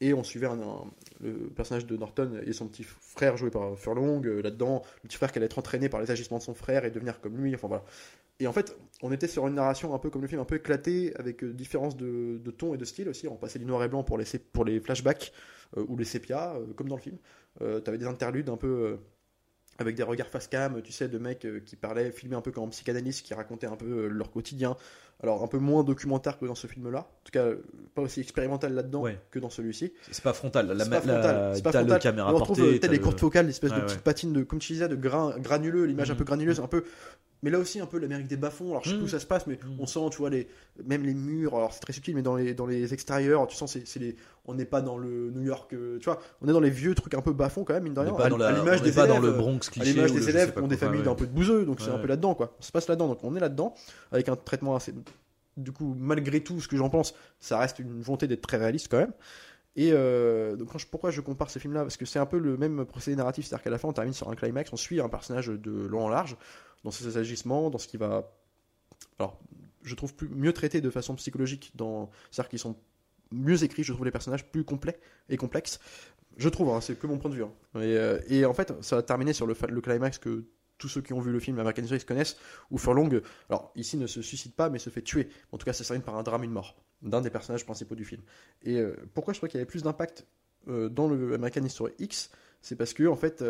Et 0.00 0.14
on 0.14 0.24
suivait 0.24 0.46
un- 0.46 0.84
le 1.20 1.32
personnage 1.50 1.86
de 1.86 1.96
Norton 1.96 2.40
et 2.44 2.52
son 2.52 2.66
petit 2.66 2.84
frère 2.84 3.36
joué 3.36 3.50
par 3.50 3.78
Furlong 3.78 4.22
euh, 4.24 4.40
là-dedans, 4.42 4.82
le 5.02 5.08
petit 5.08 5.16
frère 5.16 5.30
qui 5.30 5.38
allait 5.38 5.46
être 5.46 5.58
entraîné 5.58 5.88
par 5.88 6.00
les 6.00 6.10
agissements 6.10 6.38
de 6.38 6.42
son 6.42 6.54
frère 6.54 6.84
et 6.84 6.90
devenir 6.90 7.20
comme 7.20 7.36
lui, 7.36 7.54
enfin 7.54 7.68
voilà. 7.68 7.84
Et 8.40 8.48
en 8.48 8.52
fait, 8.52 8.76
on 9.02 9.12
était 9.12 9.28
sur 9.28 9.46
une 9.46 9.54
narration 9.54 9.94
un 9.94 9.98
peu 10.00 10.10
comme 10.10 10.22
le 10.22 10.26
film, 10.26 10.40
un 10.40 10.44
peu 10.44 10.56
éclatée, 10.56 11.12
avec 11.16 11.44
euh, 11.44 11.52
différence 11.52 11.96
de, 11.96 12.40
de 12.42 12.50
ton 12.50 12.74
et 12.74 12.78
de 12.78 12.84
style 12.84 13.08
aussi. 13.08 13.28
On 13.28 13.36
passait 13.36 13.60
du 13.60 13.66
noir 13.66 13.84
et 13.84 13.88
blanc 13.88 14.02
pour 14.02 14.20
sé- 14.22 14.40
pour 14.40 14.64
les 14.64 14.80
flashbacks 14.80 15.32
ou 15.76 15.96
les 15.96 16.04
sépias, 16.04 16.54
euh, 16.56 16.66
comme 16.74 16.88
dans 16.88 16.96
le 16.96 17.02
film. 17.02 17.16
Euh, 17.60 17.80
T'avais 17.80 17.98
des 17.98 18.06
interludes 18.06 18.48
un 18.48 18.56
peu 18.56 18.66
euh, 18.66 18.96
avec 19.78 19.94
des 19.94 20.02
regards 20.02 20.28
face 20.28 20.48
cam, 20.48 20.80
tu 20.82 20.92
sais, 20.92 21.08
de 21.08 21.18
mecs 21.18 21.44
euh, 21.44 21.60
qui 21.60 21.76
parlaient, 21.76 22.10
filmés 22.12 22.36
un 22.36 22.40
peu 22.42 22.50
comme 22.52 22.70
psychanalystes, 22.70 23.24
qui 23.24 23.32
racontaient 23.34 23.66
un 23.66 23.76
peu 23.76 23.86
euh, 23.86 24.08
leur 24.08 24.30
quotidien. 24.30 24.76
Alors 25.22 25.42
un 25.44 25.46
peu 25.46 25.58
moins 25.58 25.84
documentaire 25.84 26.38
que 26.38 26.46
dans 26.46 26.54
ce 26.54 26.66
film-là. 26.66 26.98
En 27.00 27.24
tout 27.24 27.30
cas, 27.32 27.44
euh, 27.44 27.62
pas 27.94 28.02
aussi 28.02 28.20
expérimental 28.20 28.74
là-dedans 28.74 29.02
Ouais. 29.02 29.18
que 29.30 29.38
dans 29.38 29.50
celui-ci. 29.50 29.92
C'est 30.10 30.22
pas 30.24 30.32
frontal. 30.32 30.66
La, 30.66 30.84
pas 30.84 31.00
frontal, 31.00 31.22
la- 31.22 31.60
pas 31.62 31.70
frontal. 31.72 31.86
le 31.86 31.98
caméra 31.98 32.34
on 32.34 32.38
retrouve 32.38 32.60
euh, 32.60 32.78
tel 32.78 32.90
les 32.90 32.96
le- 32.98 33.02
courtes 33.02 33.20
focales, 33.20 33.46
l'espèce 33.46 33.70
de 33.70 33.76
ouais. 33.76 33.82
petites 33.86 34.00
patines 34.00 34.32
de, 34.32 34.42
comme 34.42 34.58
tu 34.58 34.72
disais, 34.72 34.88
de 34.88 34.96
grain 34.96 35.38
granuleux, 35.38 35.84
l'image 35.84 36.10
un 36.10 36.14
Mhm. 36.14 36.18
peu 36.18 36.24
granuleuse, 36.24 36.60
un 36.60 36.66
peu. 36.66 36.84
Mais 37.44 37.50
là 37.50 37.58
aussi 37.58 37.80
un 37.80 37.86
peu 37.86 37.98
l'Amérique 37.98 38.28
des 38.28 38.36
bas-fonds. 38.36 38.70
Alors 38.70 38.84
je 38.84 38.90
sais 38.90 38.96
pas 38.96 39.02
où 39.02 39.08
ça 39.08 39.18
se 39.18 39.26
passe, 39.26 39.46
mais 39.48 39.58
Mhm. 39.64 39.76
on 39.80 39.86
sent, 39.86 40.00
tu 40.12 40.18
vois, 40.18 40.30
les, 40.30 40.46
même 40.84 41.02
les 41.02 41.12
murs. 41.14 41.56
Alors 41.56 41.72
c'est 41.72 41.80
très 41.80 41.92
subtil, 41.92 42.14
mais 42.14 42.22
dans 42.22 42.36
les, 42.36 42.54
dans 42.54 42.66
les 42.66 42.94
extérieurs, 42.94 43.46
tu 43.48 43.56
sens, 43.56 43.76
c'est, 43.84 43.98
les, 44.00 44.14
on 44.46 44.54
n'est 44.54 44.64
pas 44.64 44.80
dans 44.80 44.96
le 44.96 45.30
New 45.30 45.42
York, 45.42 45.72
euh, 45.72 45.98
tu 45.98 46.04
vois, 46.04 46.20
on 46.40 46.48
est 46.48 46.52
dans 46.52 46.60
les 46.60 46.70
vieux 46.70 46.94
trucs 46.94 47.14
un 47.14 47.20
peu 47.20 47.32
bas-fonds 47.32 47.64
quand 47.64 47.74
même, 47.74 47.82
mine 47.82 47.94
de 47.94 47.98
On 48.00 48.02
rien. 48.04 48.12
n'est 48.12 48.16
pas 48.16 48.26
à- 48.26 48.28
dans, 48.30 48.36
à 48.36 48.52
la, 48.52 48.58
l'image 48.58 48.80
on 48.80 48.84
n'est 48.84 48.90
des 48.90 48.94
pas 48.96 49.06
dans 49.08 49.18
le 49.18 49.28
euh, 49.28 49.32
Bronx 49.32 49.56
à 49.66 49.70
cliché. 49.72 49.92
l'image 49.92 50.10
ou 50.12 50.14
le 50.14 50.20
des 50.20 50.28
élèves 50.28 50.48
qui 50.50 50.54
pas 50.54 50.60
ont 50.62 50.68
des 50.68 50.76
familles 50.76 51.00
Ouais, 51.00 51.04
d'un 51.06 51.14
peu 51.16 51.26
de 51.26 51.32
bouseux, 51.32 51.64
donc 51.66 51.80
c'est 51.80 51.90
un 51.90 51.98
peu 51.98 52.06
là-dedans, 52.06 52.34
quoi. 52.36 52.54
Ça 52.60 52.68
se 52.68 52.72
passe 52.72 52.86
là-dedans, 52.88 53.08
donc 53.08 53.18
on 53.24 53.34
est 53.34 53.40
là-dedans, 53.40 53.74
avec 54.12 54.28
un 54.28 54.36
traitement 54.36 54.76
assez. 54.76 54.94
Du 55.56 55.72
coup, 55.72 55.94
malgré 55.98 56.40
tout 56.42 56.60
ce 56.60 56.68
que 56.68 56.76
j'en 56.76 56.88
pense, 56.90 57.12
ça 57.40 57.58
reste 57.58 57.78
une 57.80 58.00
volonté 58.00 58.26
d'être 58.28 58.40
très 58.40 58.56
réaliste 58.56 58.86
quand 58.90 58.98
même. 58.98 59.12
Et 59.74 59.90
euh, 59.92 60.54
donc 60.56 60.70
quand 60.70 60.78
je- 60.78 60.86
pourquoi 60.86 61.10
je 61.10 61.20
compare 61.20 61.50
ces 61.50 61.58
films-là? 61.58 61.80
Parce 61.82 61.96
que 61.96 62.04
c'est 62.06 62.18
un 62.18 62.26
peu 62.26 62.38
le 62.38 62.56
même 62.56 62.84
procédé 62.84 63.16
narratif, 63.16 63.46
c'est-à-dire 63.46 63.64
qu'à 63.64 63.70
la 63.70 63.78
fin 63.78 63.88
on 63.88 63.92
termine 63.92 64.12
sur 64.14 64.28
un 64.30 64.34
climax, 64.34 64.70
on 64.72 64.76
suit 64.76 65.00
un 65.00 65.08
personnage 65.08 65.48
de 65.48 65.70
long 65.86 66.04
en 66.04 66.08
large, 66.08 66.36
dans 66.84 66.90
ses 66.90 67.16
agissements, 67.16 67.70
dans 67.70 67.78
ce 67.78 67.88
qui 67.88 67.96
va... 67.96 68.32
Alors, 69.18 69.40
je 69.82 69.94
trouve 69.94 70.14
plus, 70.14 70.28
mieux 70.28 70.52
traité 70.52 70.80
de 70.80 70.90
façon 70.90 71.14
psychologique, 71.16 71.72
dans... 71.74 72.10
c'est-à-dire 72.30 72.50
qu'ils 72.50 72.58
sont 72.58 72.76
mieux 73.30 73.64
écrits, 73.64 73.82
je 73.82 73.92
trouve 73.92 74.04
les 74.04 74.10
personnages 74.10 74.50
plus 74.50 74.64
complets 74.64 75.00
et 75.28 75.36
complexes. 75.36 75.80
Je 76.36 76.48
trouve, 76.48 76.70
hein, 76.70 76.80
c'est 76.80 76.98
que 76.98 77.06
mon 77.06 77.18
point 77.18 77.30
de 77.30 77.36
vue. 77.36 77.44
hein. 77.44 77.52
Et, 77.76 77.96
euh, 77.96 78.20
et 78.28 78.44
en 78.44 78.54
fait, 78.54 78.72
ça 78.82 78.96
va 78.96 79.02
terminer 79.02 79.32
sur 79.32 79.46
le, 79.46 79.54
le 79.68 79.80
climax 79.80 80.18
que 80.18 80.44
tous 80.78 80.88
ceux 80.88 81.00
qui 81.00 81.12
ont 81.12 81.20
vu 81.20 81.30
le 81.30 81.38
film 81.38 81.58
American 81.58 81.82
History 81.82 81.98
X 81.98 82.04
connaissent, 82.04 82.36
où 82.70 82.78
Furlong, 82.78 83.20
alors 83.48 83.72
ici 83.76 83.96
ne 83.96 84.06
se 84.06 84.20
suicide 84.20 84.52
pas, 84.54 84.68
mais 84.68 84.78
se 84.78 84.90
fait 84.90 85.02
tuer. 85.02 85.28
En 85.52 85.58
tout 85.58 85.64
cas, 85.64 85.72
ça 85.72 85.84
termine 85.84 86.02
par 86.02 86.16
un 86.16 86.22
drame, 86.22 86.42
une 86.42 86.50
mort, 86.50 86.76
d'un 87.02 87.20
des 87.20 87.30
personnages 87.30 87.64
principaux 87.64 87.94
du 87.94 88.04
film. 88.04 88.22
Et 88.62 88.78
euh, 88.78 88.96
pourquoi 89.14 89.32
je 89.32 89.38
crois 89.38 89.48
qu'il 89.48 89.58
y 89.58 89.62
avait 89.62 89.70
plus 89.70 89.82
d'impact 89.82 90.26
euh, 90.68 90.88
dans 90.88 91.06
le 91.08 91.34
American 91.34 91.64
History 91.64 91.92
X 91.98 92.30
C'est 92.62 92.76
parce 92.76 92.94
que, 92.94 93.06
en 93.06 93.16
fait, 93.16 93.42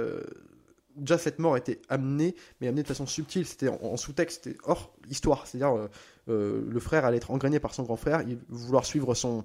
déjà 0.96 1.18
cette 1.18 1.38
mort 1.38 1.56
était 1.56 1.80
amenée, 1.88 2.34
mais 2.60 2.68
amenée 2.68 2.82
de 2.82 2.88
façon 2.88 3.06
subtile, 3.06 3.46
c'était 3.46 3.68
en, 3.68 3.96
sous-texte, 3.96 4.44
c'était 4.44 4.58
hors 4.64 4.94
histoire. 5.10 5.46
C'est-à-dire, 5.46 5.76
euh, 5.76 5.88
euh, 6.28 6.64
le 6.68 6.80
frère 6.80 7.04
allait 7.04 7.16
être 7.16 7.30
engrainé 7.30 7.60
par 7.60 7.74
son 7.74 7.82
grand 7.82 7.96
frère, 7.96 8.22
il 8.22 8.38
vouloir 8.48 8.84
suivre 8.84 9.14
son, 9.14 9.44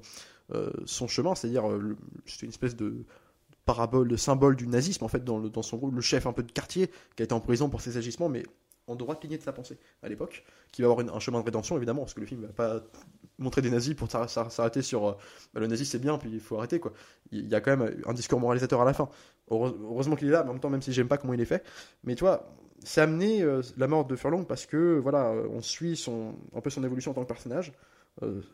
euh, 0.53 0.71
chemin, 0.85 1.35
c'est-à-dire, 1.35 1.63
c'était 2.25 2.45
une 2.45 2.51
espèce 2.51 2.75
de 2.75 3.05
parabole, 3.65 4.07
de 4.07 4.15
symbole 4.15 4.55
du 4.55 4.67
nazisme, 4.67 5.03
en 5.03 5.09
fait, 5.09 5.23
dans 5.25 5.61
son 5.61 5.77
groupe, 5.77 5.93
le 5.93 6.01
chef 6.01 6.25
un 6.25 6.33
peu 6.33 6.43
de 6.43 6.51
quartier, 6.51 6.89
qui 7.15 7.23
a 7.23 7.25
été 7.25 7.33
en 7.33 7.41
prison 7.41 7.69
pour 7.69 7.81
ses 7.81 7.97
agissements, 7.97 8.29
mais 8.29 8.43
en 8.87 8.95
droite 8.95 9.23
lignée 9.23 9.37
de 9.37 9.43
sa 9.43 9.53
pensée 9.53 9.77
à 10.01 10.09
l'époque, 10.09 10.43
qui 10.71 10.81
va 10.81 10.89
avoir 10.89 11.15
un 11.15 11.19
chemin 11.19 11.39
de 11.39 11.45
rédemption 11.45 11.77
évidemment, 11.77 12.01
parce 12.01 12.13
que 12.13 12.19
le 12.21 12.25
film 12.25 12.41
va 12.45 12.53
pas 12.53 12.81
montrer 13.39 13.61
des 13.61 13.69
nazis 13.69 13.93
pour 13.95 14.07
s'arr- 14.07 14.27
s'arr- 14.29 14.49
s'arrêter 14.51 14.81
sur 14.81 15.07
euh, 15.07 15.11
bah, 15.53 15.59
le 15.59 15.67
nazi 15.67 15.85
c'est 15.85 15.99
bien, 15.99 16.17
puis 16.17 16.29
il 16.31 16.39
faut 16.39 16.57
arrêter 16.57 16.79
quoi. 16.79 16.93
Il 17.31 17.47
y 17.47 17.55
a 17.55 17.61
quand 17.61 17.75
même 17.77 18.01
un 18.05 18.13
discours 18.13 18.39
moralisateur 18.39 18.81
à 18.81 18.85
la 18.85 18.93
fin. 18.93 19.09
Heure- 19.51 19.75
Heureusement 19.81 20.15
qu'il 20.15 20.27
est 20.27 20.31
là, 20.31 20.43
mais 20.43 20.49
en 20.49 20.53
même 20.53 20.61
temps, 20.61 20.69
même 20.69 20.81
si 20.81 20.93
j'aime 20.93 21.07
pas 21.07 21.17
comment 21.17 21.33
il 21.33 21.41
est 21.41 21.45
fait, 21.45 21.63
mais 22.03 22.15
tu 22.15 22.21
vois, 22.23 22.49
c'est 22.83 23.01
amené 23.01 23.41
euh, 23.43 23.61
la 23.77 23.87
mort 23.87 24.05
de 24.05 24.15
Furlong 24.15 24.45
parce 24.45 24.65
que 24.65 24.97
voilà, 24.99 25.31
euh, 25.31 25.47
on 25.51 25.61
suit 25.61 25.95
son, 25.97 26.35
un 26.55 26.61
peu 26.61 26.69
son 26.69 26.83
évolution 26.83 27.11
en 27.11 27.13
tant 27.13 27.23
que 27.23 27.27
personnage. 27.27 27.73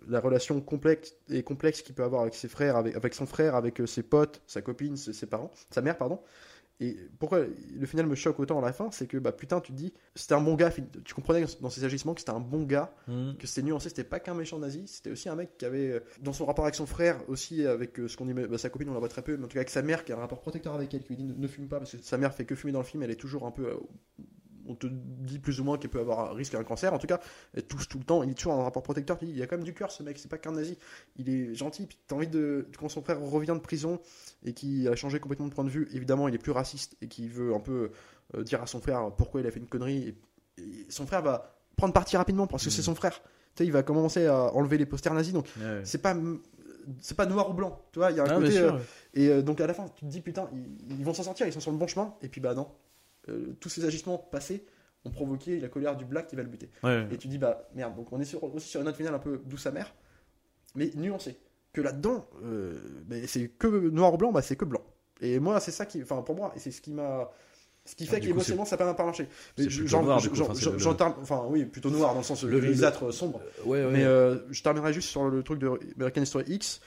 la 0.07 0.19
relation 0.19 0.59
complexe 0.61 1.15
et 1.29 1.43
complexe 1.43 1.81
qu'il 1.81 1.95
peut 1.95 2.03
avoir 2.03 2.21
avec 2.23 2.33
ses 2.35 2.49
frères, 2.49 2.75
avec, 2.75 3.13
son 3.13 3.25
frère, 3.25 3.55
avec 3.55 3.81
ses 3.85 4.03
potes, 4.03 4.41
sa 4.45 4.61
copine, 4.61 4.97
ses 4.97 5.25
parents, 5.25 5.51
sa 5.69 5.81
mère, 5.81 5.97
pardon. 5.97 6.19
Et 6.85 6.97
pourquoi 7.19 7.39
le 7.39 7.85
final 7.85 8.07
me 8.07 8.15
choque 8.15 8.39
autant 8.39 8.59
à 8.59 8.61
la 8.61 8.73
fin, 8.73 8.91
c'est 8.91 9.07
que 9.07 9.17
bah 9.17 9.31
putain, 9.31 9.61
tu 9.61 9.71
te 9.71 9.77
dis, 9.77 9.93
c'était 10.15 10.33
un 10.33 10.41
bon 10.41 10.55
gars, 10.55 10.69
tu 11.05 11.13
comprenais 11.13 11.45
dans 11.61 11.69
ses 11.69 11.85
agissements 11.85 12.13
que 12.13 12.19
c'était 12.19 12.31
un 12.31 12.39
bon 12.41 12.63
gars, 12.63 12.93
Mhm. 13.07 13.37
que 13.37 13.47
c'était 13.47 13.61
nuancé, 13.61 13.87
c'était 13.89 14.03
pas 14.03 14.19
qu'un 14.19 14.33
méchant 14.33 14.59
nazi, 14.59 14.83
c'était 14.87 15.11
aussi 15.11 15.29
un 15.29 15.35
mec 15.35 15.57
qui 15.57 15.65
avait, 15.65 15.91
euh, 15.91 15.99
dans 16.21 16.33
son 16.33 16.45
rapport 16.45 16.65
avec 16.65 16.75
son 16.75 16.85
frère, 16.85 17.17
aussi 17.29 17.65
avec 17.65 17.99
euh, 17.99 18.07
ce 18.09 18.17
qu'on 18.17 18.25
dit, 18.25 18.33
bah, 18.33 18.57
sa 18.57 18.69
copine, 18.69 18.89
on 18.89 18.93
la 18.93 18.99
voit 18.99 19.07
très 19.07 19.21
peu, 19.21 19.37
mais 19.37 19.45
en 19.45 19.47
tout 19.47 19.53
cas 19.53 19.59
avec 19.59 19.69
sa 19.69 19.81
mère 19.81 20.03
qui 20.03 20.11
a 20.11 20.17
un 20.17 20.19
rapport 20.19 20.41
protecteur 20.41 20.73
avec 20.73 20.93
elle, 20.93 21.03
qui 21.03 21.09
lui 21.09 21.17
dit 21.17 21.23
ne, 21.23 21.33
ne 21.33 21.47
fume 21.47 21.67
pas, 21.67 21.77
parce 21.79 21.91
que 21.95 21.97
sa 22.03 22.17
mère 22.17 22.33
fait 22.33 22.45
que 22.45 22.55
fumer 22.55 22.73
dans 22.73 22.79
le 22.79 22.85
film, 22.85 23.01
elle 23.03 23.11
est 23.11 23.15
toujours 23.15 23.45
un 23.45 23.51
peu. 23.51 23.69
Euh, 24.65 24.69
on 24.71 24.75
te 24.75 24.87
dit 24.87 25.39
plus 25.39 25.59
ou 25.59 25.63
moins 25.63 25.77
qu'elle 25.77 25.89
peut 25.91 25.99
avoir 25.99 26.31
un 26.31 26.33
risque 26.33 26.53
d'un 26.53 26.63
cancer, 26.63 26.93
en 26.93 26.99
tout 26.99 27.07
cas, 27.07 27.19
elle 27.53 27.63
touche 27.63 27.87
tout 27.87 27.97
le 27.97 28.03
temps, 28.03 28.23
il 28.23 28.31
est 28.31 28.33
toujours 28.33 28.53
un 28.53 28.63
rapport 28.63 28.83
protecteur, 28.83 29.17
il 29.21 29.37
y 29.37 29.41
a 29.41 29.47
quand 29.47 29.57
même 29.57 29.65
du 29.65 29.73
cœur 29.73 29.91
ce 29.91 30.03
mec, 30.03 30.17
c'est 30.17 30.29
pas 30.29 30.37
qu'un 30.37 30.51
nazi, 30.53 30.77
il 31.17 31.29
est 31.29 31.53
gentil, 31.55 31.85
puis 31.85 31.97
t'as 32.07 32.15
envie 32.15 32.27
de. 32.27 32.67
Quand 32.79 32.89
son 32.89 33.01
frère 33.01 33.19
revient 33.21 33.53
de 33.53 33.59
prison 33.59 33.99
et 34.43 34.53
qui 34.53 34.87
a 34.87 34.95
changé 34.95 35.19
complètement 35.19 35.47
de 35.47 35.53
point 35.53 35.63
de 35.63 35.69
vue, 35.69 35.87
évidemment, 35.93 36.27
il 36.27 36.35
est 36.35 36.39
plus 36.39 36.51
raciste 36.51 36.95
et 37.01 37.07
qui 37.07 37.27
veut 37.27 37.53
un 37.53 37.59
peu 37.59 37.91
euh, 38.35 38.43
dire 38.43 38.61
à 38.61 38.67
son 38.67 38.79
frère 38.81 39.11
pourquoi 39.17 39.41
il 39.41 39.47
a 39.47 39.51
fait 39.51 39.59
une 39.59 39.67
connerie, 39.67 40.15
et, 40.57 40.61
et 40.61 40.85
son 40.89 41.05
frère 41.05 41.21
va 41.21 41.55
prendre 41.75 41.93
parti 41.93 42.15
rapidement 42.17 42.47
parce 42.47 42.63
que 42.63 42.69
c'est 42.69 42.79
Mhm. 42.81 42.85
son 42.85 42.95
frère. 42.95 43.21
Tu 43.55 43.59
sais, 43.63 43.65
il 43.65 43.71
va 43.71 43.83
commencer 43.83 44.25
à 44.25 44.53
enlever 44.55 44.77
les 44.77 44.85
posters 44.85 45.13
nazis, 45.13 45.33
donc 45.33 45.47
Ouais. 45.59 45.81
c'est 45.83 46.01
pas 46.01 46.15
c'est 46.99 47.15
pas 47.15 47.25
noir 47.25 47.49
ou 47.49 47.53
blanc, 47.53 47.81
tu 47.93 47.99
vois, 47.99 48.11
il 48.11 48.17
y 48.17 48.19
a 48.19 48.23
un 48.23 48.27
Ah, 48.29 48.35
côté 48.35 48.57
euh, 48.57 48.71
et 49.13 49.29
euh, 49.29 49.41
donc 49.41 49.61
à 49.61 49.67
la 49.67 49.73
fin 49.73 49.85
tu 49.95 50.01
te 50.05 50.09
dis 50.09 50.19
putain, 50.19 50.49
ils, 50.53 50.97
ils 50.99 51.05
vont 51.05 51.13
s'en 51.13 51.23
sortir, 51.23 51.47
ils 51.47 51.53
sont 51.53 51.61
sur 51.61 51.71
le 51.71 51.77
bon 51.77 51.87
chemin. 51.87 52.13
Et 52.21 52.27
puis 52.27 52.41
bah 52.41 52.53
non. 52.55 52.67
Euh, 53.29 53.55
tous 53.59 53.69
ces 53.69 53.85
agissements 53.85 54.17
passés 54.17 54.65
ont 55.05 55.09
provoqué 55.11 55.59
la 55.59 55.67
colère 55.69 55.95
du 55.97 56.05
black 56.05 56.27
qui 56.27 56.35
va 56.35 56.43
le 56.43 56.49
buter. 56.49 56.69
Ouais. 56.83 57.07
Et 57.11 57.17
tu 57.17 57.27
dis 57.27 57.37
bah 57.37 57.67
merde, 57.75 57.95
donc 57.95 58.11
on 58.11 58.19
est 58.19 58.25
sur- 58.25 58.43
aussi 58.53 58.67
sur 58.69 58.79
une 58.81 58.85
note 58.85 58.95
finale 58.95 59.13
un 59.15 59.19
peu 59.19 59.41
douce 59.45 59.65
amère, 59.65 59.93
mais 60.75 60.91
nuancée. 60.95 61.37
Que 61.73 61.81
là-dedans, 61.81 62.25
euh, 62.43 62.77
mais 63.09 63.25
c'est 63.27 63.47
que 63.49 63.67
noir 63.67 64.13
ou 64.13 64.17
blanc, 64.17 64.31
bah 64.31 64.41
c'est 64.41 64.55
que 64.55 64.65
blanc. 64.65 64.81
Et 65.21 65.39
moi 65.39 65.59
c'est 65.59 65.71
ça 65.71 65.85
qui, 65.85 66.01
enfin 66.03 66.21
pour 66.21 66.35
moi, 66.35 66.51
et 66.55 66.59
c'est 66.59 66.69
ce 66.71 66.81
qui 66.81 66.91
m'a, 66.91 67.31
ce 67.85 67.95
qui 67.95 68.05
Ah, 68.07 68.11
fait 68.11 68.19
qu'émotionnellement 68.21 68.65
ça 68.65 68.77
n'a 68.77 68.93
pas 68.93 69.03
marché. 69.05 69.27
J'entends- 69.57 71.15
enfin 71.21 71.45
oui, 71.49 71.65
plutôt 71.65 71.89
noir 71.89 72.11
dans 72.13 72.19
le 72.19 72.23
sens 72.23 72.43
Le- 72.43 72.59
grisâtre 72.59 73.11
sombre. 73.11 73.41
Ouais, 73.65 73.83
ouais. 73.85 73.91
Mais 73.91 74.03
euh, 74.03 74.37
je 74.51 74.61
terminerai 74.61 74.93
juste 74.93 75.09
sur 75.09 75.27
le 75.29 75.41
truc 75.43 75.59
de 75.59 75.71
American 75.97 76.21
History 76.21 76.45
X. 76.47 76.79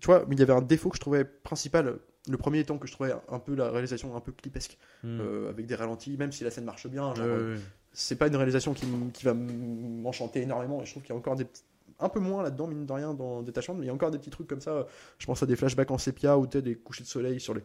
Tu 0.00 0.06
vois, 0.06 0.24
il 0.30 0.38
y 0.38 0.42
avait 0.42 0.52
un 0.52 0.62
défaut 0.62 0.88
que 0.90 0.96
je 0.96 1.00
trouvais 1.00 1.24
principal. 1.24 1.98
Le 2.28 2.36
premier 2.36 2.58
étant 2.58 2.76
que 2.78 2.86
je 2.86 2.92
trouvais 2.92 3.14
un 3.28 3.38
peu 3.38 3.54
la 3.54 3.70
réalisation 3.70 4.14
un 4.14 4.20
peu 4.20 4.32
clipesque, 4.32 4.76
Mhm. 5.04 5.20
euh, 5.20 5.48
avec 5.50 5.66
des 5.66 5.74
ralentis, 5.74 6.16
même 6.18 6.32
si 6.32 6.44
la 6.44 6.50
scène 6.50 6.64
marche 6.64 6.86
bien. 6.86 7.14
Genre, 7.14 7.24
euh, 7.26 7.56
c'est 7.92 8.16
pas 8.16 8.26
une 8.26 8.36
réalisation 8.36 8.74
qui, 8.74 8.86
va 9.24 9.32
m'enchanter 9.34 10.42
énormément. 10.42 10.82
Et 10.82 10.84
je 10.86 10.90
trouve 10.90 11.02
qu'il 11.02 11.10
y 11.10 11.16
a 11.16 11.18
encore 11.18 11.36
des 11.36 11.44
petits- 11.46 11.62
un 11.98 12.08
peu 12.08 12.20
moins 12.20 12.42
là-dedans, 12.42 12.66
mine 12.66 12.86
de 12.86 12.92
rien, 12.92 13.14
dans 13.14 13.42
Détachement. 13.42 13.74
Mais 13.74 13.84
il 13.84 13.86
y 13.86 13.90
a 13.90 13.94
encore 13.94 14.10
des 14.10 14.18
petits 14.18 14.30
trucs 14.30 14.46
comme 14.48 14.60
ça. 14.60 14.86
Je 15.18 15.26
pense 15.26 15.42
à 15.42 15.46
des 15.46 15.56
flashbacks 15.56 15.90
en 15.90 15.98
sépia 15.98 16.36
ou 16.38 16.46
des 16.46 16.74
couchers 16.76 17.04
de 17.04 17.08
soleil 17.08 17.40
sur 17.40 17.54
les. 17.54 17.62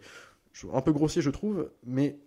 Un 0.74 0.82
peu 0.82 0.94
grossier, 0.94 1.22
je 1.22 1.30
trouve. 1.30 1.70
Mais 1.86 2.18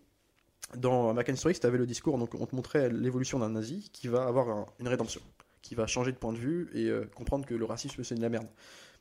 dans 0.77 1.09
American 1.09 1.33
History 1.33 1.53
X, 1.53 1.61
tu 1.61 1.67
avais 1.67 1.79
le 1.79 1.87
discours. 1.87 2.19
Donc 2.19 2.35
on 2.35 2.45
te 2.47 2.55
montrait 2.55 2.91
l'évolution 2.91 3.39
d'un 3.39 3.49
nazi 3.51 3.89
qui 3.93 4.07
va 4.09 4.25
avoir 4.25 4.49
un- 4.51 4.67
une 4.81 4.89
rédemption, 4.89 5.21
qui 5.63 5.75
va 5.75 5.87
changer 5.87 6.13
de 6.13 6.19
point 6.19 6.33
de 6.35 6.39
vue 6.39 6.69
et 6.75 6.89
euh, 6.89 7.07
comprendre 7.15 7.47
que 7.47 7.55
le 7.55 7.65
racisme 7.65 8.05
c'est 8.05 8.15
de 8.15 8.21
la 8.21 8.29
merde. 8.29 8.47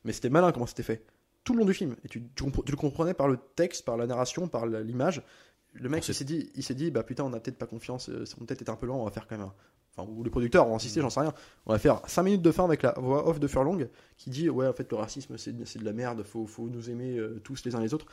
Mais 0.04 0.12
c'était 0.12 0.30
malin 0.30 0.50
comment 0.52 0.66
c'était 0.66 0.82
fait. 0.82 1.04
Tout 1.44 1.54
le 1.54 1.60
long 1.60 1.64
du 1.64 1.74
film. 1.74 1.96
Et 2.04 2.08
tu, 2.08 2.22
tu 2.34 2.44
compre- 2.44 2.64
tu 2.64 2.72
le 2.72 2.76
comprenais 2.76 3.14
par 3.14 3.28
le 3.28 3.38
texte, 3.56 3.84
par 3.84 3.96
la 3.96 4.06
narration, 4.06 4.48
par 4.48 4.66
l'image. 4.66 5.22
Le 5.72 5.88
mec, 5.88 6.06
il 6.08 6.14
s'est 6.14 6.24
dit, 6.24 6.50
il 6.54 6.62
s'est 6.62 6.74
dit, 6.74 6.90
bah 6.90 7.02
putain, 7.02 7.24
on 7.24 7.32
a 7.32 7.40
peut-être 7.40 7.58
pas 7.58 7.66
confiance, 7.66 8.08
euh, 8.08 8.24
on 8.40 8.44
peut-être 8.44 8.62
été 8.62 8.70
un 8.70 8.76
peu 8.76 8.86
lent, 8.86 8.96
on 9.00 9.04
va 9.04 9.10
faire 9.10 9.26
quand 9.26 9.36
même 9.36 9.46
un. 9.46 9.54
enfin, 9.96 10.10
ou 10.10 10.24
les 10.24 10.30
producteurs 10.30 10.66
ont 10.68 10.74
insisté, 10.74 11.00
j'en 11.00 11.10
sais 11.10 11.20
rien. 11.20 11.32
On 11.66 11.72
va 11.72 11.78
faire 11.78 12.00
5 12.06 12.22
minutes 12.22 12.42
de 12.42 12.50
fin 12.50 12.64
avec 12.64 12.82
la 12.82 12.92
voix 12.98 13.28
off 13.28 13.38
de 13.38 13.46
Furlong 13.46 13.88
qui 14.16 14.30
dit 14.30 14.48
Ouais, 14.50 14.66
en 14.66 14.72
fait, 14.72 14.90
le 14.90 14.96
racisme, 14.96 15.36
c'est 15.38 15.52
de 15.56 15.84
la 15.84 15.92
merde, 15.92 16.22
faut, 16.24 16.46
faut 16.46 16.68
nous 16.68 16.90
aimer 16.90 17.16
euh, 17.18 17.40
tous 17.44 17.64
les 17.64 17.74
uns 17.74 17.80
les 17.80 17.94
autres. 17.94 18.06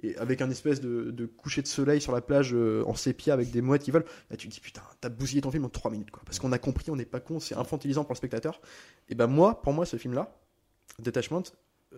Et 0.00 0.16
avec 0.16 0.40
un 0.42 0.50
espèce 0.50 0.80
de, 0.80 1.10
de 1.10 1.26
coucher 1.26 1.60
de 1.60 1.66
soleil 1.66 2.00
sur 2.00 2.12
la 2.12 2.20
plage 2.20 2.54
euh, 2.54 2.84
en 2.86 2.94
sépia 2.94 3.34
avec 3.34 3.50
des 3.50 3.60
mouettes 3.60 3.82
qui 3.82 3.90
volent, 3.90 4.04
là 4.30 4.36
tu 4.36 4.48
te 4.48 4.54
dis 4.54 4.60
putain, 4.60 4.82
t'as 5.00 5.08
bousillé 5.08 5.40
ton 5.40 5.50
film 5.50 5.64
en 5.64 5.68
3 5.70 5.90
minutes 5.90 6.12
quoi. 6.12 6.22
Parce 6.24 6.38
qu'on 6.38 6.52
a 6.52 6.58
compris, 6.58 6.88
on 6.90 6.96
n'est 6.96 7.04
pas 7.04 7.18
con, 7.18 7.40
c'est 7.40 7.56
infantilisant 7.56 8.04
pour 8.04 8.12
le 8.12 8.18
spectateur. 8.18 8.60
Et 9.08 9.16
ben 9.16 9.26
moi, 9.26 9.60
pour 9.60 9.72
moi, 9.72 9.86
ce 9.86 9.96
film-là, 9.96 10.32
Detachment, 11.00 11.42
euh, 11.42 11.50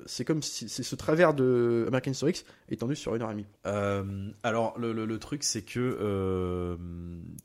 c'est 0.06 0.24
comme 0.24 0.42
si 0.42 0.68
c'est 0.68 0.82
ce 0.84 0.94
travers 0.94 1.34
de 1.34 1.84
American 1.88 2.12
History 2.12 2.30
X 2.30 2.44
étendu 2.68 2.94
sur 2.96 3.14
une 3.16 3.22
heure 3.22 3.30
et 3.30 3.34
demie. 3.34 3.46
Euh, 3.66 4.30
alors 4.42 4.78
le, 4.78 4.92
le, 4.92 5.04
le 5.04 5.18
truc 5.18 5.42
c'est 5.42 5.62
que 5.62 5.80
euh, 5.80 6.76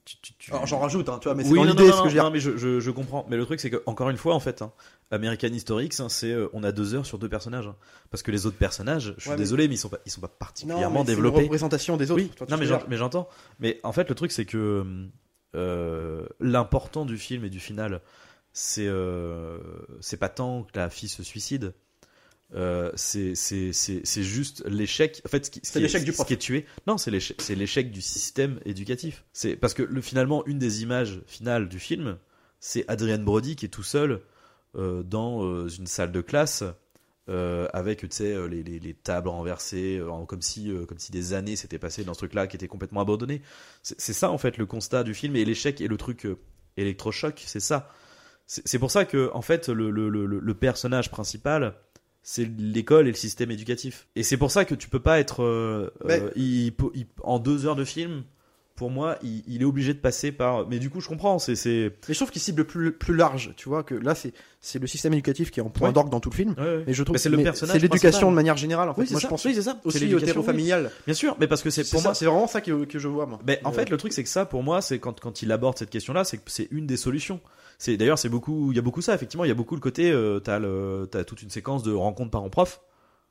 tu, 0.05 0.17
tu- 0.37 0.51
j'en 0.65 0.79
rajoute, 0.79 1.09
hein, 1.09 1.17
tu 1.19 1.27
vois, 1.27 1.35
mais 1.35 1.43
c'est 1.43 1.51
oui, 1.51 1.57
non, 1.59 1.65
l'idée 1.65 1.83
non, 1.87 1.91
ce 1.91 1.97
non, 1.97 2.03
que 2.03 2.09
je 2.09 2.13
veux 2.13 2.19
dire. 2.19 2.23
non, 2.23 2.29
mais 2.31 2.39
je, 2.39 2.55
je, 2.55 2.79
je 2.79 2.91
comprends. 2.91 3.25
Mais 3.29 3.37
le 3.37 3.45
truc, 3.45 3.59
c'est 3.59 3.69
que 3.71 3.81
encore 3.87 4.09
une 4.11 4.17
fois, 4.17 4.35
en 4.35 4.39
fait, 4.39 4.61
hein, 4.61 4.71
American 5.11 5.47
Historics, 5.47 5.99
hein, 5.99 6.07
c'est 6.09 6.31
euh, 6.31 6.47
on 6.53 6.63
a 6.63 6.71
deux 6.71 6.93
heures 6.93 7.05
sur 7.05 7.17
deux 7.17 7.29
personnages, 7.29 7.67
hein. 7.67 7.75
parce 8.11 8.21
que 8.23 8.31
les 8.31 8.45
autres 8.45 8.57
personnages, 8.57 9.13
je 9.17 9.21
suis 9.21 9.29
Ouais, 9.31 9.35
désolé, 9.37 9.67
mais 9.67 9.73
ils 9.75 9.77
sont 9.79 9.89
pas, 9.89 9.99
ils 10.05 10.11
sont 10.11 10.21
pas 10.21 10.27
Non, 10.27 10.35
particulièrement 10.37 10.89
mais 10.99 11.05
c'est 11.05 11.11
une 11.11 11.15
développés. 11.15 11.41
représentation 11.43 11.97
des 11.97 12.11
autres. 12.11 12.21
Oui, 12.23 12.31
non, 12.49 12.57
mais 12.57 12.67
mais 12.87 12.97
j'entends. 12.97 13.27
Mais 13.59 13.79
en 13.83 13.91
fait, 13.91 14.07
le 14.07 14.15
truc, 14.15 14.31
c'est 14.31 14.45
que 14.45 14.85
euh, 15.55 16.25
l'important 16.39 17.05
du 17.05 17.17
film 17.17 17.43
et 17.45 17.49
du 17.49 17.59
final, 17.59 18.01
c'est 18.53 18.87
euh, 18.87 19.57
c'est 19.99 20.17
pas 20.17 20.29
tant 20.29 20.63
que 20.63 20.77
la 20.77 20.89
fille 20.89 21.09
se 21.09 21.23
suicide. 21.23 21.73
Euh, 22.53 22.91
c'est 22.95 23.33
juste 24.23 24.63
l'échec. 24.67 25.21
En 25.25 25.29
fait, 25.29 25.45
ce 25.45 25.51
qui, 25.51 25.59
ce 25.63 25.65
C'est 25.65 25.71
qui 25.73 25.77
est- 25.79 25.81
l'échec 25.83 26.03
du 26.05 26.13
ce 26.13 26.23
qui 26.23 26.33
est 26.33 26.37
tué. 26.37 26.65
Non, 26.87 26.97
c'est 26.97 27.11
l'échec, 27.11 27.91
du 27.91 28.01
système 28.01 28.59
éducatif. 28.65 29.25
C'est 29.33 29.55
parce 29.55 29.73
que 29.73 29.83
le, 29.83 30.01
finalement, 30.01 30.45
une 30.45 30.59
des 30.59 30.83
images 30.83 31.21
finales 31.25 31.67
du 31.67 31.79
film, 31.79 32.17
c'est 32.59 32.85
Adrian 32.87 33.19
Brody 33.19 33.55
qui 33.55 33.65
est 33.65 33.69
tout 33.69 33.83
seul 33.83 34.21
euh, 34.75 35.03
dans 35.03 35.43
euh, 35.43 35.67
une 35.69 35.87
salle 35.87 36.11
de 36.11 36.21
classe 36.21 36.63
euh, 37.29 37.67
avec 37.73 38.01
tu 38.01 38.07
sais 38.11 38.47
les, 38.47 38.61
les, 38.61 38.79
les 38.79 38.93
tables 38.93 39.29
renversées 39.29 40.01
en- 40.01 40.25
comme 40.25 40.41
si 40.43 40.71
comme 40.87 40.99
si 40.99 41.11
des 41.11 41.33
années 41.33 41.55
s'étaient 41.55 41.79
passées 41.79 42.03
dans 42.03 42.13
ce 42.13 42.19
truc 42.19 42.33
là 42.35 42.45
qui 42.45 42.55
était 42.55 42.67
complètement 42.67 43.01
abandonné 43.01 43.41
c'est 43.81 44.13
ça 44.13 44.29
en 44.29 44.37
fait 44.37 44.57
le 44.57 44.65
constat 44.67 45.03
du 45.03 45.13
film 45.15 45.35
et 45.35 45.43
l'échec 45.45 45.81
et 45.81 45.87
le 45.87 45.97
truc 45.97 46.27
électrochoc 46.77 47.41
c'est 47.47 47.59
ça 47.59 47.89
c'est 48.47 48.77
pour 48.77 48.91
ça 48.91 49.05
que 49.05 49.31
en 49.33 49.41
fait 49.41 49.69
le, 49.69 49.89
le, 49.89 50.09
le 50.09 50.53
personnage 50.53 51.09
principal 51.09 51.73
c'est 52.27 52.49
l'école 52.57 53.05
et 53.07 53.11
le 53.11 53.15
système 53.15 53.51
éducatif. 53.51 54.07
Et 54.15 54.23
c'est 54.23 54.35
pour 54.37 54.49
ça 54.49 54.65
que 54.65 54.73
tu 54.73 54.89
peux 54.89 54.99
pas 54.99 55.19
être 55.19 55.43
euh, 55.43 55.91
Mais- 56.05 56.19
euh, 56.19 56.31
il- 56.35 56.73
il- 56.95 57.05
en 57.21 57.37
deux 57.37 57.67
heures 57.67 57.75
de 57.75 57.85
film 57.85 58.23
pour 58.75 58.89
moi 58.89 59.17
il, 59.23 59.41
il 59.47 59.61
est 59.61 59.65
obligé 59.65 59.93
de 59.93 59.99
passer 59.99 60.31
par 60.33 60.67
mais 60.67 60.79
du 60.79 60.89
coup 60.89 60.99
je 60.99 61.07
comprends 61.07 61.39
c'est 61.39 61.55
c'est 61.55 61.91
Mais 62.07 62.13
je 62.13 62.19
trouve 62.19 62.29
qu'il 62.31 62.41
cible 62.41 62.65
plus, 62.65 62.91
plus 62.91 63.15
large, 63.15 63.53
tu 63.55 63.69
vois, 63.69 63.83
que 63.83 63.95
là 63.95 64.15
c'est 64.15 64.33
c'est 64.59 64.79
le 64.79 64.87
système 64.87 65.13
éducatif 65.13 65.51
qui 65.51 65.59
est 65.59 65.63
en 65.63 65.69
point 65.69 65.87
Ouais. 65.89 65.93
d'orgue 65.93 66.09
dans 66.09 66.19
tout 66.19 66.29
le 66.29 66.35
film. 66.35 66.55
ouais, 66.57 66.63
ouais. 66.63 66.83
Mais 66.87 66.93
je 66.93 67.03
trouve 67.03 67.13
Mais 67.13 67.19
c'est 67.19 67.29
que- 67.29 67.35
le 67.35 67.43
personnage 67.43 67.75
c'est 67.75 67.81
l'éducation 67.81 68.29
de 68.31 68.35
manière 68.35 68.57
générale. 68.57 68.89
En 68.89 68.93
fait, 68.93 69.01
oui 69.01 69.07
c'est 69.07 69.13
moi 69.13 69.21
ça 69.21 69.27
je 69.27 69.29
pense 69.29 69.45
oui 69.45 69.55
c'est 69.55 69.61
ça 69.61 69.79
aussi 69.85 70.13
au 70.35 70.43
familial. 70.43 70.91
bien 71.05 71.13
sûr 71.13 71.35
mais 71.39 71.47
parce 71.47 71.61
que 71.61 71.69
c'est 71.69 71.89
pour 71.89 72.01
ça, 72.01 72.09
moi 72.09 72.15
c'est 72.15 72.25
vraiment 72.25 72.47
ça 72.47 72.61
que, 72.61 72.85
que 72.85 72.99
je 72.99 73.07
vois 73.07 73.25
moi. 73.25 73.39
Mais 73.47 73.59
en 73.63 73.69
Euh, 73.69 73.73
fait, 73.73 73.89
le 73.89 73.97
truc, 73.97 74.11
c'est 74.13 74.23
que 74.23 74.29
ça, 74.29 74.45
pour 74.45 74.63
moi, 74.63 74.81
c'est 74.81 74.99
quand, 74.99 75.19
quand 75.19 75.41
il 75.41 75.51
aborde 75.51 75.77
cette 75.77 75.89
question-là, 75.89 76.23
c'est 76.23 76.37
que 76.37 76.43
c'est 76.47 76.67
une 76.71 76.85
des 76.87 76.97
solutions. 76.97 77.39
C'est 77.77 77.97
d'ailleurs, 77.97 78.17
c'est 78.17 78.29
beaucoup, 78.29 78.71
il 78.71 78.75
y 78.75 78.79
a 78.79 78.81
beaucoup 78.81 79.01
ça. 79.01 79.13
Effectivement, 79.13 79.43
il 79.45 79.49
y 79.49 79.51
a 79.51 79.55
beaucoup 79.55 79.75
le 79.75 79.81
côté, 79.81 80.11
euh, 80.11 80.39
t'as 80.39 80.59
le, 80.59 81.07
toute 81.27 81.41
une 81.41 81.49
séquence 81.49 81.83
de 81.83 81.91
rencontres 81.93 82.31
parents-prof 82.31 82.81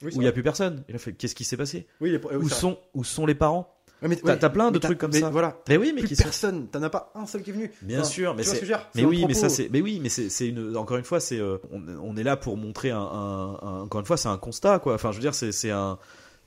oui, 0.03 0.11
c'est 0.13 0.19
où 0.19 0.23
il 0.23 0.25
y 0.25 0.29
a 0.29 0.33
plus 0.33 0.43
personne. 0.43 0.85
Et 0.89 0.93
là, 0.93 0.99
fait, 0.99 1.13
qu'est-ce 1.13 1.35
qui 1.35 1.45
s'est 1.45 1.57
passé 1.57 1.87
Oui, 2.01 2.11
les- 2.11 2.19
oui, 2.19 2.37
Où 2.37 2.43
vrai. 2.47 2.55
sont, 2.55 2.79
où 2.95 3.05
sont 3.05 3.27
les 3.27 3.35
parents 3.35 3.74
Ouais, 4.03 4.09
mais- 4.09 4.17
t'as- 4.17 4.35
ouais, 4.35 4.53
plein 4.53 4.71
de 4.71 4.79
trucs 4.79 4.99
comme 4.99 5.13
mais 5.13 5.21
ça. 5.21 5.31
Voilà. 5.31 5.57
Mais 5.69 5.77
oui, 5.79 5.93
mais 5.95 6.01
Plus 6.01 6.09
qui 6.09 6.17
sont. 6.17 6.25
personne, 6.25 6.69
t'en 6.69 6.83
as 6.83 6.91
pas 6.91 7.11
un 7.15 7.27
seul 7.27 7.43
qui 7.43 7.51
est 7.51 7.53
venu. 7.55 7.71
Bien 7.83 8.01
Enfin, 8.01 8.09
sûr, 8.09 8.35
mais 8.35 8.43
c'est. 8.43 8.65
ce 8.65 8.73
Mais 8.95 9.05
oui, 9.05 9.25
mais 9.27 9.35
ça 9.35 9.49
c'est, 9.49 9.69
mais 9.71 9.81
oui, 9.81 9.99
mais 10.03 10.09
c'est, 10.11 10.47
une. 10.49 10.77
Encore 10.77 10.97
une 10.99 11.05
fois, 11.05 11.21
c'est, 11.21 11.39
euh, 11.39 11.57
on, 11.73 11.83
on 12.03 12.17
est 12.17 12.23
là 12.23 12.37
pour 12.37 12.57
montrer 12.57 12.91
un, 12.91 12.99
un- 12.99 13.59
un- 13.63 13.81
encore 13.83 14.01
une 14.01 14.07
fois, 14.07 14.17
c'est 14.17 14.29
un 14.29 14.37
constat, 14.37 14.79
quoi. 14.81 14.95
Enfin, 14.95 15.11
je 15.13 15.17
veux 15.17 15.23
dire, 15.23 15.35
c'est, 15.35 15.71
un, 15.71 15.99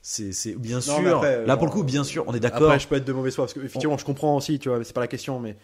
c'est, 0.02 0.54
bien 0.56 0.76
Non, 0.76 0.80
sûr. 0.82 1.16
après, 1.16 1.44
là, 1.46 1.54
euh, 1.54 1.56
pour 1.56 1.66
le 1.66 1.72
coup, 1.72 1.82
bien 1.82 2.04
sûr, 2.04 2.24
on 2.28 2.34
est 2.34 2.40
d'accord. 2.40 2.64
Après, 2.68 2.78
je 2.78 2.86
peux 2.86 2.94
être 2.96 3.04
de 3.04 3.12
mauvaise 3.12 3.34
foi 3.34 3.44
parce 3.46 3.54
que 3.54 3.60
effectivement, 3.60 3.98
je 3.98 4.04
comprends 4.04 4.36
aussi, 4.36 4.58
tu 4.60 4.68
vois, 4.68 4.78
mais 4.78 4.84
c'est 4.84 4.92
pas 4.94 5.00
la 5.00 5.08
question, 5.08 5.40
mais 5.40 5.56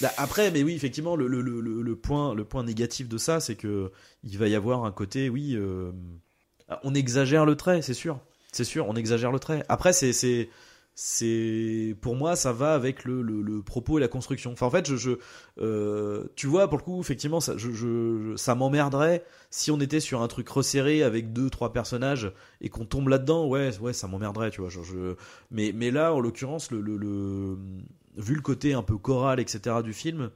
Là, 0.00 0.12
après, 0.16 0.52
mais 0.52 0.62
oui, 0.62 0.74
effectivement, 0.76 1.16
le, 1.16 1.26
le, 1.26 1.40
le, 1.40 1.60
le- 1.60 1.82
le 1.82 1.96
point, 1.96 2.32
le 2.32 2.44
point 2.44 2.62
négatif 2.62 3.08
de 3.08 3.18
ça, 3.18 3.40
c'est 3.40 3.56
que 3.56 3.90
il 4.22 4.38
va 4.38 4.46
y 4.46 4.54
avoir 4.54 4.84
un 4.84 4.92
côté, 4.92 5.28
oui, 5.28 5.54
euh, 5.56 5.90
on 6.84 6.94
exagère 6.94 7.44
le 7.46 7.56
trait, 7.56 7.82
c'est 7.82 7.94
sûr, 7.94 8.20
c'est 8.52 8.62
sûr, 8.62 8.86
on 8.88 8.94
exagère 8.94 9.32
le 9.32 9.40
trait. 9.40 9.64
Après, 9.68 9.92
c'est, 9.92 10.12
c'est, 11.00 11.94
pour 12.00 12.16
moi, 12.16 12.34
ça 12.34 12.52
va 12.52 12.74
avec 12.74 13.04
le, 13.04 13.22
le, 13.22 13.40
le 13.40 13.62
propos 13.62 13.98
et 13.98 14.00
la 14.00 14.08
construction. 14.08 14.50
Enfin, 14.52 14.66
en 14.66 14.70
fait, 14.70 14.88
je, 14.88 14.96
je 14.96 15.10
euh, 15.60 16.24
tu 16.34 16.48
vois, 16.48 16.68
pour 16.68 16.78
le 16.78 16.82
coup, 16.82 17.00
effectivement, 17.00 17.38
ça, 17.40 17.56
je, 17.56 17.70
je, 17.70 18.34
ça 18.36 18.56
m'emmerderait 18.56 19.24
si 19.50 19.70
on 19.70 19.78
était 19.80 20.00
sur 20.00 20.22
un 20.22 20.28
truc 20.28 20.48
resserré 20.48 21.04
avec 21.04 21.32
deux, 21.32 21.50
trois 21.50 21.72
personnages 21.72 22.32
et 22.60 22.68
qu'on 22.68 22.84
tombe 22.84 23.08
là-dedans. 23.08 23.46
Ouais, 23.46 23.70
ouais, 23.78 23.92
ça 23.92 24.08
m'emmerderait, 24.08 24.50
tu 24.50 24.60
vois. 24.60 24.70
Je, 24.70 24.82
je- 24.82 25.14
mais, 25.52 25.70
mais 25.72 25.92
là, 25.92 26.12
en 26.14 26.18
l'occurrence, 26.20 26.72
le, 26.72 26.80
le, 26.80 26.96
le- 26.96 27.58
vu 28.16 28.34
le 28.34 28.42
côté 28.42 28.74
un 28.74 28.82
peu 28.82 28.98
choral, 28.98 29.38
etc. 29.38 29.82
du 29.84 29.92
film, 29.92 30.30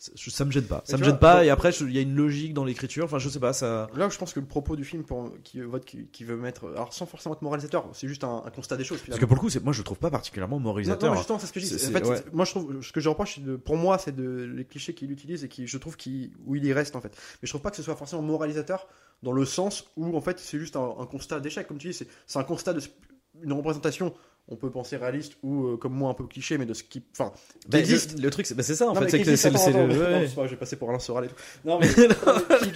ça, 0.00 0.44
me 0.46 0.50
gêne 0.50 0.64
pas. 0.64 0.82
Ça 0.86 0.96
me 0.96 1.04
gêne 1.04 1.18
pas. 1.18 1.44
Et 1.44 1.50
après, 1.50 1.70
il 1.72 1.92
y 1.92 1.98
a 1.98 2.00
une 2.00 2.16
logique 2.16 2.54
dans 2.54 2.64
l'écriture. 2.64 3.04
Enfin, 3.04 3.18
je 3.18 3.28
sais 3.28 3.38
pas, 3.38 3.52
ça. 3.52 3.88
là 3.94 4.08
je 4.08 4.16
pense 4.16 4.32
que 4.32 4.40
le 4.40 4.46
propos 4.46 4.74
du 4.74 4.84
film 4.84 5.04
pour, 5.04 5.30
qui, 5.44 5.60
vote- 5.60 5.84
qui, 5.84 6.06
qui 6.06 6.24
veut 6.24 6.36
mettre, 6.36 6.68
alors 6.70 6.92
sans 6.94 7.04
forcément 7.04 7.34
être 7.34 7.42
moralisateur, 7.42 7.86
c'est 7.92 8.08
juste 8.08 8.24
un, 8.24 8.42
un 8.46 8.50
constat 8.50 8.76
des 8.78 8.84
choses. 8.84 9.00
Parce 9.06 9.18
que 9.20 9.26
pour 9.26 9.36
le 9.36 9.40
coup, 9.40 9.50
c'est, 9.50 9.62
moi, 9.62 9.74
je 9.74 9.82
trouve 9.82 9.98
pas 9.98 10.10
particulièrement 10.10 10.56
Non, 10.56 10.60
non, 10.60 10.68
moralisateur. 10.70 11.12
mais 11.12 11.18
justement, 11.18 11.38
c'est 11.38 11.46
ce 11.46 11.52
que 11.52 11.60
je 11.60 11.66
dis. 11.66 11.74
En 11.74 11.90
fait, 11.90 12.06
ouais. 12.06 12.22
moi, 12.32 12.44
je 12.46 12.50
trouve, 12.52 12.82
ce 12.82 12.92
que 12.92 13.00
je 13.00 13.08
reproche, 13.10 13.40
de, 13.40 13.56
pour 13.56 13.76
moi, 13.76 13.98
c'est 13.98 14.16
de 14.16 14.50
les 14.56 14.64
clichés 14.64 14.94
qu'il 14.94 15.10
utilise 15.12 15.44
et 15.44 15.48
qui, 15.48 15.66
je 15.66 15.76
trouve, 15.76 15.96
qui, 15.96 16.32
où 16.46 16.56
il 16.56 16.64
y 16.64 16.72
reste 16.72 16.96
en 16.96 17.00
fait. 17.02 17.10
Mais 17.42 17.46
je 17.46 17.50
trouve 17.50 17.60
pas 17.62 17.70
que 17.70 17.76
ce 17.76 17.82
soit 17.82 17.96
forcément 17.96 18.22
moralisateur 18.22 18.86
dans 19.22 19.32
le 19.32 19.44
sens 19.44 19.84
où 19.96 20.16
en 20.16 20.20
fait, 20.22 20.38
c'est 20.38 20.58
juste 20.58 20.76
un, 20.76 20.94
un 20.98 21.04
constat 21.06 21.40
d'échec, 21.40 21.66
comme 21.66 21.76
tu 21.78 21.88
dis, 21.88 21.94
c'est, 21.94 22.08
c'est 22.26 22.38
un 22.38 22.44
constat 22.44 22.72
de 22.72 22.80
une 23.42 23.52
représentation. 23.52 24.14
On 24.48 24.56
peut 24.56 24.70
penser 24.70 24.96
réaliste 24.96 25.34
ou 25.44 25.66
euh, 25.68 25.76
comme 25.76 25.92
moi 25.94 26.10
un 26.10 26.14
peu 26.14 26.26
cliché, 26.26 26.58
mais 26.58 26.66
de 26.66 26.74
ce 26.74 26.82
qui, 26.82 27.04
enfin, 27.12 27.32
Bah, 27.68 27.78
existe. 27.78 28.16
le, 28.16 28.22
le 28.24 28.30
truc, 28.30 28.46
c'est, 28.46 28.54
bah, 28.56 28.64
c'est 28.64 28.74
ça 28.74 28.86
en 28.88 28.94
Non, 28.94 29.00
fait. 29.00 29.08
C'est 29.08 29.20
que 29.22 29.36
c'est, 29.36 29.46
attends, 29.48 29.58
c'est- 29.58 29.70
attends, 29.70 29.86
ouais, 29.86 29.94
non, 29.94 30.00
ouais. 30.00 30.26
c'est 30.28 30.34
pas, 30.34 30.46
je 30.46 30.50
vais 30.50 30.56
passer 30.56 30.74
pour 30.74 30.90
Alain 30.90 30.98
Soral 30.98 31.26
et 31.26 31.28
tout. 31.28 31.34
Non, 31.64 31.78
mais, 31.80 31.86
qui 31.88 32.00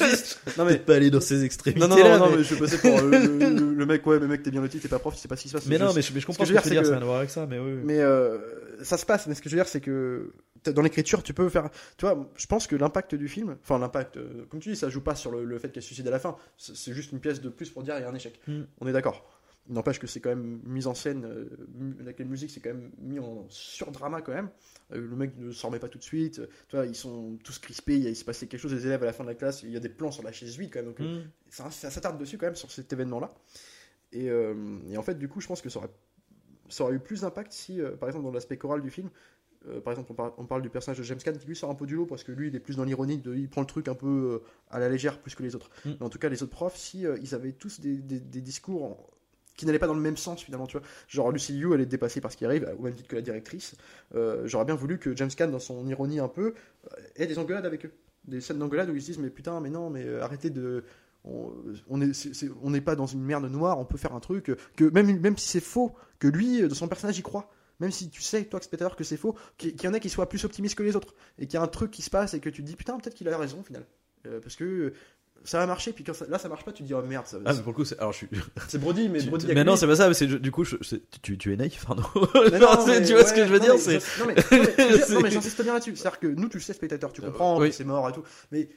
existe. 0.04 0.40
Non, 0.56 0.64
mais, 0.66 0.76
pas 0.78 0.94
aller 0.94 1.10
dans 1.10 1.20
ces 1.20 1.42
extrémités. 1.44 1.80
non, 1.80 1.88
non, 1.88 1.96
non, 1.96 2.04
là, 2.08 2.18
non, 2.18 2.30
mais... 2.30 2.36
mais 2.36 2.44
je 2.44 2.54
vais 2.54 2.60
passer 2.60 2.78
pour 2.78 2.96
euh, 2.96 3.10
le, 3.10 3.50
le- 3.50 3.74
le 3.74 3.86
mec, 3.86 4.06
ouais, 4.06 4.20
mais 4.20 4.28
mec, 4.28 4.42
t'es 4.44 4.52
bien 4.52 4.60
loti, 4.60 4.78
t'es 4.78 4.86
pas 4.86 5.00
prof, 5.00 5.14
tu 5.14 5.20
sais 5.20 5.26
pas 5.26 5.34
ce 5.36 5.42
qui 5.42 5.48
se 5.48 5.54
passe. 5.54 5.66
mais 5.66 5.78
non, 5.78 5.92
mais 5.92 6.02
je, 6.02 6.12
mais 6.14 6.20
je 6.20 6.26
comprends 6.26 6.44
ce 6.44 6.50
que, 6.52 6.56
veux 6.56 6.62
tu 6.62 6.68
dire, 6.70 6.82
veux 6.82 6.84
dire. 6.84 6.84
c'est 6.84 6.90
Ça 6.90 6.90
que- 6.90 6.94
n'a 6.94 6.98
rien 6.98 7.02
à 7.02 7.06
voir 7.06 7.18
avec 7.18 7.30
ça, 7.30 7.46
mais 7.46 7.58
oui. 7.58 7.72
oui. 7.72 7.80
Mais 7.84 7.98
euh, 7.98 8.38
ça 8.84 8.96
se 8.96 9.04
passe, 9.04 9.26
mais 9.26 9.34
ce 9.34 9.42
que 9.42 9.48
je 9.48 9.56
veux 9.56 9.60
dire, 9.60 9.68
c'est 9.68 9.80
que 9.80 10.32
dans 10.66 10.80
l'écriture, 10.82 11.24
tu 11.24 11.34
peux 11.34 11.48
faire. 11.48 11.68
Tu 11.96 12.06
vois, 12.06 12.30
je 12.36 12.46
pense 12.46 12.68
que 12.68 12.76
l'impact 12.76 13.16
du 13.16 13.26
film, 13.26 13.56
enfin 13.62 13.78
l'impact, 13.80 14.16
euh, 14.16 14.46
comme 14.48 14.60
tu 14.60 14.70
dis, 14.70 14.76
ça 14.76 14.88
joue 14.90 15.00
pas 15.00 15.16
sur 15.16 15.32
le, 15.32 15.44
le 15.44 15.58
fait 15.58 15.70
qu'elle 15.70 15.82
suicide 15.82 16.06
à 16.06 16.10
la 16.12 16.20
fin. 16.20 16.36
C'est 16.56 16.76
c'est 16.76 16.92
juste 16.94 17.10
une 17.10 17.18
pièce 17.20 17.40
de 17.40 17.48
plus 17.48 17.68
pour 17.68 17.82
dire 17.82 17.96
il 17.98 18.02
y 18.02 18.04
a 18.04 18.08
un 18.08 18.14
échec. 18.14 18.40
Mm. 18.46 18.60
On 18.80 18.86
est 18.86 18.92
d'accord. 18.92 19.28
N'empêche 19.66 19.98
que 19.98 20.06
c'est 20.06 20.20
quand 20.20 20.28
même 20.28 20.60
mise 20.66 20.86
en 20.86 20.92
scène, 20.92 21.24
euh, 21.24 21.48
avec 22.00 22.18
la 22.18 22.26
musique, 22.26 22.50
c'est 22.50 22.60
quand 22.60 22.68
même 22.74 22.90
mis 22.98 23.18
en 23.18 23.46
surdrama 23.48 24.20
quand 24.20 24.34
même. 24.34 24.50
Euh, 24.92 24.98
le 25.00 25.16
mec 25.16 25.38
ne 25.38 25.52
s'en 25.52 25.68
remet 25.68 25.78
pas 25.78 25.88
tout 25.88 25.96
de 25.96 26.02
suite. 26.02 26.42
Tu 26.68 26.76
vois, 26.76 26.84
ils 26.84 26.94
sont 26.94 27.38
tous 27.42 27.58
crispés, 27.60 27.96
il, 27.98 28.14
se 28.14 28.26
passait 28.26 28.46
quelque 28.46 28.60
chose, 28.60 28.74
les 28.74 28.84
élèves 28.86 29.02
à 29.02 29.06
la 29.06 29.14
fin 29.14 29.24
de 29.24 29.28
la 29.30 29.34
classe, 29.34 29.62
il 29.62 29.70
y 29.70 29.76
a 29.76 29.80
des 29.80 29.88
plans 29.88 30.10
sur 30.10 30.22
la 30.22 30.32
chaise 30.32 30.58
vide 30.58 30.70
quand 30.70 30.80
même. 30.82 30.92
Donc, 30.92 30.98
Mm. 31.00 31.22
ça, 31.48 31.70
ça 31.70 31.90
s'attarde 31.90 32.18
dessus 32.18 32.36
quand 32.36 32.44
même 32.46 32.56
sur 32.56 32.70
cet 32.70 32.92
événement-là. 32.92 33.32
Et, 34.12 34.28
euh, 34.28 34.54
et 34.90 34.98
en 34.98 35.02
fait, 35.02 35.14
du 35.18 35.28
coup, 35.28 35.40
je 35.40 35.46
pense 35.46 35.62
que 35.62 35.70
ça 35.70 35.78
aurait, 35.78 35.90
ça 36.68 36.84
aurait 36.84 36.96
eu 36.96 37.00
plus 37.00 37.22
d'impact 37.22 37.50
si, 37.52 37.80
euh, 37.80 37.96
par 37.96 38.10
exemple, 38.10 38.26
dans 38.26 38.32
l'aspect 38.32 38.58
choral 38.58 38.82
du 38.82 38.90
film, 38.90 39.08
par 39.82 39.94
exemple, 39.94 40.12
on, 40.12 40.14
par- 40.14 40.34
on 40.38 40.44
parle 40.44 40.60
du 40.60 40.68
personnage 40.68 40.98
de 40.98 41.04
James 41.04 41.16
Caan 41.24 41.32
qui 41.32 41.46
lui 41.46 41.56
sort 41.56 41.70
un 41.70 41.74
peu 41.74 41.86
du 41.86 41.94
lot 41.96 42.04
parce 42.04 42.22
que 42.22 42.32
lui, 42.32 42.48
il 42.48 42.54
est 42.54 42.60
plus 42.60 42.76
dans 42.76 42.84
l'ironie, 42.84 43.22
il 43.34 43.48
prend 43.48 43.62
le 43.62 43.66
truc 43.66 43.88
un 43.88 43.94
peu 43.94 44.42
à 44.68 44.78
la 44.78 44.90
légère 44.90 45.18
plus 45.22 45.34
que 45.34 45.42
les 45.42 45.54
autres. 45.56 45.70
Mm. 45.86 45.90
Mais 45.98 46.02
en 46.02 46.10
tout 46.10 46.18
cas, 46.18 46.28
les 46.28 46.42
autres 46.42 46.52
profs, 46.52 46.76
si 46.76 47.06
ils 47.22 47.34
avaient 47.34 47.52
tous 47.52 47.80
des, 47.80 47.96
des- 47.96 48.20
des 48.20 48.42
discours 48.42 48.84
en- 48.84 49.06
qui 49.56 49.66
n'allaient 49.66 49.78
pas 49.78 49.86
dans 49.86 49.94
le 49.94 50.00
même 50.00 50.16
sens 50.16 50.42
finalement, 50.42 50.66
tu 50.66 50.78
vois. 50.78 50.86
Genre 51.08 51.30
Lucy 51.30 51.52
Liu, 51.52 51.74
elle 51.74 51.80
est 51.80 51.86
dépassée 51.86 52.20
par 52.20 52.32
ce 52.32 52.36
qui 52.36 52.44
arrive, 52.44 52.72
au 52.78 52.82
même 52.82 52.94
titre 52.94 53.08
que 53.08 53.16
la 53.16 53.22
directrice. 53.22 53.74
Euh, 54.14 54.46
J'aurais 54.46 54.64
bien 54.64 54.74
voulu 54.74 54.98
que 54.98 55.16
James 55.16 55.30
Caan, 55.36 55.48
dans 55.48 55.58
son 55.58 55.86
ironie 55.86 56.20
un 56.20 56.28
peu, 56.28 56.54
euh, 56.92 56.96
ait 57.16 57.26
des 57.26 57.38
engueulades 57.38 57.66
avec 57.66 57.86
eux. 57.86 57.92
Des 58.26 58.40
scènes 58.40 58.58
d'engueulade 58.58 58.88
où 58.90 58.94
ils 58.94 59.02
se 59.02 59.06
disent 59.06 59.18
mais 59.18 59.30
putain, 59.30 59.60
mais 59.60 59.70
non, 59.70 59.90
mais 59.90 60.04
euh, 60.04 60.22
arrêtez 60.22 60.50
de 60.50 60.84
on 61.26 62.70
n'est 62.70 62.82
pas 62.82 62.96
dans 62.96 63.06
une 63.06 63.22
merde 63.22 63.50
noire, 63.50 63.78
on 63.78 63.86
peut 63.86 63.96
faire 63.96 64.14
un 64.14 64.20
truc 64.20 64.52
même, 64.78 65.38
si 65.38 65.48
c'est 65.48 65.60
faux, 65.60 65.94
que 66.18 66.28
lui, 66.28 66.60
de 66.60 66.74
son 66.74 66.86
personnage, 66.86 67.18
y 67.18 67.22
croit. 67.22 67.50
Même 67.80 67.90
si 67.90 68.10
tu 68.10 68.22
sais, 68.22 68.44
toi, 68.44 68.60
spectateur, 68.60 68.94
que 68.94 69.04
c'est 69.04 69.16
faux, 69.16 69.34
qu'il 69.56 69.80
y 69.82 69.88
en 69.88 69.94
a 69.94 70.00
qui 70.00 70.10
soient 70.10 70.28
plus 70.28 70.44
optimistes 70.44 70.76
que 70.76 70.82
les 70.82 70.96
autres. 70.96 71.14
Et 71.38 71.46
qu'il 71.46 71.54
y 71.54 71.56
a 71.56 71.62
un 71.62 71.66
truc 71.66 71.90
qui 71.90 72.02
se 72.02 72.10
passe 72.10 72.34
et 72.34 72.40
que 72.40 72.50
tu 72.50 72.62
te 72.62 72.66
dis, 72.66 72.76
putain, 72.76 72.98
peut-être 72.98 73.14
qu'il 73.14 73.28
a 73.28 73.38
raison 73.38 73.60
au 73.60 73.62
final. 73.62 73.86
Euh, 74.26 74.40
parce 74.40 74.56
que 74.56 74.92
ça 75.44 75.58
va 75.58 75.66
marcher, 75.66 75.92
puis 75.92 76.02
quand 76.04 76.14
ça- 76.14 76.24
là 76.28 76.38
ça 76.38 76.48
marche 76.48 76.64
pas, 76.64 76.72
tu 76.72 76.82
te 76.82 76.86
dis, 76.88 76.94
oh 76.94 77.02
merde, 77.02 77.26
ça, 77.26 77.36
Ah, 77.44 77.52
mais 77.52 77.60
pour 77.60 77.72
le 77.72 77.76
coup, 77.76 77.84
c'est, 77.84 77.98
alors 77.98 78.12
je 78.12 78.18
suis. 78.18 78.28
c'est 78.68 78.78
Brody, 78.78 79.08
mais 79.08 79.20
Tu- 79.20 79.28
Brody. 79.28 79.46
mais 79.54 79.62
non, 79.64 79.76
c'est 79.76 79.86
pas 79.86 79.96
ça. 79.96 80.08
mais 80.08 80.14
c'est, 80.14 80.26
du 80.26 80.50
coup, 80.50 80.64
je- 80.64 80.76
tu, 81.22 81.36
tu 81.38 81.52
es 81.52 81.56
naïf, 81.56 81.84
Arnaud. 81.88 82.02
Mais 82.50 82.58
non, 82.58 82.66
Enfin, 82.70 82.82
c'est- 82.86 83.00
mais 83.00 83.06
tu 83.06 83.12
vois 83.12 83.22
ouais, 83.22 83.28
ce 83.28 83.34
que 83.34 83.46
je 83.46 83.52
veux 83.52 83.58
non, 83.58 83.64
dire 83.64 83.74
mais 83.74 83.80
C'est. 84.40 85.12
Non, 85.14 85.20
mais, 85.22 85.30
j'insiste 85.30 85.62
bien 85.62 85.74
là-dessus. 85.74 85.94
C'est-à-dire 85.96 86.18
que 86.20 86.26
nous, 86.26 86.48
tu 86.48 86.56
le 86.58 86.62
sais, 86.62 86.72
spectateur, 86.72 87.12
tu 87.12 87.20
Euh, 87.22 87.26
comprends 87.26 87.58
oui. 87.60 87.72
c'est 87.72 87.84
mort 87.84 88.08
et 88.08 88.12
tout. 88.12 88.22
Mais 88.52 88.68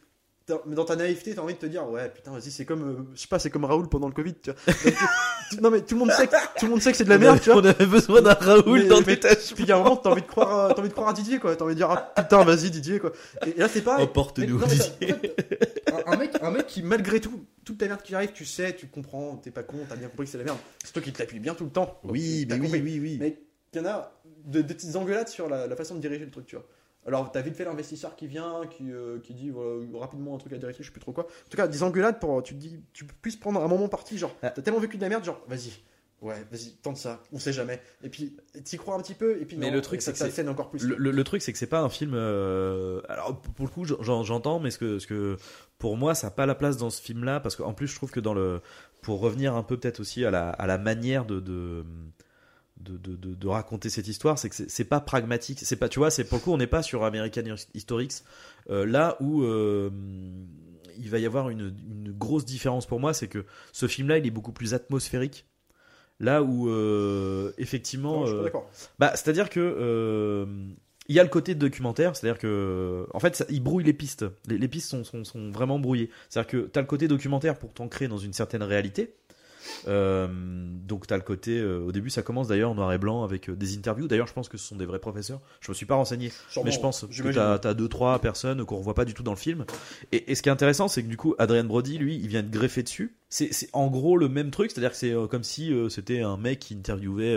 dans 0.66 0.86
ta 0.86 0.96
naïveté, 0.96 1.36
t'as 1.36 1.42
envie 1.42 1.56
de 1.56 1.60
te 1.60 1.66
dire, 1.66 1.90
ouais, 1.90 2.10
putain, 2.10 2.32
vas-y, 2.32 2.52
c'est 2.52 2.64
comme, 2.66 2.84
euh, 2.84 3.04
je 3.16 3.20
sais 3.22 3.28
pas, 3.28 3.38
c'est 3.38 3.50
comme 3.50 3.66
Raoul 3.66 3.90
pendant 3.90 4.08
le 4.08 4.14
Covid, 4.14 4.34
tu 4.36 4.52
vois. 4.52 4.74
Tu- 5.50 5.62
non, 5.62 5.70
mais 5.72 5.82
tout 5.82 5.96
le 5.96 6.00
monde 6.00 6.12
sait 6.12 6.28
que, 6.28 6.36
tout 6.60 6.66
le 6.66 6.72
monde 6.72 6.82
sait 6.82 6.92
que 6.92 6.98
c'est 6.98 7.04
de 7.04 7.10
la 7.10 7.18
merde, 7.18 7.40
tu 7.42 7.50
vois. 7.52 7.62
On 7.62 7.66
avait 7.66 7.86
besoin 7.86 8.22
d'un 8.22 8.34
Raoul 8.34 8.80
Mais- 8.84 8.88
dans 8.88 9.02
mais- 9.02 9.18
tâches. 9.20 9.54
Puis 9.54 9.64
il 9.64 9.70
y 9.70 9.72
a 9.72 9.76
un 9.78 9.84
moment, 9.84 9.98
t'as 9.98 10.10
envie 10.12 10.22
de 10.22 10.28
croire, 10.28 10.66
à- 10.68 10.74
t'as 10.74 10.80
envie 10.80 10.90
de 10.90 10.94
croire 10.94 11.10
à 11.10 11.14
Didier, 11.14 11.40
quoi. 11.40 11.56
T'as 11.56 11.66
envie 11.66 11.74
de 11.74 11.80
dire, 11.80 11.90
ah, 11.92 12.14
putain, 12.22 12.44
vas-y, 12.44 12.70
Didier, 12.72 13.00
quoi. 13.00 13.12
Et, 13.46 13.50
et 13.50 13.54
là, 13.60 13.68
c'est 13.68 13.82
pareil. 13.82 14.06
Emporte-nous, 14.06 14.64
Didier. 14.66 14.90
t'as- 15.00 15.14
en 15.14 15.20
fait, 15.20 16.06
un, 16.08 16.12
un 16.14 16.18
mec, 16.18 16.32
un 16.42 16.52
mec 16.52 16.68
qui, 16.68 16.82
malgré 16.84 17.20
tout, 17.20 17.46
toute 17.66 17.82
la 17.82 17.90
merde 17.90 18.02
qui 18.02 18.16
arrive, 18.16 18.32
tu 18.32 18.46
sais, 18.46 18.74
tu 18.76 18.88
comprends, 18.88 19.36
t'es 19.38 19.52
pas 19.52 19.64
con, 19.64 19.78
t'as 19.90 19.96
bien 19.98 20.08
compris 20.08 20.26
que 20.28 20.32
c'est 20.32 20.38
la 20.38 20.44
merde. 20.46 20.58
C'est 20.84 20.94
toi 20.94 21.02
qui 21.02 21.12
te 21.12 21.20
l'appuie 21.20 21.40
bien 21.40 21.54
tout 21.56 21.66
le 21.66 21.72
temps. 21.72 22.00
Oui, 22.04 22.46
mais 22.50 22.56
oui, 22.60 22.70
oui, 22.84 23.00
oui. 23.02 23.18
Mais 23.20 23.38
il 23.74 23.78
y 23.78 23.82
en 23.82 23.86
a 23.86 24.14
de- 24.46 24.62
des 24.62 24.74
petites 24.74 24.96
engueulades 24.96 25.28
sur 25.28 25.50
la, 25.50 25.68
la 25.68 25.76
façon 25.76 25.96
de 25.96 26.00
diriger 26.00 26.24
le 26.26 26.32
truc, 26.32 26.46
tu 26.46 26.56
vois. 26.56 26.66
Alors, 27.08 27.32
t'as 27.32 27.42
vite 27.42 27.56
fait 27.56 27.64
l'investisseur 27.66 28.16
qui 28.18 28.28
vient, 28.28 28.62
qui, 28.70 28.92
euh, 28.92 29.20
qui 29.20 29.34
dit 29.34 29.50
voilà, 29.50 29.82
rapidement 30.00 30.36
un 30.36 30.38
truc 30.38 30.52
à 30.54 30.58
diriger, 30.58 30.80
je 30.82 30.88
sais 30.88 30.92
plus 30.92 31.00
trop 31.02 31.14
quoi. 31.14 31.24
En 31.24 31.50
tout 31.50 31.56
cas, 31.58 31.68
des 31.68 31.82
engueulades 31.82 32.20
pour. 32.20 32.44
Tu 32.44 32.54
te 32.54 32.60
dis, 32.60 32.80
tu 32.94 33.06
puisses 33.06 33.38
prendre 33.38 33.64
un 33.64 33.68
moment 33.68 33.88
parti, 33.88 34.18
genre, 34.18 34.36
Ah. 34.44 34.50
t'as 34.52 34.62
tellement 34.62 34.80
vécu 34.82 34.98
de 34.98 35.02
la 35.02 35.10
merde, 35.10 35.24
genre, 35.24 35.42
vas-y, 35.48 35.72
ouais, 36.22 36.36
vas-y, 36.52 36.74
tente 36.82 36.98
ça, 36.98 37.24
on 37.32 37.40
sait 37.40 37.54
jamais. 37.54 37.82
Et 38.04 38.10
puis, 38.10 38.36
t'y 38.66 38.76
crois 38.78 38.96
un 38.96 39.02
petit 39.02 39.14
peu, 39.14 39.40
et 39.42 39.46
puis, 39.46 39.56
Mais 39.56 39.68
non, 39.70 39.76
le 39.76 39.82
truc, 39.82 40.02
c'est 40.02 40.08
ça 40.08 40.12
que 40.12 40.18
ça 40.18 40.30
scène 40.30 40.50
encore 40.50 40.70
plus. 40.70 40.84
Le, 40.84 40.96
le- 40.98 41.12
le 41.12 41.24
truc, 41.24 41.42
c'est 41.42 41.54
que 41.54 41.58
c'est 41.58 41.66
pas 41.68 41.80
un 41.82 41.90
film. 41.90 42.12
euh, 42.14 43.02
Alors, 43.08 43.40
pour 43.42 43.66
le 43.66 43.72
coup, 43.72 43.86
j'en- 43.86 44.24
j'entends, 44.24 44.60
mais 44.60 44.70
ce 44.72 44.78
que, 44.78 45.00
ce 45.00 45.08
que 45.08 45.38
pour 45.78 45.96
moi, 45.96 46.14
ça 46.14 46.28
n'a 46.28 46.32
pas 46.32 46.46
la 46.46 46.56
place 46.56 46.76
dans 46.76 46.90
ce 46.90 47.02
film-là, 47.02 47.40
parce 47.40 47.56
qu'en 47.56 47.74
plus, 47.74 47.88
je 47.88 47.96
trouve 47.96 48.12
que 48.12 48.20
dans 48.20 48.34
le, 48.34 48.60
pour 49.02 49.22
revenir 49.22 49.56
un 49.56 49.64
peu 49.64 49.78
peut-être 49.78 50.02
aussi 50.02 50.26
à 50.26 50.32
la, 50.32 50.50
à 50.50 50.68
la 50.68 50.78
manière 50.78 51.24
de, 51.26 51.40
de 51.40 51.86
de, 52.82 52.98
de, 52.98 53.16
de- 53.16 53.36
de 53.36 53.48
raconter 53.48 53.90
cette 53.90 54.08
histoire, 54.08 54.38
c'est 54.40 54.50
que 54.50 54.56
c'est 54.68 54.84
pas 54.86 55.00
pragmatique. 55.02 55.60
C'est 55.62 55.76
pas, 55.76 55.90
tu 55.90 56.00
vois, 56.00 56.10
c'est 56.12 56.24
pour 56.24 56.38
le 56.38 56.44
coup, 56.44 56.52
on 56.52 56.58
n'est 56.58 56.68
pas 56.68 56.82
sur 56.84 57.04
American 57.04 57.44
Historics, 57.74 58.24
euh, 58.70 58.86
là 58.86 59.18
où 59.20 59.44
euh, 59.44 59.90
il 61.00 61.10
va 61.10 61.20
y 61.20 61.26
avoir 61.26 61.50
une, 61.50 61.76
une 61.90 62.12
grosse 62.12 62.46
différence 62.46 62.86
pour 62.86 63.00
moi, 63.00 63.14
c'est 63.14 63.28
que 63.28 63.46
ce 63.72 63.88
film-là, 63.88 64.18
il 64.18 64.26
est 64.28 64.32
beaucoup 64.32 64.52
plus 64.54 64.74
atmosphérique. 64.74 65.46
Là 66.20 66.42
où 66.42 66.68
euh, 66.70 67.52
effectivement, 67.60 68.26
Non, 68.26 68.42
bah, 68.98 69.12
c'est-à-dire 69.16 69.50
que 69.52 70.48
il 71.10 71.16
y 71.16 71.20
a 71.20 71.24
le 71.24 71.30
côté 71.30 71.56
documentaire, 71.56 72.16
c'est-à-dire 72.16 72.40
que 72.40 73.08
en 73.14 73.20
fait, 73.20 73.36
ça- 73.36 73.46
il 73.50 73.62
brouille 73.64 73.84
les 73.86 73.94
pistes. 73.94 74.26
Les, 74.48 74.58
les 74.58 74.68
pistes 74.68 74.90
sont, 74.90 75.04
sont, 75.04 75.24
sont 75.24 75.52
vraiment 75.52 75.80
brouillées. 75.80 76.10
C'est-à-dire 76.30 76.50
que 76.52 76.58
tu 76.68 76.78
as 76.80 76.82
le 76.82 76.88
côté 76.88 77.08
documentaire 77.08 77.58
pour 77.58 77.72
t'ancrer 77.74 78.08
dans 78.08 78.18
une 78.18 78.34
certaine 78.34 78.64
réalité. 78.64 79.14
Euh, 79.88 80.28
donc 80.88 81.08
tu 81.08 81.14
as 81.14 81.18
le 81.18 81.24
côté 81.24 81.58
euh, 81.60 81.80
au 81.80 81.92
début 81.92 82.10
ça 82.10 82.22
commence 82.22 82.48
d'ailleurs 82.48 82.72
en 82.72 82.76
noir 82.76 82.92
et 82.94 82.98
blanc 82.98 83.24
avec 83.24 83.50
euh, 83.50 83.56
des 83.56 83.76
interviews 83.76 84.08
d'ailleurs 84.08 84.28
je 84.28 84.34
pense 84.34 84.50
que 84.50 84.58
ce 84.58 84.68
sont 84.68 84.76
des 84.76 84.86
vrais 84.86 85.00
professeurs 85.00 85.40
je 85.62 85.72
me 85.72 85.76
suis 85.76 85.86
pas 85.86 85.96
renseigné 85.96 86.32
Sûrement, 86.50 86.66
mais 86.66 86.72
je 86.72 86.80
pense 86.80 87.02
que 87.06 87.12
j'imagine. 87.12 87.42
t'as 87.62 87.70
as 87.70 87.74
deux 87.74 87.88
trois 87.88 88.20
personnes 88.20 88.66
qu'on 88.66 88.78
revoit 88.78 88.94
pas 88.94 89.06
du 89.06 89.14
tout 89.14 89.24
dans 89.24 89.32
le 89.32 89.38
film. 89.38 89.66
Et, 90.12 90.32
et 90.32 90.36
ce 90.36 90.42
qui 90.42 90.50
est 90.50 90.52
intéressant, 90.52 90.88
c'est 90.88 91.04
que 91.04 91.08
du 91.08 91.18
coup, 91.18 91.36
Adrien 91.38 91.64
Brody, 91.64 91.98
lui, 91.98 92.16
il 92.16 92.28
vient 92.28 92.44
de 92.44 92.50
greffer 92.50 92.84
dessus. 92.84 93.16
C'est 93.30 93.52
en 93.74 93.88
gros 93.88 94.18
le 94.18 94.30
même 94.30 94.52
truc, 94.52 94.72
c'est-à-dire 94.72 94.92
que 94.92 94.98
c'est 94.98 95.14
comme 95.30 95.44
si 95.44 95.74
c'était 95.90 96.22
un 96.22 96.38
mec 96.38 96.60
qui 96.60 96.76
interviewait 96.76 97.36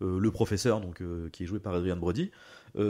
le 0.00 0.30
professeur, 0.30 0.80
donc 0.80 1.02
qui 1.32 1.42
est 1.42 1.46
joué 1.46 1.58
par 1.58 1.74
Adrien 1.74 1.96
Brody. 1.96 2.30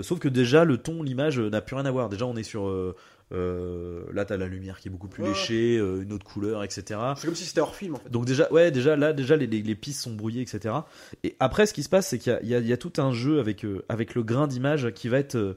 Sauf 0.03 0.19
que 0.19 0.29
déjà 0.29 0.65
le 0.65 0.79
ton, 0.79 1.03
l'image 1.03 1.39
n'a 1.39 1.61
plus 1.61 1.77
rien 1.77 1.87
à 1.87 1.91
voir. 1.91 2.09
Déjà, 2.09 2.27
on 2.27 2.37
est 2.37 2.43
sur 2.43 2.95
euh, 3.33 4.05
là, 4.13 4.25
t'as 4.25 4.37
la 4.37 4.47
lumière 4.47 4.79
qui 4.81 4.89
est 4.89 4.91
beaucoup 4.91 5.09
plus 5.09 5.23
Ouais. 5.23 5.31
léchée, 5.31 5.79
euh, 5.79 6.03
une 6.03 6.13
autre 6.13 6.25
couleur, 6.27 6.63
etc. 6.63 7.01
C'est 7.17 7.27
comme 7.27 7.35
si 7.35 7.45
c'était 7.45 7.61
hors 7.61 7.75
film 7.75 7.95
en 7.95 7.99
fait. 7.99 8.11
Donc 8.11 8.27
déjà, 8.27 8.53
ouais, 8.53 8.71
déjà 8.71 8.97
là, 8.97 9.13
déjà 9.13 9.37
les, 9.37 9.47
les, 9.47 9.63
les 9.63 9.75
pistes 9.75 10.03
sont 10.03 10.15
brouillées, 10.15 10.43
etc. 10.43 10.75
Et 11.23 11.35
après, 11.41 11.67
ce 11.67 11.73
qui 11.75 11.83
se 11.83 11.89
passe, 11.89 12.09
c'est 12.09 12.19
qu'il 12.19 12.39
y 12.43 12.49
y 12.49 12.55
a- 12.55 12.59
il 12.61 12.67
y 12.67 12.73
a 12.73 12.77
tout 12.77 12.93
un 12.99 13.13
jeu 13.13 13.39
avec 13.41 13.65
euh, 13.65 13.85
avec 13.89 14.15
le 14.15 14.23
grain 14.23 14.47
d'image 14.47 14.91
qui 14.95 15.09
va 15.09 15.19
être 15.19 15.57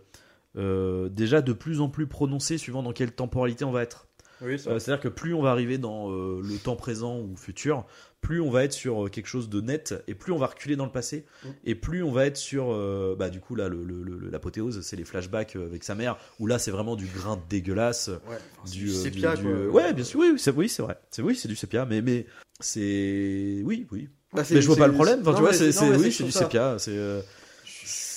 déjà 0.55 1.41
de 1.41 1.53
plus 1.53 1.81
en 1.81 1.89
plus 1.89 2.07
prononcé 2.07 2.57
suivant 2.57 2.81
dans 2.81 2.93
quelle 2.93 3.11
temporalité 3.11 3.63
on 3.65 3.71
va 3.71 3.83
être. 3.83 4.07
Oui, 4.41 4.57
C'est-à-dire 4.59 4.99
que 4.99 5.07
plus 5.07 5.33
on 5.33 5.41
va 5.41 5.49
arriver 5.51 5.77
dans 5.79 6.09
le 6.11 6.57
temps 6.63 6.75
présent 6.75 7.19
ou 7.19 7.35
futur, 7.35 7.85
plus 8.21 8.41
on 8.41 8.49
va 8.49 8.63
être 8.65 8.73
sur 8.73 9.05
euh, 9.05 9.09
quelque 9.09 9.27
chose 9.27 9.47
de 9.49 9.61
net, 9.61 9.95
et 10.07 10.13
plus 10.15 10.33
on 10.33 10.37
va 10.37 10.47
reculer 10.47 10.75
dans 10.75 10.85
le 10.85 10.91
passé, 10.91 11.25
Mm. 11.43 11.47
et 11.65 11.75
plus 11.75 12.03
on 12.03 12.11
va 12.11 12.25
être 12.25 12.35
sur, 12.37 12.71
euh, 12.73 13.15
bah 13.17 13.29
du 13.29 13.39
coup 13.39 13.55
là, 13.55 13.69
le- 13.69 13.83
l'apothéose, 14.29 14.81
c'est 14.81 14.95
les 14.97 15.05
flashbacks 15.05 15.55
euh, 15.55 15.65
avec 15.67 15.83
sa 15.83 15.95
mère, 15.95 16.17
où 16.39 16.47
là 16.47 16.59
c'est 16.59 16.71
vraiment 16.71 16.95
du 16.95 17.05
grain 17.05 17.41
dégueulasse 17.49 18.07
ouais. 18.09 18.17
Enfin, 18.63 18.71
du, 18.71 18.89
c'est 18.89 19.03
sépia, 19.03 19.35
du- 19.35 19.45
ouais 19.67 19.93
bien 19.93 20.03
sûr 20.03 20.19
oui 20.19 20.33
c'est 20.37 20.51
oui 20.51 20.67
c'est 20.67 20.81
vrai 20.81 20.97
c'est 21.11 21.21
oui 21.21 21.35
c'est 21.35 21.47
du 21.47 21.55
sépia 21.55 21.85
mais 21.85 22.01
mais 22.01 22.25
c'est 22.59 23.61
oui 23.63 23.87
oui 23.91 24.09
Bah, 24.33 24.43
mais 24.49 24.61
je 24.61 24.67
vois 24.67 24.75
pas 24.75 24.87
le 24.87 24.93
problème 24.93 25.19
enfin, 25.21 25.31
non, 25.31 25.37
tu 25.37 25.41
vois 25.43 25.53
c'est 25.53 25.67
oui 25.97 26.11
c'est 26.11 26.23
du 26.23 26.31
ça- 26.31 26.39
sépia 26.39 26.75
c'est 26.79 26.97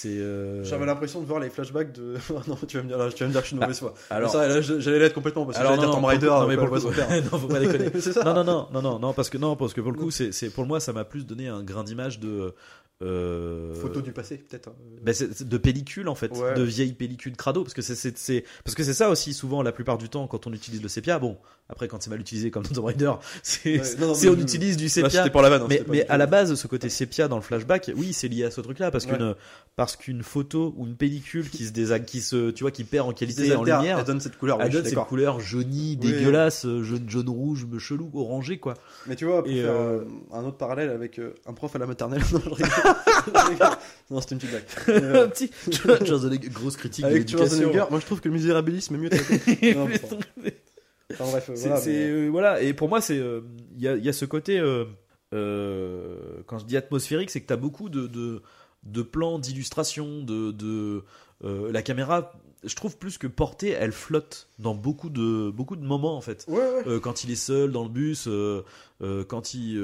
c'est 0.03 0.09
euh, 0.19 0.65
J'avais 0.65 0.87
l'impression 0.87 1.21
de 1.21 1.27
voir 1.27 1.41
les 1.41 1.51
flashbacks 1.51 1.93
de. 1.93 2.15
non, 2.49 2.57
tu 2.67 2.77
vas 2.79 2.83
me 2.83 2.89
dire, 2.89 2.97
là, 2.99 3.11
tu 3.13 3.23
vas 3.23 3.29
me 3.29 3.33
dire 3.33 3.41
que 3.43 3.47
je 3.47 3.49
suis 3.49 3.55
une 3.57 3.61
mauvaise 3.61 3.79
foi. 3.81 3.93
alors 4.09 4.31
ça, 4.31 4.49
là, 4.49 4.61
je- 4.61 4.81
j'allais 4.81 4.99
l'être 4.99 5.13
complètement 5.15 5.45
parce 5.45 5.57
que 5.59 5.61
alors 5.61 5.73
j'allais 5.73 5.83
dire 5.87 5.89
non, 5.91 5.97
Tomb 6.01 6.05
Raider. 6.07 6.27
non, 6.27 6.47
mais 6.47 6.57
quoi, 6.57 6.67
pour 6.67 6.75
le 6.77 6.81
coup- 6.81 6.89
non 7.33 7.39
faut 7.39 7.49
pas 7.49 7.61
déconner 7.61 7.91
c'est 8.01 8.13
ça. 8.13 8.25
non 8.25 8.45
non 8.45 8.67
non 8.73 8.83
non 8.83 8.99
non 8.99 9.13
parce 9.13 9.29
que 9.31 9.37
non 9.39 9.57
parce 9.57 9.75
que 9.75 9.81
pour 9.81 9.93
le 9.93 9.99
coup 9.99 10.11
c'est 10.11 10.33
c'est 10.33 10.51
pour 10.51 10.65
moi 10.67 10.81
ça 10.81 10.93
m'a 10.93 11.05
plus 11.05 11.27
donné 11.27 11.49
un 11.49 11.63
grain 11.63 11.85
d'image 11.85 12.19
de 12.21 12.55
euh, 13.03 13.75
Photo 13.75 14.01
du 14.03 14.13
passé, 14.13 14.37
peut-être. 14.37 14.71
Ben, 15.03 15.15
de 15.41 15.59
pellicule 15.59 16.09
en 16.09 16.15
fait, 16.15 16.37
Ouais. 16.37 16.55
de 16.55 16.63
vieilles 16.63 16.93
pellicules 16.93 17.37
crado, 17.37 17.63
parce 17.63 17.73
que 17.75 17.81
c'est 17.83 18.45
parce 18.65 18.75
que 18.75 18.83
c'est 18.85 18.93
ça 18.95 19.09
aussi 19.11 19.33
souvent 19.33 19.63
la 19.63 19.73
plupart 19.73 19.97
du 19.99 20.09
temps 20.09 20.27
quand 20.27 20.47
on 20.47 20.53
utilise 20.53 20.83
le 20.83 20.89
sépia. 20.89 21.19
Bon, 21.19 21.39
après 21.69 21.89
quand 21.89 22.03
c'est 22.03 22.11
mal 22.11 22.21
utilisé 22.21 22.51
comme 22.51 22.63
dans 22.65 22.75
Tomb 22.75 22.85
Raider, 22.85 23.13
c'est 23.43 23.81
Ouais, 23.81 24.29
on 24.29 24.39
utilise 24.39 24.77
du 24.77 24.85
Là, 24.85 24.91
sépia. 24.91 25.11
c'était 25.11 25.31
pour 25.31 25.41
la 25.43 25.49
vanne. 25.49 25.63
hein, 25.63 25.67
mais 25.69 25.83
mais 25.89 26.07
à 26.09 26.19
la 26.19 26.27
base, 26.27 26.55
ce 26.55 26.67
côté 26.67 26.89
sépia 26.91 27.27
dans 27.29 27.37
le 27.37 27.43
flashback, 27.43 27.91
oui, 27.97 28.13
c'est 28.13 28.29
lié 28.29 28.45
à 28.45 28.51
ce 28.51 28.61
truc-là 28.61 28.91
parce 28.91 29.07
Ouais. 29.07 29.17
qu'une 29.17 29.35
parce 29.77 29.97
qu'une 29.97 30.23
photo 30.23 30.75
ou 30.77 30.87
une 30.87 30.97
pellicule 30.97 31.49
qui 31.49 31.65
se 31.67 31.73
désa- 31.73 32.05
qui 32.05 32.21
se 32.21 32.51
tu 32.51 32.65
vois 32.65 32.71
qui 32.71 32.85
perd 32.85 33.09
en 33.09 33.13
qualité 33.13 33.47
et 33.47 33.55
en 33.55 33.65
lumière. 33.65 33.99
Elle 33.99 34.05
donne 34.05 34.21
cette 34.21 34.37
couleur. 34.37 34.59
Elle 34.61 34.71
donne 34.71 34.85
cette 34.85 34.95
couleur 35.07 35.41
jaunie, 35.41 35.99
Oui. 36.03 36.13
dégueulasse, 36.13 36.67
euh, 36.67 36.83
jaune, 36.83 37.09
jaune 37.09 37.29
rouge, 37.31 37.67
chelou, 37.79 38.11
orangé 38.15 38.59
quoi. 38.59 38.75
Mais 39.07 39.17
tu 39.17 39.25
vois, 39.25 39.43
pour 39.43 39.51
Et, 39.51 39.63
faire 39.63 39.71
euh, 39.71 40.01
euh, 40.01 40.05
un 40.37 40.45
autre 40.45 40.59
parallèle 40.59 40.91
avec 40.91 41.19
un 41.47 41.53
prof 41.55 41.75
à 41.75 41.79
la 41.79 41.87
maternelle. 41.87 42.21
non, 44.11 44.21
c'était 44.21 44.35
une 44.35 44.41
petite 44.41 44.51
blague. 44.51 44.65
Euh, 44.89 45.25
Un 45.25 45.29
petit 45.29 45.51
Schwarzenegger, 45.73 46.49
grosse 46.49 46.77
critique 46.77 47.05
de 47.05 47.11
avec 47.11 47.21
l'éducation. 47.23 47.47
Schwarzenegger, 47.57 47.85
moi 47.91 48.01
je 48.01 48.07
trouve 48.07 48.21
que 48.21 48.29
le 48.29 48.35
misérabilisme 48.35 48.95
est 48.95 48.99
mieux 48.99 49.11
traité. 49.11 49.75
Non. 49.75 49.89
Enfin 51.13 51.25
bref, 51.31 51.51
euh, 51.51 51.57
C'est- 51.57 51.67
voilà. 51.69 51.81
c'est, 51.81 51.91
mais- 51.91 52.11
euh, 52.11 52.29
voilà 52.29 52.63
et 52.63 52.73
pour 52.73 52.89
moi 52.89 53.01
c'est 53.01 53.19
euh, 53.19 53.41
il 53.77 53.83
y, 53.83 53.89
a, 53.89 53.97
il 53.97 54.05
y 54.05 54.09
a 54.09 54.13
ce 54.13 54.25
côté 54.25 54.61
euh, 54.61 54.85
euh, 55.35 56.17
quand 56.47 56.59
je 56.61 56.65
dis 56.67 56.77
atmosphérique 56.77 57.31
c'est 57.31 57.41
que 57.41 57.47
tu 57.49 57.53
as 57.53 57.57
beaucoup 57.57 57.89
de, 57.89 58.07
de, 58.07 58.43
de 58.85 59.03
plans 59.03 59.39
d'illustration 59.41 60.23
de, 60.23 60.53
de 60.53 61.03
euh, 61.45 61.73
la 61.73 61.83
caméra 61.83 62.33
je 62.63 62.77
trouve 62.77 62.97
plus 62.97 63.19
que 63.19 63.27
portée 63.27 63.71
elle 63.71 63.91
flotte 63.91 64.47
dans 64.61 64.75
beaucoup 64.77 65.11
de 65.11 65.51
beaucoup 65.51 65.75
de 65.77 65.85
moments 65.85 66.17
en 66.17 66.21
fait 66.21 66.45
Ouais, 66.47 66.59
ouais. 66.59 66.83
Euh, 66.87 67.01
quand 67.01 67.25
il 67.25 67.33
est 67.33 67.35
seul 67.37 67.73
dans 67.73 67.83
le 67.83 67.89
bus 67.89 68.27
euh, 68.29 68.63
euh, 69.03 69.25
quand 69.25 69.53
il 69.55 69.77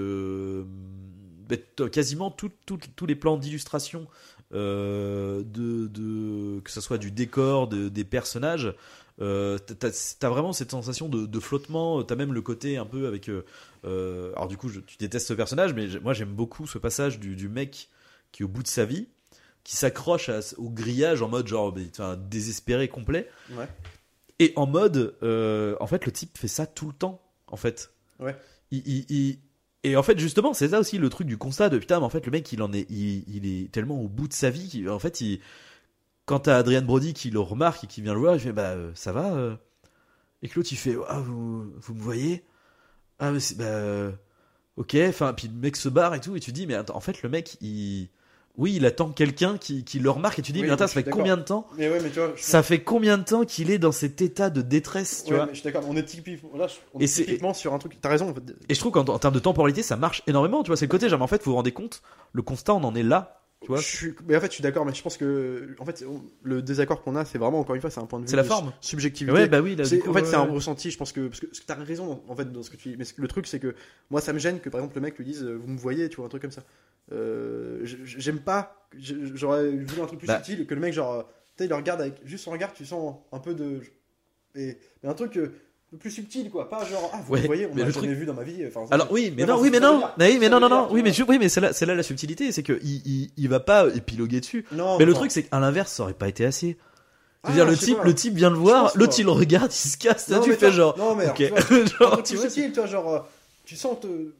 quasiment 1.92 2.30
tout- 2.30 2.50
tout- 2.66 2.78
tous 2.96 3.06
les 3.06 3.14
plans 3.14 3.36
d'illustration 3.36 4.06
euh, 4.52 5.42
de, 5.44 5.86
de 5.88 6.60
que 6.60 6.70
ce 6.70 6.80
soit 6.80 6.98
du 6.98 7.10
décor 7.10 7.68
de- 7.68 7.88
des 7.88 8.04
personnages 8.04 8.74
euh, 9.20 9.58
t'as 9.58 9.88
as 10.22 10.28
vraiment 10.28 10.52
cette 10.52 10.70
sensation 10.70 11.08
de, 11.08 11.26
de 11.26 11.40
flottement 11.40 12.02
t'as 12.04 12.16
même 12.16 12.32
le 12.32 12.42
côté 12.42 12.76
un 12.76 12.84
peu 12.86 13.06
avec 13.06 13.28
euh, 13.28 13.44
euh, 13.84 14.32
alors 14.36 14.46
du 14.48 14.56
coup 14.56 14.68
je, 14.68 14.80
tu 14.80 14.96
détestes 14.98 15.26
ce 15.28 15.32
personnage 15.34 15.72
mais 15.74 15.86
moi 16.02 16.12
j'aime 16.12 16.32
beaucoup 16.32 16.66
ce 16.66 16.78
passage 16.78 17.18
du, 17.18 17.34
du 17.34 17.48
mec 17.48 17.88
qui 18.32 18.44
au 18.44 18.48
bout 18.48 18.62
de 18.62 18.68
sa 18.68 18.84
vie 18.84 19.08
qui 19.64 19.74
s'accroche 19.76 20.30
au 20.58 20.70
grillage 20.70 21.22
en 21.22 21.28
mode 21.28 21.46
genre 21.48 21.74
enfin, 21.92 22.16
désespéré 22.16 22.88
complet 22.88 23.28
Ouais. 23.52 23.68
et 24.38 24.52
en 24.56 24.66
mode 24.66 25.16
euh, 25.22 25.74
en 25.80 25.86
fait 25.86 26.04
le 26.06 26.12
type 26.12 26.36
fait 26.38 26.46
ça 26.48 26.66
tout 26.66 26.86
le 26.86 26.92
temps 26.94 27.20
en 27.48 27.56
fait 27.56 27.90
Ouais. 28.20 28.36
il, 28.70 28.82
il- 28.86 29.06
il- 29.10 29.38
et 29.86 29.96
en 29.96 30.02
fait 30.02 30.18
justement 30.18 30.52
c'est 30.52 30.70
ça 30.70 30.80
aussi 30.80 30.98
le 30.98 31.08
truc 31.08 31.26
du 31.26 31.38
constat 31.38 31.68
de 31.68 31.78
putain 31.78 32.00
mais 32.00 32.06
en 32.06 32.10
fait 32.10 32.26
le 32.26 32.32
mec 32.32 32.50
il 32.52 32.60
en 32.62 32.72
est 32.72 32.90
il, 32.90 33.24
il 33.28 33.46
est 33.46 33.70
tellement 33.70 34.00
au 34.00 34.08
bout 34.08 34.26
de 34.28 34.32
sa 34.32 34.50
vie 34.50 34.84
qu'en 34.84 34.98
fait 34.98 35.20
il 35.20 35.40
quand 36.24 36.40
t'as 36.40 36.58
Adrien 36.58 36.82
Brody 36.82 37.14
qui 37.14 37.30
le 37.30 37.40
remarque 37.40 37.84
et 37.84 37.86
qui 37.86 38.02
vient 38.02 38.12
le 38.14 38.20
voir 38.20 38.34
il 38.34 38.40
fait 38.40 38.52
bah 38.52 38.70
euh, 38.70 38.90
ça 38.94 39.12
va 39.12 39.32
euh. 39.34 39.56
Et 40.42 40.50
l'autre 40.54 40.68
il 40.72 40.76
fait 40.76 40.96
ah 41.08 41.20
vous, 41.20 41.72
vous 41.80 41.94
me 41.94 42.00
voyez? 42.00 42.44
Ah 43.18 43.30
mais 43.30 43.38
bah 43.56 43.64
euh, 43.64 44.12
ok 44.76 44.96
enfin 45.08 45.32
puis 45.34 45.48
le 45.48 45.54
mec 45.54 45.76
se 45.76 45.88
barre 45.88 46.14
et 46.14 46.20
tout 46.20 46.36
et 46.36 46.40
tu 46.40 46.52
dis 46.52 46.66
mais 46.66 46.76
en 46.90 47.00
fait 47.00 47.22
le 47.22 47.28
mec 47.28 47.56
il 47.60 48.10
oui 48.58 48.74
il 48.76 48.86
attend 48.86 49.10
quelqu'un 49.10 49.58
qui, 49.58 49.84
qui 49.84 49.98
le 49.98 50.08
remarque 50.10 50.38
et 50.38 50.42
tu 50.42 50.52
dis 50.52 50.60
Oui, 50.60 50.66
mais 50.66 50.72
attends 50.72 50.86
ça 50.86 50.94
fait 50.94 51.08
combien 51.10 51.36
de 51.36 51.42
temps 51.42 51.66
Mais 51.76 51.88
ouais, 51.90 52.00
mais 52.02 52.08
tu 52.10 52.18
vois, 52.18 52.32
je- 52.36 52.42
ça 52.42 52.62
fait 52.62 52.82
combien 52.82 53.18
de 53.18 53.24
temps 53.24 53.44
qu'il 53.44 53.70
est 53.70 53.78
dans 53.78 53.92
cet 53.92 54.22
état 54.22 54.50
de 54.50 54.62
détresse 54.62 55.24
tu 55.24 55.30
ouais, 55.32 55.36
vois 55.36 55.46
mais 55.46 55.52
je 55.54 55.60
suis 55.60 55.64
d'accord. 55.64 55.84
On 55.88 55.96
est 55.96 56.04
typiquement, 56.04 56.56
là, 56.56 56.66
je- 56.66 56.74
on 56.94 57.00
Et 57.00 57.04
est 57.04 57.06
typiquement 57.08 57.54
sur 57.54 57.74
un 57.74 57.78
truc. 57.78 57.98
T'as 58.00 58.08
raison. 58.08 58.30
En 58.30 58.34
fait. 58.34 58.42
Et 58.68 58.74
je 58.74 58.80
trouve 58.80 58.92
qu'en 58.92 59.04
en 59.06 59.18
termes 59.18 59.34
de 59.34 59.38
temporalité, 59.40 59.82
ça 59.82 59.96
marche 59.96 60.22
énormément. 60.26 60.62
Tu 60.62 60.68
vois, 60.68 60.76
c'est 60.76 60.86
le 60.86 60.90
côté, 60.90 61.08
genre, 61.08 61.18
mais 61.18 61.24
en 61.24 61.28
fait, 61.28 61.42
vous 61.44 61.50
vous 61.50 61.56
rendez 61.56 61.72
compte, 61.72 62.02
le 62.32 62.42
constat, 62.42 62.74
on 62.74 62.84
en 62.84 62.94
est 62.94 63.02
là. 63.02 63.42
Tu 63.62 63.68
vois, 63.68 63.78
je 63.80 63.86
suis, 63.86 64.14
mais 64.28 64.36
en 64.36 64.40
fait, 64.40 64.48
je 64.48 64.52
suis 64.52 64.62
d'accord. 64.62 64.84
Mais 64.86 64.94
je 64.94 65.02
pense 65.02 65.16
que, 65.16 65.74
en 65.78 65.84
fait, 65.84 66.04
le 66.42 66.62
désaccord 66.62 67.02
qu'on 67.02 67.16
a, 67.16 67.24
c'est 67.24 67.38
vraiment 67.38 67.58
encore 67.60 67.74
une 67.74 67.80
fois, 67.80 67.90
c'est 67.90 68.00
un 68.00 68.06
point 68.06 68.20
de 68.20 68.24
vue. 68.24 68.30
c'est 68.30 68.36
la 68.36 68.44
forme. 68.44 68.72
Subjectivité. 68.80 69.36
Ouais, 69.36 69.48
bah 69.48 69.60
oui, 69.60 69.74
là, 69.76 69.84
coup, 69.84 70.10
en 70.10 70.12
fait, 70.12 70.20
ouais, 70.20 70.24
c'est 70.26 70.36
un 70.36 70.42
ressenti. 70.42 70.90
Je 70.90 70.98
pense 70.98 71.12
que 71.12 71.26
parce 71.28 71.40
que, 71.40 71.46
que 71.46 71.52
t'as 71.66 71.74
raison 71.74 72.22
en 72.28 72.36
fait 72.36 72.52
dans 72.52 72.62
ce 72.62 72.70
que 72.70 72.76
tu 72.76 72.90
dis. 72.90 72.96
Mais 72.98 73.04
le 73.16 73.28
truc, 73.28 73.46
c'est 73.46 73.58
que 73.58 73.74
moi, 74.10 74.20
ça 74.20 74.32
me 74.32 74.38
gêne 74.38 74.60
que 74.60 74.68
par 74.68 74.80
exemple 74.80 74.94
le 74.96 75.00
mec 75.02 75.16
lui 75.18 75.24
dise, 75.24 75.42
euh, 75.42 75.54
vous 75.60 75.68
me 75.68 75.78
voyez, 75.78 76.08
tu 76.08 76.16
vois, 76.16 76.26
un 76.26 76.28
truc 76.28 76.42
comme 76.42 76.50
ça. 76.52 76.62
Euh, 77.12 77.80
J'aime 77.84 78.40
pas. 78.40 78.86
J'aurais 78.98 79.70
voulu 79.70 80.00
un 80.02 80.06
truc 80.06 80.18
plus 80.18 80.26
Bah. 80.28 80.42
subtil 80.42 80.66
que 80.66 80.74
le 80.74 80.80
mec 80.80 80.92
genre, 80.92 81.24
tu 81.24 81.32
sais, 81.58 81.64
il 81.66 81.68
le 81.68 81.74
regarde 81.76 82.00
avec 82.00 82.14
juste 82.24 82.44
son 82.44 82.50
regard, 82.52 82.72
tu 82.72 82.84
sens 82.84 83.16
un 83.32 83.38
peu 83.38 83.54
de. 83.54 83.80
Et 84.54 84.78
mais 85.02 85.08
un 85.10 85.14
truc 85.14 85.32
peu 85.90 85.96
plus 85.98 86.10
subtil, 86.10 86.50
quoi. 86.50 86.68
Pas 86.68 86.84
genre, 86.84 87.10
ah, 87.14 87.20
vous 87.24 87.34
Ouais, 87.34 87.40
voyez, 87.46 87.66
on 87.66 87.74
le 87.74 87.80
jamais 87.82 87.92
truc- 87.92 88.10
vu 88.10 88.26
dans 88.26 88.34
ma 88.34 88.42
vie. 88.42 88.64
Enfin, 88.66 88.86
Alors 88.90 89.08
oui, 89.12 89.32
mais 89.36 89.44
non, 89.44 89.60
oui, 89.60 89.70
mais 89.70 89.78
non, 89.80 90.02
oui, 90.18 90.38
mais 90.40 90.48
non, 90.48 90.58
non, 90.60 90.68
non, 90.68 90.88
oui, 90.90 91.02
mais 91.02 91.12
oui, 91.28 91.38
mais 91.38 91.48
c'est 91.48 91.60
là, 91.60 91.72
c'est 91.72 91.86
là 91.86 91.94
la 91.94 92.02
subtilité, 92.02 92.50
c'est 92.52 92.62
que 92.62 92.78
il, 92.82 93.02
il, 93.06 93.30
il 93.36 93.48
va 93.48 93.60
pas 93.60 93.86
épiloguer 93.94 94.40
dessus. 94.40 94.64
Non, 94.72 94.98
Mais 94.98 95.04
le 95.04 95.12
truc, 95.14 95.30
c'est 95.30 95.44
qu'à 95.44 95.60
l'inverse, 95.60 95.92
ça 95.92 96.02
aurait 96.04 96.14
pas 96.14 96.28
été 96.28 96.44
assez. 96.44 96.76
Ah, 97.44 97.52
dire, 97.52 97.64
le 97.66 97.76
type, 97.76 97.98
pas. 97.98 98.04
le 98.04 98.12
type 98.14 98.34
vient 98.34 98.50
le 98.50 98.56
voir, 98.56 98.90
l'autre 98.96 99.14
il 99.18 99.24
le 99.26 99.30
regarde, 99.30 99.70
il 99.70 99.74
se 99.90 99.96
casse, 99.96 100.26
là 100.28 100.40
tu 100.40 100.50
fais 100.52 100.56
toi- 100.56 100.70
genre. 100.70 100.98
Non, 100.98 101.14
mais 101.14 101.24
alors, 101.26 101.36
ok. 101.38 101.46
tu 101.46 101.52
vois, 101.52 101.84
Genre, 102.10 102.22
tu 102.24 102.36
subtil, 102.38 102.72
tu 102.72 102.80
vois, 102.80 102.86
genre, 102.86 103.14
euh, 103.14 103.18
tu 103.64 103.76
sens, 103.76 104.00
te- 104.00 104.32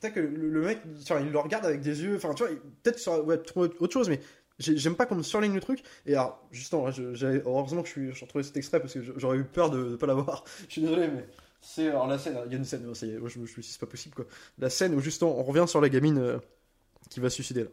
t'as 0.00 0.10
que 0.10 0.20
le, 0.20 0.60
mec, 0.62 0.80
il 1.20 1.30
le 1.30 1.38
regarde 1.38 1.64
avec 1.66 1.80
des 1.80 2.02
yeux, 2.02 2.16
enfin, 2.16 2.32
tu 2.34 2.42
vois, 2.42 2.52
il- 2.52 2.58
peut-être 2.82 2.96
pu 3.42 3.60
être 3.64 3.82
autre 3.82 3.92
chose, 3.92 4.08
mais 4.08 4.20
j'ai- 4.58 4.76
j'aime 4.76 4.94
pas 4.96 5.06
qu'on 5.06 5.14
me 5.16 5.22
surligne 5.22 5.54
le 5.54 5.60
truc. 5.60 5.82
Et 6.06 6.14
alors, 6.14 6.46
justement, 6.50 6.84
là, 6.86 6.90
je- 6.90 7.14
j'avais- 7.14 7.42
heureusement 7.44 7.82
que 7.82 7.88
je 7.88 7.92
suis, 8.12 8.24
retrouvé 8.24 8.44
cet 8.44 8.56
extrait 8.56 8.80
parce 8.80 8.94
que 8.94 9.00
j'aurais 9.16 9.38
eu 9.38 9.44
peur 9.44 9.70
de, 9.70 9.90
de 9.90 9.96
pas 9.96 10.06
l'avoir. 10.06 10.44
Je 10.68 10.72
suis 10.72 10.82
désolé, 10.82 11.08
mais 11.08 11.26
c'est 11.60 11.88
alors 11.88 12.06
la 12.06 12.18
scène, 12.18 12.36
il 12.46 12.52
y 12.52 12.54
a 12.54 12.58
une 12.58 12.64
scène, 12.64 12.94
ça 12.94 13.06
y 13.06 13.10
est, 13.12 13.18
moi, 13.18 13.28
je, 13.28 13.38
me- 13.38 13.46
suis 13.46 13.62
dit, 13.62 13.68
c'est 13.68 13.80
pas 13.80 13.86
possible, 13.86 14.14
quoi. 14.14 14.26
La 14.58 14.70
scène 14.70 14.94
où 14.94 15.00
justement, 15.00 15.38
on 15.38 15.42
revient 15.42 15.64
sur 15.68 15.80
la 15.80 15.88
gamine 15.88 16.18
euh, 16.18 16.38
qui 17.10 17.20
va 17.20 17.28
se 17.30 17.34
suicider, 17.36 17.64
là. 17.64 17.70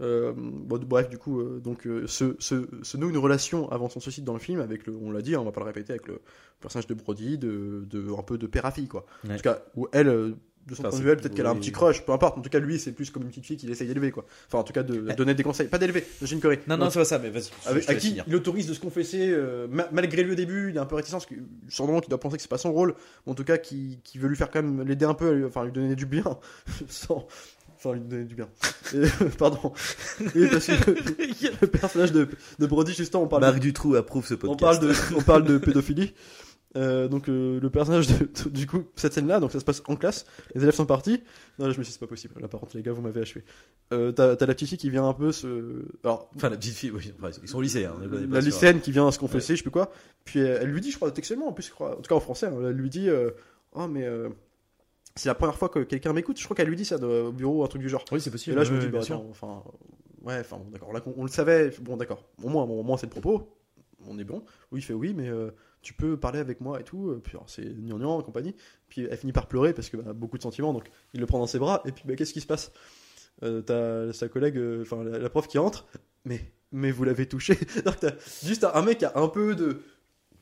Euh, 0.00 0.32
bon, 0.36 0.78
bref, 0.78 1.08
du 1.08 1.18
coup, 1.18 1.40
euh, 1.40 1.58
donc 1.58 1.84
euh, 1.84 2.06
se, 2.06 2.36
se, 2.38 2.68
se 2.82 2.96
noue 2.96 3.10
une 3.10 3.18
relation 3.18 3.68
avant 3.72 3.88
son 3.88 3.98
suicide 3.98 4.22
dans 4.22 4.32
le 4.34 4.38
film 4.38 4.60
avec 4.60 4.86
le, 4.86 4.94
on 4.94 5.10
l'a 5.10 5.22
dit, 5.22 5.34
hein, 5.34 5.40
on 5.40 5.44
va 5.44 5.50
pas 5.50 5.58
le 5.60 5.66
répéter, 5.66 5.92
avec 5.92 6.06
le 6.06 6.20
personnage 6.60 6.86
de 6.86 6.94
Brody, 6.94 7.36
de, 7.36 7.82
de 7.90 8.12
un 8.16 8.22
peu 8.22 8.38
de 8.38 8.46
père 8.46 8.64
à 8.64 8.70
fille, 8.70 8.86
quoi. 8.86 9.04
En 9.24 9.30
Ouais. 9.30 9.36
tout 9.36 9.42
cas, 9.42 9.60
où 9.74 9.88
elle, 9.90 10.06
euh, 10.06 10.36
de 10.66 10.74
son 10.74 10.82
Enfin, 10.82 10.90
point 10.90 10.98
de 10.98 11.04
vue, 11.04 11.16
peut-être 11.16 11.34
qu'elle 11.34 11.46
a 11.46 11.50
un 11.50 11.54
petit 11.56 11.72
crush, 11.72 12.02
peu 12.04 12.12
importe. 12.12 12.36
En 12.38 12.42
tout 12.42 12.50
cas, 12.50 12.58
lui, 12.58 12.78
c'est 12.78 12.92
plus 12.92 13.10
comme 13.10 13.22
une 13.22 13.28
petite 13.30 13.46
fille 13.46 13.56
qu'il 13.56 13.70
essaye 13.70 13.88
d'élever, 13.88 14.10
quoi. 14.10 14.26
Enfin, 14.48 14.58
en 14.58 14.64
tout 14.64 14.72
cas, 14.74 14.82
de 14.82 14.96
de 15.00 15.12
donner 15.14 15.34
des 15.34 15.42
conseils, 15.42 15.68
pas 15.68 15.78
d'élever, 15.78 16.06
de 16.20 16.26
Jim 16.26 16.38
Curry. 16.40 16.58
Non, 16.68 16.76
non, 16.76 16.90
c'est 16.90 16.98
pas 16.98 17.04
ça, 17.06 17.18
mais 17.18 17.30
vas-y. 17.30 17.48
avec, 17.66 17.88
à 17.88 17.94
qui 17.94 18.08
finir. 18.08 18.24
il 18.26 18.36
autorise 18.36 18.66
de 18.66 18.74
se 18.74 18.80
confesser, 18.80 19.30
euh, 19.30 19.66
ma- 19.70 19.88
malgré 19.92 20.22
lui 20.22 20.32
au 20.32 20.36
début, 20.36 20.70
il 20.70 20.76
est 20.76 20.80
un 20.80 20.84
peu 20.86 20.96
réticent, 20.96 21.12
parce 21.12 21.26
que 21.26 21.34
sûrement 21.68 22.00
qu'il 22.00 22.10
doit 22.10 22.20
penser 22.20 22.36
que 22.36 22.42
c'est 22.42 22.50
pas 22.50 22.58
son 22.58 22.72
rôle, 22.72 22.94
mais 23.26 23.32
en 23.32 23.34
tout 23.34 23.44
cas, 23.44 23.56
qui, 23.58 24.00
qui 24.04 24.18
veut 24.18 24.28
lui 24.28 24.36
faire 24.36 24.50
quand 24.50 24.62
même 24.62 24.86
l'aider 24.86 25.04
un 25.06 25.14
peu, 25.14 25.46
enfin 25.46 25.64
lui 25.64 25.72
donner 25.72 25.94
du 25.96 26.04
bien, 26.06 26.24
sans, 26.88 27.26
enfin 27.76 27.94
lui 27.94 28.00
donner 28.00 28.24
du 28.24 28.34
bien. 28.34 28.48
Et, 28.94 29.06
pardon. 29.38 29.72
Oui, 30.34 30.48
parce 30.50 30.66
que 30.66 30.90
le 31.62 31.66
personnage 31.66 32.12
de, 32.12 32.28
de 32.58 32.66
Brody, 32.66 32.92
justement, 32.92 33.22
on 33.24 33.28
parle. 33.28 33.42
de- 33.42 33.46
Marc 33.48 33.58
Dutroux 33.60 33.94
approuve 33.96 34.26
ce 34.26 34.34
on 34.34 34.36
podcast. 34.36 34.58
parle 34.60 34.80
de, 34.80 34.94
on 35.16 35.22
parle 35.22 35.44
de 35.44 35.56
pédophilie. 35.58 36.12
Euh, 36.76 37.08
donc 37.08 37.30
euh, 37.30 37.58
le 37.60 37.70
personnage 37.70 38.06
de, 38.08 38.26
de- 38.44 38.50
du 38.50 38.66
coup 38.66 38.84
cette 38.94 39.14
scène 39.14 39.26
là 39.26 39.40
donc 39.40 39.52
ça 39.52 39.58
se 39.58 39.64
passe 39.64 39.82
en 39.86 39.96
classe 39.96 40.26
les 40.54 40.62
élèves 40.62 40.74
sont 40.74 40.84
partis. 40.84 41.22
Non 41.58 41.66
là 41.66 41.72
je 41.72 41.78
me 41.78 41.82
suis 41.82 41.92
dit 41.92 41.94
c'est 41.94 41.98
pas 42.00 42.06
possible 42.06 42.34
là 42.40 42.46
par 42.46 42.60
contre 42.60 42.76
les 42.76 42.82
gars 42.82 42.92
vous 42.92 43.00
m'avez 43.00 43.22
achevé. 43.22 43.42
Euh, 43.94 44.12
t'as 44.12 44.36
t'as 44.36 44.44
la 44.44 44.52
petite 44.54 44.68
fille 44.68 44.76
qui 44.78 44.90
vient 44.90 45.08
un 45.08 45.14
peu 45.14 45.32
se 45.32 45.82
alors 46.04 46.30
Enfin, 46.36 46.50
la 46.50 46.58
petite 46.58 46.74
fille, 46.74 46.90
oui, 46.90 47.10
enfin, 47.18 47.30
ils 47.42 47.48
sont 47.48 47.56
au 47.56 47.62
lycée. 47.62 47.86
Hein, 47.86 47.94
on 47.98 48.02
est 48.04 48.08
pas 48.08 48.34
la 48.34 48.40
sûr. 48.42 48.50
lycéenne 48.52 48.80
qui 48.80 48.92
vient 48.92 49.10
se 49.10 49.18
confesser 49.18 49.54
je 49.54 49.58
sais 49.58 49.62
plus 49.62 49.70
quoi. 49.70 49.90
Puis 50.26 50.40
elle 50.40 50.68
lui 50.68 50.82
dit 50.82 50.90
je 50.90 50.96
crois 50.96 51.10
textuellement 51.10 51.48
en 51.48 51.52
plus 51.54 51.66
je 51.68 51.70
crois 51.72 51.92
en 51.96 52.02
tout 52.02 52.08
cas 52.08 52.14
en 52.14 52.20
français 52.20 52.46
hein, 52.46 52.54
elle 52.60 52.76
lui 52.76 52.90
dit 52.90 53.08
euh, 53.08 53.30
oh 53.72 53.86
mais 53.88 54.04
euh, 54.04 54.28
c'est 55.16 55.30
la 55.30 55.34
première 55.34 55.56
fois 55.56 55.70
que 55.70 55.78
quelqu'un 55.80 56.12
m'écoute. 56.12 56.38
Je 56.38 56.44
crois 56.44 56.54
qu'elle 56.54 56.68
lui 56.68 56.76
dit 56.76 56.84
ça 56.84 56.98
de- 56.98 57.06
au 57.06 57.32
bureau 57.32 57.64
un 57.64 57.66
truc 57.66 57.80
du 57.80 57.88
genre. 57.88 58.04
Oui, 58.12 58.20
c'est 58.20 58.28
et 58.28 58.32
possible. 58.32 58.56
là, 58.56 58.62
je 58.64 58.72
me 58.74 58.78
dis, 58.78 58.86
bah, 58.88 59.00
attends, 59.00 59.26
enfin, 59.30 59.64
ouais, 60.22 60.38
enfin, 60.38 60.58
bon, 60.58 60.70
d'accord, 60.70 60.92
là, 60.92 61.00
on, 61.06 61.14
on 61.16 61.22
le 61.24 61.28
savait, 61.30 61.70
bon, 61.80 61.96
d'accord, 61.96 62.22
au 62.44 62.48
moins, 62.48 62.66
bon, 62.66 62.78
au 62.78 62.82
moins, 62.84 62.96
c'est 62.98 63.06
le 63.06 63.10
propos, 63.10 63.48
on 64.06 64.16
est 64.20 64.24
bon. 64.24 64.44
Oui, 64.70 64.78
il 64.78 64.82
fait 64.82 64.92
oui, 64.94 65.14
mais 65.16 65.28
euh, 65.28 65.50
tu 65.82 65.94
peux 65.94 66.16
parler 66.18 66.38
avec 66.40 66.60
moi 66.60 66.80
et 66.80 66.84
tout, 66.84 67.10
euh, 67.10 67.20
puis 67.22 67.36
c'est 67.46 67.64
gnangnan 67.64 68.20
et 68.20 68.24
compagnie. 68.24 68.54
Puis 68.88 69.06
elle 69.10 69.16
finit 69.16 69.32
par 69.32 69.46
pleurer 69.46 69.72
parce 69.72 69.88
que 69.90 69.96
bah, 69.96 70.12
beaucoup 70.12 70.36
de 70.38 70.42
sentiments, 70.42 70.72
donc 70.72 70.84
il 71.14 71.20
le 71.20 71.26
prend 71.26 71.38
dans 71.38 71.46
ses 71.46 71.58
bras, 71.58 71.82
et 71.86 71.92
puis 71.92 72.04
bah, 72.06 72.14
qu'est-ce 72.16 72.32
qui 72.32 72.40
se 72.40 72.46
passe? 72.46 72.72
Euh, 73.44 73.62
T'as 73.62 74.12
sa 74.12 74.28
collègue, 74.28 74.56
euh, 74.56 74.82
enfin, 74.82 75.04
la, 75.04 75.18
la 75.18 75.30
prof 75.30 75.46
qui 75.46 75.58
entre, 75.58 75.86
mais, 76.24 76.40
mais 76.72 76.90
vous 76.90 77.04
l'avez 77.04 77.26
touché. 77.26 77.54
Donc, 77.84 78.00
t'as 78.00 78.10
juste 78.44 78.64
un, 78.64 78.82
mec 78.82 78.98
qui 78.98 79.04
a 79.04 79.12
un 79.14 79.28
peu 79.28 79.54
de. 79.54 79.80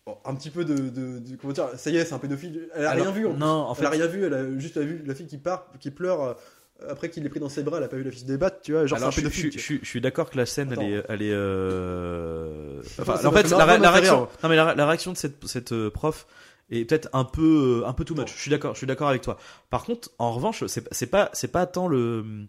bon, 0.06 0.16
un 0.24 0.34
petit 0.34 0.48
peu 0.48 0.64
de, 0.64 0.74
de- 0.74 1.18
de- 1.18 1.36
Comment 1.36 1.52
dire 1.52 1.68
Ça 1.76 1.90
y 1.90 1.96
est, 1.98 2.06
c'est 2.06 2.14
un 2.14 2.18
pédophile. 2.18 2.70
Elle 2.74 2.86
a 2.86 2.90
Alors, 2.92 3.04
rien 3.04 3.14
vu. 3.14 3.26
en. 3.26 3.34
Non, 3.34 3.46
en 3.46 3.74
Elle 3.74 3.84
a 3.86 3.90
fait. 3.90 3.96
rien 3.98 4.06
vu, 4.06 4.24
elle 4.24 4.32
a 4.34 4.58
juste 4.58 4.78
vu 4.78 5.02
la 5.04 5.14
fille 5.14 5.26
qui 5.26 5.36
part, 5.36 5.70
qui 5.78 5.90
pleure. 5.90 6.38
Euh, 6.82 6.90
après 6.90 7.10
qu'il 7.10 7.22
l'ait 7.22 7.28
pris 7.28 7.40
dans 7.40 7.48
ses 7.48 7.62
bras, 7.62 7.78
elle 7.78 7.84
a 7.84 7.88
pas 7.88 7.96
vu 7.96 8.04
la 8.04 8.10
fille 8.10 8.20
se 8.20 8.26
débattre, 8.26 8.60
tu 8.62 8.72
vois. 8.72 8.86
Genre, 8.86 8.98
Alors, 8.98 9.10
je, 9.10 9.26
un 9.26 9.30
je, 9.30 9.78
suis 9.82 10.00
d'accord 10.00 10.30
que 10.30 10.36
la 10.36 10.46
scène, 10.46 10.72
elle 10.72 10.82
est, 10.82 11.04
elle 11.08 11.22
est, 11.22 11.32
euh... 11.32 12.82
enfin, 13.00 13.14
en 13.24 13.32
fait, 13.32 13.50
la, 13.50 13.64
réaction, 13.64 14.28
non 14.42 14.48
mais 14.48 14.56
la, 14.56 14.74
la 14.74 14.86
réaction 14.86 15.12
de 15.12 15.16
cette, 15.16 15.44
cette 15.46 15.72
euh, 15.72 15.90
prof 15.90 16.26
est 16.70 16.84
peut-être 16.84 17.08
un 17.12 17.24
peu, 17.24 17.84
un 17.86 17.92
peu 17.92 18.04
too 18.04 18.14
much. 18.14 18.32
Je 18.34 18.40
suis 18.40 18.50
d'accord, 18.50 18.74
je 18.74 18.78
suis 18.78 18.86
d'accord 18.86 19.08
avec 19.08 19.22
toi. 19.22 19.38
Par 19.70 19.84
contre, 19.84 20.10
en 20.18 20.32
revanche, 20.32 20.64
c'est, 20.66 20.86
c'est 20.92 21.06
pas, 21.06 21.30
c'est 21.32 21.52
pas 21.52 21.66
tant 21.66 21.88
le, 21.88 22.46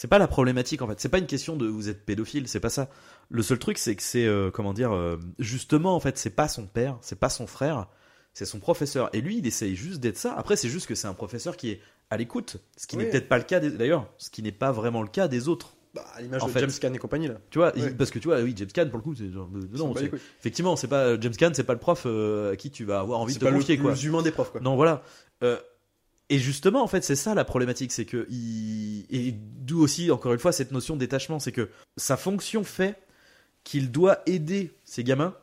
c'est 0.00 0.08
pas 0.08 0.18
la 0.18 0.28
problématique 0.28 0.80
en 0.80 0.88
fait. 0.88 0.98
C'est 0.98 1.10
pas 1.10 1.18
une 1.18 1.26
question 1.26 1.56
de 1.56 1.66
vous 1.66 1.90
êtes 1.90 2.06
pédophile, 2.06 2.48
c'est 2.48 2.58
pas 2.58 2.70
ça. 2.70 2.88
Le 3.28 3.42
seul 3.42 3.58
truc, 3.58 3.76
c'est 3.76 3.94
que 3.94 4.02
c'est, 4.02 4.24
euh, 4.24 4.50
comment 4.50 4.72
dire, 4.72 4.92
euh, 4.92 5.18
justement 5.38 5.94
en 5.94 6.00
fait, 6.00 6.16
c'est 6.16 6.30
pas 6.30 6.48
son 6.48 6.66
père, 6.66 6.96
c'est 7.02 7.18
pas 7.18 7.28
son 7.28 7.46
frère, 7.46 7.86
c'est 8.32 8.46
son 8.46 8.60
professeur. 8.60 9.10
Et 9.12 9.20
lui, 9.20 9.36
il 9.36 9.46
essaye 9.46 9.76
juste 9.76 10.00
d'être 10.00 10.16
ça. 10.16 10.34
Après, 10.38 10.56
c'est 10.56 10.70
juste 10.70 10.86
que 10.86 10.94
c'est 10.94 11.06
un 11.06 11.12
professeur 11.12 11.54
qui 11.54 11.70
est 11.70 11.80
à 12.10 12.16
l'écoute, 12.16 12.56
ce 12.76 12.86
qui 12.86 12.96
Oui. 12.96 13.04
n'est 13.04 13.10
peut-être 13.10 13.28
pas 13.28 13.38
le 13.38 13.44
cas 13.44 13.60
d'ailleurs, 13.60 14.06
ce 14.18 14.30
qui 14.30 14.42
n'est 14.42 14.52
pas 14.52 14.72
vraiment 14.72 15.02
le 15.02 15.08
cas 15.08 15.28
des 15.28 15.48
autres. 15.48 15.74
Bah, 15.94 16.04
à 16.14 16.20
l'image 16.22 16.44
de 16.44 16.48
fait. 16.50 16.60
James 16.60 16.70
Caan 16.80 16.92
et 16.94 16.98
compagnie, 16.98 17.26
là. 17.26 17.34
Tu 17.50 17.58
vois, 17.58 17.72
parce 17.98 18.10
que 18.12 18.20
tu 18.20 18.28
vois, 18.28 18.40
oui, 18.42 18.54
James 18.56 18.68
Caan 18.72 18.86
pour 18.88 18.98
le 18.98 19.02
coup, 19.02 19.14
c'est 19.16 19.30
genre, 19.32 19.48
non, 19.72 19.94
c'est- 19.96 20.10
effectivement, 20.38 20.76
c'est 20.76 20.86
pas 20.86 21.18
James 21.20 21.34
Caan, 21.34 21.50
c'est 21.52 21.64
pas 21.64 21.72
le 21.72 21.80
prof 21.80 22.04
euh, 22.06 22.52
à 22.52 22.56
qui 22.56 22.70
tu 22.70 22.84
vas 22.84 23.00
avoir 23.00 23.18
envie 23.20 23.34
de 23.34 23.38
te 23.40 23.44
pas 23.44 23.50
confier 23.50 23.76
le 23.76 23.82
quoi. 23.82 23.92
plus 23.92 24.04
humain 24.04 24.22
des 24.22 24.30
profs, 24.30 24.52
quoi. 24.52 24.60
Non, 24.60 24.76
voilà. 24.76 25.02
Euh, 25.42 25.56
et 26.28 26.38
justement, 26.38 26.82
en 26.84 26.86
fait, 26.86 27.02
c'est 27.02 27.16
ça 27.16 27.34
la 27.34 27.44
problématique, 27.44 27.90
c'est 27.90 28.04
que 28.04 28.26
il... 28.30 29.04
et 29.10 29.32
d'où 29.32 29.80
aussi 29.82 30.12
encore 30.12 30.32
une 30.32 30.38
fois 30.38 30.52
cette 30.52 30.70
notion 30.70 30.94
de 30.94 31.00
détachement, 31.00 31.40
c'est 31.40 31.50
que 31.50 31.68
sa 31.96 32.16
fonction 32.16 32.62
fait 32.62 32.96
qu'il 33.64 33.90
doit 33.90 34.20
aider 34.26 34.72
ces 34.84 35.02
gamins. 35.02 35.34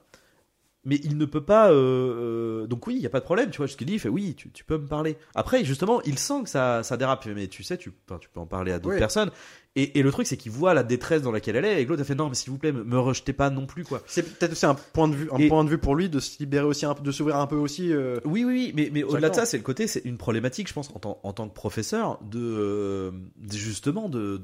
Mais 0.88 1.02
il 1.04 1.18
ne 1.18 1.26
peut 1.26 1.44
pas. 1.44 1.70
euh, 1.70 2.64
euh, 2.64 2.68
donc 2.68 2.88
oui, 2.88 2.96
il 2.96 3.02
y 3.02 3.06
a 3.06 3.10
pas 3.10 3.20
de 3.20 3.26
problème. 3.26 3.50
Tu 3.50 3.58
vois, 3.58 3.68
ce 3.68 3.76
qu'il 3.76 3.88
dit, 3.88 3.94
il 3.94 4.00
fait 4.00 4.08
oui, 4.08 4.36
tu, 4.36 4.50
tu 4.52 4.64
peux 4.64 4.78
me 4.78 4.88
parler. 4.88 5.18
Après, 5.36 5.66
justement, 5.66 6.02
il 6.04 6.18
sent 6.18 6.44
que 6.44 6.50
ça, 6.50 6.82
ça 6.82 6.96
dérape. 6.96 7.26
Mais 7.26 7.48
tu 7.48 7.62
sais, 7.62 7.78
tu, 7.78 7.92
peux 7.92 8.16
en 8.36 8.46
parler 8.46 8.72
à 8.72 8.80
d'autres 8.80 8.96
Oui. 8.96 9.00
personnes. 9.00 9.30
Et, 9.78 9.99
et 9.99 10.04
le 10.04 10.12
truc, 10.12 10.28
c'est 10.28 10.36
qu'il 10.38 10.52
voit 10.52 10.74
la 10.74 10.84
détresse 10.84 11.22
dans 11.22 11.32
laquelle 11.32 11.56
elle 11.56 11.64
est. 11.66 11.82
Et 11.82 11.86
l'autre 11.86 12.02
a 12.02 12.06
fait 12.06 12.16
non, 12.16 12.28
mais 12.30 12.36
s'il 12.36 12.49
vous 12.52 12.58
plaît, 12.58 12.72
me, 12.72 12.84
me 12.84 12.99
rejetez 12.99 13.32
pas 13.32 13.49
non 13.49 13.66
plus, 13.66 13.84
quoi. 13.86 14.02
C'est 14.08 14.24
peut-être 14.24 14.52
aussi 14.54 14.66
un 14.66 14.74
point 14.76 15.08
de 15.08 15.16
vue, 15.16 15.30
un 15.32 15.38
Et- 15.38 15.48
point 15.48 15.64
de 15.64 15.70
vue 15.70 15.78
pour 15.78 15.95
lui 15.95 16.10
de 16.10 16.20
se 16.20 16.40
libérer 16.40 16.66
aussi 16.66 16.86
un 16.86 16.94
de 16.94 17.12
s'ouvrir 17.12 17.38
un 17.38 17.48
peu 17.48 17.56
aussi. 17.56 17.94
euh, 17.94 18.20
Oui, 18.26 18.44
oui, 18.44 18.54
oui, 18.54 18.74
mais, 18.76 18.90
mais 18.91 19.04
au-delà 19.04 19.30
de 19.30 19.36
ça, 19.36 19.45
c'est 19.45 19.58
le 19.58 19.64
côté, 19.64 19.88
c'est 19.88 20.02
une 20.04 20.18
problématique, 20.18 20.68
je 20.68 20.74
pense, 20.74 20.90
en 20.95 20.99
tant, 20.99 21.20
en 21.24 21.32
tant 21.32 21.48
que 21.48 21.54
professeur, 21.54 22.20
de, 22.24 22.40
euh, 22.40 23.12
justement 23.52 24.10
de 24.10 24.38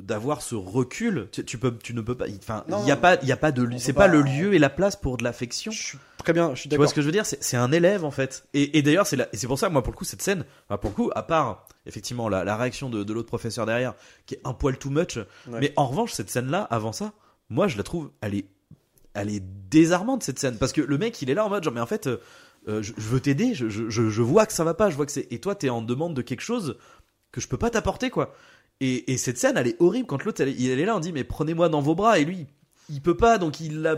d'avoir 0.00 0.40
ce 0.42 0.54
recul. 0.54 1.28
Tu, 1.32 1.44
tu 1.44 1.58
peux, 1.58 1.76
tu 1.82 1.92
ne 1.94 2.00
peux 2.00 2.14
pas. 2.14 2.26
Enfin, 2.38 2.64
il 2.82 2.88
y 2.88 2.92
a 2.92 2.96
pas, 2.96 3.16
il 3.22 3.28
y 3.28 3.32
a 3.32 3.36
pas 3.36 3.52
de, 3.52 3.68
c'est 3.78 3.92
pas 3.92 4.06
pas- 4.06 4.08
le 4.08 4.22
lieu 4.22 4.54
et 4.54 4.58
la 4.58 4.70
place 4.70 4.96
pour 4.96 5.16
de 5.16 5.24
l'affection. 5.24 5.72
Je 5.72 5.82
suis 5.82 5.98
très 6.26 6.32
bien, 6.32 6.54
je 6.54 6.60
suis 6.60 6.68
Tu 6.68 6.74
vois 6.76 6.84
d'accord. 6.84 6.90
ce 6.90 6.94
que 6.96 7.00
je 7.02 7.06
veux 7.06 7.12
dire 7.12 7.24
C'est 7.24 7.56
un 7.56 7.70
élève 7.72 8.04
en 8.04 8.10
fait. 8.10 8.48
Et, 8.52 8.76
et 8.78 8.82
d'ailleurs, 8.82 9.06
c'est 9.06 9.46
pour 9.46 9.58
ça, 9.58 9.68
moi, 9.68 9.82
pour 9.82 9.92
le 9.92 9.96
coup, 9.96 10.04
cette 10.04 10.22
scène, 10.22 10.44
enfin, 10.68 10.76
pour 10.76 10.90
le 10.90 10.94
coup, 10.96 11.10
à 11.14 11.22
part 11.22 11.66
effectivement 11.86 12.28
la, 12.28 12.42
la 12.44 12.56
réaction 12.56 12.90
de, 12.90 13.04
de 13.04 13.12
l'autre 13.12 13.28
professeur 13.28 13.64
derrière, 13.64 13.94
qui 14.26 14.34
est 14.34 14.40
un 14.44 14.52
poil 14.52 14.76
too 14.76 14.90
much, 14.90 15.16
Ouais. 15.16 15.60
mais 15.60 15.72
en 15.76 15.86
revanche, 15.86 16.12
cette 16.12 16.28
scène-là, 16.30 16.62
avant 16.70 16.92
ça, 16.92 17.12
moi, 17.48 17.68
je 17.68 17.76
la 17.76 17.84
trouve, 17.84 18.10
elle 18.20 18.34
est, 18.34 18.46
elle 19.14 19.30
est 19.30 19.42
désarmante 19.70 20.24
cette 20.24 20.38
scène, 20.40 20.58
parce 20.58 20.72
que 20.72 20.80
le 20.80 20.98
mec, 20.98 21.22
il 21.22 21.30
est 21.30 21.34
là 21.34 21.46
en 21.46 21.48
mode, 21.48 21.62
genre, 21.62 21.72
mais 21.72 21.80
en 21.80 21.86
fait, 21.86 22.08
euh, 22.08 22.16
euh, 22.68 22.82
je, 22.82 22.92
je 22.96 23.08
veux 23.08 23.20
t'aider, 23.20 23.54
je, 23.54 23.68
je, 23.68 23.88
je, 23.88 24.22
vois 24.22 24.46
que 24.46 24.52
ça 24.52 24.64
va 24.64 24.74
pas, 24.74 24.90
je 24.90 24.96
vois 24.96 25.06
que 25.06 25.12
c'est, 25.12 25.28
et 25.30 25.38
toi, 25.40 25.54
t'es 25.54 25.68
en 25.70 25.80
demande 25.80 26.14
de 26.14 26.22
quelque 26.22 26.40
chose 26.42 26.76
que 27.30 27.40
je 27.40 27.46
peux 27.46 27.56
pas 27.56 27.70
t'apporter, 27.70 28.10
quoi. 28.10 28.34
Et, 28.80 29.12
et 29.12 29.16
cette 29.16 29.38
scène, 29.38 29.56
elle 29.56 29.68
est 29.68 29.76
horrible 29.80 30.06
quand 30.08 30.22
l'autre, 30.24 30.40
elle, 30.42 30.48
il 30.60 30.68
est 30.70 30.84
là, 30.84 30.96
on 30.96 31.00
dit, 31.00 31.12
mais 31.12 31.22
prenez-moi 31.24 31.68
dans 31.68 31.80
vos 31.80 31.94
bras, 31.94 32.18
et 32.18 32.24
lui, 32.24 32.46
il 32.88 33.00
peut 33.00 33.16
pas, 33.16 33.38
donc 33.38 33.60
il 33.60 33.82
l'a 33.82 33.96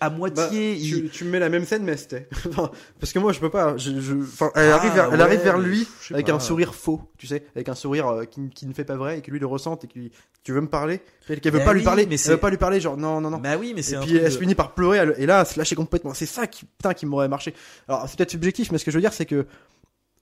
à 0.00 0.10
Bah, 0.10 0.16
moitié. 0.16 0.74
il- 0.74 1.02
tu, 1.04 1.08
tu 1.10 1.24
me 1.24 1.30
mets 1.30 1.38
la 1.38 1.48
même 1.48 1.64
scène, 1.64 1.82
mais 1.82 1.96
c'était. 1.96 2.28
Parce 3.00 3.12
que 3.12 3.18
moi, 3.18 3.32
je 3.32 3.40
peux 3.40 3.50
pas. 3.50 3.76
Je, 3.76 4.00
je- 4.00 4.14
enfin, 4.14 4.50
elle 4.54 4.70
Ah, 4.70 4.76
arrive 4.76 4.92
vers, 4.94 5.12
elle 5.12 5.20
arrive 5.20 5.40
vers 5.40 5.58
lui 5.58 5.86
avec 6.12 6.26
pas. 6.26 6.32
un 6.32 6.40
sourire 6.40 6.74
faux, 6.74 7.02
tu 7.18 7.26
sais, 7.26 7.44
avec 7.54 7.68
un 7.68 7.74
sourire 7.74 8.08
euh, 8.08 8.24
qui, 8.24 8.48
qui 8.50 8.66
ne 8.66 8.72
fait 8.72 8.84
pas 8.84 8.96
vrai 8.96 9.18
et 9.18 9.22
que 9.22 9.30
lui 9.30 9.38
le 9.38 9.46
ressente 9.46 9.84
et 9.84 9.88
qui 9.88 10.10
tu 10.42 10.52
veux 10.52 10.60
me 10.62 10.68
parler, 10.68 11.02
qu'elle 11.26 11.52
veut 11.52 11.58
Bah 11.58 11.66
pas 11.66 11.72
lui 11.74 11.82
parler, 11.82 12.06
mais 12.06 12.16
elle 12.18 12.30
veut 12.32 12.36
pas 12.38 12.48
lui 12.50 12.56
parler, 12.56 12.80
genre 12.80 12.96
non 12.96 13.20
non 13.20 13.28
non. 13.30 13.38
Bah 13.38 13.56
oui, 13.58 13.72
mais 13.76 13.82
c'est 13.82 13.96
Et 13.96 13.98
puis 14.00 14.16
elle 14.16 14.24
de- 14.24 14.30
se 14.30 14.38
finit 14.38 14.54
par 14.54 14.72
pleurer, 14.74 14.98
elle- 14.98 15.14
et 15.18 15.26
là, 15.26 15.40
elle 15.40 15.46
se 15.46 15.58
lâcher 15.58 15.74
complètement. 15.76 16.14
C'est 16.14 16.24
ça 16.26 16.46
qui, 16.46 16.64
putain, 16.64 16.94
qui 16.94 17.04
m'aurait 17.04 17.28
marché. 17.28 17.52
Alors, 17.88 18.08
c'est 18.08 18.16
peut-être 18.16 18.30
subjectif, 18.30 18.72
mais 18.72 18.78
ce 18.78 18.84
que 18.86 18.90
je 18.90 18.96
veux 18.96 19.02
dire, 19.02 19.12
c'est 19.12 19.26
que, 19.26 19.46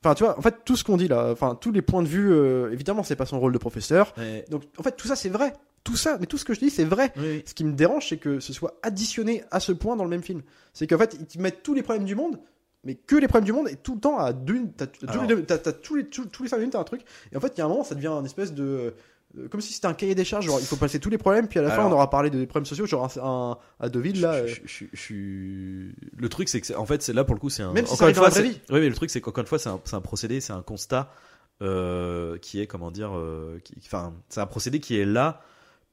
enfin, 0.04 0.14
tu 0.14 0.24
vois, 0.24 0.38
en 0.38 0.42
fait, 0.42 0.64
tout 0.64 0.76
ce 0.76 0.84
qu'on 0.84 0.96
dit 0.96 1.08
là, 1.08 1.30
enfin, 1.30 1.56
tous 1.60 1.72
les 1.72 1.82
points 1.82 2.02
de 2.02 2.08
vue, 2.08 2.32
euh, 2.32 2.72
évidemment, 2.72 3.02
c'est 3.02 3.16
pas 3.16 3.26
son 3.26 3.40
rôle 3.40 3.52
de 3.52 3.58
professeur. 3.58 4.14
Ouais. 4.16 4.44
Donc, 4.50 4.64
en 4.78 4.82
fait, 4.82 4.96
tout 4.96 5.08
ça, 5.08 5.16
c'est 5.16 5.28
vrai. 5.28 5.52
Tout 5.84 5.96
ça, 5.96 6.18
mais 6.20 6.26
tout 6.26 6.36
ce 6.36 6.44
que 6.44 6.54
je 6.54 6.60
dis, 6.60 6.70
c'est 6.70 6.84
vrai. 6.84 7.12
Oui, 7.16 7.22
oui. 7.26 7.42
Ce 7.46 7.54
qui 7.54 7.64
me 7.64 7.72
dérange, 7.72 8.08
c'est 8.08 8.18
que 8.18 8.40
ce 8.40 8.52
soit 8.52 8.78
additionné 8.82 9.44
à 9.50 9.60
ce 9.60 9.72
point 9.72 9.96
dans 9.96 10.04
le 10.04 10.10
même 10.10 10.22
film. 10.22 10.42
C'est 10.72 10.86
qu'en 10.86 10.98
fait, 10.98 11.16
ils 11.18 11.26
te 11.26 11.38
mettent 11.40 11.62
tous 11.62 11.74
les 11.74 11.82
problèmes 11.82 12.04
du 12.04 12.14
monde, 12.14 12.38
mais 12.84 12.94
que 12.94 13.16
les 13.16 13.28
problèmes 13.28 13.46
du 13.46 13.52
monde, 13.52 13.68
et 13.68 13.76
tout 13.76 13.94
le 13.94 14.00
temps 14.00 14.18
à 14.18 14.32
deux, 14.32 14.66
t'as, 14.76 14.86
tous, 14.86 15.94
les 15.94 16.06
tous 16.08 16.42
les, 16.42 16.48
5 16.48 16.56
minutes, 16.58 16.72
t'as 16.72 16.80
un 16.80 16.84
truc. 16.84 17.02
Et 17.32 17.36
en 17.36 17.40
fait, 17.40 17.52
il 17.56 17.58
y 17.58 17.60
a 17.62 17.64
un 17.64 17.68
moment, 17.68 17.84
ça 17.84 17.94
devient 17.94 18.08
un 18.08 18.24
espèce 18.24 18.52
de. 18.52 18.94
Euh, 19.36 19.48
Comme 19.48 19.60
si 19.60 19.72
c'était 19.72 19.86
un 19.86 19.94
cahier 19.94 20.14
des 20.14 20.24
charges, 20.24 20.46
genre 20.46 20.60
il 20.60 20.64
faut 20.66 20.76
passer 20.76 20.98
tous 21.00 21.10
les 21.10 21.18
problèmes, 21.18 21.48
puis 21.48 21.58
à 21.58 21.62
la 21.62 21.70
fin 21.70 21.84
on 21.84 21.92
aura 21.92 22.08
parlé 22.08 22.30
des 22.30 22.46
problèmes 22.46 22.64
sociaux, 22.66 22.86
genre 22.86 23.04
un, 23.04 23.20
un- 23.52 23.58
à 23.78 23.88
Deauville 23.88 24.20
là. 24.20 24.46
Je- 24.46 24.52
euh, 24.52 24.56
je- 24.64 24.66
je- 24.66 24.84
je 24.92 25.00
suis- 25.00 25.94
Le 26.16 26.28
truc, 26.28 26.48
c'est 26.48 26.60
que, 26.60 26.66
c'est- 26.66 26.74
en 26.74 26.86
fait, 26.86 27.02
c'est 27.02 27.12
là 27.12 27.24
pour 27.24 27.34
le 27.34 27.40
coup, 27.40 27.50
c'est 27.50 27.62
un. 27.62 27.72
Même 27.72 27.84
si 27.84 27.90
ça 27.90 27.94
encore 27.96 28.08
une 28.08 28.16
arrive 28.16 28.16
dans 28.16 28.30
fois, 28.30 28.42
la 28.42 28.48
vraie 28.48 28.52
c'est- 28.54 28.58
vie. 28.58 28.72
Oui, 28.74 28.80
mais 28.80 28.88
le 28.88 28.94
truc, 28.94 29.10
c'est 29.10 29.20
qu'encore 29.20 29.42
une 29.42 29.48
fois, 29.48 29.58
c'est 29.58 29.68
un, 29.68 29.80
c'est 29.84 29.96
un 29.96 30.00
procédé, 30.00 30.40
c'est 30.40 30.52
un 30.54 30.62
constat 30.62 31.12
euh, 31.60 32.38
qui 32.38 32.60
est, 32.60 32.66
comment 32.66 32.90
dire, 32.90 33.10
euh, 33.16 33.58
qui- 33.64 33.74
enfin, 33.84 34.14
c'est 34.28 34.40
un 34.40 34.46
procédé 34.46 34.78
qui 34.80 34.98
est 34.98 35.04
là 35.04 35.42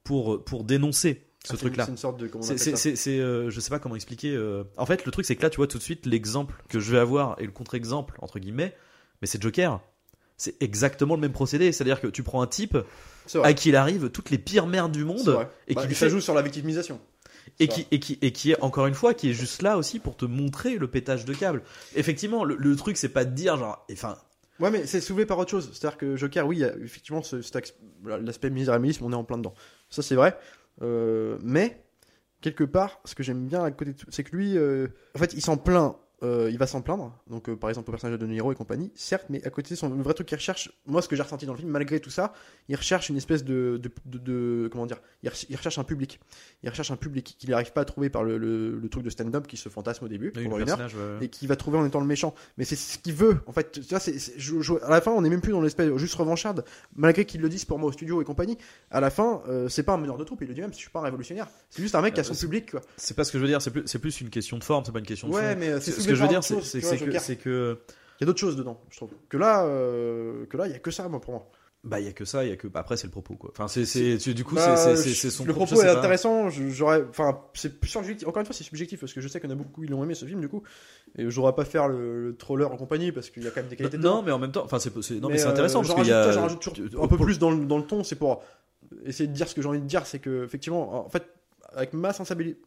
pour 0.03 0.43
pour 0.43 0.63
dénoncer. 0.63 1.23
ce 1.43 1.51
Ah, 1.53 1.53
c'est- 1.53 1.57
truc-là. 1.65 1.85
C'est 1.85 1.91
une 1.91 1.97
sorte 1.97 2.19
de. 2.19 2.25
Comment 2.27 2.43
on 2.43 2.47
C'est, 2.47 2.53
appelle 2.53 2.63
c'est, 2.63 2.71
ça 2.71 2.77
c'est, 2.77 2.95
c'est, 2.95 3.19
euh, 3.19 3.51
je 3.51 3.59
sais 3.59 3.69
pas 3.69 3.77
comment 3.77 3.93
expliquer. 3.95 4.33
euh, 4.35 4.63
En 4.77 4.87
fait, 4.87 5.05
le 5.05 5.11
truc, 5.11 5.25
c'est 5.25 5.35
que 5.35 5.43
là, 5.43 5.51
tu 5.51 5.57
vois 5.57 5.67
tout 5.67 5.77
de 5.77 5.83
suite 5.83 6.07
l'exemple 6.07 6.55
que 6.69 6.79
je 6.79 6.91
vais 6.91 6.97
avoir 6.97 7.35
et 7.39 7.45
le 7.45 7.51
contre-exemple, 7.51 8.15
entre 8.23 8.39
guillemets, 8.39 8.75
mais 9.21 9.27
c'est 9.27 9.39
Joker. 9.39 9.79
C'est 10.37 10.55
exactement 10.61 11.13
le 11.13 11.21
même 11.21 11.33
procédé. 11.33 11.71
C'est-à-dire 11.71 12.01
que 12.01 12.07
tu 12.07 12.23
prends 12.23 12.41
un 12.41 12.47
type. 12.47 12.75
À 13.43 13.53
qui 13.53 13.69
il 13.69 13.75
arrive 13.75 14.09
toutes 14.09 14.29
les 14.29 14.37
pires 14.37 14.67
merdes 14.67 14.91
du 14.91 15.03
monde 15.05 15.47
et 15.67 15.73
Bah, 15.75 15.81
qui 15.81 15.87
lui 15.89 15.95
ça 15.95 16.05
fait- 16.05 16.09
joue 16.09 16.21
sur 16.21 16.33
la 16.33 16.41
victimisation. 16.41 16.99
et 17.59 17.67
qui, 17.67 17.87
et, 17.91 17.99
qui, 17.99 18.17
et 18.21 18.31
qui 18.31 18.51
est, 18.51 18.59
encore 18.61 18.87
une 18.87 18.93
fois, 18.95 19.13
qui 19.13 19.29
est 19.29 19.33
juste 19.33 19.61
là 19.61 19.77
aussi 19.77 19.99
pour 19.99 20.15
te 20.17 20.25
montrer 20.25 20.77
le 20.77 20.87
pétage 20.87 21.25
de 21.25 21.33
câble. 21.33 21.61
Effectivement, 21.95 22.43
le, 22.43 22.55
le 22.55 22.75
truc, 22.75 22.97
c'est 22.97 23.09
pas 23.09 23.23
de 23.25 23.31
dire, 23.33 23.57
genre, 23.57 23.85
enfin, 23.91 24.17
Ouais, 24.61 24.71
mais 24.71 24.85
c'est 24.85 25.01
soulevé 25.01 25.25
par 25.25 25.37
autre 25.37 25.51
chose. 25.51 25.69
C'est-à-dire 25.73 25.97
que 25.97 26.15
Joker, 26.15 26.47
oui, 26.47 26.57
il 26.57 26.59
y 26.61 26.63
a 26.63 26.73
effectivement 26.77 27.21
ce, 27.21 27.35
l'aspect 28.05 28.49
misérabilisme, 28.49 29.03
on 29.03 29.11
est 29.11 29.15
en 29.15 29.25
plein 29.25 29.37
dedans. 29.37 29.53
Ça, 29.89 30.01
c'est 30.01 30.15
vrai. 30.15 30.37
Euh, 30.81 31.37
mais, 31.43 31.83
quelque 32.41 32.63
part, 32.63 32.99
ce 33.03 33.15
que 33.15 33.23
j'aime 33.23 33.45
bien 33.47 33.63
à 33.65 33.71
côté 33.71 33.91
de 33.91 33.97
tout, 33.97 34.05
c'est 34.11 34.23
que 34.23 34.33
lui, 34.35 34.57
euh, 34.57 34.87
en 35.13 35.19
fait, 35.19 35.33
il 35.33 35.41
s'en 35.41 35.57
plaint. 35.57 35.97
Euh, 36.23 36.49
il 36.51 36.57
va 36.57 36.67
s'en 36.67 36.81
plaindre, 36.81 37.17
donc 37.29 37.49
euh, 37.49 37.55
par 37.55 37.69
exemple 37.69 37.89
au 37.89 37.93
personnage 37.93 38.17
de 38.17 38.25
Niro 38.25 38.51
et 38.51 38.55
compagnie, 38.55 38.91
certes, 38.95 39.25
mais 39.29 39.45
à 39.45 39.49
côté, 39.49 39.75
son, 39.75 39.89
le 39.89 40.01
vrai 40.03 40.13
truc 40.13 40.27
qu'il 40.27 40.37
recherche, 40.37 40.71
moi 40.85 41.01
ce 41.01 41.07
que 41.07 41.15
j'ai 41.15 41.21
ressenti 41.23 41.45
dans 41.45 41.53
le 41.53 41.59
film, 41.59 41.69
malgré 41.71 41.99
tout 41.99 42.09
ça, 42.09 42.33
il 42.69 42.75
recherche 42.75 43.09
une 43.09 43.17
espèce 43.17 43.43
de, 43.43 43.79
de, 43.81 43.91
de- 44.05 44.17
de- 44.19 44.69
comment 44.71 44.85
dire, 44.85 44.99
il, 45.23 45.29
re- 45.29 45.45
il 45.49 45.55
recherche 45.55 45.77
un 45.77 45.83
public, 45.83 46.19
il 46.63 46.69
recherche 46.69 46.91
un 46.91 46.95
public 46.95 47.35
qu'il 47.37 47.49
n'arrive 47.49 47.71
pas 47.73 47.81
à 47.81 47.85
trouver 47.85 48.09
par 48.09 48.23
le, 48.23 48.37
le- 48.37 48.77
le 48.79 48.89
truc 48.89 49.03
de 49.03 49.09
stand-up 49.09 49.47
qui 49.47 49.57
se 49.57 49.69
fantasme 49.69 50.05
au 50.05 50.07
début, 50.07 50.31
le 50.35 50.43
pendant 50.43 50.57
une 50.57 50.69
heure 50.69 50.77
personnage. 50.77 50.95
euh, 50.97 51.19
et 51.21 51.27
qui 51.29 51.47
va 51.47 51.55
trouver 51.55 51.77
en 51.77 51.85
étant 51.85 51.99
le 51.99 52.07
méchant. 52.07 52.33
Mais 52.57 52.65
c'est 52.65 52.75
ce 52.75 52.97
qu'il 52.97 53.13
veut, 53.13 53.39
en 53.47 53.51
fait. 53.51 53.71
Tu 53.73 53.81
vois, 53.81 53.99
c'est- 53.99 54.17
c'est- 54.19 54.33
je- 54.37 54.61
je- 54.61 54.73
à 54.83 54.89
la 54.89 55.01
fin, 55.01 55.11
on 55.11 55.21
n'est 55.21 55.29
même 55.29 55.41
plus 55.41 55.51
dans 55.51 55.61
l'espèce 55.61 55.93
juste 55.97 56.15
revancharde, 56.15 56.63
malgré 56.95 57.25
qu'ils 57.25 57.41
le 57.41 57.49
disent 57.49 57.65
pour 57.65 57.77
moi 57.79 57.89
au 57.89 57.91
studio 57.91 58.21
et 58.21 58.25
compagnie. 58.25 58.57
À 58.91 58.99
la 59.01 59.09
fin, 59.09 59.41
euh, 59.47 59.67
c'est 59.69 59.83
pas 59.83 59.93
un 59.93 59.97
meneur 59.97 60.17
de 60.17 60.23
troupe, 60.23 60.41
il 60.41 60.47
le 60.47 60.53
dit 60.53 60.61
même, 60.61 60.71
je 60.71 60.77
suis 60.77 60.89
pas 60.89 60.99
un 60.99 61.03
révolutionnaire. 61.03 61.47
C'est 61.69 61.81
juste 61.81 61.95
un 61.95 62.01
mec 62.01 62.13
qui 62.13 62.19
a 62.19 62.23
son 62.23 62.33
public, 62.45 62.71
quoi. 62.71 62.81
C'est 62.97 63.13
pas 63.15 63.23
ce 63.23 63.31
que 63.31 63.37
je 63.37 63.43
veux 63.43 63.49
dire, 63.49 63.61
c'est 63.61 63.71
plus, 63.71 63.83
c'est 63.85 63.99
plus 63.99 64.21
une 64.21 64.29
question 64.29 64.57
de 64.57 64.63
forme, 64.63 64.85
c'est 64.85 64.91
pas 64.91 64.99
une 64.99 65.05
question 65.05 65.27
de 65.27 65.33
fond. 65.33 65.39
Ouais, 65.39 65.55
mais 65.55 65.79
Ce 66.05 66.09
que 66.09 66.15
je 66.15 66.23
veux 67.05 67.09
dire, 67.11 67.21
c'est 67.21 67.35
que, 67.37 67.79
Il 68.19 68.23
y 68.23 68.23
a 68.23 68.27
d'autres 68.27 68.39
choses 68.39 68.55
dedans, 68.55 68.79
je 68.89 68.97
trouve. 68.97 69.09
Que 69.29 69.37
là, 69.37 69.65
euh, 69.65 70.45
que 70.45 70.55
là, 70.57 70.67
il 70.67 70.71
y 70.71 70.75
a 70.75 70.79
que 70.79 70.91
ça, 70.91 71.07
moi, 71.09 71.19
pour 71.19 71.33
moi. 71.33 71.49
bah 71.83 71.99
il 71.99 72.05
y 72.05 72.09
a 72.09 72.13
que 72.13 72.25
ça, 72.25 72.43
il 72.45 72.49
y 72.49 72.53
a 72.53 72.55
que 72.55 72.67
bah, 72.67 72.79
après 72.79 72.97
c'est 72.97 73.05
le 73.05 73.11
propos 73.11 73.35
quoi. 73.35 73.51
Enfin 73.51 73.67
c'est 73.67 74.17
du 74.33 74.43
coup 74.43 74.55
Bah, 74.55 74.75
c'est- 74.95 75.29
son 75.29 75.43
le 75.45 75.53
propos, 75.53 75.67
propos 75.75 75.83
est 75.83 75.85
pas. 75.93 75.99
intéressant. 75.99 76.49
J'aurais, 76.49 77.03
enfin, 77.09 77.41
c'est 77.53 77.85
subjectif. 77.85 78.27
Encore 78.27 78.39
une 78.39 78.45
fois, 78.47 78.55
c'est 78.55 78.63
subjectif 78.63 78.99
parce 79.01 79.13
que 79.13 79.21
je 79.21 79.27
sais 79.27 79.39
qu'il 79.39 79.49
y 79.49 79.53
en 79.53 79.55
a 79.55 79.59
beaucoup 79.59 79.81
qui 79.81 79.87
l'ont 79.87 80.03
aimé 80.03 80.15
ce 80.15 80.25
film, 80.25 80.39
du 80.41 80.47
coup. 80.49 80.63
Et 81.17 81.29
je 81.29 81.51
pas 81.51 81.63
faire 81.65 81.87
le, 81.87 82.29
le 82.29 82.35
troller 82.35 82.65
en 82.65 82.75
compagnie 82.77 83.11
parce 83.11 83.29
qu'il 83.29 83.43
y 83.43 83.47
a 83.47 83.51
quand 83.51 83.61
même 83.61 83.69
des 83.69 83.75
qualités. 83.75 83.97
dedans. 83.97 84.15
Non 84.15 84.21
mais 84.23 84.31
en 84.31 84.39
même 84.39 84.51
temps, 84.51 84.63
enfin 84.65 84.79
c'est 84.79 84.89
non 84.95 85.27
mais, 85.27 85.33
Mais, 85.33 85.37
c'est 85.37 85.45
euh, 85.45 85.51
intéressant 85.51 85.81
parce 85.83 85.93
qu'il 85.93 86.07
y 86.07 86.11
a 86.11 86.27
un 86.41 87.07
peu 87.07 87.17
plus 87.17 87.37
dans 87.37 87.51
le, 87.51 87.65
dans 87.65 87.77
le 87.77 87.85
ton, 87.85 88.03
c'est 88.03 88.15
pour 88.15 88.41
essayer 89.05 89.27
de 89.27 89.33
dire 89.33 89.47
ce 89.47 89.53
que 89.55 89.61
j'ai 89.61 89.67
envie 89.67 89.79
de 89.81 89.85
dire, 89.85 90.07
c'est 90.07 90.19
que 90.19 90.43
effectivement, 90.45 91.05
en 91.05 91.09
fait, 91.09 91.23
avec 91.75 91.93
ma 91.93 92.13
sensibilité, 92.13 92.59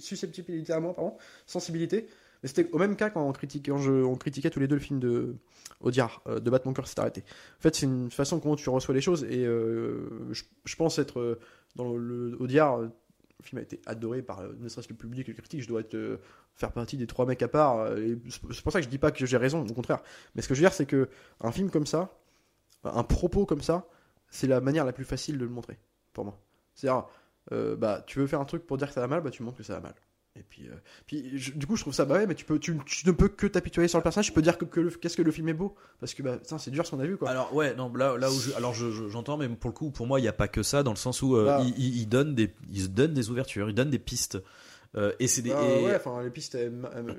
susceptibilité 0.00 0.72
à 0.72 0.80
moi, 0.80 0.94
pardon, 0.94 1.14
sensibilité, 1.46 2.06
mais 2.42 2.48
c'était 2.48 2.70
au 2.72 2.78
même 2.78 2.96
cas 2.96 3.10
quand 3.10 3.26
on 3.26 3.32
critiquait, 3.32 4.50
tous 4.50 4.60
les 4.60 4.68
deux 4.68 4.76
le 4.76 4.80
film 4.80 5.00
de 5.00 5.36
Audiard, 5.80 6.22
euh, 6.26 6.40
de 6.40 6.50
battre 6.50 6.66
mon 6.66 6.72
cœur 6.72 6.86
s'est 6.86 6.98
arrêté. 7.00 7.22
En 7.58 7.62
fait, 7.62 7.74
c'est 7.74 7.86
une 7.86 8.10
façon 8.10 8.40
comment 8.40 8.56
tu 8.56 8.68
reçois 8.70 8.94
les 8.94 9.00
choses 9.00 9.24
et 9.24 9.44
euh, 9.44 10.32
je, 10.32 10.76
pense 10.76 10.98
être 10.98 11.20
euh, 11.20 11.38
dans 11.74 11.96
le, 11.96 12.30
le 12.30 12.42
Audiard. 12.42 12.78
Le 12.78 12.90
film 13.42 13.58
a 13.58 13.62
été 13.62 13.80
adoré 13.86 14.22
par 14.22 14.42
ne 14.42 14.68
serait-ce 14.68 14.88
que 14.88 14.94
le 14.94 14.98
public 14.98 15.28
et 15.28 15.32
le 15.32 15.36
critique. 15.36 15.62
Je 15.62 15.68
dois 15.68 15.80
être, 15.80 16.18
faire 16.54 16.72
partie 16.72 16.96
des 16.96 17.06
trois 17.06 17.26
mecs 17.26 17.42
à 17.42 17.48
part. 17.48 17.86
c'est 18.30 18.62
pour 18.62 18.72
ça 18.72 18.80
que 18.80 18.84
je 18.84 18.88
dis 18.88 18.98
pas 18.98 19.10
que 19.10 19.26
j'ai 19.26 19.36
raison, 19.36 19.64
au 19.64 19.74
contraire. 19.74 20.02
Mais 20.34 20.42
ce 20.42 20.48
que 20.48 20.54
je 20.54 20.60
veux 20.60 20.66
dire, 20.66 20.72
c'est 20.72 20.86
que 20.86 21.10
un 21.42 21.52
film 21.52 21.70
comme 21.70 21.86
ça, 21.86 22.18
un 22.82 23.04
propos 23.04 23.44
comme 23.44 23.60
ça, 23.60 23.86
c'est 24.30 24.46
la 24.46 24.62
manière 24.62 24.86
la 24.86 24.94
plus 24.94 25.04
facile 25.04 25.36
de 25.36 25.44
le 25.44 25.50
montrer, 25.50 25.78
pour 26.14 26.24
moi. 26.24 26.40
C'est-à-dire, 26.74 27.06
bah, 27.76 28.02
tu 28.06 28.20
veux 28.20 28.26
faire 28.26 28.40
un 28.40 28.46
truc 28.46 28.66
pour 28.66 28.78
dire 28.78 28.88
que 28.88 28.94
ça 28.94 29.02
va 29.02 29.06
mal, 29.06 29.20
bah, 29.20 29.30
tu 29.30 29.42
montres 29.42 29.58
que 29.58 29.62
ça 29.62 29.74
va 29.74 29.80
mal. 29.80 29.94
Et 30.38 30.42
puis, 30.48 30.66
euh, 30.68 30.74
puis 31.06 31.38
je- 31.38 31.52
du 31.52 31.66
coup, 31.66 31.76
je 31.76 31.82
trouve 31.82 31.94
ça, 31.94 32.04
bah 32.04 32.14
ouais, 32.16 32.26
mais 32.26 32.34
tu, 32.34 32.44
peux, 32.44 32.58
tu, 32.58 32.76
tu 32.84 33.06
ne 33.06 33.12
peux 33.12 33.28
que 33.28 33.46
t'apitoyer 33.46 33.88
sur 33.88 33.98
le 33.98 34.02
personnage, 34.02 34.26
tu 34.26 34.32
peux 34.32 34.42
dire 34.42 34.58
que, 34.58 34.64
que 34.66 34.80
le- 34.80 34.90
qu'est-ce 34.90 35.16
que 35.16 35.22
le 35.22 35.30
film 35.32 35.48
est 35.48 35.54
beau. 35.54 35.74
Parce 36.00 36.12
que, 36.14 36.22
bah, 36.22 36.38
c'est 36.58 36.70
dur 36.70 36.84
ce 36.84 36.90
qu'on 36.90 37.00
a 37.00 37.06
vu, 37.06 37.16
quoi. 37.16 37.30
Alors 37.30 37.54
ouais, 37.54 37.74
non, 37.74 37.92
là, 37.94 38.16
là 38.18 38.30
où 38.30 38.38
je, 38.38 38.52
alors 38.52 38.74
je- 38.74 38.90
je- 38.90 39.08
j'entends, 39.08 39.36
mais 39.38 39.48
pour 39.48 39.70
le 39.70 39.74
coup, 39.74 39.90
pour 39.90 40.06
moi, 40.06 40.20
il 40.20 40.22
n'y 40.22 40.28
a 40.28 40.32
pas 40.34 40.48
que 40.48 40.62
ça, 40.62 40.82
dans 40.82 40.90
le 40.92 40.96
sens 40.96 41.22
où 41.22 41.36
euh, 41.36 41.44
Bah. 41.46 41.60
il, 41.62 41.78
il- 41.78 41.96
il 42.02 42.06
donne 42.08 42.34
des, 42.34 42.52
il 42.70 42.82
se 42.82 42.88
donne 42.88 43.14
des 43.14 43.30
ouvertures, 43.30 43.68
il 43.70 43.74
donne 43.74 43.90
des 43.90 43.98
pistes, 43.98 44.38
Euh, 44.96 45.12
et 45.18 45.26
c'est 45.26 45.42
des. 45.42 45.50
Bah, 45.50 45.60
et- 45.62 45.84
ouais, 45.84 45.96
enfin, 45.96 46.22
les 46.22 46.30
pistes 46.30 46.54
elles, 46.54 46.72
elles, 46.96 47.16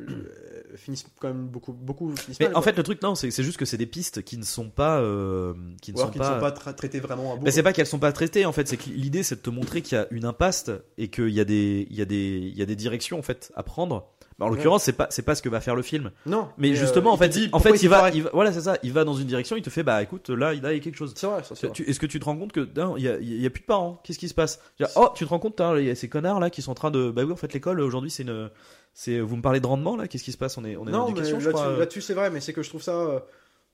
elles 0.71 0.77
finissent 0.77 1.05
quand 1.19 1.27
même 1.27 1.47
beaucoup, 1.47 1.73
beaucoup 1.73 2.13
Mais 2.39 2.47
mal, 2.47 2.55
en 2.57 2.61
fait, 2.61 2.75
le 2.77 2.83
truc, 2.83 3.01
non, 3.01 3.13
c'est 3.15 3.29
juste 3.43 3.57
que 3.57 3.65
c'est 3.65 3.77
des 3.77 3.85
pistes 3.85 4.23
qui 4.23 4.37
ne 4.37 4.43
sont 4.43 4.69
pas, 4.69 4.99
euh, 5.01 5.53
qui 5.81 5.93
ne 5.93 5.97
sont 5.97 6.09
qu'ils 6.09 6.21
ne 6.21 6.25
pas. 6.27 6.33
sont 6.35 6.39
pas 6.41 6.51
tra- 6.51 6.73
traités 6.75 6.99
vraiment 6.99 7.33
à 7.33 7.35
bout. 7.35 7.45
Bah, 7.45 7.51
c'est 7.51 7.63
pas 7.63 7.73
qu'elles 7.73 7.85
sont 7.87 7.99
pas 7.99 8.11
traitées 8.11 8.45
en 8.45 8.51
fait, 8.51 8.67
c'est 8.67 8.77
que 8.77 8.89
l'idée 8.89 9.21
c'est 9.23 9.35
de 9.35 9.41
te 9.41 9.49
montrer 9.49 9.81
qu'il 9.81 9.97
y 9.97 10.01
a 10.01 10.07
une 10.11 10.25
impasse 10.25 10.69
et 10.97 11.09
qu'il 11.09 11.29
y 11.29 11.39
a 11.39 11.45
des, 11.45 11.85
il 11.89 11.95
y 11.95 12.01
a 12.01 12.05
des, 12.05 12.37
il 12.51 12.57
y 12.57 12.61
a 12.61 12.65
des 12.65 12.75
directions 12.75 13.19
en 13.19 13.23
fait 13.23 13.51
à 13.55 13.63
prendre. 13.63 14.09
Bah, 14.39 14.45
en 14.45 14.49
Ouais. 14.49 14.55
l'occurrence, 14.57 14.83
c'est 14.83 14.93
pas, 14.93 15.07
c'est 15.09 15.23
pas 15.23 15.33
ce 15.33 15.41
que 15.41 15.49
va 15.49 15.59
faire 15.61 15.75
le 15.75 15.81
film. 15.81 16.11
Non. 16.27 16.49
Mais 16.59 16.69
euh, 16.71 16.75
justement, 16.75 17.11
en 17.11 17.17
fait, 17.17 17.29
dit 17.29 17.49
en 17.53 17.59
fait, 17.59 17.81
il 17.81 17.89
va, 17.89 17.97
foiré. 17.97 18.11
il 18.13 18.23
va- 18.23 18.29
voilà, 18.33 18.53
c'est 18.53 18.61
ça. 18.61 18.77
Il 18.83 18.93
va 18.93 19.03
dans 19.03 19.15
une 19.15 19.25
direction, 19.25 19.55
il 19.55 19.63
te 19.63 19.69
fait, 19.71 19.81
bah, 19.81 20.03
écoute, 20.03 20.29
là, 20.29 20.53
il 20.53 20.63
a 20.65 20.77
quelque 20.77 20.95
chose. 20.95 21.13
C'est 21.15 21.25
vrai, 21.25 21.43
ça, 21.43 21.55
c'est 21.55 21.67
vrai. 21.67 21.75
Est-ce 21.87 21.99
que 21.99 22.05
tu 22.05 22.19
te 22.19 22.25
rends 22.25 22.37
compte 22.37 22.51
que 22.51 22.67
il 22.97 23.03
y 23.03 23.07
a, 23.09 23.17
y 23.19 23.45
a 23.45 23.49
plus 23.49 23.61
de 23.61 23.65
parents? 23.65 23.99
Qu'est-ce 24.03 24.19
qui 24.19 24.29
se 24.29 24.35
passe? 24.35 24.59
Oh, 24.95 25.09
tu 25.15 25.25
te 25.25 25.29
rends 25.29 25.39
compte, 25.39 25.59
hein, 25.59 25.77
il 25.79 25.85
y 25.85 25.89
a 25.89 25.95
ces 25.95 26.07
connards 26.07 26.39
là 26.39 26.49
qui 26.51 26.61
sont 26.61 26.71
en 26.71 26.75
train 26.75 26.91
de. 26.91 27.09
Bah 27.09 27.23
oui, 27.25 27.31
en 27.31 27.35
fait, 27.35 27.51
l'école 27.53 27.79
aujourd'hui, 27.81 28.11
c'est 28.11 28.23
une. 28.23 28.49
C'est. 28.93 29.19
Vous 29.19 29.35
me 29.37 29.41
parlez 29.41 29.59
de 29.59 29.65
rendement 29.67 29.95
là? 29.95 30.07
Qu'est-ce 30.07 30.23
qui 30.23 30.31
se 30.31 30.37
passe? 30.37 30.57
On 30.57 30.65
est, 30.65 30.75
on 30.75 30.87
est 30.87 30.91
non, 30.91 31.07
là-dessus, 31.13 31.37
crois. 31.49 31.75
là-dessus, 31.77 32.01
c'est 32.01 32.13
vrai, 32.13 32.29
mais 32.29 32.39
c'est 32.39 32.53
que 32.53 32.61
je 32.61 32.69
trouve 32.69 32.81
ça 32.83 32.93
euh, 32.95 33.19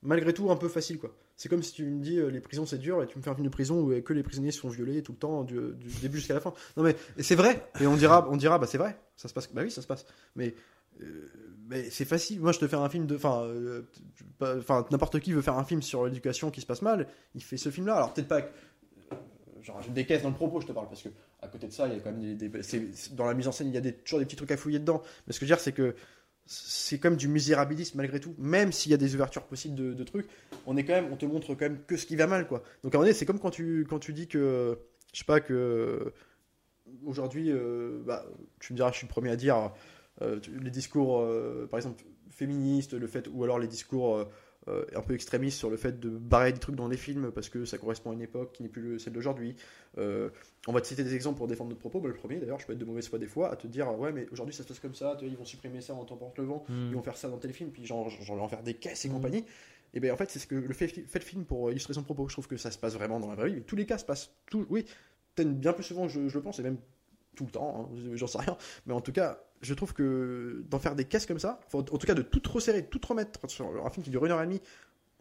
malgré 0.04 0.34
tout 0.34 0.52
un 0.52 0.56
peu 0.56 0.68
facile 0.70 1.00
quoi. 1.00 1.16
C'est 1.36 1.50
comme 1.50 1.64
si 1.64 1.74
tu 1.74 1.86
me 1.86 2.02
dis 2.02 2.20
euh, 2.20 2.28
les 2.30 2.40
prisons 2.40 2.66
c'est 2.66 2.78
dur 2.78 3.02
et 3.02 3.08
tu 3.08 3.18
me 3.18 3.24
fais 3.24 3.30
un 3.30 3.36
film 3.36 3.46
de 3.48 3.52
prison 3.52 3.80
où 3.82 3.92
euh, 3.92 4.02
que 4.02 4.14
les 4.14 4.24
prisonniers 4.24 4.52
sont 4.52 4.70
violés 4.70 5.02
tout 5.02 5.14
le 5.14 5.18
temps 5.18 5.44
du, 5.44 5.56
du 5.56 5.88
début 6.02 6.18
jusqu'à 6.18 6.34
la 6.36 6.40
fin. 6.42 6.54
Non 6.78 6.84
mais 6.84 6.96
c'est 7.20 7.36
vrai 7.36 7.68
et 7.80 7.88
on 7.88 7.96
dira 7.96 8.28
on 8.30 8.38
dira 8.38 8.60
bah 8.60 8.68
c'est 8.68 8.78
vrai, 8.78 8.98
ça 9.16 9.28
se 9.28 9.34
passe 9.34 9.52
bah 9.54 9.62
oui, 9.64 9.72
ça 9.72 9.82
se 9.82 9.88
passe. 9.88 10.06
Mais 10.36 10.54
euh, 11.02 11.30
mais 11.68 11.90
c'est 11.90 12.06
facile. 12.06 12.40
Moi 12.42 12.52
je 12.52 12.60
te 12.60 12.68
fais 12.68 12.76
un 12.76 12.90
film 12.90 13.08
de 13.08 13.16
enfin 13.16 13.44
euh, 13.46 13.82
enfin 14.42 14.86
n'importe 14.92 15.20
qui 15.20 15.32
veut 15.34 15.42
faire 15.42 15.58
un 15.58 15.64
film 15.64 15.82
sur 15.82 16.06
l'éducation 16.06 16.52
qui 16.52 16.62
se 16.62 16.66
passe 16.66 16.82
mal, 16.82 17.08
il 17.36 17.44
fait 17.44 17.58
ce 17.58 17.70
film 17.70 17.88
là. 17.88 17.96
Alors 17.96 18.14
peut-être 18.14 18.28
pas 18.28 18.40
euh, 18.42 19.16
genre 19.62 19.82
j'ai 19.82 19.92
des 19.92 20.06
caisses 20.06 20.22
dans 20.24 20.30
le 20.30 20.36
propos, 20.36 20.60
je 20.62 20.68
te 20.68 20.72
parle 20.72 20.88
parce 20.88 21.02
que 21.02 21.10
à 21.42 21.48
côté 21.50 21.68
de 21.68 21.74
ça, 21.74 21.88
il 21.88 21.94
y 21.94 21.98
a 21.98 22.00
quand 22.00 22.12
même 22.12 22.38
des, 22.38 22.52
c'est- 22.64 23.14
dans 23.16 23.26
la 23.26 23.34
mise 23.34 23.50
en 23.50 23.52
scène, 23.52 23.68
il 23.68 23.74
y 23.74 23.78
a 23.78 23.82
des, 23.82 23.92
toujours 23.94 24.20
des 24.20 24.26
petits 24.26 24.38
trucs 24.38 24.52
à 24.52 24.56
fouiller 24.58 24.80
dedans. 24.80 25.02
Mais 25.28 25.34
ce 25.34 25.40
que 25.40 25.46
je 25.46 25.52
veux 25.52 25.56
dire 25.56 25.62
c'est 25.62 25.74
que 25.74 25.94
c'est 26.46 27.00
comme 27.00 27.16
du 27.16 27.28
misérabilisme 27.28 27.98
malgré 27.98 28.20
tout, 28.20 28.36
même 28.38 28.72
s'il 28.72 28.92
y 28.92 28.96
a 28.96 28.98
des 28.98 29.16
ouvertures 29.16 29.44
possibles 29.44 29.96
de, 29.96 30.04
trucs, 30.04 30.28
on 30.66 30.76
est 30.78 30.84
quand 30.84 30.94
même, 30.94 31.12
on 31.12 31.16
te 31.16 31.26
montre 31.26 31.56
quand 31.56 31.66
même 31.66 31.80
que 31.88 31.96
ce 31.96 32.06
qui 32.06 32.16
va 32.16 32.28
mal, 32.28 32.48
quoi. 32.48 32.64
Donc 32.84 32.94
à 32.94 32.98
un 32.98 33.00
moment 33.00 33.06
donné, 33.06 33.14
c'est 33.14 33.26
comme 33.26 33.40
quand 33.40 33.50
tu, 33.50 33.86
quand 33.90 34.10
dis 34.12 34.28
que, 34.28 34.78
je 35.14 35.20
sais 35.20 35.26
pas 35.26 35.40
que, 35.40 36.14
aujourd'hui, 37.06 37.52
euh, 37.52 38.02
bah, 38.06 38.26
tu 38.60 38.74
me 38.74 38.78
diras, 38.78 38.92
je 38.92 38.98
suis 38.98 39.08
le 39.08 39.12
premier 39.12 39.32
à 39.32 39.36
dire, 39.36 39.72
euh, 40.22 40.40
les 40.62 40.72
discours, 40.72 41.22
euh, 41.22 41.68
par 41.70 41.80
exemple, 41.80 42.04
féministes, 42.30 42.94
le 42.94 43.08
fait, 43.08 43.28
ou 43.32 43.44
alors 43.44 43.60
les 43.60 43.68
discours 43.68 44.28
euh, 44.68 44.86
un 44.96 45.02
peu 45.02 45.14
extrémistes 45.14 45.58
sur 45.58 45.70
le 45.70 45.78
fait 45.78 46.00
de 46.00 46.10
barrer 46.10 46.54
des 46.54 46.60
trucs 46.60 46.76
dans 46.76 46.88
les 46.88 46.98
films 46.98 47.32
parce 47.32 47.50
que 47.50 47.66
ça 47.66 47.78
correspond 47.78 48.12
à 48.12 48.14
une 48.14 48.22
époque 48.22 48.52
qui 48.54 48.64
n'est 48.64 48.70
plus 48.70 48.82
le- 48.82 49.00
celle 49.00 49.14
d'aujourd'hui. 49.14 49.56
Euh, 49.98 50.30
on 50.68 50.72
va 50.74 50.80
te 50.82 50.88
citer 50.88 51.04
des 51.04 51.16
exemples 51.16 51.38
pour 51.38 51.48
défendre 51.48 51.70
notre 51.70 51.82
propos. 51.82 52.00
Bah, 52.00 52.08
le 52.08 52.14
premier, 52.14 52.38
d'ailleurs, 52.40 52.60
je 52.60 52.66
peux 52.66 52.74
être 52.74 52.80
de 52.80 52.86
mauvaise 52.86 53.08
foi 53.10 53.20
des 53.20 53.28
fois 53.28 53.52
à 53.52 53.56
te 53.58 53.68
dire, 53.68 53.98
ouais, 54.00 54.12
mais 54.14 54.28
aujourd'hui 54.32 54.54
ça 54.56 54.64
se 54.64 54.68
passe 54.68 54.80
comme 54.80 54.96
ça, 54.96 55.18
ils 55.22 55.36
vont 55.38 55.46
supprimer 55.46 55.82
ça 55.82 55.94
en 55.94 56.06
t'emporte 56.06 56.38
le 56.38 56.46
vent 56.46 56.64
Hmm. 56.70 56.88
ils 56.90 56.96
vont 56.96 57.04
faire 57.04 57.18
ça 57.18 57.28
dans 57.28 57.38
tel 57.38 57.52
film, 57.54 57.72
puis 57.72 57.86
j'en 57.86 58.08
j'en 58.10 58.36
vais 58.36 58.42
en 58.42 58.48
faire 58.48 58.64
des 58.64 58.74
caisses 58.76 59.04
et 59.06 59.10
Mhm. 59.10 59.16
compagnie. 59.16 59.46
Et 59.94 60.00
bien 60.00 60.14
en 60.14 60.18
fait, 60.18 60.30
c'est 60.32 60.40
ce 60.40 60.48
que 60.48 60.56
le 60.56 60.74
fait, 60.74 60.88
fait 60.88 61.20
le 61.20 61.26
film 61.26 61.46
pour 61.46 61.70
illustrer 61.70 61.94
son 61.94 62.04
propos. 62.04 62.28
Je 62.28 62.34
trouve 62.34 62.48
que 62.48 62.58
ça 62.58 62.72
se 62.72 62.78
passe 62.78 62.94
vraiment 62.96 63.20
dans 63.20 63.30
la 63.30 63.36
vraie 63.36 63.50
vie. 63.50 63.56
Mais 63.56 63.62
tous 63.62 63.76
les 63.76 63.86
cas 63.86 63.98
se 63.98 64.06
passent, 64.06 64.32
tout, 64.50 64.66
oui, 64.70 64.86
peut-être 65.36 65.60
bien 65.60 65.74
plus 65.74 65.84
souvent 65.84 66.08
je, 66.08 66.28
je 66.30 66.38
le 66.38 66.42
pense, 66.44 66.58
et 66.60 66.64
même 66.64 66.78
tout 67.36 67.46
le 67.46 67.52
temps, 67.52 67.90
hein, 67.92 67.96
j'en 68.14 68.28
sais 68.28 68.38
rien. 68.40 68.58
Mais 68.86 68.94
en 68.94 69.02
tout 69.02 69.12
cas, 69.12 69.44
je 69.64 69.74
trouve 69.74 69.94
que 69.94 70.64
d'en 70.70 70.80
faire 70.80 70.96
des 70.96 71.06
caisses 71.06 71.26
comme 71.26 71.40
ça, 71.40 71.60
en 71.74 71.84
tout 71.84 71.98
cas 72.08 72.14
de 72.14 72.22
tout 72.22 72.42
resserrer, 72.52 72.82
de 72.82 72.88
tout 72.88 73.02
remettre 73.08 73.50
sur 73.50 73.86
un 73.86 73.90
film 73.90 74.04
qui 74.04 74.10
dure 74.10 74.26
une 74.26 74.32
heure 74.32 74.42
et 74.42 74.46
demie, 74.46 74.62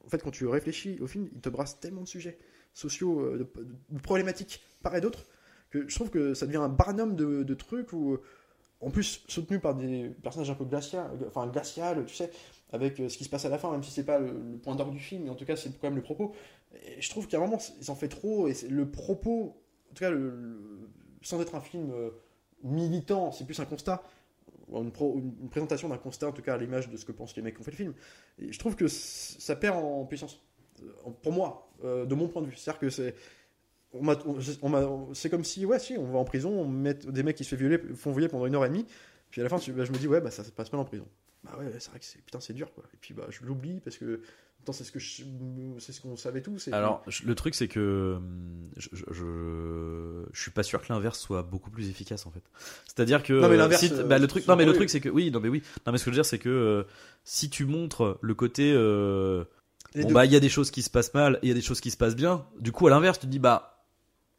en 0.05 0.09
fait, 0.09 0.23
quand 0.23 0.31
tu 0.31 0.47
réfléchis 0.47 0.99
au 1.01 1.07
film, 1.07 1.29
il 1.33 1.41
te 1.41 1.49
brasse 1.49 1.79
tellement 1.79 2.03
de 2.03 2.09
sujets 2.09 2.39
sociaux, 2.75 3.21
euh, 3.21 3.51
problématiques, 4.03 4.63
part 4.83 4.97
et 4.97 5.01
d'autre, 5.01 5.27
que 5.71 5.89
je 5.89 5.95
trouve 5.95 6.11
que 6.11 6.35
ça 6.35 6.47
devient 6.47 6.59
un 6.59 6.69
barnum 6.69 7.15
de, 7.15 7.55
trucs 7.55 7.93
où, 7.93 8.19
en 8.81 8.91
plus, 8.91 9.23
soutenu 9.29 9.61
par 9.61 9.75
des 9.75 10.11
personnages 10.23 10.51
un 10.51 10.55
peu 10.55 10.65
glacial, 10.65 11.11
enfin 11.29 11.47
glacial, 11.47 12.05
tu 12.07 12.15
sais, 12.15 12.31
avec 12.73 12.99
euh, 13.01 13.09
ce 13.09 13.17
qui 13.17 13.25
se 13.25 13.29
passe 13.29 13.45
à 13.45 13.49
la 13.49 13.59
fin, 13.59 13.71
même 13.71 13.83
si 13.83 13.91
c'est 13.91 14.05
pas 14.05 14.19
le, 14.19 14.33
point 14.63 14.75
d'orgue 14.75 14.95
du 14.95 15.01
film, 15.01 15.25
mais 15.25 15.31
en 15.31 15.35
tout 15.35 15.45
cas, 15.45 15.57
c'est 15.57 15.71
quand 15.79 15.89
même 15.89 15.97
le 15.97 16.03
propos. 16.03 16.35
Je 16.99 17.09
trouve 17.11 17.29
qu'à 17.29 17.37
un 17.37 17.41
moment, 17.41 17.59
ils 17.81 17.91
en 17.91 17.95
fait 17.95 18.09
trop, 18.09 18.49
et 18.49 18.55
le 18.69 18.91
propos, 18.91 19.63
en 19.91 19.95
tout 19.95 20.01
cas, 20.01 20.11
sans 21.23 21.41
être 21.41 21.55
un 21.55 21.61
film 21.61 21.91
euh, 21.93 22.11
militant, 22.63 23.33
c'est 23.33 23.45
plus 23.45 23.61
un 23.61 23.65
constat, 23.65 24.03
une, 24.71 24.91
une- 25.43 25.49
présentation 25.51 25.89
d'un 25.89 25.99
constat, 25.99 26.29
en 26.29 26.33
tout 26.33 26.43
cas 26.43 26.55
à 26.55 26.59
l'image 26.59 26.89
de 26.91 26.97
ce 26.97 27.05
que 27.05 27.13
pensent 27.13 27.37
les 27.37 27.43
mecs 27.43 27.55
qui 27.55 27.61
ont 27.61 27.65
fait 27.65 27.71
le 27.73 27.77
film. 27.77 27.95
Je 28.39 28.59
trouve 28.59 28.77
que 28.77 28.89
ça 28.89 29.57
perd 29.57 29.77
en 29.77 30.05
puissance, 30.05 30.41
Euh, 30.83 31.11
pour 31.23 31.33
moi, 31.33 31.71
euh, 31.85 32.07
de 32.07 32.15
mon 32.15 32.29
point 32.29 32.43
de 32.43 32.47
vue. 32.49 32.57
C'est-à-dire 32.57 32.81
que 32.81 32.91
c'est. 32.91 33.15
on 33.93 34.09
on- 34.09 35.15
C'est 35.15 35.31
comme 35.31 35.45
si, 35.45 35.67
ouais, 35.67 35.79
si, 35.79 35.97
on 35.99 36.05
va 36.13 36.19
en 36.19 36.25
prison, 36.25 36.51
on 36.51 36.67
met 36.69 36.95
des 36.95 37.23
mecs 37.23 37.37
qui 37.37 37.45
se 37.45 37.51
fait 37.51 37.57
violer, 37.57 37.79
font 37.95 38.13
violer 38.13 38.29
pendant 38.29 38.47
une 38.47 38.55
heure 38.55 38.65
et 38.65 38.69
demie, 38.69 38.87
puis 39.31 39.41
à 39.41 39.45
la 39.45 39.51
fin, 39.51 39.57
bah, 39.73 39.85
je 39.85 39.93
me 39.93 39.99
dis, 39.99 40.09
ouais, 40.09 40.21
bah 40.21 40.31
ça 40.31 40.45
se 40.45 40.51
passe 40.51 40.73
mal 40.73 40.81
en 40.81 40.85
prison. 40.85 41.07
Bah 41.45 41.57
ouais, 41.59 41.67
c'est 41.79 41.91
vrai 41.91 41.99
que 41.99 42.05
c'est, 42.05 42.21
c'est 42.41 42.53
dur, 42.53 42.73
quoi. 42.73 42.85
Et 42.95 42.97
puis, 43.01 43.15
bah, 43.15 43.27
je 43.31 43.45
l'oublie 43.45 43.81
parce 43.81 43.99
que 43.99 44.23
c'est 44.71 44.85
ce 44.85 44.93
que 44.93 45.01
je- 45.01 45.23
c'est 45.81 45.91
ce 45.91 46.01
qu'on 46.01 46.17
savait 46.17 46.41
tous. 46.43 46.69
et- 46.69 46.73
Alors, 46.73 47.03
le 47.25 47.35
truc, 47.35 47.57
c'est 47.57 47.67
que 47.67 48.15
hum, 48.17 48.71
je, 48.77 48.89
je, 48.93 49.05
je, 49.11 50.25
je 50.33 50.41
suis 50.41 50.51
pas 50.53 50.63
sûr 50.63 50.81
que 50.81 50.93
l'inverse 50.93 51.19
soit 51.19 51.43
beaucoup 51.43 51.71
plus 51.71 51.89
efficace 51.89 52.27
en 52.27 52.31
fait. 52.31 52.43
C'est-à-dire 52.87 53.23
que 53.25 53.33
Non, 53.33 53.49
mais 53.49 53.57
l'inverse, 53.57 53.81
si 53.81 53.89
t- 53.91 53.97
euh, 53.97 54.05
bah, 54.05 54.19
le 54.19 54.27
truc, 54.29 54.45
c'est 54.45 54.49
non 54.51 54.57
mais 54.57 54.65
le 54.65 54.73
truc, 54.75 54.89
c'est 54.91 55.01
que 55.01 55.09
oui, 55.09 55.31
non 55.33 55.41
mais 55.41 55.49
oui, 55.49 55.63
non 55.87 55.93
mais 55.93 55.99
ce 55.99 56.05
que 56.05 56.11
je 56.11 56.15
veux 56.17 56.19
dire, 56.23 56.27
c'est 56.27 56.39
que 56.39 56.49
euh, 56.49 56.85
si 57.25 57.51
tu 57.51 57.65
montres 57.65 58.19
le 58.21 58.35
côté, 58.35 58.73
euh, 58.73 59.45
bon 59.97 60.09
deux. 60.09 60.15
bah 60.15 60.25
il 60.27 60.33
y 60.33 60.37
a 60.37 60.41
des 60.41 60.49
choses 60.49 60.71
qui 60.71 60.83
se 60.83 60.91
passent 60.91 61.15
mal, 61.15 61.37
et 61.43 61.47
il 61.47 61.49
y 61.49 61.53
a 61.53 61.55
des 61.55 61.61
choses 61.63 61.81
qui 61.81 61.91
se 61.91 61.97
passent 61.97 62.17
bien. 62.17 62.47
Du 62.61 62.71
coup, 62.71 62.87
à 62.87 62.91
l'inverse, 62.91 63.19
tu 63.19 63.27
te 63.27 63.31
dis 63.33 63.39
bah, 63.41 63.82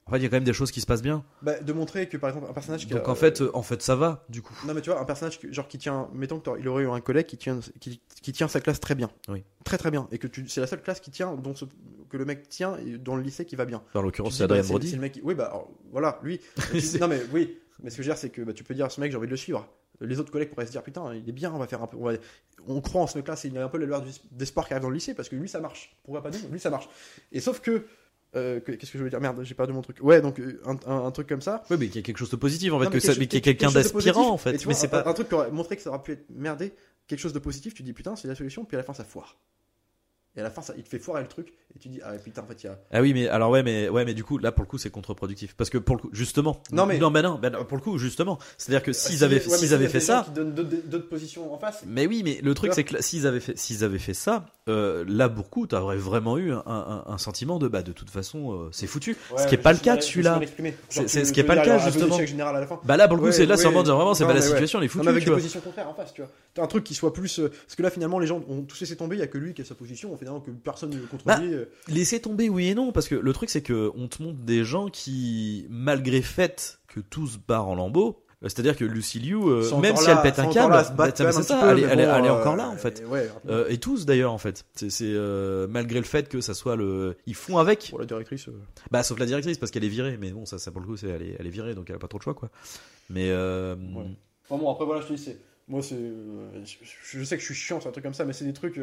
en 0.05 0.11
fait, 0.11 0.17
il 0.17 0.23
y 0.23 0.25
a 0.25 0.30
quand 0.30 0.35
même 0.35 0.43
des 0.43 0.53
choses 0.53 0.71
qui 0.71 0.81
se 0.81 0.85
passent 0.85 1.01
bien. 1.01 1.23
Bah, 1.41 1.59
de 1.59 1.73
montrer 1.73 2.09
que 2.09 2.17
par 2.17 2.30
exemple 2.30 2.47
un 2.49 2.53
personnage 2.53 2.85
qui 2.85 2.93
Donc 2.93 3.07
a- 3.07 3.09
en 3.09 3.15
fait, 3.15 3.41
euh, 3.41 3.51
en 3.53 3.63
fait, 3.63 3.81
ça 3.81 3.95
va. 3.95 4.25
Du 4.30 4.41
coup. 4.41 4.53
Non 4.65 4.73
mais 4.73 4.81
tu 4.81 4.89
vois 4.89 4.99
un 4.99 5.05
personnage 5.05 5.39
que- 5.39 5.51
genre 5.51 5.67
qui 5.67 5.77
tient 5.77 6.09
mettons 6.13 6.39
que 6.39 6.49
il 6.59 6.67
aurait 6.67 6.84
eu 6.84 6.89
un 6.89 6.99
collègue 7.01 7.25
qui 7.25 7.38
tient 7.38 7.59
qui, 7.80 8.01
qui 8.21 8.31
tient 8.34 8.47
sa 8.47 8.59
classe 8.61 8.80
très 8.80 8.95
bien. 8.95 9.09
Oui. 9.30 9.43
Très 9.63 9.77
très 9.77 9.91
bien 9.91 10.07
et 10.11 10.17
que 10.17 10.27
tu 10.27 10.47
c'est 10.49 10.59
la 10.61 10.67
seule 10.67 10.81
classe 10.81 10.99
qui 10.99 11.09
tient 11.11 11.34
dont 11.35 11.55
ce- 11.55 11.65
que 12.09 12.17
le 12.17 12.25
mec 12.25 12.49
tient 12.49 12.77
et 12.77 12.97
dans 12.97 13.15
le 13.15 13.23
lycée 13.23 13.45
qui 13.45 13.55
va 13.55 13.65
bien. 13.65 13.81
En 13.93 13.99
Tu 13.99 14.05
l'occurrence, 14.05 14.34
c'est 14.38 14.43
dis, 14.43 14.47
bah, 14.49 14.55
Adrien 14.55 14.63
c'est 14.63 14.69
Brody. 14.69 14.91
le 14.95 15.01
mec 15.01 15.11
qui- 15.13 15.21
Oui 15.23 15.35
bah 15.35 15.45
alors, 15.45 15.69
voilà, 15.91 16.19
lui. 16.23 16.39
Tu- 16.71 16.99
non 16.99 17.07
mais 17.07 17.21
oui, 17.31 17.57
mais 17.81 17.89
ce 17.89 17.97
que 17.97 18.03
je 18.03 18.07
veux 18.09 18.13
dire 18.13 18.19
c'est 18.19 18.30
que 18.30 18.41
bah, 18.41 18.53
tu 18.53 18.63
peux 18.63 18.73
dire 18.73 18.91
ce 18.91 18.99
mec 18.99 19.11
j'ai 19.11 19.17
envie 19.17 19.27
de 19.27 19.31
le 19.31 19.38
suivre. 19.38 19.67
Les 20.01 20.19
autres 20.19 20.31
collègues 20.31 20.49
pourraient 20.49 20.65
se 20.65 20.71
dire 20.71 20.84
putain, 20.84 21.13
il 21.15 21.30
est 21.30 21.31
bien, 21.34 21.53
on 21.53 21.59
va 21.59 21.67
faire 21.67 21.81
un 21.81 21.88
peu 21.88 21.95
on, 21.97 22.03
va- 22.05 22.13
on 22.67 22.81
croit 22.81 23.01
en 23.03 23.07
ce 23.07 23.17
mec 23.17 23.27
là, 23.27 23.35
c'est 23.38 23.47
il 23.47 23.57
a 23.57 23.63
un 23.63 23.69
peu 23.69 23.77
la 23.77 23.85
lueur 23.85 24.03
d'espoir 24.31 24.67
qui 24.67 24.73
arrive 24.73 24.81
dans 24.84 24.89
le 24.89 24.95
lycée 24.95 25.13
parce 25.13 25.30
que 25.30 25.35
lui 25.35 25.47
ça 25.47 25.61
marche. 25.61 25.95
Pourquoi 26.03 26.21
pas 26.21 26.30
nous? 26.31 26.38
Lui 26.51 26.59
ça 26.59 26.69
marche. 26.69 26.89
Et 27.31 27.39
sauf 27.39 27.61
que 27.61 27.85
euh, 28.35 28.60
que- 28.60 28.72
qu'est-ce 28.72 28.91
que 28.91 28.97
je 28.97 29.03
veux 29.03 29.10
dire? 29.10 29.19
Merde, 29.22 29.41
j'ai 29.43 29.53
perdu 29.55 29.73
mon 29.73 29.81
truc. 29.81 29.97
Ouais, 30.01 30.22
donc 30.22 30.39
euh, 30.39 30.61
un, 30.65 30.77
un- 30.85 31.05
un 31.05 31.11
truc 31.11 31.27
comme 31.27 31.41
ça, 31.41 31.64
Oui, 31.69 31.77
mais 31.80 31.88
qu'il 31.88 31.97
y 31.97 31.99
a 31.99 32.01
quelque 32.01 32.18
chose 32.18 32.30
de 32.31 32.35
positif 32.35 32.72
en 32.73 32.80
fait, 32.80 32.85
non, 32.85 32.89
que 32.91 32.95
mais 32.95 32.99
ça, 33.01 33.14
mais 33.19 33.27
qu'il 33.27 33.39
y 33.39 33.41
a 33.41 33.41
quelqu'un 33.41 33.72
d'aspirant 33.72 34.30
en 34.30 34.38
fait. 34.38 34.65
Mais 34.65 34.73
c'est 34.73 34.88
pas. 34.88 35.07
un 35.07 35.14
truc 35.14 35.27
qui 35.30 35.34
aurait 35.35 35.51
montré 35.51 35.76
que 35.76 35.81
ça 35.81 35.89
aurait 35.89 36.01
pu 36.03 36.14
être 36.14 36.26
merdé, 36.30 36.73
quelque 37.07 37.19
chose 37.19 37.34
de 37.34 37.39
positif, 37.39 37.73
tu 37.73 37.84
dis 37.84 37.93
putain, 37.93 38.15
c'est 38.15 38.27
la 38.27 38.35
solution, 38.35 38.65
puis 38.65 38.76
à 38.76 38.80
la 38.80 38.84
fin 38.84 38.93
ça 38.93 39.03
foire. 39.03 39.38
Et 40.35 40.39
à 40.39 40.43
la 40.43 40.49
fin, 40.49 40.61
ça, 40.64 40.73
il 40.76 40.84
te 40.84 40.89
fait 40.89 40.97
foirer 40.97 41.22
le 41.22 41.27
truc, 41.27 41.53
et 41.76 41.80
tu 41.80 41.89
dis 41.89 41.99
ah 42.03 42.14
putain, 42.14 42.41
en 42.41 42.47
fait, 42.47 42.64
il 42.64 42.65
y 42.65 42.69
a. 42.69 42.80
Ah 42.91 43.01
oui, 43.01 43.14
mais 43.14 43.27
alors 43.27 43.51
ouais, 43.51 43.61
mais 43.61 43.88
ouais, 43.89 44.03
mais 44.03 44.15
du 44.15 44.23
coup, 44.23 44.39
là 44.39 44.51
pour 44.51 44.64
le 44.64 44.68
coup, 44.68 44.80
c'est 44.80 44.89
contre-productif 44.89 45.53
parce 45.55 45.69
que 45.69 45.77
pour 45.77 45.95
le 45.95 46.01
coup, 46.01 46.10
justement. 46.11 46.60
Non, 46.72 46.88
mais- 46.88 46.97
non, 46.97 47.11
bah 47.11 47.22
non, 47.22 47.39
non, 47.39 47.65
pour 47.65 47.77
le 47.77 47.84
coup, 47.84 47.99
justement. 47.99 48.39
C'est-à-dire 48.57 48.81
que 48.81 48.93
s'ils 48.93 49.18
Si- 49.19 49.23
avaient, 49.23 49.35
ouais, 49.35 49.41
mais 49.45 49.49
s'ils 49.51 49.60
s'il 49.60 49.72
y 49.72 49.73
avaient 49.76 49.88
fait 49.88 49.99
ça. 49.99 50.26
D'autres 50.35 51.07
positions 51.07 51.53
en 51.53 51.57
face. 51.60 51.84
Mais 51.85 52.07
oui, 52.07 52.22
mais 52.23 52.39
le 52.41 52.53
truc 52.55 52.73
c'est 52.73 52.84
que 52.84 53.01
s'ils 53.01 53.27
avaient 53.27 53.39
fait, 53.39 53.57
s'ils 53.57 53.84
avaient 53.84 53.99
fait 53.99 54.15
ça, 54.15 54.45
euh, 54.69 55.05
là 55.07 55.30
pour 55.30 55.43
le 55.43 55.49
coup, 55.49 55.68
t'aurais 55.68 55.97
vraiment 55.97 56.38
eu 56.39 56.51
un, 56.51 56.64
un, 56.65 57.03
un 57.05 57.18
sentiment 57.19 57.60
de 57.60 57.68
bah 57.68 57.84
de 57.84 57.91
toute 57.91 58.10
façon, 58.10 58.53
euh, 58.53 58.69
c'est 58.72 58.88
foutu. 58.88 59.15
ce 59.38 59.45
qui 59.47 59.53
est 59.53 59.57
pas 59.60 59.73
le 59.73 59.80
cas 59.80 59.97
de 59.97 60.01
celui-là. 60.01 60.39
C'est- 60.89 61.07
c'est 61.07 61.26
ce 61.26 61.31
qui 61.34 61.39
est 61.41 61.43
pas 61.43 61.55
le 61.55 61.61
cas, 61.64 61.77
justement. 61.77 62.18
à. 62.18 62.80
Bah 62.85 62.97
là 62.97 63.07
pour 63.07 63.18
le 63.18 63.23
coup, 63.23 63.31
c'est 63.31 63.45
là, 63.45 63.55
c'est 63.57 63.65
vraiment 63.65 63.84
dire 63.84 64.15
c'est 64.15 64.26
pas 64.26 64.34
la 64.34 64.39
mais 64.39 64.45
situation, 64.45 64.80
elle 64.80 64.85
est 64.85 64.88
foutue, 64.88 65.05
mais 65.05 65.11
avec 65.11 65.23
tu 65.23 65.30
des 65.30 65.35
positions 65.35 65.61
contraires 65.61 65.88
en 65.89 65.93
face, 65.93 66.11
tu 66.14 66.22
vois. 66.22 66.31
Un 66.64 66.68
truc 66.68 66.84
qui 66.84 66.93
soit 66.95 67.14
plus. 67.14 67.39
euh, 67.39 67.49
Parce 67.49 67.76
que 67.76 67.84
là, 67.84 67.89
finalement, 67.89 68.19
les 68.19 68.27
gens 68.27 68.41
ont 68.47 68.61
tous 68.64 68.80
laissé 68.80 68.95
tomber, 68.95 69.15
il 69.15 69.19
y 69.19 69.23
a 69.23 69.27
que 69.27 69.38
lui 69.38 69.53
qui 69.53 69.61
a 69.61 69.65
sa 69.65 69.76
position, 69.76 70.14
que 70.24 70.52
personne 70.52 70.90
ne 70.91 71.00
contredit. 71.06 71.54
euh. 71.54 71.66
Laisser 71.88 72.20
tomber, 72.22 72.50
oui 72.50 72.68
et 72.70 72.76
non, 72.76 72.91
parce 72.91 73.08
que 73.08 73.16
le 73.16 73.34
truc 73.34 73.50
c'est 73.50 73.62
que 73.62 73.91
on 73.95 74.08
te 74.08 74.22
montre 74.24 74.40
des 74.40 74.64
gens 74.64 74.90
qui, 74.90 75.66
malgré 75.70 76.22
fait 76.22 76.80
que 76.88 77.00
tout 77.00 77.28
se 77.28 77.38
barre 77.38 77.68
en 77.68 77.76
lambeaux, 77.76 78.20
euh, 78.44 78.50
c'est-à-dire 78.50 78.76
que 78.76 78.84
Lucy 78.86 79.20
Liu, 79.20 79.36
euh, 79.38 79.78
même 79.80 79.95
si 79.95 80.10
elle 80.10 80.22
pète 80.22 80.38
un 80.40 80.52
câble, 80.52 80.74
là 80.74 80.84
bah, 80.98 81.06
un 81.18 81.32
ça, 81.32 81.62
peu, 81.62 81.70
elle, 81.70 81.80
est- 81.80 81.82
elle 81.84 82.00
elle 82.02 82.30
encore 82.32 82.56
là 82.56 82.68
en 82.70 82.76
fait. 82.78 83.04
Ouais, 83.08 83.30
et 83.70 83.78
tous 83.78 84.06
d'ailleurs 84.06 84.32
en 84.34 84.38
fait. 84.38 84.66
C'est 84.76 85.14
malgré 85.70 86.00
le 86.00 86.06
fait 86.06 86.28
que 86.30 86.41
ça 86.41 86.54
soit 86.54 86.76
le, 86.76 87.16
ils 87.26 87.36
font 87.36 87.58
avec. 87.58 87.88
pour 87.90 88.00
la 88.00 88.06
directrice. 88.06 88.48
Bah 88.91 89.04
sauf 89.04 89.18
la 89.20 89.26
directrice 89.26 89.58
parce 89.58 89.72
qu'elle 89.72 89.86
est 89.86 89.90
virée, 89.90 90.18
mais 90.20 90.32
bon 90.32 90.45
ça, 90.45 90.58
ça 90.60 90.72
pour 90.72 90.82
le 90.82 90.88
coup 90.88 90.98
c'est 90.98 91.08
elle 91.10 91.22
est, 91.22 91.36
elle 91.40 91.48
est 91.48 91.52
virée 91.52 91.74
donc 91.76 91.90
elle 91.90 91.95
a 91.95 92.00
pas 92.00 92.08
trop 92.08 92.18
de 92.20 92.24
choix 92.24 92.34
quoi. 92.34 92.50
Mais 93.10 93.30
Ouais. 93.32 93.76
Enfin 94.50 94.62
bon, 94.62 94.70
après 94.72 94.86
voilà, 94.86 95.02
je 95.02 95.08
te 95.08 95.14
dis, 95.14 95.24
c'est. 95.24 95.38
Moi, 95.70 95.82
c'est. 95.82 95.95
je, 95.95 97.20
je 97.20 97.24
sais 97.24 97.38
que 97.38 97.41
je 97.41 97.45
suis 97.45 97.56
chiant 97.56 97.80
sur 97.80 97.88
un 97.90 97.94
truc 97.94 98.04
comme 98.04 98.14
ça, 98.14 98.26
mais 98.26 98.34
c'est 98.34 98.44
des 98.44 98.52
trucs. 98.54 98.78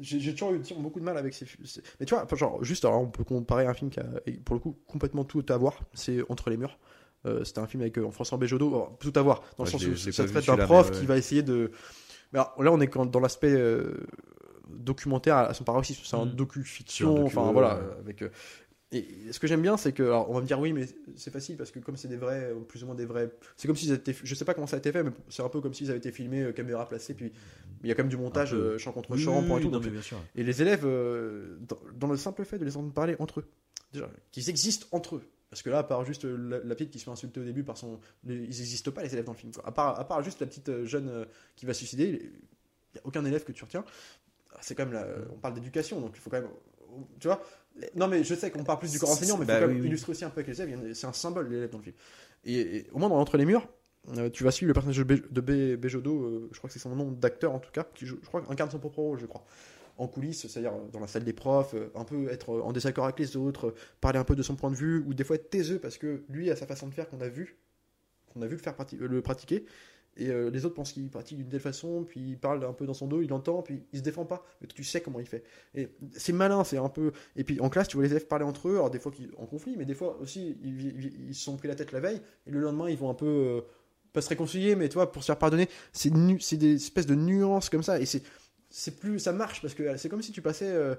J'ai 0.00 0.32
toujours 0.32 0.52
eu 0.52 0.60
beaucoup 0.78 0.98
de 0.98 1.04
mal 1.04 1.16
avec 1.16 1.34
ces. 1.34 1.46
c'est- 1.64 1.82
Mais 2.00 2.06
tu 2.06 2.14
vois, 2.14 2.26
genre, 2.36 2.62
juste, 2.64 2.84
alors, 2.84 3.00
on 3.00 3.06
peut 3.08 3.22
comparer 3.24 3.64
un 3.66 3.74
film 3.74 3.90
qui 3.90 4.00
a, 4.00 4.06
pour 4.44 4.54
le 4.56 4.60
coup, 4.60 4.76
complètement 4.88 5.24
tout 5.24 5.44
à 5.48 5.56
voir. 5.56 5.78
C'est 5.94 6.18
Entre 6.28 6.50
les 6.50 6.56
murs. 6.56 6.78
Euh, 7.26 7.44
C'était 7.44 7.60
un 7.60 7.66
film 7.66 7.80
avec 7.82 7.96
euh, 7.98 8.10
François 8.10 8.36
Béjodo. 8.36 8.68
alors, 8.68 8.98
tout 8.98 9.12
à 9.14 9.22
voir. 9.22 9.40
Dans 9.56 9.64
Ouais, 9.64 9.70
le 9.72 9.78
sens 9.78 9.86
où 9.86 9.96
ça 10.12 10.24
traite 10.26 10.46
d'un 10.46 10.56
prof 10.58 10.90
ouais. 10.90 10.98
qui 10.98 11.06
va 11.06 11.16
essayer 11.16 11.42
de. 11.42 11.70
Mais 12.32 12.40
alors, 12.40 12.60
là, 12.62 12.72
on 12.72 12.80
est 12.80 12.92
dans 13.08 13.20
l'aspect 13.20 13.52
euh, 13.52 14.04
documentaire 14.68 15.36
à 15.36 15.54
son 15.54 15.64
paroxysme. 15.64 16.02
C'est 16.04 16.16
un 16.16 16.26
Mhm. 16.26 16.34
docu-fiction. 16.34 17.14
Docu, 17.14 17.26
enfin, 17.26 17.52
voilà. 17.52 17.76
euh, 17.76 17.98
Avec. 18.00 18.24
Et 18.94 19.32
ce 19.32 19.38
que 19.40 19.46
j'aime 19.46 19.62
bien, 19.62 19.76
c'est 19.76 19.92
que, 19.92 20.02
alors, 20.02 20.30
on 20.30 20.34
va 20.34 20.40
me 20.40 20.46
dire 20.46 20.58
oui, 20.60 20.72
mais 20.72 20.86
c'est 21.16 21.30
facile 21.32 21.56
parce 21.56 21.70
que 21.70 21.78
comme 21.80 21.96
c'est 21.96 22.08
des 22.08 22.16
vrais, 22.16 22.44
euh, 22.52 22.60
plus 22.60 22.82
ou 22.82 22.86
moins 22.86 22.94
des 22.94 23.06
vrais, 23.06 23.30
c'est 23.56 23.66
comme 23.66 23.76
s'ils 23.76 23.92
étaient, 23.92 24.14
je 24.22 24.34
sais 24.34 24.44
pas 24.44 24.54
comment 24.54 24.66
ça 24.66 24.76
a 24.76 24.78
été 24.78 24.92
fait, 24.92 25.02
mais 25.02 25.10
c'est 25.28 25.42
un 25.42 25.48
peu 25.48 25.60
comme 25.60 25.74
s'ils 25.74 25.88
avaient 25.90 25.98
été 25.98 26.12
filmés, 26.12 26.42
euh, 26.42 26.52
caméra 26.52 26.88
placée, 26.88 27.14
puis 27.14 27.32
il 27.82 27.88
y 27.88 27.92
a 27.92 27.94
quand 27.94 28.02
même 28.02 28.10
du 28.10 28.16
montage, 28.16 28.54
euh, 28.54 28.78
chant 28.78 28.92
contre 28.92 29.16
chant, 29.16 29.42
point 29.42 29.58
et 29.58 29.62
tout. 29.62 29.68
non, 29.68 29.74
donc- 29.78 29.84
mais 29.84 29.90
bien 29.90 30.02
sûr. 30.02 30.18
et 30.36 30.42
les 30.44 30.62
élèves, 30.62 30.82
euh, 30.84 31.56
dans, 31.68 31.78
dans 31.98 32.06
le 32.08 32.16
simple 32.16 32.44
fait 32.44 32.58
de 32.58 32.64
les 32.64 32.76
entendre 32.76 32.92
parler 32.92 33.16
entre 33.18 33.40
eux, 33.40 33.44
déjà, 33.92 34.08
qu'ils 34.30 34.48
existent 34.50 34.86
entre 34.92 35.16
eux. 35.16 35.22
Parce 35.50 35.62
que 35.62 35.70
là, 35.70 35.78
à 35.78 35.84
part 35.84 36.04
juste 36.04 36.24
la, 36.24 36.58
la 36.58 36.74
petite 36.74 36.90
qui 36.90 36.98
se 36.98 37.04
fait 37.04 37.10
insulter 37.12 37.38
au 37.40 37.44
début 37.44 37.62
par 37.62 37.76
son. 37.78 38.00
ils 38.26 38.40
n'existent 38.40 38.90
pas, 38.90 39.02
les 39.04 39.12
élèves 39.12 39.24
dans 39.24 39.32
le 39.32 39.38
film. 39.38 39.52
quoi. 39.52 39.64
À, 39.64 39.70
part, 39.70 40.00
à 40.00 40.04
part 40.08 40.20
juste 40.22 40.40
la 40.40 40.46
petite 40.48 40.84
jeune 40.84 41.26
qui 41.54 41.64
va 41.64 41.72
se 41.74 41.78
suicider, 41.78 42.08
il 42.08 42.94
n'y 42.94 42.98
a 42.98 43.02
aucun 43.06 43.24
élève 43.24 43.44
que 43.44 43.52
tu 43.52 43.62
retiens. 43.62 43.84
Ah, 44.52 44.58
C'est 44.62 44.74
quand 44.74 44.84
même. 44.84 44.94
La, 44.94 45.06
on 45.32 45.38
parle 45.38 45.54
d'éducation, 45.54 46.00
donc 46.00 46.12
il 46.16 46.20
faut 46.20 46.28
quand 46.28 46.40
même. 46.40 46.50
Tu 47.20 47.28
vois 47.28 47.40
Non, 47.96 48.06
mais 48.06 48.22
je 48.22 48.34
sais 48.34 48.50
qu'on 48.50 48.62
parle 48.64 48.78
plus 48.78 48.90
du 48.92 48.98
corps 48.98 49.10
enseignant, 49.10 49.36
mais 49.36 49.44
il 49.44 49.48
faut 49.48 49.52
Bah 49.52 49.58
quand 49.58 49.66
même 49.66 49.80
oui. 49.80 49.86
illustrer 49.86 50.12
aussi 50.12 50.24
un 50.24 50.30
peu 50.30 50.40
avec 50.40 50.48
les 50.48 50.62
élèves. 50.62 50.94
C'est 50.94 51.06
un 51.06 51.12
symbole, 51.12 51.48
l'élève 51.48 51.70
dans 51.70 51.78
le 51.78 51.84
film. 51.84 51.96
Et, 52.44 52.60
et 52.78 52.86
au 52.92 52.98
moins, 52.98 53.08
dans 53.08 53.18
Entre 53.18 53.36
les 53.36 53.44
murs, 53.44 53.66
euh, 54.16 54.30
tu 54.30 54.44
vas 54.44 54.50
suivre 54.52 54.68
le 54.68 54.74
personnage 54.74 54.98
de, 54.98 55.02
Bé- 55.04 55.22
de 55.28 55.40
Bé- 55.40 55.76
Béjodo, 55.76 56.22
euh, 56.24 56.48
je 56.52 56.58
crois 56.58 56.68
que 56.68 56.74
c'est 56.74 56.78
son 56.78 56.94
nom 56.94 57.10
d'acteur 57.10 57.52
en 57.52 57.58
tout 57.58 57.70
cas, 57.72 57.84
qui 57.94 58.06
je 58.06 58.14
crois 58.14 58.44
incarne 58.48 58.70
son 58.70 58.78
propre 58.78 58.98
rôle, 59.00 59.18
je 59.18 59.26
crois 59.26 59.44
en 59.98 60.08
coulisses, 60.08 60.46
c'est-à-dire 60.48 60.72
dans 60.92 61.00
la 61.00 61.06
salle 61.06 61.24
des 61.24 61.32
profs, 61.32 61.74
euh, 61.74 61.90
un 61.94 62.04
peu 62.04 62.28
être 62.28 62.50
en 62.60 62.72
désaccord 62.72 63.04
avec 63.04 63.18
les 63.20 63.36
autres, 63.36 63.68
euh, 63.68 63.74
parler 64.00 64.18
un 64.18 64.24
peu 64.24 64.36
de 64.36 64.42
son 64.42 64.56
point 64.56 64.70
de 64.70 64.76
vue, 64.76 65.04
ou 65.06 65.14
des 65.14 65.24
fois 65.24 65.36
être 65.36 65.50
taiseux 65.50 65.78
parce 65.78 65.98
que 65.98 66.24
lui 66.28 66.50
a 66.50 66.56
sa 66.56 66.66
façon 66.66 66.88
de 66.88 66.94
faire 66.94 67.08
qu'on 67.08 67.20
a 67.20 67.28
vu, 67.28 67.58
qu'on 68.32 68.42
a 68.42 68.46
vu 68.46 68.56
le 68.56 68.62
faire 68.62 68.74
prati- 68.74 69.00
euh, 69.00 69.08
le 69.08 69.22
pratiquer, 69.22 69.64
et 70.16 70.28
euh, 70.28 70.50
les 70.50 70.64
autres 70.64 70.74
pensent 70.74 70.92
qu'il 70.92 71.08
pratique 71.10 71.38
d'une 71.38 71.48
telle 71.48 71.60
façon, 71.60 72.04
puis 72.04 72.20
il 72.20 72.38
parle 72.38 72.64
un 72.64 72.72
peu 72.72 72.86
dans 72.86 72.94
son 72.94 73.06
dos, 73.06 73.22
il 73.22 73.32
entend, 73.32 73.62
puis 73.62 73.82
il 73.92 73.98
se 73.98 74.04
défend 74.04 74.24
pas, 74.24 74.44
mais 74.60 74.68
tu 74.68 74.84
sais 74.84 75.00
comment 75.00 75.20
il 75.20 75.26
fait. 75.26 75.44
Et 75.74 75.88
c'est 76.12 76.32
malin, 76.32 76.64
c'est 76.64 76.78
un 76.78 76.88
peu. 76.88 77.12
Et 77.36 77.44
puis 77.44 77.60
en 77.60 77.68
classe, 77.68 77.88
tu 77.88 77.96
vois 77.96 78.04
les 78.04 78.10
élèves 78.10 78.26
parler 78.26 78.44
entre 78.44 78.68
eux, 78.68 78.74
alors 78.74 78.90
des 78.90 78.98
fois 78.98 79.12
en 79.38 79.46
conflit, 79.46 79.76
mais 79.76 79.84
des 79.84 79.94
fois 79.94 80.18
aussi 80.20 80.56
ils, 80.62 81.34
se 81.34 81.44
sont 81.44 81.56
pris 81.56 81.68
la 81.68 81.74
tête 81.74 81.92
la 81.92 82.00
veille, 82.00 82.20
et 82.46 82.50
le 82.50 82.60
lendemain 82.60 82.88
ils 82.88 82.96
vont 82.96 83.10
un 83.10 83.14
peu. 83.14 83.26
euh, 83.26 83.60
pas 84.12 84.20
se 84.20 84.28
réconcilier, 84.28 84.76
mais 84.76 84.88
toi, 84.88 85.10
pour 85.10 85.22
se 85.22 85.26
faire 85.26 85.38
pardonner, 85.38 85.68
c'est 85.92 86.10
des 86.56 86.74
espèces 86.76 87.06
de 87.06 87.16
nuances 87.16 87.68
comme 87.68 87.82
ça, 87.82 88.00
et 88.00 88.06
c'est 88.06 88.96
plus 88.98 89.18
ça 89.18 89.32
marche 89.32 89.60
parce 89.60 89.74
que 89.74 89.96
c'est 89.96 90.08
comme 90.08 90.22
si 90.22 90.32
tu 90.32 90.40
passais 90.40 90.70
euh, 90.70 90.94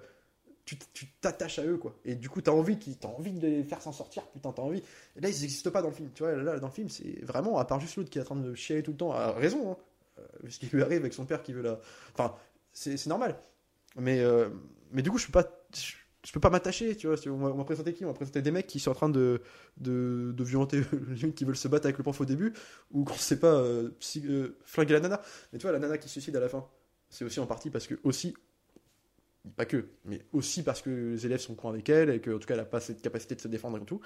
tu 0.66 1.06
t'attaches 1.22 1.60
à 1.60 1.66
eux 1.66 1.78
quoi. 1.78 1.96
Et 2.06 2.16
du 2.16 2.28
coup 2.28 2.42
t'as 2.42 2.52
envie 2.52 2.78
t'as 2.78 3.08
envie 3.08 3.32
de 3.32 3.40
les 3.40 3.64
faire 3.64 3.82
s'en 3.82 3.92
sortir 3.92 4.26
putain 4.28 4.52
t'as 4.52 4.64
envie. 4.64 4.82
Là 5.16 5.30
ils 5.30 5.42
n'existent 5.42 5.72
pas 5.72 5.82
dans 5.82 5.90
le 5.90 5.94
film 5.94 6.10
tu 6.14 6.24
vois. 6.24 6.36
Là 6.36 6.60
dans 6.60 6.68
le 6.68 6.74
film 6.74 6.90
c'est 6.90 7.24
vraiment 7.24 7.60
à 7.60 7.66
part 7.66 7.80
juste 7.80 7.98
l'autre 7.98 8.10
qui 8.10 8.18
est 8.18 8.22
en 8.22 8.26
train 8.26 8.36
de 8.36 8.54
chialer 8.56 8.82
tout 8.82 8.92
le 8.92 8.98
temps 8.98 9.12
à 9.12 9.32
raison 9.32 9.72
hein, 9.72 9.78
euh, 10.20 10.50
ce 10.50 10.58
qui 10.60 10.68
lui 10.68 10.82
arrive 10.82 11.02
avec 11.02 11.14
son 11.14 11.26
père 11.26 11.44
qui 11.44 11.54
veut 11.54 11.62
la 11.62 11.80
enfin 12.14 12.36
c'est 12.74 13.06
normal. 13.06 13.38
Mais 13.96 14.20
euh, 14.22 14.50
mais 14.92 15.04
du 15.04 15.12
coup 15.12 15.20
je 15.20 15.28
peux 15.28 15.32
pas 15.32 15.50
peux 16.34 16.40
pas 16.40 16.50
m'attacher 16.50 16.96
tu 16.96 17.08
vois. 17.08 17.16
On 17.28 17.56
m'a 17.56 17.64
présenté 17.64 17.94
qui? 17.94 18.04
On 18.04 18.08
m'a 18.08 18.14
présenté 18.14 18.42
des 18.42 18.52
mecs 18.52 18.68
qui 18.68 18.80
sont 18.80 18.92
en 18.92 18.96
train 18.96 19.10
de 19.10 19.42
de, 19.78 20.34
de 20.36 20.44
violenter 20.44 20.82
qui 21.36 21.46
veulent 21.46 21.56
se 21.56 21.68
battre 21.68 21.86
avec 21.86 21.98
le 21.98 22.04
prof 22.04 22.20
au 22.20 22.26
début 22.26 22.54
ou 22.92 23.04
qu'on 23.04 23.14
sait 23.14 23.40
pas 23.40 23.54
euh, 23.54 23.92
euh, 24.18 24.58
flinguer 24.66 24.94
la 24.94 25.00
nana. 25.00 25.22
Mais 25.54 25.60
tu 25.60 25.64
vois 25.64 25.72
la 25.72 25.80
nana 25.80 26.00
qui 26.00 26.08
se 26.08 26.14
suicide 26.14 26.36
à 26.36 26.40
la 26.40 26.50
fin 26.50 26.68
c'est 27.10 27.24
aussi 27.24 27.40
en 27.40 27.46
partie 27.46 27.70
parce 27.70 27.88
que 27.88 27.96
aussi 28.04 28.36
pas 29.56 29.66
que, 29.66 29.86
mais 30.06 30.22
aussi 30.34 30.64
parce 30.64 30.82
que 30.82 30.90
les 30.90 31.26
élèves 31.26 31.40
sont 31.42 31.56
cons 31.56 31.70
avec 31.70 31.88
elle 31.90 32.10
et 32.10 32.20
qu'en 32.22 32.34
tout 32.40 32.48
cas 32.48 32.54
elle 32.56 32.60
n'a 32.62 32.66
pas 32.66 32.80
cette 32.80 33.02
capacité 33.02 33.36
de 33.36 33.42
se 33.42 33.48
défendre 33.48 33.78
et 33.78 33.86
tout. 33.86 34.02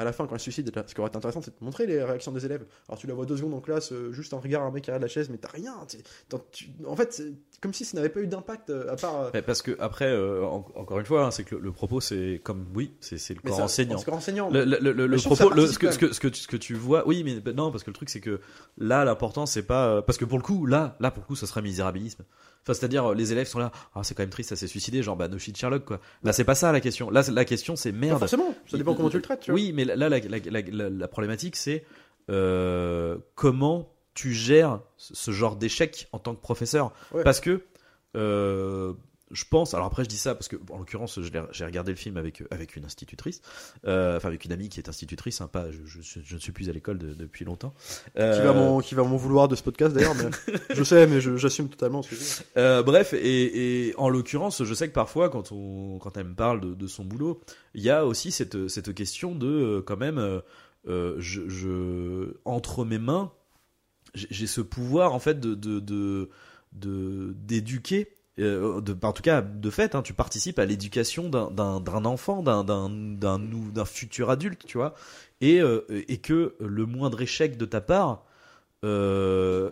À 0.00 0.04
la 0.04 0.12
fin, 0.12 0.26
quand 0.28 0.34
elle 0.34 0.38
se 0.38 0.44
suicide, 0.44 0.70
ce 0.86 0.94
qui 0.94 1.00
aurait 1.00 1.08
été 1.08 1.16
intéressant, 1.16 1.42
c'est 1.42 1.50
de 1.58 1.64
montrer 1.64 1.84
les 1.84 2.00
réactions 2.04 2.30
des 2.30 2.46
élèves. 2.46 2.64
Alors 2.88 3.00
tu 3.00 3.08
la 3.08 3.14
vois 3.14 3.26
deux 3.26 3.36
secondes 3.36 3.54
en 3.54 3.60
classe, 3.60 3.90
euh, 3.90 4.12
juste 4.12 4.32
un 4.32 4.38
regard, 4.38 4.62
un 4.62 4.70
mec 4.70 4.84
qui 4.84 4.90
arrive 4.90 5.00
de 5.00 5.06
la 5.06 5.10
chaise, 5.10 5.28
mais 5.28 5.38
t'as 5.38 5.48
rien. 5.48 5.74
En 6.86 6.94
fait, 6.94 7.20
comme 7.60 7.72
si 7.74 7.84
ça 7.84 7.96
n'avait 7.96 8.08
pas 8.08 8.20
eu 8.20 8.28
d'impact 8.28 8.70
euh, 8.70 8.92
à 8.92 8.96
part. 8.96 9.20
euh, 9.22 9.30
Mais 9.34 9.42
parce 9.42 9.60
que 9.60 9.76
après, 9.80 10.06
euh, 10.06 10.44
en- 10.44 10.64
encore 10.76 11.00
une 11.00 11.06
fois, 11.06 11.26
hein, 11.26 11.30
c'est 11.32 11.42
que 11.42 11.56
le, 11.56 11.60
le 11.62 11.72
propos, 11.72 12.00
c'est 12.00 12.40
comme 12.44 12.66
oui, 12.76 12.92
c'est 13.00 13.16
le 13.30 13.40
corps 13.40 13.56
ça- 13.56 13.64
enseignant. 13.64 14.00
corps 14.00 14.14
enseignant. 14.14 14.50
Le, 14.50 14.64
le- 14.64 14.78
le- 14.78 15.06
le 15.08 15.16
que 15.16 15.22
propos, 15.22 15.50
le- 15.50 15.66
ce, 15.66 15.78
que, 15.80 15.86
participe 15.86 15.92
ce, 15.92 15.98
que, 15.98 16.12
ce, 16.14 16.20
que 16.20 16.28
tu, 16.28 16.40
ce 16.42 16.46
que 16.48 16.56
tu 16.56 16.74
vois, 16.74 17.06
oui, 17.08 17.24
mais 17.24 17.40
bah, 17.40 17.52
non, 17.52 17.72
parce 17.72 17.82
que 17.82 17.90
le 17.90 17.94
truc 17.94 18.08
c'est 18.08 18.20
que 18.20 18.40
là, 18.76 19.04
l'important 19.04 19.46
c'est 19.46 19.64
pas 19.64 20.00
parce 20.02 20.16
que 20.16 20.24
pour 20.24 20.38
le 20.38 20.44
coup, 20.44 20.64
là, 20.66 20.96
là 21.00 21.10
pour 21.10 21.24
le 21.24 21.26
coup, 21.26 21.34
ça 21.36 21.46
serait 21.48 21.62
misérabilisme. 21.62 22.22
Enfin, 22.62 22.74
c'est-à-dire, 22.74 23.06
euh, 23.10 23.14
les 23.14 23.32
élèves 23.32 23.46
sont 23.46 23.58
là, 23.58 23.72
ah, 23.94 24.02
c'est 24.02 24.14
quand 24.14 24.22
même 24.22 24.30
triste, 24.30 24.50
ça 24.50 24.56
s'est 24.56 24.66
suicidé, 24.66 25.02
genre, 25.02 25.16
bah, 25.16 25.28
no 25.28 25.38
shit 25.38 25.56
Sherlock, 25.56 25.84
quoi. 25.84 26.00
Là, 26.22 26.32
c'est 26.32 26.44
pas 26.44 26.54
ça 26.54 26.70
la 26.72 26.80
question. 26.80 27.08
Là, 27.10 27.22
la 27.32 27.44
question, 27.44 27.76
c'est 27.76 27.92
merde. 27.92 28.18
forcément, 28.18 28.54
ça 28.66 28.76
dépend 28.76 28.94
comment 28.94 29.08
tu 29.10 29.16
le 29.16 29.22
traites. 29.22 29.40
Tu 29.40 29.50
vois. 29.50 29.60
Oui, 29.60 29.72
mais 29.72 29.84
là, 29.84 29.96
la, 29.96 30.08
la, 30.08 30.18
la, 30.20 30.60
la- 30.60 30.90
la 30.90 31.08
problématique, 31.08 31.56
c'est 31.56 31.84
euh, 32.30 33.16
comment 33.34 33.92
tu 34.14 34.32
gères 34.34 34.80
ce 34.96 35.14
ce 35.14 35.30
genre 35.30 35.56
d'échec 35.56 36.08
en 36.12 36.18
tant 36.18 36.34
que 36.34 36.40
professeur? 36.40 36.92
Ouais. 37.12 37.22
Parce 37.24 37.40
que, 37.40 37.62
euh, 38.16 38.92
je 39.30 39.44
pense, 39.50 39.74
alors 39.74 39.86
après 39.86 40.04
je 40.04 40.08
dis 40.08 40.16
ça 40.16 40.34
parce 40.34 40.48
que 40.48 40.56
en 40.70 40.78
l'occurrence 40.78 41.18
j'ai 41.52 41.64
regardé 41.64 41.92
le 41.92 41.96
film 41.96 42.16
avec 42.16 42.42
avec 42.50 42.76
une 42.76 42.84
institutrice, 42.84 43.40
euh, 43.86 44.16
enfin 44.16 44.28
avec 44.28 44.44
une 44.44 44.52
amie 44.52 44.68
qui 44.68 44.80
est 44.80 44.88
institutrice, 44.88 45.40
hein, 45.40 45.48
pas, 45.48 45.70
je, 45.70 45.78
je, 45.84 46.20
je 46.24 46.34
ne 46.34 46.40
suis 46.40 46.52
plus 46.52 46.68
à 46.70 46.72
l'école 46.72 46.98
de- 46.98 47.12
depuis 47.14 47.44
longtemps. 47.44 47.74
Qui 48.14 48.20
Euh, 48.22 48.42
va 48.42 48.52
m'en 48.54 48.80
qui 48.80 48.94
va 48.94 49.02
m'en 49.02 49.16
vouloir 49.16 49.48
de 49.48 49.54
ce 49.56 49.62
podcast 49.62 49.94
d'ailleurs, 49.94 50.14
mais 50.14 50.30
je 50.74 50.82
sais, 50.82 51.06
mais 51.06 51.20
j'assume 51.20 51.68
totalement 51.68 52.02
ce 52.02 52.10
que 52.10 52.16
je 52.16 52.20
dis. 52.20 52.40
Euh, 52.56 52.82
bref, 52.82 53.12
et, 53.12 53.88
et 53.88 53.94
en 53.96 54.08
l'occurrence, 54.08 54.64
je 54.64 54.74
sais 54.74 54.88
que 54.88 54.94
parfois, 54.94 55.28
quand, 55.28 55.52
on, 55.52 55.98
quand 55.98 56.16
elle 56.16 56.28
me 56.28 56.34
parle 56.34 56.60
de, 56.60 56.74
de 56.74 56.86
son 56.86 57.04
boulot, 57.04 57.40
il 57.74 57.82
y 57.82 57.90
a 57.90 58.06
aussi 58.06 58.30
cette, 58.32 58.68
cette 58.68 58.94
question 58.94 59.34
de, 59.34 59.82
quand 59.86 59.96
même, 59.98 60.40
je, 60.86 61.48
je- 61.48 62.34
entre 62.44 62.84
mes 62.84 62.98
mains, 62.98 63.30
j'ai 64.14 64.46
ce 64.46 64.60
pouvoir, 64.62 65.12
en 65.14 65.18
fait, 65.18 65.38
de 65.38 65.54
de- 65.54 65.80
de- 65.80 66.30
de- 66.72 67.34
d'éduquer. 67.36 68.08
Euh, 68.38 68.80
de, 68.80 68.96
en 69.02 69.12
tout 69.12 69.22
cas, 69.22 69.42
de 69.42 69.70
fait, 69.70 69.94
hein, 69.94 70.02
tu 70.02 70.12
participes 70.14 70.58
à 70.58 70.64
l'éducation 70.64 71.28
d'un- 71.28 72.04
enfant, 72.04 72.42
d'un 72.42 73.84
futur 73.84 74.30
adulte, 74.30 74.64
tu 74.66 74.78
vois, 74.78 74.94
et, 75.40 75.60
euh, 75.60 75.80
et 76.08 76.18
que 76.18 76.54
le 76.60 76.86
moindre 76.86 77.20
échec 77.22 77.56
de 77.56 77.64
ta 77.64 77.80
part, 77.80 78.24
euh, 78.84 79.70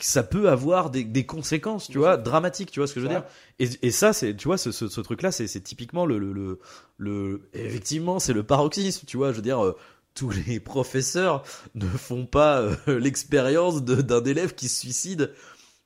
ça 0.00 0.22
peut 0.22 0.48
avoir 0.48 0.90
des, 0.90 1.02
des 1.02 1.26
conséquences, 1.26 1.88
tu 1.88 1.98
vois, 1.98 2.16
dramatiques, 2.16 2.70
tu 2.70 2.78
vois 2.78 2.86
ce 2.86 2.94
que 2.94 3.00
je 3.00 3.06
veux 3.06 3.12
dire. 3.12 3.24
Et, 3.58 3.68
et 3.82 3.90
ça, 3.90 4.12
c'est, 4.12 4.36
tu 4.36 4.46
vois, 4.46 4.56
ce, 4.56 4.70
ce, 4.70 4.86
ce 4.88 5.00
truc-là, 5.00 5.32
c'est, 5.32 5.48
typiquement 5.60 6.06
le, 6.06 6.18
le, 6.18 6.32
le, 6.32 6.60
le- 6.98 7.50
effectivement, 7.52 8.20
c'est 8.20 8.32
le 8.32 8.44
paroxysme, 8.44 9.06
tu 9.06 9.16
vois. 9.16 9.32
Je 9.32 9.36
veux 9.36 9.42
dire, 9.42 9.60
tous 10.14 10.30
les 10.30 10.60
professeurs 10.60 11.42
ne 11.74 11.86
font 11.86 12.26
pas 12.26 12.60
euh, 12.60 12.76
l'expérience 13.00 13.82
d'un 13.82 14.24
élève 14.24 14.54
qui 14.54 14.68
se 14.68 14.80
suicide 14.80 15.32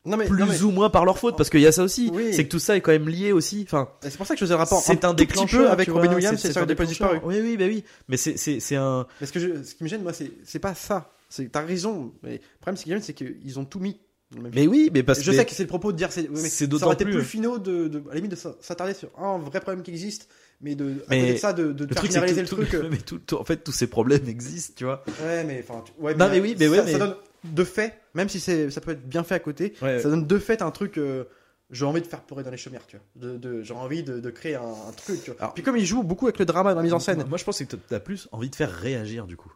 Non 0.05 0.17
mais, 0.17 0.25
plus 0.27 0.41
non, 0.41 0.47
mais- 0.47 0.63
ou 0.63 0.71
moins 0.73 0.91
par 0.91 1.05
leur 1.05 1.17
faute, 1.19 1.37
parce 1.37 1.49
qu'il 1.49 1.61
y 1.61 1.67
a 1.67 1.71
ça 1.73 1.85
aussi. 1.85 2.11
Oui. 2.13 2.33
C'est 2.35 2.45
que 2.45 2.51
tout 2.51 2.59
ça 2.59 2.77
est 2.77 2.81
quand 2.81 2.91
même 2.91 3.09
lié 3.09 3.31
aussi. 3.31 3.63
Enfin, 3.67 3.89
c'est 4.01 4.17
pour 4.17 4.27
ça 4.27 4.35
que 4.35 4.41
je 4.41 4.45
faisais 4.45 4.55
un 4.55 4.59
rapport. 4.59 4.81
c'est 4.83 5.05
un, 5.05 5.15
déclencheur 5.15 5.67
peu 5.67 5.71
avec 5.71 5.89
Robin 5.89 6.13
Williams, 6.15 6.39
c'est 6.41 6.53
sur 6.53 6.67
des 6.67 6.75
déclencheur. 6.75 7.21
Oui, 7.25 7.37
oui, 7.41 7.57
bah 7.57 7.67
oui. 7.67 7.85
Mais 8.09 8.17
c'est, 8.17 8.37
c'est, 8.37 8.75
un. 8.77 9.07
Mais 9.21 9.27
ce, 9.29 9.33
que 9.33 9.39
je- 9.39 9.63
ce 9.63 9.75
qui 9.77 9.85
me 9.85 9.89
gêne, 9.89 10.03
moi, 10.03 10.13
c'est 10.13 10.33
c'est 10.45 10.59
pas 10.59 10.75
ça. 10.75 11.13
C'est 11.29 11.51
t'as 11.53 11.61
raison. 11.63 12.13
Mais 12.25 12.33
le 12.33 12.41
problème, 12.61 12.77
c'est 12.77 12.85
qu'il 12.85 13.03
c'est 13.03 13.13
qu'ils 13.15 13.59
ont 13.61 13.65
tout 13.65 13.79
mis. 13.79 13.97
le 14.37 14.51
Mais 14.53 14.67
oui, 14.67 14.91
mais 14.93 15.03
parce 15.05 15.21
je 15.21 15.31
que 15.31 15.37
sais 15.37 15.45
que 15.45 15.53
c'est 15.53 15.63
le 15.63 15.69
propos 15.69 15.93
de 15.93 15.97
dire 15.99 16.11
c'est 16.11 16.29
oui, 16.29 16.41
mais 16.61 16.67
d'autant 16.67 16.87
aurait 16.87 16.95
été 16.95 17.05
plus- 17.05 17.15
plus 17.15 17.25
finaux 17.25 17.59
de, 17.59 17.87
de 17.87 17.99
à 18.07 18.09
la 18.11 18.15
limite 18.17 18.33
de 18.33 18.37
s'attarder 18.61 18.95
sur 18.95 19.09
un 19.19 19.39
vrai 19.39 19.61
problème 19.61 19.83
qui 19.85 19.91
existe 19.93 20.29
mais 20.63 20.75
de 20.75 20.85
à 20.85 21.11
Mais 21.11 21.21
côté 21.21 21.33
de 21.35 21.39
ça 21.39 21.53
de, 21.53 21.73
de 21.73 21.85
le 21.85 21.95
truc, 21.95 22.11
c'est 22.13 22.45
tout- 22.45 22.57
le 22.57 22.67
truc 22.67 22.75
euh, 22.75 22.89
mais 22.91 22.97
tout- 22.99 23.19
tout- 23.19 23.37
en 23.37 23.45
fait, 23.45 23.59
tous 23.59 23.73
ces 23.73 23.87
problèmes 23.89 24.27
existent, 24.29 24.75
tu 24.77 24.85
vois. 24.85 25.05
ouais 25.25 25.45
mais 25.45 25.63
enfin 25.69 25.85
ouais 25.99 26.15
Non, 26.15 26.29
mais 26.31 26.41
oui, 26.41 26.57
mais 26.59 26.65
ça, 26.67 26.71
ouais, 26.71 26.77
ça 26.79 26.85
mais- 26.85 26.99
donne 26.99 27.15
de 27.45 27.65
fait 27.65 28.01
même 28.15 28.29
si 28.29 28.41
c'est 28.41 28.71
ça 28.71 28.81
peut 28.81 28.93
être 28.93 29.09
bien 29.09 29.25
fait 29.25 29.35
à 29.35 29.41
côté 29.41 29.75
Ouais. 29.83 29.99
ça 30.01 30.09
donne 30.11 30.27
de 30.27 30.39
fait 30.39 30.63
un 30.63 30.71
truc 30.71 30.99
euh, 30.99 31.25
j'ai 31.71 31.85
envie 31.87 32.01
de 32.03 32.07
faire 32.07 32.21
pleurer 32.23 32.43
dans 32.45 32.51
les 32.51 32.57
chaumières 32.57 32.87
tu 32.87 32.97
vois 32.97 33.05
de, 33.29 33.37
de- 33.39 33.63
j'ai 33.63 33.75
envie 33.75 34.03
de, 34.03 34.21
de 34.21 34.31
créer 34.31 34.55
un, 34.57 34.61
un 34.61 34.93
truc 34.97 35.23
tu 35.25 35.31
vois. 35.31 35.41
Alors- 35.41 35.55
puis 35.55 35.63
comme 35.63 35.77
il 35.77 35.87
joue 35.87 36.03
beaucoup 36.03 36.27
avec 36.27 36.39
le 36.39 36.45
drama 36.45 36.71
dans 36.73 36.77
la 36.81 36.83
mise 36.85 36.93
en 36.93 36.99
scène 37.01 37.25
Moi, 37.29 37.39
je 37.39 37.45
pense 37.45 37.59
que 37.63 37.77
t'as 37.77 38.01
plus 38.01 38.29
envie 38.33 38.51
de 38.51 38.55
faire 38.57 38.71
réagir 38.71 39.27
du 39.27 39.37
coup. 39.37 39.53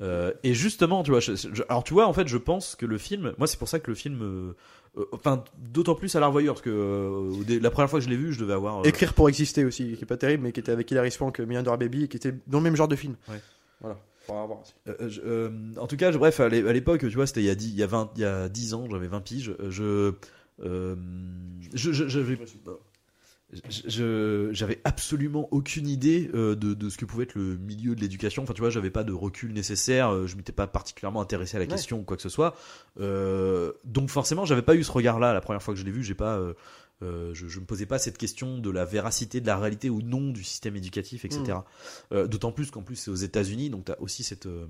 Euh, 0.00 0.32
et 0.44 0.54
justement, 0.54 1.02
tu 1.02 1.10
vois, 1.10 1.18
je- 1.18 1.34
je- 1.34 1.62
alors 1.68 1.82
tu 1.82 1.92
vois, 1.92 2.06
en 2.06 2.12
fait, 2.12 2.28
je 2.28 2.36
pense 2.36 2.76
que 2.76 2.86
le 2.86 2.98
film, 2.98 3.34
moi, 3.36 3.48
c'est 3.48 3.58
pour 3.58 3.68
ça 3.68 3.80
que 3.80 3.90
le 3.90 3.96
film, 3.96 4.22
euh, 4.22 4.54
euh, 5.00 5.04
enfin, 5.10 5.42
d'autant 5.58 5.96
plus 5.96 6.14
à 6.14 6.20
la 6.20 6.28
revoyure, 6.28 6.54
parce 6.54 6.62
que 6.62 7.32
la 7.60 7.70
première 7.72 7.90
fois 7.90 7.98
que 7.98 8.04
je 8.04 8.08
l'ai 8.08 8.16
vu, 8.16 8.32
je 8.32 8.38
devais 8.38 8.52
avoir. 8.52 8.86
écrire 8.86 9.12
pour 9.12 9.28
exister 9.28 9.64
aussi 9.64 9.94
qui 9.96 10.02
est 10.04 10.06
pas 10.06 10.16
terrible 10.16 10.44
mais 10.44 10.52
qui 10.52 10.60
était 10.60 10.70
avec 10.70 10.88
Hilary 10.88 11.10
Swank 11.10 11.40
Million 11.40 11.62
Dollar 11.64 11.78
Baby 11.78 12.04
et 12.04 12.08
qui 12.08 12.16
était 12.16 12.32
dans 12.46 12.58
le 12.58 12.64
même 12.64 12.76
genre 12.76 12.86
de 12.86 12.94
film 12.94 13.16
Ouais. 13.28 13.40
voilà 13.80 13.98
Voir. 14.28 14.48
Euh, 14.88 15.08
je- 15.08 15.20
euh, 15.24 15.50
en 15.78 15.86
tout 15.86 15.96
cas, 15.96 16.12
je- 16.12 16.18
bref, 16.18 16.38
à 16.40 16.48
l'é- 16.48 16.66
à 16.68 16.72
l'époque, 16.72 17.00
tu 17.00 17.08
vois, 17.14 17.26
c'était 17.26 17.40
il 17.40 17.46
y 17.46 17.50
a 17.50 17.54
10, 17.54 17.68
il 17.70 17.76
y 17.76 17.82
a 17.82 17.86
20, 17.86 18.10
il 18.16 18.22
y 18.22 18.24
a 18.24 18.48
10 18.48 18.74
ans, 18.74 18.86
j'avais 18.90 19.08
20 19.08 19.20
piges. 19.20 19.54
euh, 19.60 19.70
Je, 19.70 20.12
euh, 20.64 20.96
je, 21.74 21.92
je- 21.92 22.08
j'avais, 24.52 24.80
absolument 24.84 25.48
aucune 25.52 25.88
idée 25.88 26.30
euh, 26.34 26.54
de, 26.54 26.74
de 26.74 26.88
ce 26.90 26.98
que 26.98 27.06
pouvait 27.06 27.24
être 27.24 27.34
le 27.34 27.56
milieu 27.56 27.94
de 27.94 28.00
l'éducation. 28.00 28.42
Enfin, 28.42 28.52
tu 28.52 28.60
vois, 28.60 28.68
j'avais 28.68 28.90
pas 28.90 29.04
de 29.04 29.12
recul 29.12 29.52
nécessaire. 29.54 30.10
euh, 30.12 30.26
Je 30.26 30.36
m'étais 30.36 30.52
pas 30.52 30.66
particulièrement 30.66 31.22
intéressé 31.22 31.56
à 31.56 31.60
la 31.60 31.64
Ouais. 31.64 31.70
question 31.70 32.00
ou 32.00 32.02
quoi 32.02 32.16
que 32.16 32.22
ce 32.22 32.28
soit. 32.28 32.54
Euh, 33.00 33.72
donc, 33.84 34.10
forcément, 34.10 34.44
j'avais 34.44 34.60
pas 34.62 34.74
eu 34.74 34.84
ce 34.84 34.92
regard-là 34.92 35.32
la 35.32 35.40
première 35.40 35.62
fois 35.62 35.72
que 35.72 35.80
je 35.80 35.84
l'ai 35.86 35.90
vu. 35.90 36.02
J'ai 36.02 36.14
pas, 36.14 36.38
euh, 37.02 37.32
je, 37.32 37.46
je 37.46 37.60
me 37.60 37.64
posais 37.64 37.86
pas 37.86 37.98
cette 37.98 38.18
question 38.18 38.58
de 38.58 38.70
la 38.70 38.84
véracité, 38.84 39.40
de 39.40 39.46
la 39.46 39.56
réalité 39.56 39.88
ou 39.88 40.02
non 40.02 40.30
du 40.30 40.42
système 40.42 40.74
éducatif, 40.76 41.24
etc. 41.24 41.42
Mm. 41.44 41.62
Euh, 42.14 42.26
D'autant 42.26 42.50
plus 42.50 42.70
qu'en 42.70 42.82
plus 42.82 42.96
c'est 42.96 43.10
aux 43.10 43.14
États-Unis, 43.14 43.70
donc 43.70 43.84
tu 43.84 43.92
as 43.92 44.00
aussi 44.00 44.24
cette, 44.24 44.46
euh, 44.46 44.66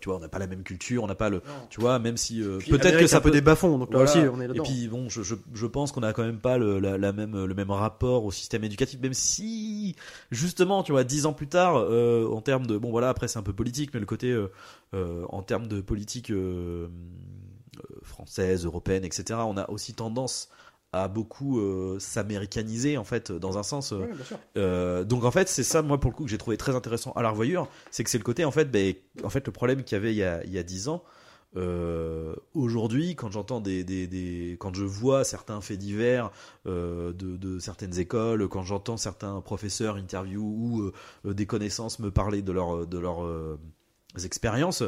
tu 0.00 0.08
vois, 0.10 0.18
on 0.18 0.20
n'a 0.20 0.28
pas 0.28 0.38
la 0.38 0.46
même 0.46 0.62
culture, 0.62 1.02
on 1.04 1.06
n'a 1.06 1.14
pas 1.14 1.30
le, 1.30 1.40
tu 1.70 1.80
vois, 1.80 1.98
même 1.98 2.18
si 2.18 2.42
peut-être 2.68 2.98
que 2.98 3.06
ça 3.06 3.18
un 3.18 3.20
peu 3.20 3.30
peut 3.30 3.34
des 3.34 3.40
bas-fonds 3.40 3.78
donc 3.78 3.92
là 3.92 3.98
Voilà. 3.98 4.10
aussi 4.10 4.18
on 4.28 4.40
est 4.40 4.44
et 4.44 4.48
là-dedans 4.48 4.64
puis 4.64 4.88
bon, 4.88 5.08
je, 5.08 5.22
je, 5.22 5.34
je 5.54 5.66
pense 5.66 5.90
qu'on 5.90 6.02
a 6.02 6.12
quand 6.12 6.24
même 6.24 6.40
pas 6.40 6.58
le, 6.58 6.80
la, 6.80 6.98
la 6.98 7.12
même, 7.12 7.44
le 7.44 7.54
même 7.54 7.70
rapport 7.70 8.24
au 8.24 8.30
système 8.30 8.64
éducatif, 8.64 9.00
même 9.00 9.14
si 9.14 9.96
justement, 10.30 10.82
tu 10.82 10.92
vois, 10.92 11.04
dix 11.04 11.24
ans 11.24 11.32
plus 11.32 11.48
tard, 11.48 11.76
en 11.76 12.40
termes 12.42 12.66
de 12.66 12.76
bon 12.76 12.90
voilà, 12.90 13.08
après 13.08 13.26
c'est 13.28 13.38
un 13.38 13.42
peu 13.42 13.54
politique, 13.54 13.94
mais 13.94 14.00
le 14.00 14.06
côté 14.06 14.38
en 14.92 15.42
termes 15.42 15.66
de 15.66 15.80
politique 15.80 16.30
française, 18.02 18.64
européenne, 18.64 19.04
etc. 19.04 19.40
On 19.46 19.56
a 19.56 19.68
aussi 19.70 19.94
tendance 19.94 20.48
à 21.02 21.08
beaucoup 21.08 21.60
euh, 21.60 21.98
s'américaniser 21.98 22.96
en 22.98 23.04
fait 23.04 23.32
dans 23.32 23.58
un 23.58 23.62
sens. 23.62 23.92
euh, 23.92 23.98
euh, 24.56 25.04
donc 25.04 25.24
en 25.24 25.30
fait, 25.30 25.48
c'est 25.48 25.62
ça, 25.64 25.82
moi, 25.82 25.98
pour 26.00 26.10
le 26.10 26.16
coup, 26.16 26.24
que 26.24 26.30
j'ai 26.30 26.38
trouvé 26.38 26.56
très 26.56 26.74
intéressant 26.74 27.12
à 27.12 27.22
la 27.22 27.30
revoyure, 27.30 27.68
c'est 27.90 28.04
que 28.04 28.10
c'est 28.10 28.18
le 28.18 28.24
côté, 28.24 28.44
en 28.44 28.50
fait, 28.50 28.70
ben, 28.70 28.94
en 29.24 29.30
fait, 29.30 29.46
le 29.46 29.52
problème 29.52 29.82
qu'il 29.84 29.96
y 29.96 30.00
avait 30.00 30.12
il 30.12 30.18
y 30.18 30.22
a, 30.24 30.42
il 30.44 30.52
y 30.52 30.58
a 30.58 30.62
10 30.62 30.88
ans. 30.88 31.02
euh, 31.56 32.34
Aujourd'hui, 32.54 33.14
quand 33.16 33.30
j'entends 33.30 33.60
des, 33.60 33.82
des, 33.84 34.06
des- 34.06 34.56
quand 34.60 34.74
je 34.74 34.84
vois 34.84 35.24
certains 35.24 35.60
faits 35.60 35.78
divers 35.78 36.30
euh, 36.66 37.12
de, 37.12 37.36
de 37.36 37.58
certaines 37.58 37.98
écoles, 37.98 38.48
quand 38.48 38.62
j'entends 38.62 38.96
certains 38.96 39.40
professeurs 39.40 39.96
interview 39.96 40.42
ou 40.42 40.92
euh, 41.26 41.34
des 41.34 41.46
connaissances 41.46 41.98
me 41.98 42.10
parler 42.10 42.42
de 42.42 42.52
leurs 42.52 42.86
de 42.86 42.98
leurs 42.98 43.24
euh, 43.24 43.58
expériences, 44.24 44.82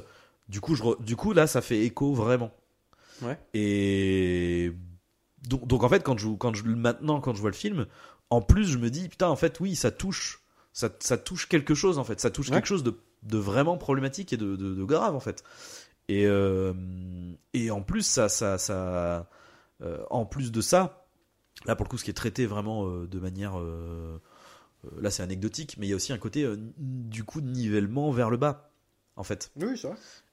du 0.48 0.60
coup, 0.60 0.74
je, 0.74 0.82
du 1.02 1.16
coup, 1.16 1.32
là, 1.32 1.46
ça 1.46 1.60
fait 1.60 1.80
écho 1.84 2.12
vraiment. 2.14 2.50
Ouais. 3.22 3.38
Et 3.54 4.72
donc, 5.46 5.66
donc 5.66 5.82
en 5.84 5.88
fait, 5.88 6.02
quand 6.02 6.18
je, 6.18 6.28
quand 6.30 6.54
je, 6.54 6.64
maintenant, 6.64 7.20
quand 7.20 7.34
je 7.34 7.40
vois 7.40 7.50
le 7.50 7.56
film, 7.56 7.86
en 8.30 8.40
plus, 8.42 8.64
je 8.66 8.78
me 8.78 8.90
dis, 8.90 9.08
putain, 9.08 9.28
en 9.28 9.36
fait, 9.36 9.60
oui, 9.60 9.76
ça 9.76 9.90
touche, 9.90 10.42
ça, 10.72 10.90
ça 11.00 11.16
touche 11.18 11.46
quelque 11.48 11.74
chose, 11.74 11.98
en 11.98 12.04
fait. 12.04 12.20
Ça 12.20 12.30
touche 12.30 12.48
Ouais. 12.50 12.56
quelque 12.56 12.66
chose 12.66 12.82
de, 12.82 12.94
de 13.22 13.38
vraiment 13.38 13.76
problématique 13.78 14.32
et 14.32 14.36
de, 14.36 14.56
de, 14.56 14.74
de 14.74 14.84
grave, 14.84 15.14
en 15.14 15.20
fait. 15.20 15.44
Et, 16.08 16.26
euh, 16.26 16.72
et 17.54 17.70
en 17.70 17.82
plus, 17.82 18.02
ça, 18.02 18.28
ça, 18.28 18.58
ça, 18.58 19.28
euh, 19.82 20.02
en 20.10 20.24
plus 20.26 20.50
de 20.52 20.60
ça, 20.60 21.06
là, 21.66 21.76
pour 21.76 21.84
le 21.84 21.90
coup, 21.90 21.98
ce 21.98 22.04
qui 22.04 22.10
est 22.10 22.14
traité 22.14 22.46
vraiment 22.46 22.86
euh, 22.88 23.06
de 23.06 23.18
manière, 23.18 23.54
là, 25.00 25.10
c'est 25.10 25.22
anecdotique, 25.22 25.76
mais 25.78 25.86
il 25.86 25.90
y 25.90 25.92
a 25.92 25.96
aussi 25.96 26.12
un 26.12 26.18
côté, 26.18 26.46
du 26.78 27.24
coup, 27.24 27.40
de 27.40 27.48
nivellement 27.48 28.10
vers 28.10 28.30
le 28.30 28.36
bas, 28.36 28.70
en 29.16 29.24
fait. 29.24 29.50
oui 29.56 29.76
c'est 29.76 29.88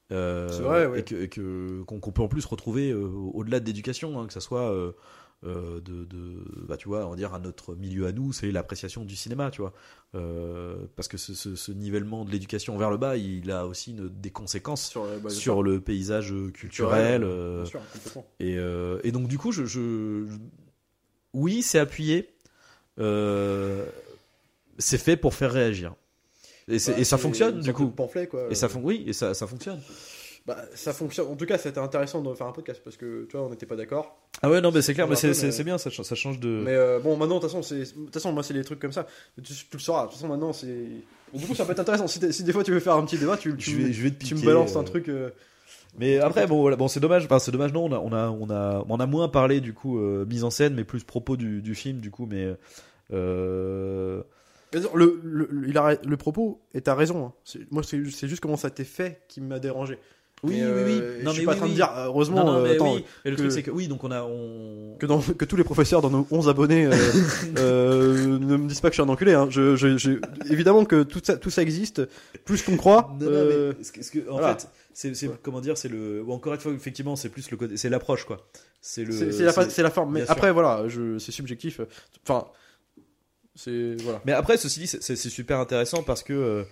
vrai 0.10 0.18
Euh, 0.18 0.48
C'est 0.52 0.62
vrai, 0.64 0.86
ouais. 0.88 1.00
Et 1.00 1.04
que- 1.04 1.16
et 1.24 1.30
qu'on 1.30 2.12
peut 2.12 2.22
en 2.22 2.28
plus 2.28 2.46
retrouver 2.46 2.92
euh, 2.92 3.08
au-delà 3.34 3.60
de 3.60 3.66
l'éducation, 3.66 4.20
hein, 4.20 4.28
que 4.28 4.34
ça 4.34 4.40
soit 4.42 4.72
euh, 4.72 4.92
de, 5.44 6.06
de 6.06 6.44
bah 6.68 6.76
tu 6.78 6.88
vois, 6.88 7.06
on 7.06 7.12
va 7.12 7.16
dire 7.16 7.34
à 7.36 7.40
notre 7.40 7.76
milieu 7.76 8.08
à 8.08 8.12
nous, 8.12 8.34
c'est 8.34 8.50
l'appréciation 8.52 9.04
du 9.06 9.16
cinéma, 9.16 9.52
tu 9.52 9.62
vois, 9.62 9.74
Euh, 10.16 10.78
parce 10.96 11.08
que 11.08 11.18
ce, 11.18 11.34
ce- 11.36 11.56
ce 11.56 11.72
nivellement 11.72 12.24
de 12.26 12.32
l'éducation 12.32 12.76
vers 12.78 12.90
le 12.90 12.98
bas, 12.98 13.16
il 13.18 13.52
a 13.52 13.68
aussi 13.68 13.92
une- 13.92 14.10
des 14.10 14.32
conséquences 14.32 14.90
sur, 14.90 15.04
euh, 15.04 15.20
bah, 15.20 15.30
sur 15.30 15.62
le 15.62 15.82
paysage 15.82 16.34
culturel. 16.54 17.24
euh, 17.24 17.58
Bien 17.64 17.66
sûr, 17.66 17.82
complètement. 17.94 18.26
et, 18.40 18.58
euh, 18.58 19.00
et 19.04 19.12
donc 19.12 19.28
du 19.28 19.38
coup, 19.38 19.52
je, 19.52 19.66
je- 19.66 20.26
je- 20.28 20.38
oui, 21.34 21.62
c'est 21.62 21.80
appuyé. 21.80 22.30
C'est 24.78 24.98
fait 24.98 25.16
pour 25.18 25.34
faire 25.34 25.52
réagir. 25.52 25.96
Et, 26.68 26.78
Bah, 26.78 26.94
et 26.98 27.04
ça 27.04 27.18
fonctionne 27.18 27.60
du 27.62 27.74
coup. 27.74 27.88
Pamphlet, 27.88 28.28
quoi. 28.28 28.48
Et 28.50 28.56
ça 28.56 28.68
fon- 28.70 28.82
oui, 28.84 29.04
et 29.08 29.14
ça, 29.14 29.34
ça 29.34 29.46
fonctionne. 29.48 29.80
Bah, 30.48 30.58
ça 30.76 30.94
fonctionne. 30.94 31.28
En 31.28 31.36
tout 31.36 31.46
cas, 31.48 31.58
c'était 31.58 31.80
intéressant 31.80 32.22
de 32.22 32.34
faire 32.36 32.46
un 32.48 32.52
podcast 32.52 32.80
parce 32.84 32.98
que 32.98 33.26
tu 33.30 33.36
vois, 33.36 33.46
on 33.48 33.50
n'était 33.50 33.66
pas 33.66 33.76
d'accord. 33.76 34.16
Ah 34.44 34.50
ouais, 34.50 34.62
non, 34.62 34.72
mais 34.72 34.82
c'est 34.84 34.94
clair, 34.94 35.08
mais 35.08 35.16
c'est 35.16 35.28
mais- 35.30 35.64
bien, 35.64 35.78
ça, 35.80 35.90
ch- 35.90 36.02
ça 36.08 36.14
change 36.16 36.40
de. 36.40 36.62
Mais 36.64 36.74
euh, 36.76 37.00
bon, 37.00 37.18
maintenant, 37.18 37.36
de 37.38 37.42
toute 37.42 37.50
façon, 37.50 37.64
c'est, 37.64 37.80
de 37.80 38.06
toute 38.06 38.14
façon, 38.14 38.32
moi, 38.32 38.44
c'est 38.44 38.54
les 38.54 38.64
trucs 38.64 38.80
comme 38.80 38.92
ça. 38.92 39.08
Tu, 39.44 39.54
tu 39.54 39.66
le 39.74 39.80
sauras. 39.80 40.04
De 40.04 40.08
toute 40.08 40.16
façon, 40.16 40.28
maintenant, 40.28 40.54
c'est. 40.54 40.88
Du 41.34 41.46
coup, 41.48 41.56
ça 41.56 41.66
peut 41.66 41.72
être 41.72 41.80
intéressant. 41.80 42.08
Si, 42.08 42.20
des 42.20 42.54
fois 42.54 42.64
tu 42.64 42.72
veux 42.72 42.80
faire 42.80 42.94
un 42.96 43.04
petit 43.06 43.18
débat, 43.18 43.38
tu, 43.38 43.56
tu, 43.58 43.72
je 43.72 43.78
vais, 43.78 43.94
je 43.94 44.04
vais 44.04 44.12
te 44.12 44.24
tu 44.24 44.36
me 44.36 44.46
balances 44.46 44.76
euh, 44.76 44.80
un 44.80 44.84
truc. 44.84 45.10
euh, 45.10 45.32
Mais 45.98 46.20
après, 46.20 46.46
bon, 46.48 46.62
voilà, 46.62 46.76
bon, 46.78 46.88
c'est 46.88 47.00
dommage. 47.00 47.26
Enfin, 47.26 47.40
c'est 47.40 47.52
dommage. 47.52 47.74
Non, 47.74 47.86
on 47.86 47.92
a, 47.92 48.00
on 48.00 48.14
a, 48.14 48.30
on 48.30 48.50
a, 48.52 48.86
on 48.88 49.00
a 49.00 49.06
moins 49.08 49.28
parlé 49.30 49.62
du 49.62 49.74
coup 49.74 50.00
euh, 50.00 50.26
mise 50.26 50.44
en 50.44 50.52
scène, 50.52 50.76
mais 50.76 50.84
plus 50.84 51.04
propos 51.04 51.38
du, 51.38 51.62
du 51.64 51.74
film, 51.76 52.00
du 52.00 52.12
coup. 52.12 52.28
Mais 52.30 52.54
euh, 53.14 54.22
Le, 54.94 55.20
le, 55.24 55.48
le- 55.52 55.68
il 55.70 55.78
a, 55.78 55.96
le 56.06 56.18
propos, 56.18 56.60
et 56.74 56.82
t'as 56.82 56.96
raison. 56.96 57.26
hein. 57.28 57.34
C'est- 57.44 57.72
moi, 57.72 57.82
c'est, 57.84 58.04
juste 58.04 58.40
comment 58.42 58.58
ça 58.58 58.70
t'est 58.70 58.84
fait 58.84 59.22
qui 59.28 59.42
m'a 59.42 59.60
dérangé. 59.60 59.98
Oui, 60.44 60.60
Mais, 60.60 60.66
oui, 60.66 60.82
oui. 60.86 61.00
euh, 61.02 61.24
Non, 61.24 61.32
je 61.32 61.38
suis 61.38 61.42
mais 61.42 61.46
pas 61.46 61.52
oui, 61.54 61.56
en 61.56 61.58
train 61.60 61.66
oui. 61.66 61.72
de 61.72 61.76
dire, 61.76 61.90
euh, 61.98 62.06
heureusement, 62.08 62.44
Non, 62.44 62.52
non, 62.52 62.58
euh, 62.60 62.64
mais 62.64 62.72
attends, 62.76 62.94
oui. 62.96 63.06
Et 63.24 63.30
le 63.32 63.36
que- 63.36 63.42
truc, 63.42 63.52
c'est 63.54 63.64
que 63.64 63.72
oui, 63.72 63.88
donc 63.88 64.04
on 64.04 64.12
a. 64.12 64.22
On... 64.24 64.96
que, 65.00 65.06
dans- 65.06 65.22
que 65.22 65.46
tous 65.46 65.56
les 65.56 65.64
professeurs 65.64 66.02
dans 66.02 66.10
nos 66.10 66.28
11 66.30 66.50
abonnés 66.50 66.86
euh, 66.86 66.92
euh, 67.58 68.38
ne 68.38 68.58
me 68.58 68.68
disent 68.68 68.82
pas 68.82 68.90
que 68.90 68.96
je 68.96 69.02
suis 69.02 69.10
un 69.10 69.12
enculé. 69.12 69.34
Hein. 69.34 69.48
Je, 69.50 69.76
je, 69.76 69.98
je- 69.98 70.20
évidemment 70.52 70.86
que 70.86 71.04
tout 71.04 71.22
ça, 71.24 71.38
tout 71.38 71.50
ça 71.50 71.62
existe, 71.62 72.02
plus 72.44 72.62
qu'on 72.62 72.78
croit. 72.78 73.16
Non, 73.20 73.30
non, 73.32 73.46
mais 73.78 73.84
ce 73.84 74.12
que- 74.12 74.30
en 74.30 74.34
voilà. 74.38 74.56
fait, 74.58 74.68
c'est 75.14 75.28
Ouais. 75.28 75.36
comment 75.42 75.62
dire, 75.62 75.78
c'est 75.78 75.90
le. 75.90 76.22
ou 76.22 76.32
Encore 76.32 76.54
une 76.54 76.60
fois, 76.60 76.74
effectivement, 76.74 77.16
c'est 77.16 77.30
plus 77.30 77.50
le 77.52 77.58
c'est 77.78 77.90
l'approche, 77.90 78.26
quoi. 78.26 78.46
C'est 78.82 79.04
le. 79.04 79.14
c'est 79.14 79.44
la, 79.44 79.84
la 79.84 79.90
forme. 79.90 80.14
Mais 80.14 80.30
après, 80.30 80.52
voilà, 80.52 80.84
c'est 81.18 81.32
subjectif. 81.32 81.80
Enfin, 82.28 82.46
voilà. 84.02 84.22
Mais 84.26 84.32
après, 84.34 84.58
ceci 84.58 84.80
dit, 84.82 84.88
c'est- 84.88 85.16
super 85.16 85.60
intéressant 85.60 86.04
parce 86.04 86.24
que, 86.24 86.34
euh, 86.34 86.64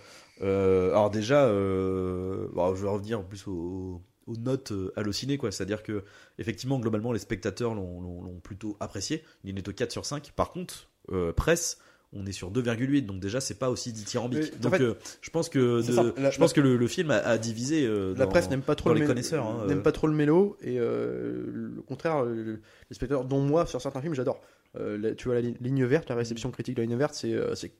euh, 0.42 0.90
alors 0.90 1.10
déjà, 1.10 1.44
euh, 1.46 2.46
bon, 2.52 2.74
je 2.74 2.82
vais 2.82 2.88
revenir 2.90 3.20
en 3.20 3.24
plus 3.24 3.46
aux, 3.46 4.00
aux 4.26 4.36
notes 4.36 4.72
hallucinées, 4.96 5.38
quoi. 5.38 5.50
C'est-à-dire 5.52 5.82
que, 5.82 6.04
effectivement, 6.38 6.78
globalement, 6.78 7.12
les 7.12 7.18
spectateurs 7.18 7.74
l'ont 7.74 8.40
plutôt 8.42 8.76
apprécié. 8.80 9.22
Il 9.44 9.56
est 9.58 9.68
au 9.68 9.72
4 9.72 9.92
sur 9.92 10.04
5. 10.06 10.32
Par 10.36 10.52
contre, 10.52 10.88
euh, 11.12 11.32
presse, 11.32 11.78
on 12.16 12.24
est 12.26 12.32
sur 12.32 12.50
2,8, 12.50 13.02
donc 13.06 13.18
déjà, 13.20 13.40
c'est 13.40 13.58
pas 13.58 13.70
aussi 13.70 13.92
dithyrambique. 13.92 14.52
Mais, 14.54 14.58
Donc, 14.60 14.76
fait, 14.76 14.82
euh, 14.82 14.94
je 15.20 15.30
pense 15.30 15.48
que, 15.48 15.82
de- 15.84 16.20
la- 16.20 16.30
je 16.30 16.38
pense 16.38 16.52
que 16.52 16.60
le, 16.60 16.76
le 16.76 16.86
film 16.86 17.10
a, 17.10 17.16
a 17.16 17.38
divisé. 17.38 17.84
euh, 17.86 18.14
La 18.16 18.24
dans- 18.24 18.30
presse 18.30 18.48
n'aime 18.50 18.62
pas 18.62 18.76
trop 18.76 18.90
le 18.94 19.00
les 19.00 19.06
connaisseurs, 19.06 19.44
hein, 19.46 19.64
n'aime 19.66 19.78
euh. 19.78 19.82
pas 19.82 19.92
trop 19.92 20.06
le 20.06 20.14
mélo 20.14 20.56
et 20.62 20.76
le 20.78 21.82
contraire, 21.86 22.22
le- 22.24 22.60
les 22.90 22.94
spectateurs, 22.94 23.24
dont 23.24 23.40
moi 23.40 23.66
sur 23.66 23.80
certains 23.80 24.00
films, 24.00 24.14
j'adore. 24.14 24.40
Euh, 24.76 24.98
la- 24.98 25.14
tu 25.14 25.26
vois 25.26 25.34
la 25.34 25.40
li- 25.40 25.56
ligne 25.60 25.84
verte, 25.84 26.08
la 26.08 26.16
réception 26.16 26.50
critique 26.50 26.74
de 26.76 26.82
la 26.82 26.86
ligne 26.86 26.96
verte, 26.98 27.14
c'est 27.14 27.32
euh, 27.32 27.54
c'est- 27.54 27.72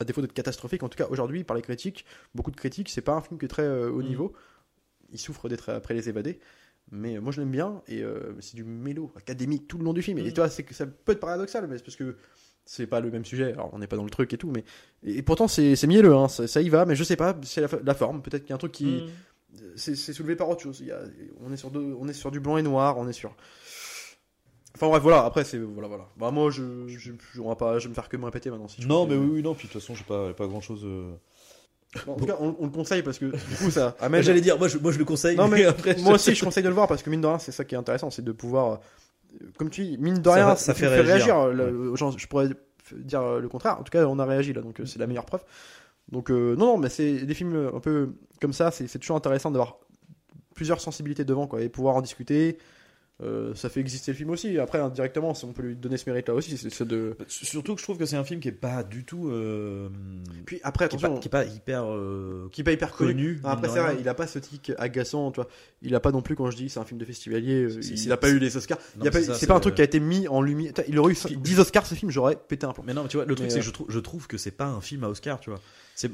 à 0.00 0.04
défaut 0.04 0.20
d'être 0.20 0.32
catastrophique, 0.32 0.82
en 0.82 0.88
tout 0.88 0.96
cas 0.98 1.06
aujourd'hui 1.08 1.44
par 1.44 1.56
les 1.56 1.62
critiques, 1.62 2.04
beaucoup 2.34 2.50
de 2.50 2.56
critiques, 2.56 2.88
c'est 2.88 3.00
pas 3.02 3.14
un 3.14 3.20
film 3.20 3.38
qui 3.38 3.44
est 3.46 3.48
très 3.48 3.62
euh, 3.64 3.90
haut 3.90 4.02
Mm. 4.02 4.06
niveau. 4.08 4.32
Il 5.10 5.18
souffre 5.18 5.48
d'être 5.48 5.70
après 5.70 5.94
les 5.94 6.08
évadés. 6.08 6.38
Mais 6.90 7.16
euh, 7.16 7.20
moi 7.20 7.32
je 7.32 7.40
l'aime 7.40 7.50
bien 7.50 7.82
et 7.86 8.02
euh, 8.02 8.34
c'est 8.40 8.54
du 8.56 8.64
mélo 8.64 9.12
académique 9.16 9.68
tout 9.68 9.76
le 9.78 9.84
long 9.84 9.92
du 9.92 10.02
film. 10.02 10.18
Et 10.18 10.22
Mm. 10.22 10.32
tu 10.32 10.34
vois, 10.40 10.48
c'est 10.48 10.62
que 10.62 10.74
ça 10.74 10.86
peut 10.86 11.12
être 11.12 11.20
paradoxal, 11.20 11.66
mais 11.68 11.76
c'est 11.78 11.84
parce 11.84 11.96
que 11.96 12.16
c'est 12.64 12.86
pas 12.86 13.00
le 13.00 13.10
même 13.10 13.24
sujet. 13.24 13.52
Alors 13.52 13.70
on 13.72 13.78
n'est 13.78 13.86
pas 13.86 13.96
dans 13.96 14.04
le 14.04 14.10
truc 14.10 14.32
et 14.32 14.38
tout, 14.38 14.50
mais 14.50 14.64
et, 15.02 15.18
et 15.18 15.22
pourtant 15.22 15.48
c'est 15.48 15.86
mielleux, 15.86 16.14
hein, 16.14 16.28
ça, 16.28 16.46
ça 16.46 16.60
y 16.62 16.68
va. 16.68 16.84
Mais 16.86 16.96
je 16.96 17.04
sais 17.04 17.16
pas, 17.16 17.36
c'est 17.42 17.60
la, 17.60 17.68
la 17.84 17.94
forme. 17.94 18.22
Peut-être 18.22 18.42
qu'il 18.42 18.50
y 18.50 18.52
a 18.52 18.56
un 18.56 18.58
truc 18.58 18.72
qui, 18.72 19.02
Mm. 19.54 19.56
c'est 19.76 19.96
c'est 19.96 20.12
soulevé 20.12 20.36
par 20.36 20.48
autre 20.48 20.62
chose. 20.62 20.78
Il 20.80 20.86
y 20.86 20.92
a- 20.92 21.02
on, 21.40 21.52
est 21.52 21.56
sur 21.56 21.70
deux- 21.70 21.94
on 21.98 22.06
est 22.08 22.12
sur 22.12 22.30
du 22.30 22.38
blanc 22.40 22.56
et 22.58 22.62
noir, 22.62 22.96
on 22.98 23.08
est 23.08 23.12
sur. 23.14 23.34
Enfin 24.74 24.88
bref, 24.88 25.02
voilà, 25.02 25.24
après 25.24 25.44
c'est. 25.44 25.58
Voilà, 25.58 25.88
voilà. 25.88 26.04
Bah, 26.16 26.30
moi, 26.30 26.50
je, 26.50 26.86
je, 26.88 27.10
je- 27.34 27.40
on 27.40 27.48
va 27.48 27.56
pas, 27.56 27.78
je 27.78 27.84
vais 27.84 27.90
me 27.90 27.94
faire 27.94 28.08
que 28.08 28.16
me 28.16 28.24
répéter 28.24 28.50
maintenant. 28.50 28.68
Si 28.68 28.86
Non, 28.86 29.06
mais 29.06 29.16
oui, 29.16 29.28
oui, 29.34 29.42
non. 29.42 29.54
Puis 29.54 29.66
de 29.68 29.72
toute 29.72 29.80
façon, 29.80 29.94
j'ai 29.94 30.04
pas, 30.04 30.32
pas 30.34 30.46
grand 30.46 30.60
chose. 30.60 30.86
Bon, 32.06 32.12
en 32.12 32.16
tout 32.16 32.26
cas, 32.26 32.36
on, 32.38 32.54
on 32.60 32.64
le 32.66 32.70
conseille 32.70 33.02
parce 33.02 33.18
que 33.18 33.24
du 33.26 33.56
coup, 33.56 33.70
ça 33.70 33.96
amène. 34.00 34.22
J'allais 34.22 34.42
dire, 34.42 34.58
moi 34.58 34.68
je, 34.68 34.76
moi 34.78 34.92
je 34.92 34.98
le 34.98 35.04
conseille. 35.06 35.36
Non, 35.36 35.48
mais 35.48 35.64
après, 35.64 35.96
moi 35.96 36.14
aussi, 36.14 36.34
je 36.34 36.44
conseille 36.44 36.62
de 36.62 36.68
le 36.68 36.74
voir 36.74 36.86
parce 36.86 37.02
que 37.02 37.08
mine 37.10 37.20
de 37.22 37.26
rien, 37.26 37.38
c'est 37.38 37.50
ça 37.52 37.64
qui 37.64 37.74
est 37.74 37.78
intéressant, 37.78 38.10
c'est 38.10 38.22
de 38.24 38.32
pouvoir. 38.32 38.80
euh, 39.40 39.46
Comme 39.56 39.70
tu 39.70 39.84
dis, 39.84 39.96
mine 39.98 40.18
de 40.18 40.24
Ça 40.28 40.34
rien, 40.34 40.46
va- 40.48 40.56
ça 40.56 40.74
fait 40.74 40.86
réagir. 40.86 41.26
genre, 41.96 42.18
je 42.18 42.26
pourrais 42.26 42.48
dire 42.94 43.22
euh, 43.22 43.40
le 43.40 43.48
contraire. 43.48 43.78
En 43.80 43.82
tout 43.82 43.90
cas, 43.90 44.04
on 44.06 44.18
a 44.18 44.24
réagi 44.26 44.52
là, 44.52 44.60
donc 44.60 44.80
euh, 44.80 44.86
c'est 44.86 44.98
la 44.98 45.06
meilleure 45.06 45.24
preuve. 45.26 45.42
Donc, 46.12 46.30
euh, 46.30 46.56
non, 46.56 46.66
non, 46.66 46.76
mais 46.78 46.88
c'est 46.90 47.12
des 47.24 47.34
films 47.34 47.54
euh, 47.56 47.74
un 47.76 47.80
peu 47.80 48.10
comme 48.40 48.52
ça, 48.52 48.70
c'est 48.70 48.86
c'est 48.86 48.98
toujours 48.98 49.16
intéressant 49.16 49.50
d'avoir 49.50 49.78
plusieurs 50.54 50.80
sensibilités 50.80 51.24
devant, 51.24 51.46
quoi, 51.46 51.62
et 51.62 51.68
pouvoir 51.70 51.96
en 51.96 52.02
discuter. 52.02 52.58
Euh, 53.20 53.52
ça 53.56 53.68
fait 53.68 53.80
exister 53.80 54.12
le 54.12 54.16
film 54.16 54.30
aussi. 54.30 54.60
Après, 54.60 54.78
indirectement, 54.78 55.32
on 55.42 55.52
peut 55.52 55.62
lui 55.62 55.74
donner 55.74 55.96
ce 55.96 56.08
mérite 56.08 56.28
là 56.28 56.34
aussi, 56.34 56.56
c'est 56.56 56.86
de. 56.86 57.16
Surtout 57.26 57.74
que 57.74 57.80
je 57.80 57.84
trouve 57.84 57.98
que 57.98 58.06
c'est 58.06 58.14
un 58.16 58.22
film 58.22 58.38
qui 58.38 58.46
est 58.46 58.52
pas 58.52 58.84
du 58.84 59.04
tout. 59.04 59.28
euh, 59.28 59.88
Puis 60.46 60.60
après, 60.62 60.88
qui, 60.88 60.94
est 60.94 61.00
pas, 61.00 61.06
attention, 61.08 61.20
qui 61.20 61.26
est 61.26 61.30
pas 61.30 61.44
hyper. 61.44 61.84
euh, 61.92 62.48
qui 62.52 62.60
est 62.60 62.64
pas 62.64 62.70
hyper 62.70 62.92
connu. 62.92 63.40
après, 63.42 63.68
c'est 63.70 63.80
vrai, 63.80 63.96
il 63.98 64.08
a 64.08 64.14
pas 64.14 64.28
ce 64.28 64.38
tic 64.38 64.70
agaçant, 64.78 65.32
tu 65.32 65.40
vois. 65.40 65.48
Il 65.82 65.92
a 65.96 66.00
pas 66.00 66.12
non 66.12 66.22
plus, 66.22 66.36
quand 66.36 66.48
je 66.52 66.56
dis 66.56 66.68
c'est 66.68 66.78
un 66.78 66.84
film 66.84 67.00
de 67.00 67.04
festivalier, 67.04 67.66
C'est- 67.82 67.94
il 68.04 68.12
a 68.12 68.16
pas 68.16 68.28
eu 68.30 68.38
les 68.38 68.56
Oscars. 68.56 68.78
Il 69.02 69.10
c'est 69.12 69.48
pas 69.48 69.56
un 69.56 69.60
truc 69.60 69.74
qui 69.74 69.80
a 69.80 69.84
été 69.84 69.98
mis 69.98 70.28
en 70.28 70.40
lumière. 70.40 70.72
Il 70.86 70.96
aurait 71.00 71.12
eu 71.12 71.16
Puis- 71.16 71.36
10 71.36 71.58
Oscars 71.58 71.86
ce 71.86 71.96
film, 71.96 72.12
j'aurais 72.12 72.36
pété 72.36 72.66
un 72.66 72.72
plomb. 72.72 72.84
Mais 72.86 72.94
non, 72.94 73.02
mais 73.02 73.08
tu 73.08 73.16
vois, 73.16 73.26
le 73.26 73.34
truc 73.34 73.50
c'est 73.50 73.58
que 73.58 73.64
je, 73.64 73.70
trouve 73.72 73.86
je 73.90 73.98
trouve 73.98 74.28
que 74.28 74.38
c'est 74.38 74.52
pas 74.52 74.66
un 74.66 74.80
film 74.80 75.02
à 75.02 75.08
Oscar, 75.08 75.40
tu 75.40 75.50
vois. 75.50 75.60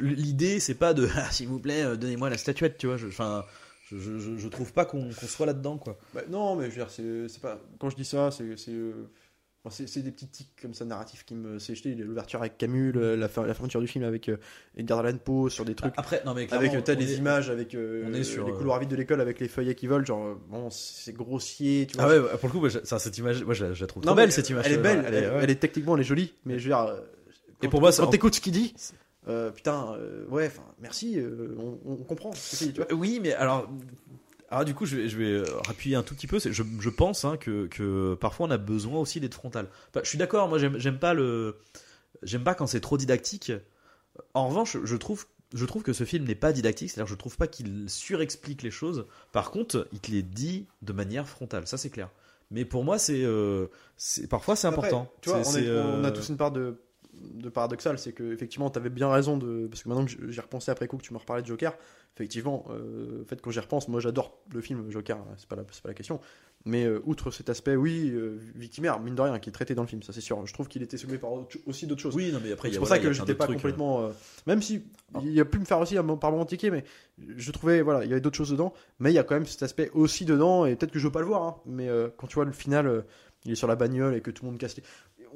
L'idée, 0.00 0.58
c'est 0.58 0.74
pas 0.74 0.94
de 0.94 1.06
ah, 1.16 1.30
s'il 1.30 1.48
vous 1.48 1.58
plaît, 1.58 1.98
donnez-moi 1.98 2.30
la 2.30 2.38
statuette, 2.38 2.78
tu 2.78 2.86
vois. 2.86 2.96
Enfin, 3.06 3.44
je, 3.46 3.63
je, 3.90 4.18
je, 4.18 4.36
je 4.36 4.48
trouve 4.48 4.72
pas 4.72 4.84
qu'on 4.84 5.08
qu'on 5.10 5.26
soit 5.26 5.46
là-dedans, 5.46 5.78
quoi. 5.78 5.98
Bah, 6.14 6.22
non, 6.30 6.56
mais 6.56 6.64
je 6.66 6.70
veux 6.70 6.76
dire, 6.76 6.90
c'est 6.90 7.28
c'est 7.28 7.40
pas. 7.40 7.60
Quand 7.78 7.90
je 7.90 7.96
dis 7.96 8.04
ça, 8.04 8.30
c'est. 8.30 8.56
c'est, 8.56 8.70
euh, 8.72 9.08
des 9.96 10.10
petits 10.10 10.28
tics 10.28 10.50
comme 10.60 10.74
ça 10.74 10.84
narratifs 10.84 11.24
qui 11.24 11.34
me. 11.34 11.58
C'est 11.58 11.74
jeté 11.74 11.94
l'ouverture 11.94 12.40
avec 12.40 12.58
Camus, 12.58 12.92
le- 12.92 13.16
la, 13.16 13.28
fin- 13.28 13.46
la 13.46 13.54
fermeture 13.54 13.80
du 13.80 13.86
film 13.86 14.04
avec 14.04 14.28
euh, 14.28 14.36
Edgar 14.76 14.98
Allan 14.98 15.16
Poe 15.16 15.48
sur 15.48 15.64
des 15.64 15.74
trucs. 15.74 15.94
Après, 15.96 16.22
non 16.26 16.34
mais 16.34 16.52
avec 16.52 16.74
euh, 16.74 16.94
les 16.94 17.12
est- 17.14 17.16
images, 17.16 17.48
avec 17.48 17.74
euh, 17.74 18.04
on 18.06 18.12
est 18.12 18.24
sur, 18.24 18.46
les 18.46 18.52
couloirs 18.52 18.78
vides 18.80 18.90
de 18.90 18.96
l'école, 18.96 19.20
avec 19.22 19.40
les 19.40 19.48
feuillets 19.48 19.74
qui 19.74 19.86
volent, 19.86 20.04
genre, 20.04 20.36
bon, 20.50 20.68
c'est 20.70 21.14
grossier, 21.14 21.86
tu 21.88 21.96
vois. 21.96 22.04
Ah 22.04 22.08
ouais, 22.08 22.18
ouais, 22.18 22.36
pour 22.38 22.48
le 22.48 22.52
coup, 22.52 22.60
moi, 22.60 22.68
ça, 22.70 22.98
cette 22.98 23.16
image, 23.16 23.42
moi, 23.44 23.54
je 23.54 23.64
la, 23.64 23.72
je 23.72 23.80
la 23.80 23.86
trouve 23.86 24.02
Non, 24.02 24.08
trop 24.08 24.16
belle 24.16 24.32
cette 24.32 24.50
image. 24.50 24.66
Elle 24.66 24.72
est 24.72 24.78
belle, 24.78 25.04
elle, 25.06 25.14
elle 25.14 25.24
est- 25.24 25.28
ouais. 25.28 25.40
elle 25.42 25.50
est 25.50 25.54
techniquement, 25.60 25.94
elle 25.94 26.02
est 26.02 26.04
jolie, 26.04 26.34
mais 26.44 26.58
je 26.58 26.64
veux 26.68 26.74
dire. 26.74 26.94
Et 27.62 27.66
quand- 27.66 27.70
pour 27.70 27.80
moi, 27.80 27.90
c'est 27.90 28.02
quand 28.02 28.08
t'écoutes 28.10 28.34
ce 28.34 28.40
qu'il 28.42 28.52
dit, 28.52 28.74
euh, 29.28 29.50
putain, 29.50 29.94
euh, 29.94 30.26
ouais, 30.28 30.46
enfin, 30.46 30.62
merci, 30.80 31.18
euh, 31.18 31.54
on, 31.58 31.78
on 31.86 31.96
comprend 31.96 32.30
tu 32.30 32.72
vois. 32.72 32.92
Oui, 32.92 33.20
mais 33.22 33.32
alors, 33.34 33.68
alors 34.50 34.64
du 34.64 34.74
coup, 34.74 34.86
je 34.86 34.96
vais, 34.96 35.08
je 35.08 35.16
vais 35.16 35.30
euh, 35.32 35.44
appuyer 35.68 35.96
un 35.96 36.02
tout 36.02 36.14
petit 36.14 36.26
peu. 36.26 36.38
Je, 36.38 36.50
je 36.52 36.90
pense 36.90 37.24
hein, 37.24 37.36
que, 37.36 37.66
que 37.66 38.14
parfois 38.14 38.46
on 38.46 38.50
a 38.50 38.58
besoin 38.58 38.98
aussi 39.00 39.20
d'être 39.20 39.34
frontal. 39.34 39.68
Enfin, 39.90 40.00
je 40.02 40.08
suis 40.08 40.18
d'accord. 40.18 40.48
Moi, 40.48 40.58
j'aime 40.58 40.98
pas 40.98 41.14
le, 41.14 41.56
j'aime 42.22 42.44
pas 42.44 42.54
quand 42.54 42.66
c'est 42.66 42.80
trop 42.80 42.98
didactique. 42.98 43.52
En 44.34 44.48
revanche, 44.48 44.76
je 44.84 44.96
trouve, 44.96 45.26
je 45.54 45.64
trouve 45.64 45.82
que 45.82 45.92
ce 45.92 46.04
film 46.04 46.24
n'est 46.26 46.34
pas 46.34 46.52
didactique. 46.52 46.90
C'est-à-dire, 46.90 47.10
je 47.10 47.16
trouve 47.18 47.36
pas 47.36 47.46
qu'il 47.48 47.88
surexplique 47.88 48.62
les 48.62 48.70
choses. 48.70 49.06
Par 49.32 49.50
contre, 49.50 49.88
il 49.92 50.00
te 50.00 50.10
les 50.10 50.22
dit 50.22 50.66
de 50.82 50.92
manière 50.92 51.28
frontale. 51.28 51.66
Ça, 51.66 51.78
c'est 51.78 51.90
clair. 51.90 52.10
Mais 52.50 52.64
pour 52.64 52.84
moi, 52.84 52.98
c'est, 52.98 53.26
parfois 54.28 54.54
c'est 54.54 54.66
important. 54.68 55.10
tu 55.22 55.30
vois, 55.30 55.42
C'est- 55.42 55.50
on, 55.50 55.62
est- 55.62 55.64
c'est, 55.64 55.70
on 56.00 56.04
a 56.04 56.10
tous 56.12 56.28
une 56.28 56.36
part 56.36 56.52
de, 56.52 56.76
de 57.22 57.48
paradoxal, 57.48 57.98
c'est 57.98 58.12
que 58.12 58.32
effectivement, 58.32 58.70
t'avais 58.70 58.90
bien 58.90 59.10
raison 59.10 59.36
de, 59.36 59.66
parce 59.66 59.82
que 59.82 59.88
maintenant 59.88 60.04
que 60.06 60.30
j'y 60.30 60.40
repensé 60.40 60.70
après 60.70 60.86
coup 60.88 60.96
que 60.96 61.02
tu 61.02 61.12
m'as 61.12 61.18
reparlé 61.20 61.42
de 61.42 61.46
Joker, 61.46 61.76
effectivement, 62.16 62.64
euh, 62.70 63.22
en 63.22 63.24
fait, 63.26 63.40
quand 63.40 63.50
j'y 63.50 63.60
repense, 63.60 63.88
moi 63.88 64.00
j'adore 64.00 64.38
le 64.52 64.60
film 64.60 64.90
Joker, 64.90 65.16
hein, 65.18 65.34
c'est 65.36 65.48
pas 65.48 65.56
la, 65.56 65.62
pas 65.64 65.70
la 65.86 65.94
question, 65.94 66.20
mais 66.64 66.84
euh, 66.84 67.00
outre 67.04 67.30
cet 67.30 67.50
aspect, 67.50 67.76
oui, 67.76 68.10
euh, 68.14 68.38
victimaire, 68.54 69.00
mine 69.00 69.14
de 69.14 69.20
rien, 69.20 69.38
qui 69.38 69.50
est 69.50 69.52
traité 69.52 69.74
dans 69.74 69.82
le 69.82 69.88
film, 69.88 70.02
ça 70.02 70.12
c'est 70.12 70.20
sûr. 70.20 70.46
Je 70.46 70.52
trouve 70.54 70.68
qu'il 70.68 70.82
était 70.82 70.96
soulevé 70.96 71.18
par 71.18 71.32
autre- 71.32 71.58
aussi 71.66 71.86
d'autres 71.86 72.00
choses. 72.00 72.14
Oui, 72.14 72.30
non, 72.32 72.38
mais 72.42 72.52
après, 72.52 72.68
il 72.68 72.72
y 72.72 72.74
c'est 72.74 72.78
pour 72.78 72.86
voilà, 72.88 73.02
ça 73.02 73.06
que 73.08 73.12
j'étais 73.12 73.34
pas 73.34 73.44
trucs, 73.46 73.56
euh. 73.58 73.60
complètement. 73.60 74.04
euh, 74.04 74.10
même 74.46 74.62
si 74.62 74.82
il 75.22 75.38
a 75.40 75.44
pu 75.44 75.58
me 75.58 75.64
faire 75.64 75.78
aussi 75.80 75.96
un- 75.98 76.04
par 76.16 76.30
moment 76.30 76.46
tiquer, 76.46 76.70
mais 76.70 76.84
je 77.36 77.50
trouvais 77.52 77.82
voilà, 77.82 78.04
il 78.04 78.08
y 78.08 78.12
avait 78.12 78.20
d'autres 78.20 78.36
choses 78.36 78.50
dedans. 78.50 78.72
Mais 78.98 79.10
il 79.10 79.14
y 79.14 79.18
a 79.18 79.24
quand 79.24 79.34
même 79.34 79.46
cet 79.46 79.62
aspect 79.62 79.90
aussi 79.92 80.24
dedans, 80.24 80.64
et 80.66 80.76
peut-être 80.76 80.92
que 80.92 80.98
je 80.98 81.06
veux 81.06 81.12
pas 81.12 81.20
le 81.20 81.26
voir. 81.26 81.42
hein, 81.42 81.56
mais 81.66 81.88
quand 82.16 82.26
tu 82.26 82.34
vois 82.36 82.44
le 82.44 82.52
final, 82.52 83.04
il 83.44 83.52
est 83.52 83.56
sur 83.56 83.68
la 83.68 83.76
bagnole 83.76 84.14
et 84.14 84.22
que 84.22 84.30
tout 84.30 84.44
le 84.46 84.50
monde 84.50 84.58
casse 84.58 84.76
les. 84.76 84.82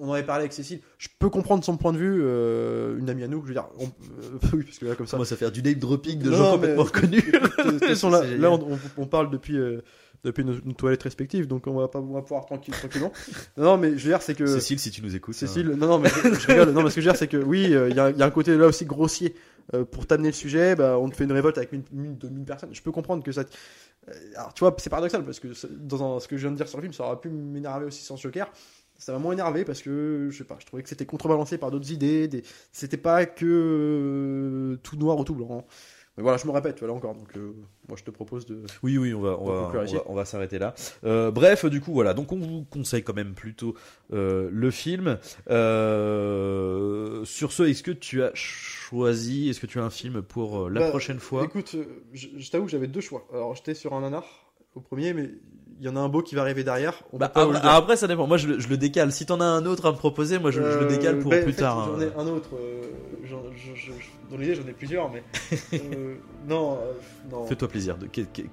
On 0.01 0.09
en 0.09 0.13
avait 0.13 0.23
parlé 0.23 0.43
avec 0.43 0.53
Cécile. 0.53 0.81
Je 0.99 1.09
peux 1.19 1.29
comprendre 1.31 1.65
son 1.65 1.77
point 1.77 1.93
de 1.93 1.99
vue. 1.99 2.21
euh, 2.23 2.99
une 2.99 3.11
amie 3.11 3.25
à 3.25 3.29
nous, 3.29 3.43
je 3.43 3.49
veux 3.49 3.55
dire, 3.55 3.69
on- 3.79 3.85
euh, 3.85 4.39
oui, 4.55 4.63
parce 4.65 4.79
que 4.79 4.87
là 4.87 4.95
comme 4.95 5.07
Ça 5.07 5.13
ça. 5.13 5.17
commence 5.17 5.33
à 5.33 5.37
faire 5.37 5.51
du 5.53 5.63
name 5.63 5.75
dropping 5.75 6.19
de 6.21 6.31
Non, 6.31 6.37
gens 6.37 6.53
complètement 6.53 6.83
reconnus. 6.85 7.25
Là, 8.39 8.51
on, 8.51 8.79
on- 8.97 9.07
parle 9.07 9.31
depuis. 9.31 9.57
euh, 9.59 9.83
depuis 10.25 10.45
nos, 10.45 10.55
nos 10.65 10.73
toilettes 10.73 11.05
respectives, 11.05 11.47
donc 11.47 11.69
on 11.69 11.75
va 11.75 11.87
pas 11.87 12.01
on 12.01 12.13
va 12.13 12.23
pouvoir 12.23 12.45
tranquille, 12.45 12.75
tranquillement. 12.75 13.13
Non, 13.57 13.77
mais 13.77 13.91
je 13.91 14.03
veux 14.05 14.11
dire, 14.11 14.21
c'est 14.21 14.35
que 14.35 14.47
Cécile, 14.47 14.81
si 14.81 14.91
tu 14.91 15.01
nous 15.01 15.15
écoutes. 15.15 15.37
Cécile, 15.37 15.69
non, 15.69 15.87
non, 15.87 15.99
mais 16.01 16.09
je, 16.09 16.35
je 16.35 16.47
rigole. 16.49 16.71
Non, 16.71 16.83
mais 16.83 16.91
ce 16.91 16.97
que 16.97 17.01
je 17.01 17.07
veux 17.07 17.13
dire, 17.13 17.17
c'est 17.19 17.29
que 17.29 17.37
oui, 17.37 17.73
euh, 17.73 17.89
il 17.89 17.95
y, 17.95 18.01
a- 18.01 18.11
il 18.11 18.17
y 18.17 18.23
a 18.23 18.27
un 18.27 18.31
côté 18.31 18.57
là 18.57 18.67
aussi 18.67 18.85
grossier. 18.85 19.37
Euh, 19.75 19.85
pour 19.85 20.07
t'amener 20.09 20.29
le 20.31 20.35
sujet, 20.35 20.75
bah, 20.75 20.99
on 20.99 21.09
te 21.09 21.15
fait 21.15 21.23
une 21.25 21.31
révolte 21.33 21.57
avec 21.59 21.73
une, 21.73 21.85
une, 21.95 22.17
deux 22.17 22.31
mille 22.31 22.45
personnes. 22.45 22.71
Je 22.73 22.83
peux 22.83 22.91
comprendre 22.91 23.23
que 23.23 23.31
ça. 23.31 23.45
alors, 24.35 24.53
tu 24.55 24.61
vois, 24.65 24.75
c'est 24.79 24.91
paradoxal 24.91 25.23
parce 25.25 25.39
que 25.39 25.53
ça- 25.55 25.69
dans 25.71 26.17
un- 26.17 26.21
ce 26.21 26.27
que 26.27 26.37
je 26.37 26.43
viens 26.43 26.51
de 26.51 26.57
dire 26.57 26.67
sur 26.67 26.79
le 26.79 26.83
film, 26.83 26.93
ça 26.95 27.05
aurait 27.05 27.21
pu 27.21 27.29
m'énerver 27.29 27.85
aussi 27.87 28.03
sans 28.03 28.17
Joker. 28.17 28.51
Ça 29.01 29.13
m'a 29.13 29.19
moins 29.21 29.33
énervé 29.33 29.65
parce 29.65 29.81
que, 29.81 30.29
je 30.29 30.37
sais 30.37 30.45
pas, 30.45 30.57
je 30.59 30.67
trouvais 30.67 30.83
que 30.83 30.89
c'était 30.89 31.07
contrebalancé 31.07 31.57
par 31.57 31.71
d'autres 31.71 31.93
idées. 31.93 32.27
Des... 32.27 32.43
C'était 32.73 32.97
pas 32.97 33.27
que 33.27 33.47
euh, 33.47 34.77
tout 34.83 34.97
noir 34.97 35.17
ou 35.19 35.25
tout 35.25 35.37
blanc. 35.37 35.65
Mais 36.17 36.23
voilà, 36.23 36.37
je 36.37 36.49
me 36.49 36.51
répète, 36.51 36.81
voilà 36.81 36.95
encore. 36.95 37.15
Donc, 37.15 37.29
euh, 37.37 37.55
moi, 37.89 37.97
je 37.97 38.03
te 38.03 38.11
propose 38.11 38.45
de. 38.45 38.65
Oui, 38.83 38.99
oui, 38.99 39.15
on 39.15 39.21
va, 39.21 39.39
on 39.39 39.45
va, 39.45 39.71
on 39.73 39.85
va, 39.85 40.03
on 40.07 40.15
va 40.15 40.25
s'arrêter 40.25 40.59
là. 40.59 40.75
Euh, 41.05 41.31
bref, 41.31 41.65
du 41.67 41.81
coup, 41.81 41.93
voilà. 41.93 42.13
Donc, 42.13 42.33
on 42.33 42.39
vous 42.41 42.65
conseille 42.65 43.05
quand 43.05 43.15
même 43.15 43.35
plutôt 43.35 43.77
euh, 44.13 44.49
le 44.53 44.71
film. 44.73 45.17
Sur 45.47 45.53
ce, 47.53 47.63
est-ce 47.63 47.85
que 47.85 47.93
tu 47.93 48.25
as 48.25 48.33
choisi, 48.35 49.49
est-ce 49.49 49.61
que 49.61 49.67
tu 49.67 49.79
as 49.79 49.85
un 49.85 49.91
film 49.91 50.23
pour 50.23 50.69
la 50.69 50.81
Bah, 50.81 50.89
prochaine 50.89 51.21
fois? 51.21 51.45
Écoute, 51.45 51.77
je, 52.13 52.27
je 52.37 52.51
t'avoue 52.51 52.65
que 52.65 52.73
j'avais 52.73 52.89
deux 52.89 53.01
choix. 53.01 53.29
Alors, 53.33 53.55
j'étais 53.55 53.75
sur 53.75 53.95
un 53.95 54.01
nanar 54.01 54.48
au 54.79 54.81
premier, 54.81 55.13
mais 55.13 55.31
il 55.81 55.87
y 55.87 55.89
en 55.89 55.97
a 55.97 56.01
un 56.01 56.09
beau 56.09 56.23
qui 56.23 56.35
va 56.35 56.41
arriver 56.43 56.65
derrière. 56.65 57.03
On 57.13 57.19
Bah, 57.19 57.29
peut 57.29 57.35
pas 57.35 57.47
vous 57.47 57.55
après, 57.63 57.97
ça 57.97 58.07
dépend. 58.09 58.27
Moi, 58.27 58.37
je, 58.37 58.49
le- 58.49 58.59
je 58.61 58.69
le 58.69 58.77
décale. 58.77 59.13
Si 59.13 59.27
t'en 59.27 59.41
as 59.41 59.45
un 59.45 59.65
autre 59.67 59.87
à 59.87 59.93
me 59.93 59.97
proposer, 59.97 60.39
moi, 60.39 60.51
je, 60.51 60.61
je 60.61 60.79
le 60.79 60.85
Euh, 60.85 60.89
décale 60.89 61.19
pour 61.19 61.31
ben, 61.31 61.43
plus 61.43 61.53
en 61.53 61.55
fait, 61.57 61.61
tard. 61.63 61.89
J'en 61.95 62.01
ai 62.01 62.11
un 62.17 62.27
autre. 62.27 62.51
euh, 62.57 62.83
je- 63.25 63.35
dans 64.31 64.37
l'idée, 64.37 64.55
j'en 64.55 64.67
ai 64.67 64.73
plusieurs, 64.73 65.11
mais. 65.11 65.23
euh, 65.75 66.15
non, 66.49 66.75
euh, 66.75 66.93
non. 67.31 67.47
Fais-toi 67.47 67.69
plaisir. 67.69 67.97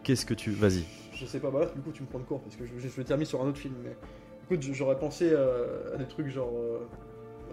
Qu'est-ce 0.03 0.25
que 0.25 0.33
tu. 0.33 0.51
Vas-y. 0.51 0.83
Je 1.13 1.25
sais 1.25 1.39
pas, 1.39 1.49
bah 1.49 1.61
là, 1.61 1.65
du 1.73 1.81
coup, 1.81 1.91
tu 1.93 2.01
me 2.03 2.07
prends 2.07 2.19
de 2.19 2.25
court 2.25 2.41
parce 2.41 2.55
que 2.57 2.65
je, 2.65 2.71
je, 2.77 2.87
vais 2.87 3.03
terminer 3.03 3.25
sur 3.25 3.41
un 3.41 3.47
autre 3.47 3.57
film. 3.57 3.73
Mais 3.83 3.95
écoute, 4.45 4.67
j'aurais 4.73 4.99
pensé 4.99 5.29
euh, 5.31 5.93
à 5.95 5.97
des 5.97 6.05
trucs 6.05 6.27
genre. 6.29 6.51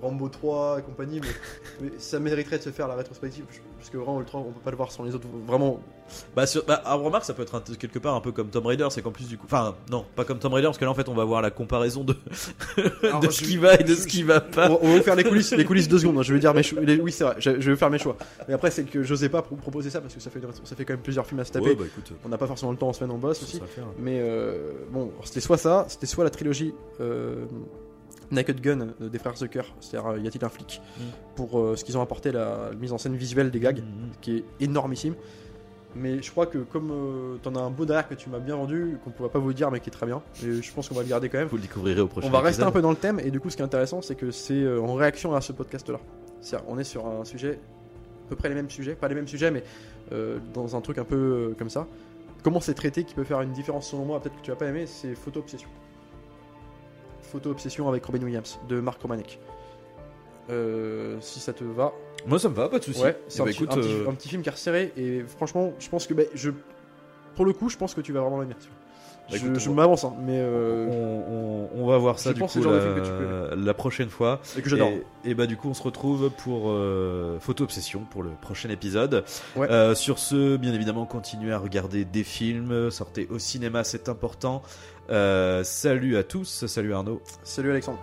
Euh, 0.02 0.06
Rambo 0.06 0.28
3 0.28 0.78
et 0.78 0.82
compagnie, 0.82 1.20
mais, 1.20 1.28
mais 1.80 1.90
ça 1.98 2.18
mériterait 2.20 2.58
de 2.58 2.62
se 2.62 2.70
faire 2.70 2.88
la 2.88 2.94
rétrospective 2.96 3.44
parce 3.78 3.90
que 3.90 3.96
vraiment 3.96 4.20
Ultron, 4.20 4.44
on 4.48 4.52
peut 4.52 4.60
pas 4.64 4.70
le 4.70 4.76
voir 4.76 4.92
sans 4.92 5.02
les 5.04 5.14
autres. 5.14 5.26
Vraiment, 5.46 5.80
Bah, 6.36 6.46
sur, 6.46 6.64
bah, 6.64 6.80
ah, 6.84 6.94
remarque, 6.94 7.24
ça 7.24 7.34
peut 7.34 7.42
être 7.42 7.54
un- 7.56 7.60
quelque 7.60 7.98
part 7.98 8.14
un 8.14 8.20
peu 8.20 8.30
comme 8.32 8.48
Tomb 8.48 8.66
Raider, 8.66 8.86
c'est 8.90 9.02
qu'en 9.02 9.10
plus 9.10 9.26
du 9.28 9.36
coup, 9.38 9.46
enfin 9.46 9.74
non, 9.90 10.04
pas 10.14 10.24
comme 10.24 10.38
Tomb 10.38 10.52
Raider 10.54 10.66
parce 10.66 10.78
que 10.78 10.84
là 10.84 10.90
en 10.90 10.94
fait 10.94 11.08
on 11.08 11.14
va 11.14 11.24
voir 11.24 11.42
la 11.42 11.50
comparaison 11.50 12.04
de, 12.04 12.14
Alors, 13.02 13.20
de 13.20 13.26
je- 13.28 13.32
ce 13.32 13.42
qui 13.42 13.56
va 13.56 13.74
et 13.74 13.82
de 13.82 13.88
je- 13.88 13.94
ce 14.02 14.06
qui 14.06 14.22
va 14.22 14.40
pas. 14.40 14.70
on, 14.70 14.78
on 14.82 14.88
va 14.92 14.96
vous 14.98 15.02
faire 15.02 15.16
les 15.16 15.24
coulisses, 15.24 15.50
les 15.52 15.64
coulisses 15.64 15.88
deux 15.88 15.98
secondes. 15.98 16.18
hein. 16.18 16.22
Je 16.22 16.32
vais 16.34 16.38
dire 16.40 16.54
mes 16.54 16.62
choix. 16.62 16.80
Oui, 16.82 17.10
c'est 17.12 17.24
vrai. 17.24 17.34
Je, 17.38 17.60
je 17.60 17.70
vais 17.70 17.76
faire 17.76 17.90
mes 17.90 17.98
choix. 17.98 18.16
Mais 18.46 18.54
après, 18.54 18.70
c'est 18.70 18.84
que 18.84 19.02
j'osais 19.02 19.28
pas 19.30 19.42
pro- 19.42 19.56
proposer 19.56 19.90
ça 19.90 20.00
parce 20.00 20.14
que 20.14 20.20
ça 20.20 20.30
fait, 20.30 20.40
ça 20.64 20.76
fait 20.76 20.84
quand 20.84 20.92
même 20.94 21.02
plusieurs 21.02 21.26
films 21.26 21.40
à 21.40 21.44
se 21.44 21.52
taper. 21.52 21.66
Ouais, 21.70 21.74
bah 21.74 21.84
écoute, 21.86 22.12
On 22.24 22.28
n'a 22.28 22.38
pas 22.38 22.46
forcément 22.46 22.70
le 22.72 22.78
temps 22.78 22.88
en 22.88 22.92
semaine 22.92 23.10
en 23.10 23.18
boss 23.18 23.42
aussi. 23.42 23.58
faire. 23.58 23.84
Mais 23.98 24.18
euh, 24.20 24.70
bon, 24.90 25.10
c'était 25.24 25.40
soit 25.40 25.58
ça, 25.58 25.86
c'était 25.88 26.06
soit 26.06 26.24
la 26.24 26.30
trilogie 26.30 26.74
euh, 27.00 27.46
Naked 28.32 28.60
Gun 28.60 28.80
euh, 29.00 29.08
des 29.08 29.18
frères 29.18 29.36
Zucker, 29.36 29.62
c'est-à-dire 29.80 30.10
euh, 30.10 30.18
y 30.18 30.26
a-t-il 30.26 30.44
un 30.44 30.48
flic, 30.48 30.80
Mm. 30.98 31.02
pour 31.36 31.58
euh, 31.60 31.76
ce 31.76 31.84
qu'ils 31.84 31.96
ont 31.96 32.02
apporté, 32.02 32.32
la, 32.32 32.70
mise 32.78 32.92
en 32.92 32.98
scène 32.98 33.14
visuelle 33.14 33.50
des 33.50 33.60
gags, 33.60 33.78
Mhm. 33.78 34.10
qui 34.20 34.36
est 34.38 34.44
énormissime. 34.60 35.14
Mais 35.94 36.22
je 36.22 36.30
crois 36.30 36.46
que 36.46 36.56
comme 36.58 36.90
euh, 36.90 37.36
t'en 37.42 37.54
as 37.54 37.60
un 37.60 37.68
beau 37.70 37.84
derrière 37.84 38.08
que 38.08 38.14
tu 38.14 38.30
m'as 38.30 38.38
bien 38.38 38.56
vendu, 38.56 38.96
qu'on 39.04 39.10
pourra 39.10 39.28
pas 39.28 39.38
vous 39.38 39.52
dire, 39.52 39.70
mais 39.70 39.78
qui 39.78 39.90
est 39.90 39.92
très 39.92 40.06
bien, 40.06 40.22
et 40.42 40.62
je 40.62 40.72
pense 40.72 40.88
qu'on 40.88 40.94
va 40.94 41.02
le 41.02 41.08
garder 41.08 41.28
quand 41.28 41.36
même. 41.38 41.48
Vous 41.48 41.56
le 41.56 41.62
découvrirez 41.62 42.00
au 42.00 42.06
prochain 42.08 42.26
On 42.28 42.30
va 42.30 42.40
rester 42.40 42.62
un 42.62 42.70
peu 42.70 42.80
dans 42.80 42.90
le 42.90 42.96
thème, 42.96 43.20
et 43.20 43.30
du 43.30 43.40
coup, 43.40 43.50
ce 43.50 43.56
qui 43.56 43.62
est 43.62 43.64
intéressant, 43.66 44.00
c'est 44.00 44.14
que 44.14 44.30
c'est 44.30 44.54
euh, 44.62 44.80
en 44.80 44.94
réaction 44.94 45.34
à 45.34 45.42
ce 45.42 45.52
podcast-là. 45.52 46.00
C'est-à-dire, 46.40 46.66
on 46.70 46.78
est 46.78 46.84
sur 46.84 47.06
un 47.06 47.26
sujet, 47.26 47.60
à 48.26 48.28
peu 48.30 48.36
près 48.36 48.48
les 48.48 48.54
mêmes 48.54 48.70
sujets, 48.70 48.94
pas 48.94 49.08
les 49.08 49.14
mêmes 49.14 49.28
sujets, 49.28 49.50
mais 49.50 49.62
euh, 50.12 50.38
dans 50.54 50.74
un 50.74 50.80
truc 50.80 50.96
un 50.96 51.04
peu 51.04 51.16
euh, 51.16 51.54
comme 51.58 51.68
ça. 51.68 51.86
Comment 52.42 52.60
c'est 52.60 52.72
traité 52.74 53.04
qui 53.04 53.14
peut 53.14 53.24
faire 53.24 53.42
une 53.42 53.52
différence 53.52 53.90
selon 53.90 54.06
moi, 54.06 54.18
peut-être 54.20 54.36
que 54.36 54.42
tu 54.42 54.50
vas 54.50 54.56
pas 54.56 54.66
aimer, 54.66 54.86
c'est 54.86 55.14
Photo 55.14 55.40
Obsession. 55.40 55.68
Photo 57.32 57.50
Obsession 57.50 57.88
avec 57.88 58.04
Robin 58.04 58.22
Williams, 58.22 58.58
de 58.68 58.78
Marc 58.80 59.00
Romanek. 59.02 59.40
Euh, 60.50 61.16
si 61.20 61.40
ça 61.40 61.52
te 61.52 61.64
va. 61.64 61.92
Moi 62.26 62.38
ça 62.38 62.48
me 62.48 62.54
va, 62.54 62.68
pas 62.68 62.78
de 62.78 62.84
souci. 62.84 63.02
Ouais, 63.02 63.16
Eh 63.18 63.24
c'est 63.28 63.40
un, 63.40 63.44
bah, 63.44 63.50
petit- 63.52 63.62
un 63.64 63.66
petit, 63.68 63.88
euh, 63.88 64.08
un 64.08 64.14
petit 64.14 64.28
film 64.28 64.42
resserré, 64.44 64.92
et 64.96 65.22
franchement, 65.22 65.72
je 65.78 65.88
pense 65.88 66.06
que, 66.06 66.14
bah, 66.14 66.24
je, 66.34 66.50
pour 67.36 67.44
le 67.44 67.52
coup, 67.52 67.68
je 67.68 67.76
pense 67.76 67.94
que 67.94 68.00
tu 68.00 68.12
vas 68.12 68.20
vraiment 68.20 68.40
l'aimer. 68.40 68.54
Bah, 69.32 69.38
je 69.38 69.46
écoute, 69.46 69.58
je 69.60 69.68
on- 69.70 69.74
m'avance, 69.74 70.04
hein, 70.04 70.14
mais 70.24 70.36
euh, 70.38 70.86
on, 70.88 71.78
on- 71.78 71.82
on 71.82 71.86
va 71.88 71.98
voir 71.98 72.18
ça 72.18 72.30
je 72.30 72.34
du 72.34 72.40
pense 72.40 72.52
coup 72.52 72.58
que 72.60 72.64
c'est 72.64 72.68
le 72.70 72.74
genre 72.74 72.84
de 72.84 72.88
la, 72.88 72.94
film 72.94 73.04
que 73.04 73.08
tu 73.08 73.56
peux 73.56 73.64
la 73.64 73.74
prochaine 73.74 74.08
fois. 74.10 74.40
et 74.56 74.62
que 74.62 74.68
j'adore. 74.68 74.88
Et, 75.24 75.30
et 75.30 75.34
bah 75.34 75.46
du 75.46 75.56
coup 75.56 75.68
on 75.70 75.74
se 75.74 75.82
retrouve 75.82 76.30
pour 76.30 76.64
euh, 76.70 77.38
Photo 77.40 77.64
Obsession 77.64 78.02
pour 78.10 78.22
le 78.22 78.30
prochain 78.40 78.68
épisode. 78.68 79.24
Ouais. 79.56 79.68
Euh, 79.70 79.94
sur 79.94 80.18
ce, 80.18 80.56
bien 80.56 80.72
évidemment, 80.72 81.06
continuez 81.06 81.52
à 81.52 81.58
regarder 81.58 82.04
des 82.04 82.24
films, 82.24 82.90
sortez 82.90 83.26
au 83.30 83.38
cinéma, 83.38 83.82
c'est 83.84 84.08
important. 84.08 84.62
Euh, 85.10 85.64
salut 85.64 86.16
à 86.16 86.22
tous, 86.22 86.66
salut 86.66 86.94
Arnaud. 86.94 87.20
Salut 87.42 87.70
Alexandre. 87.70 87.98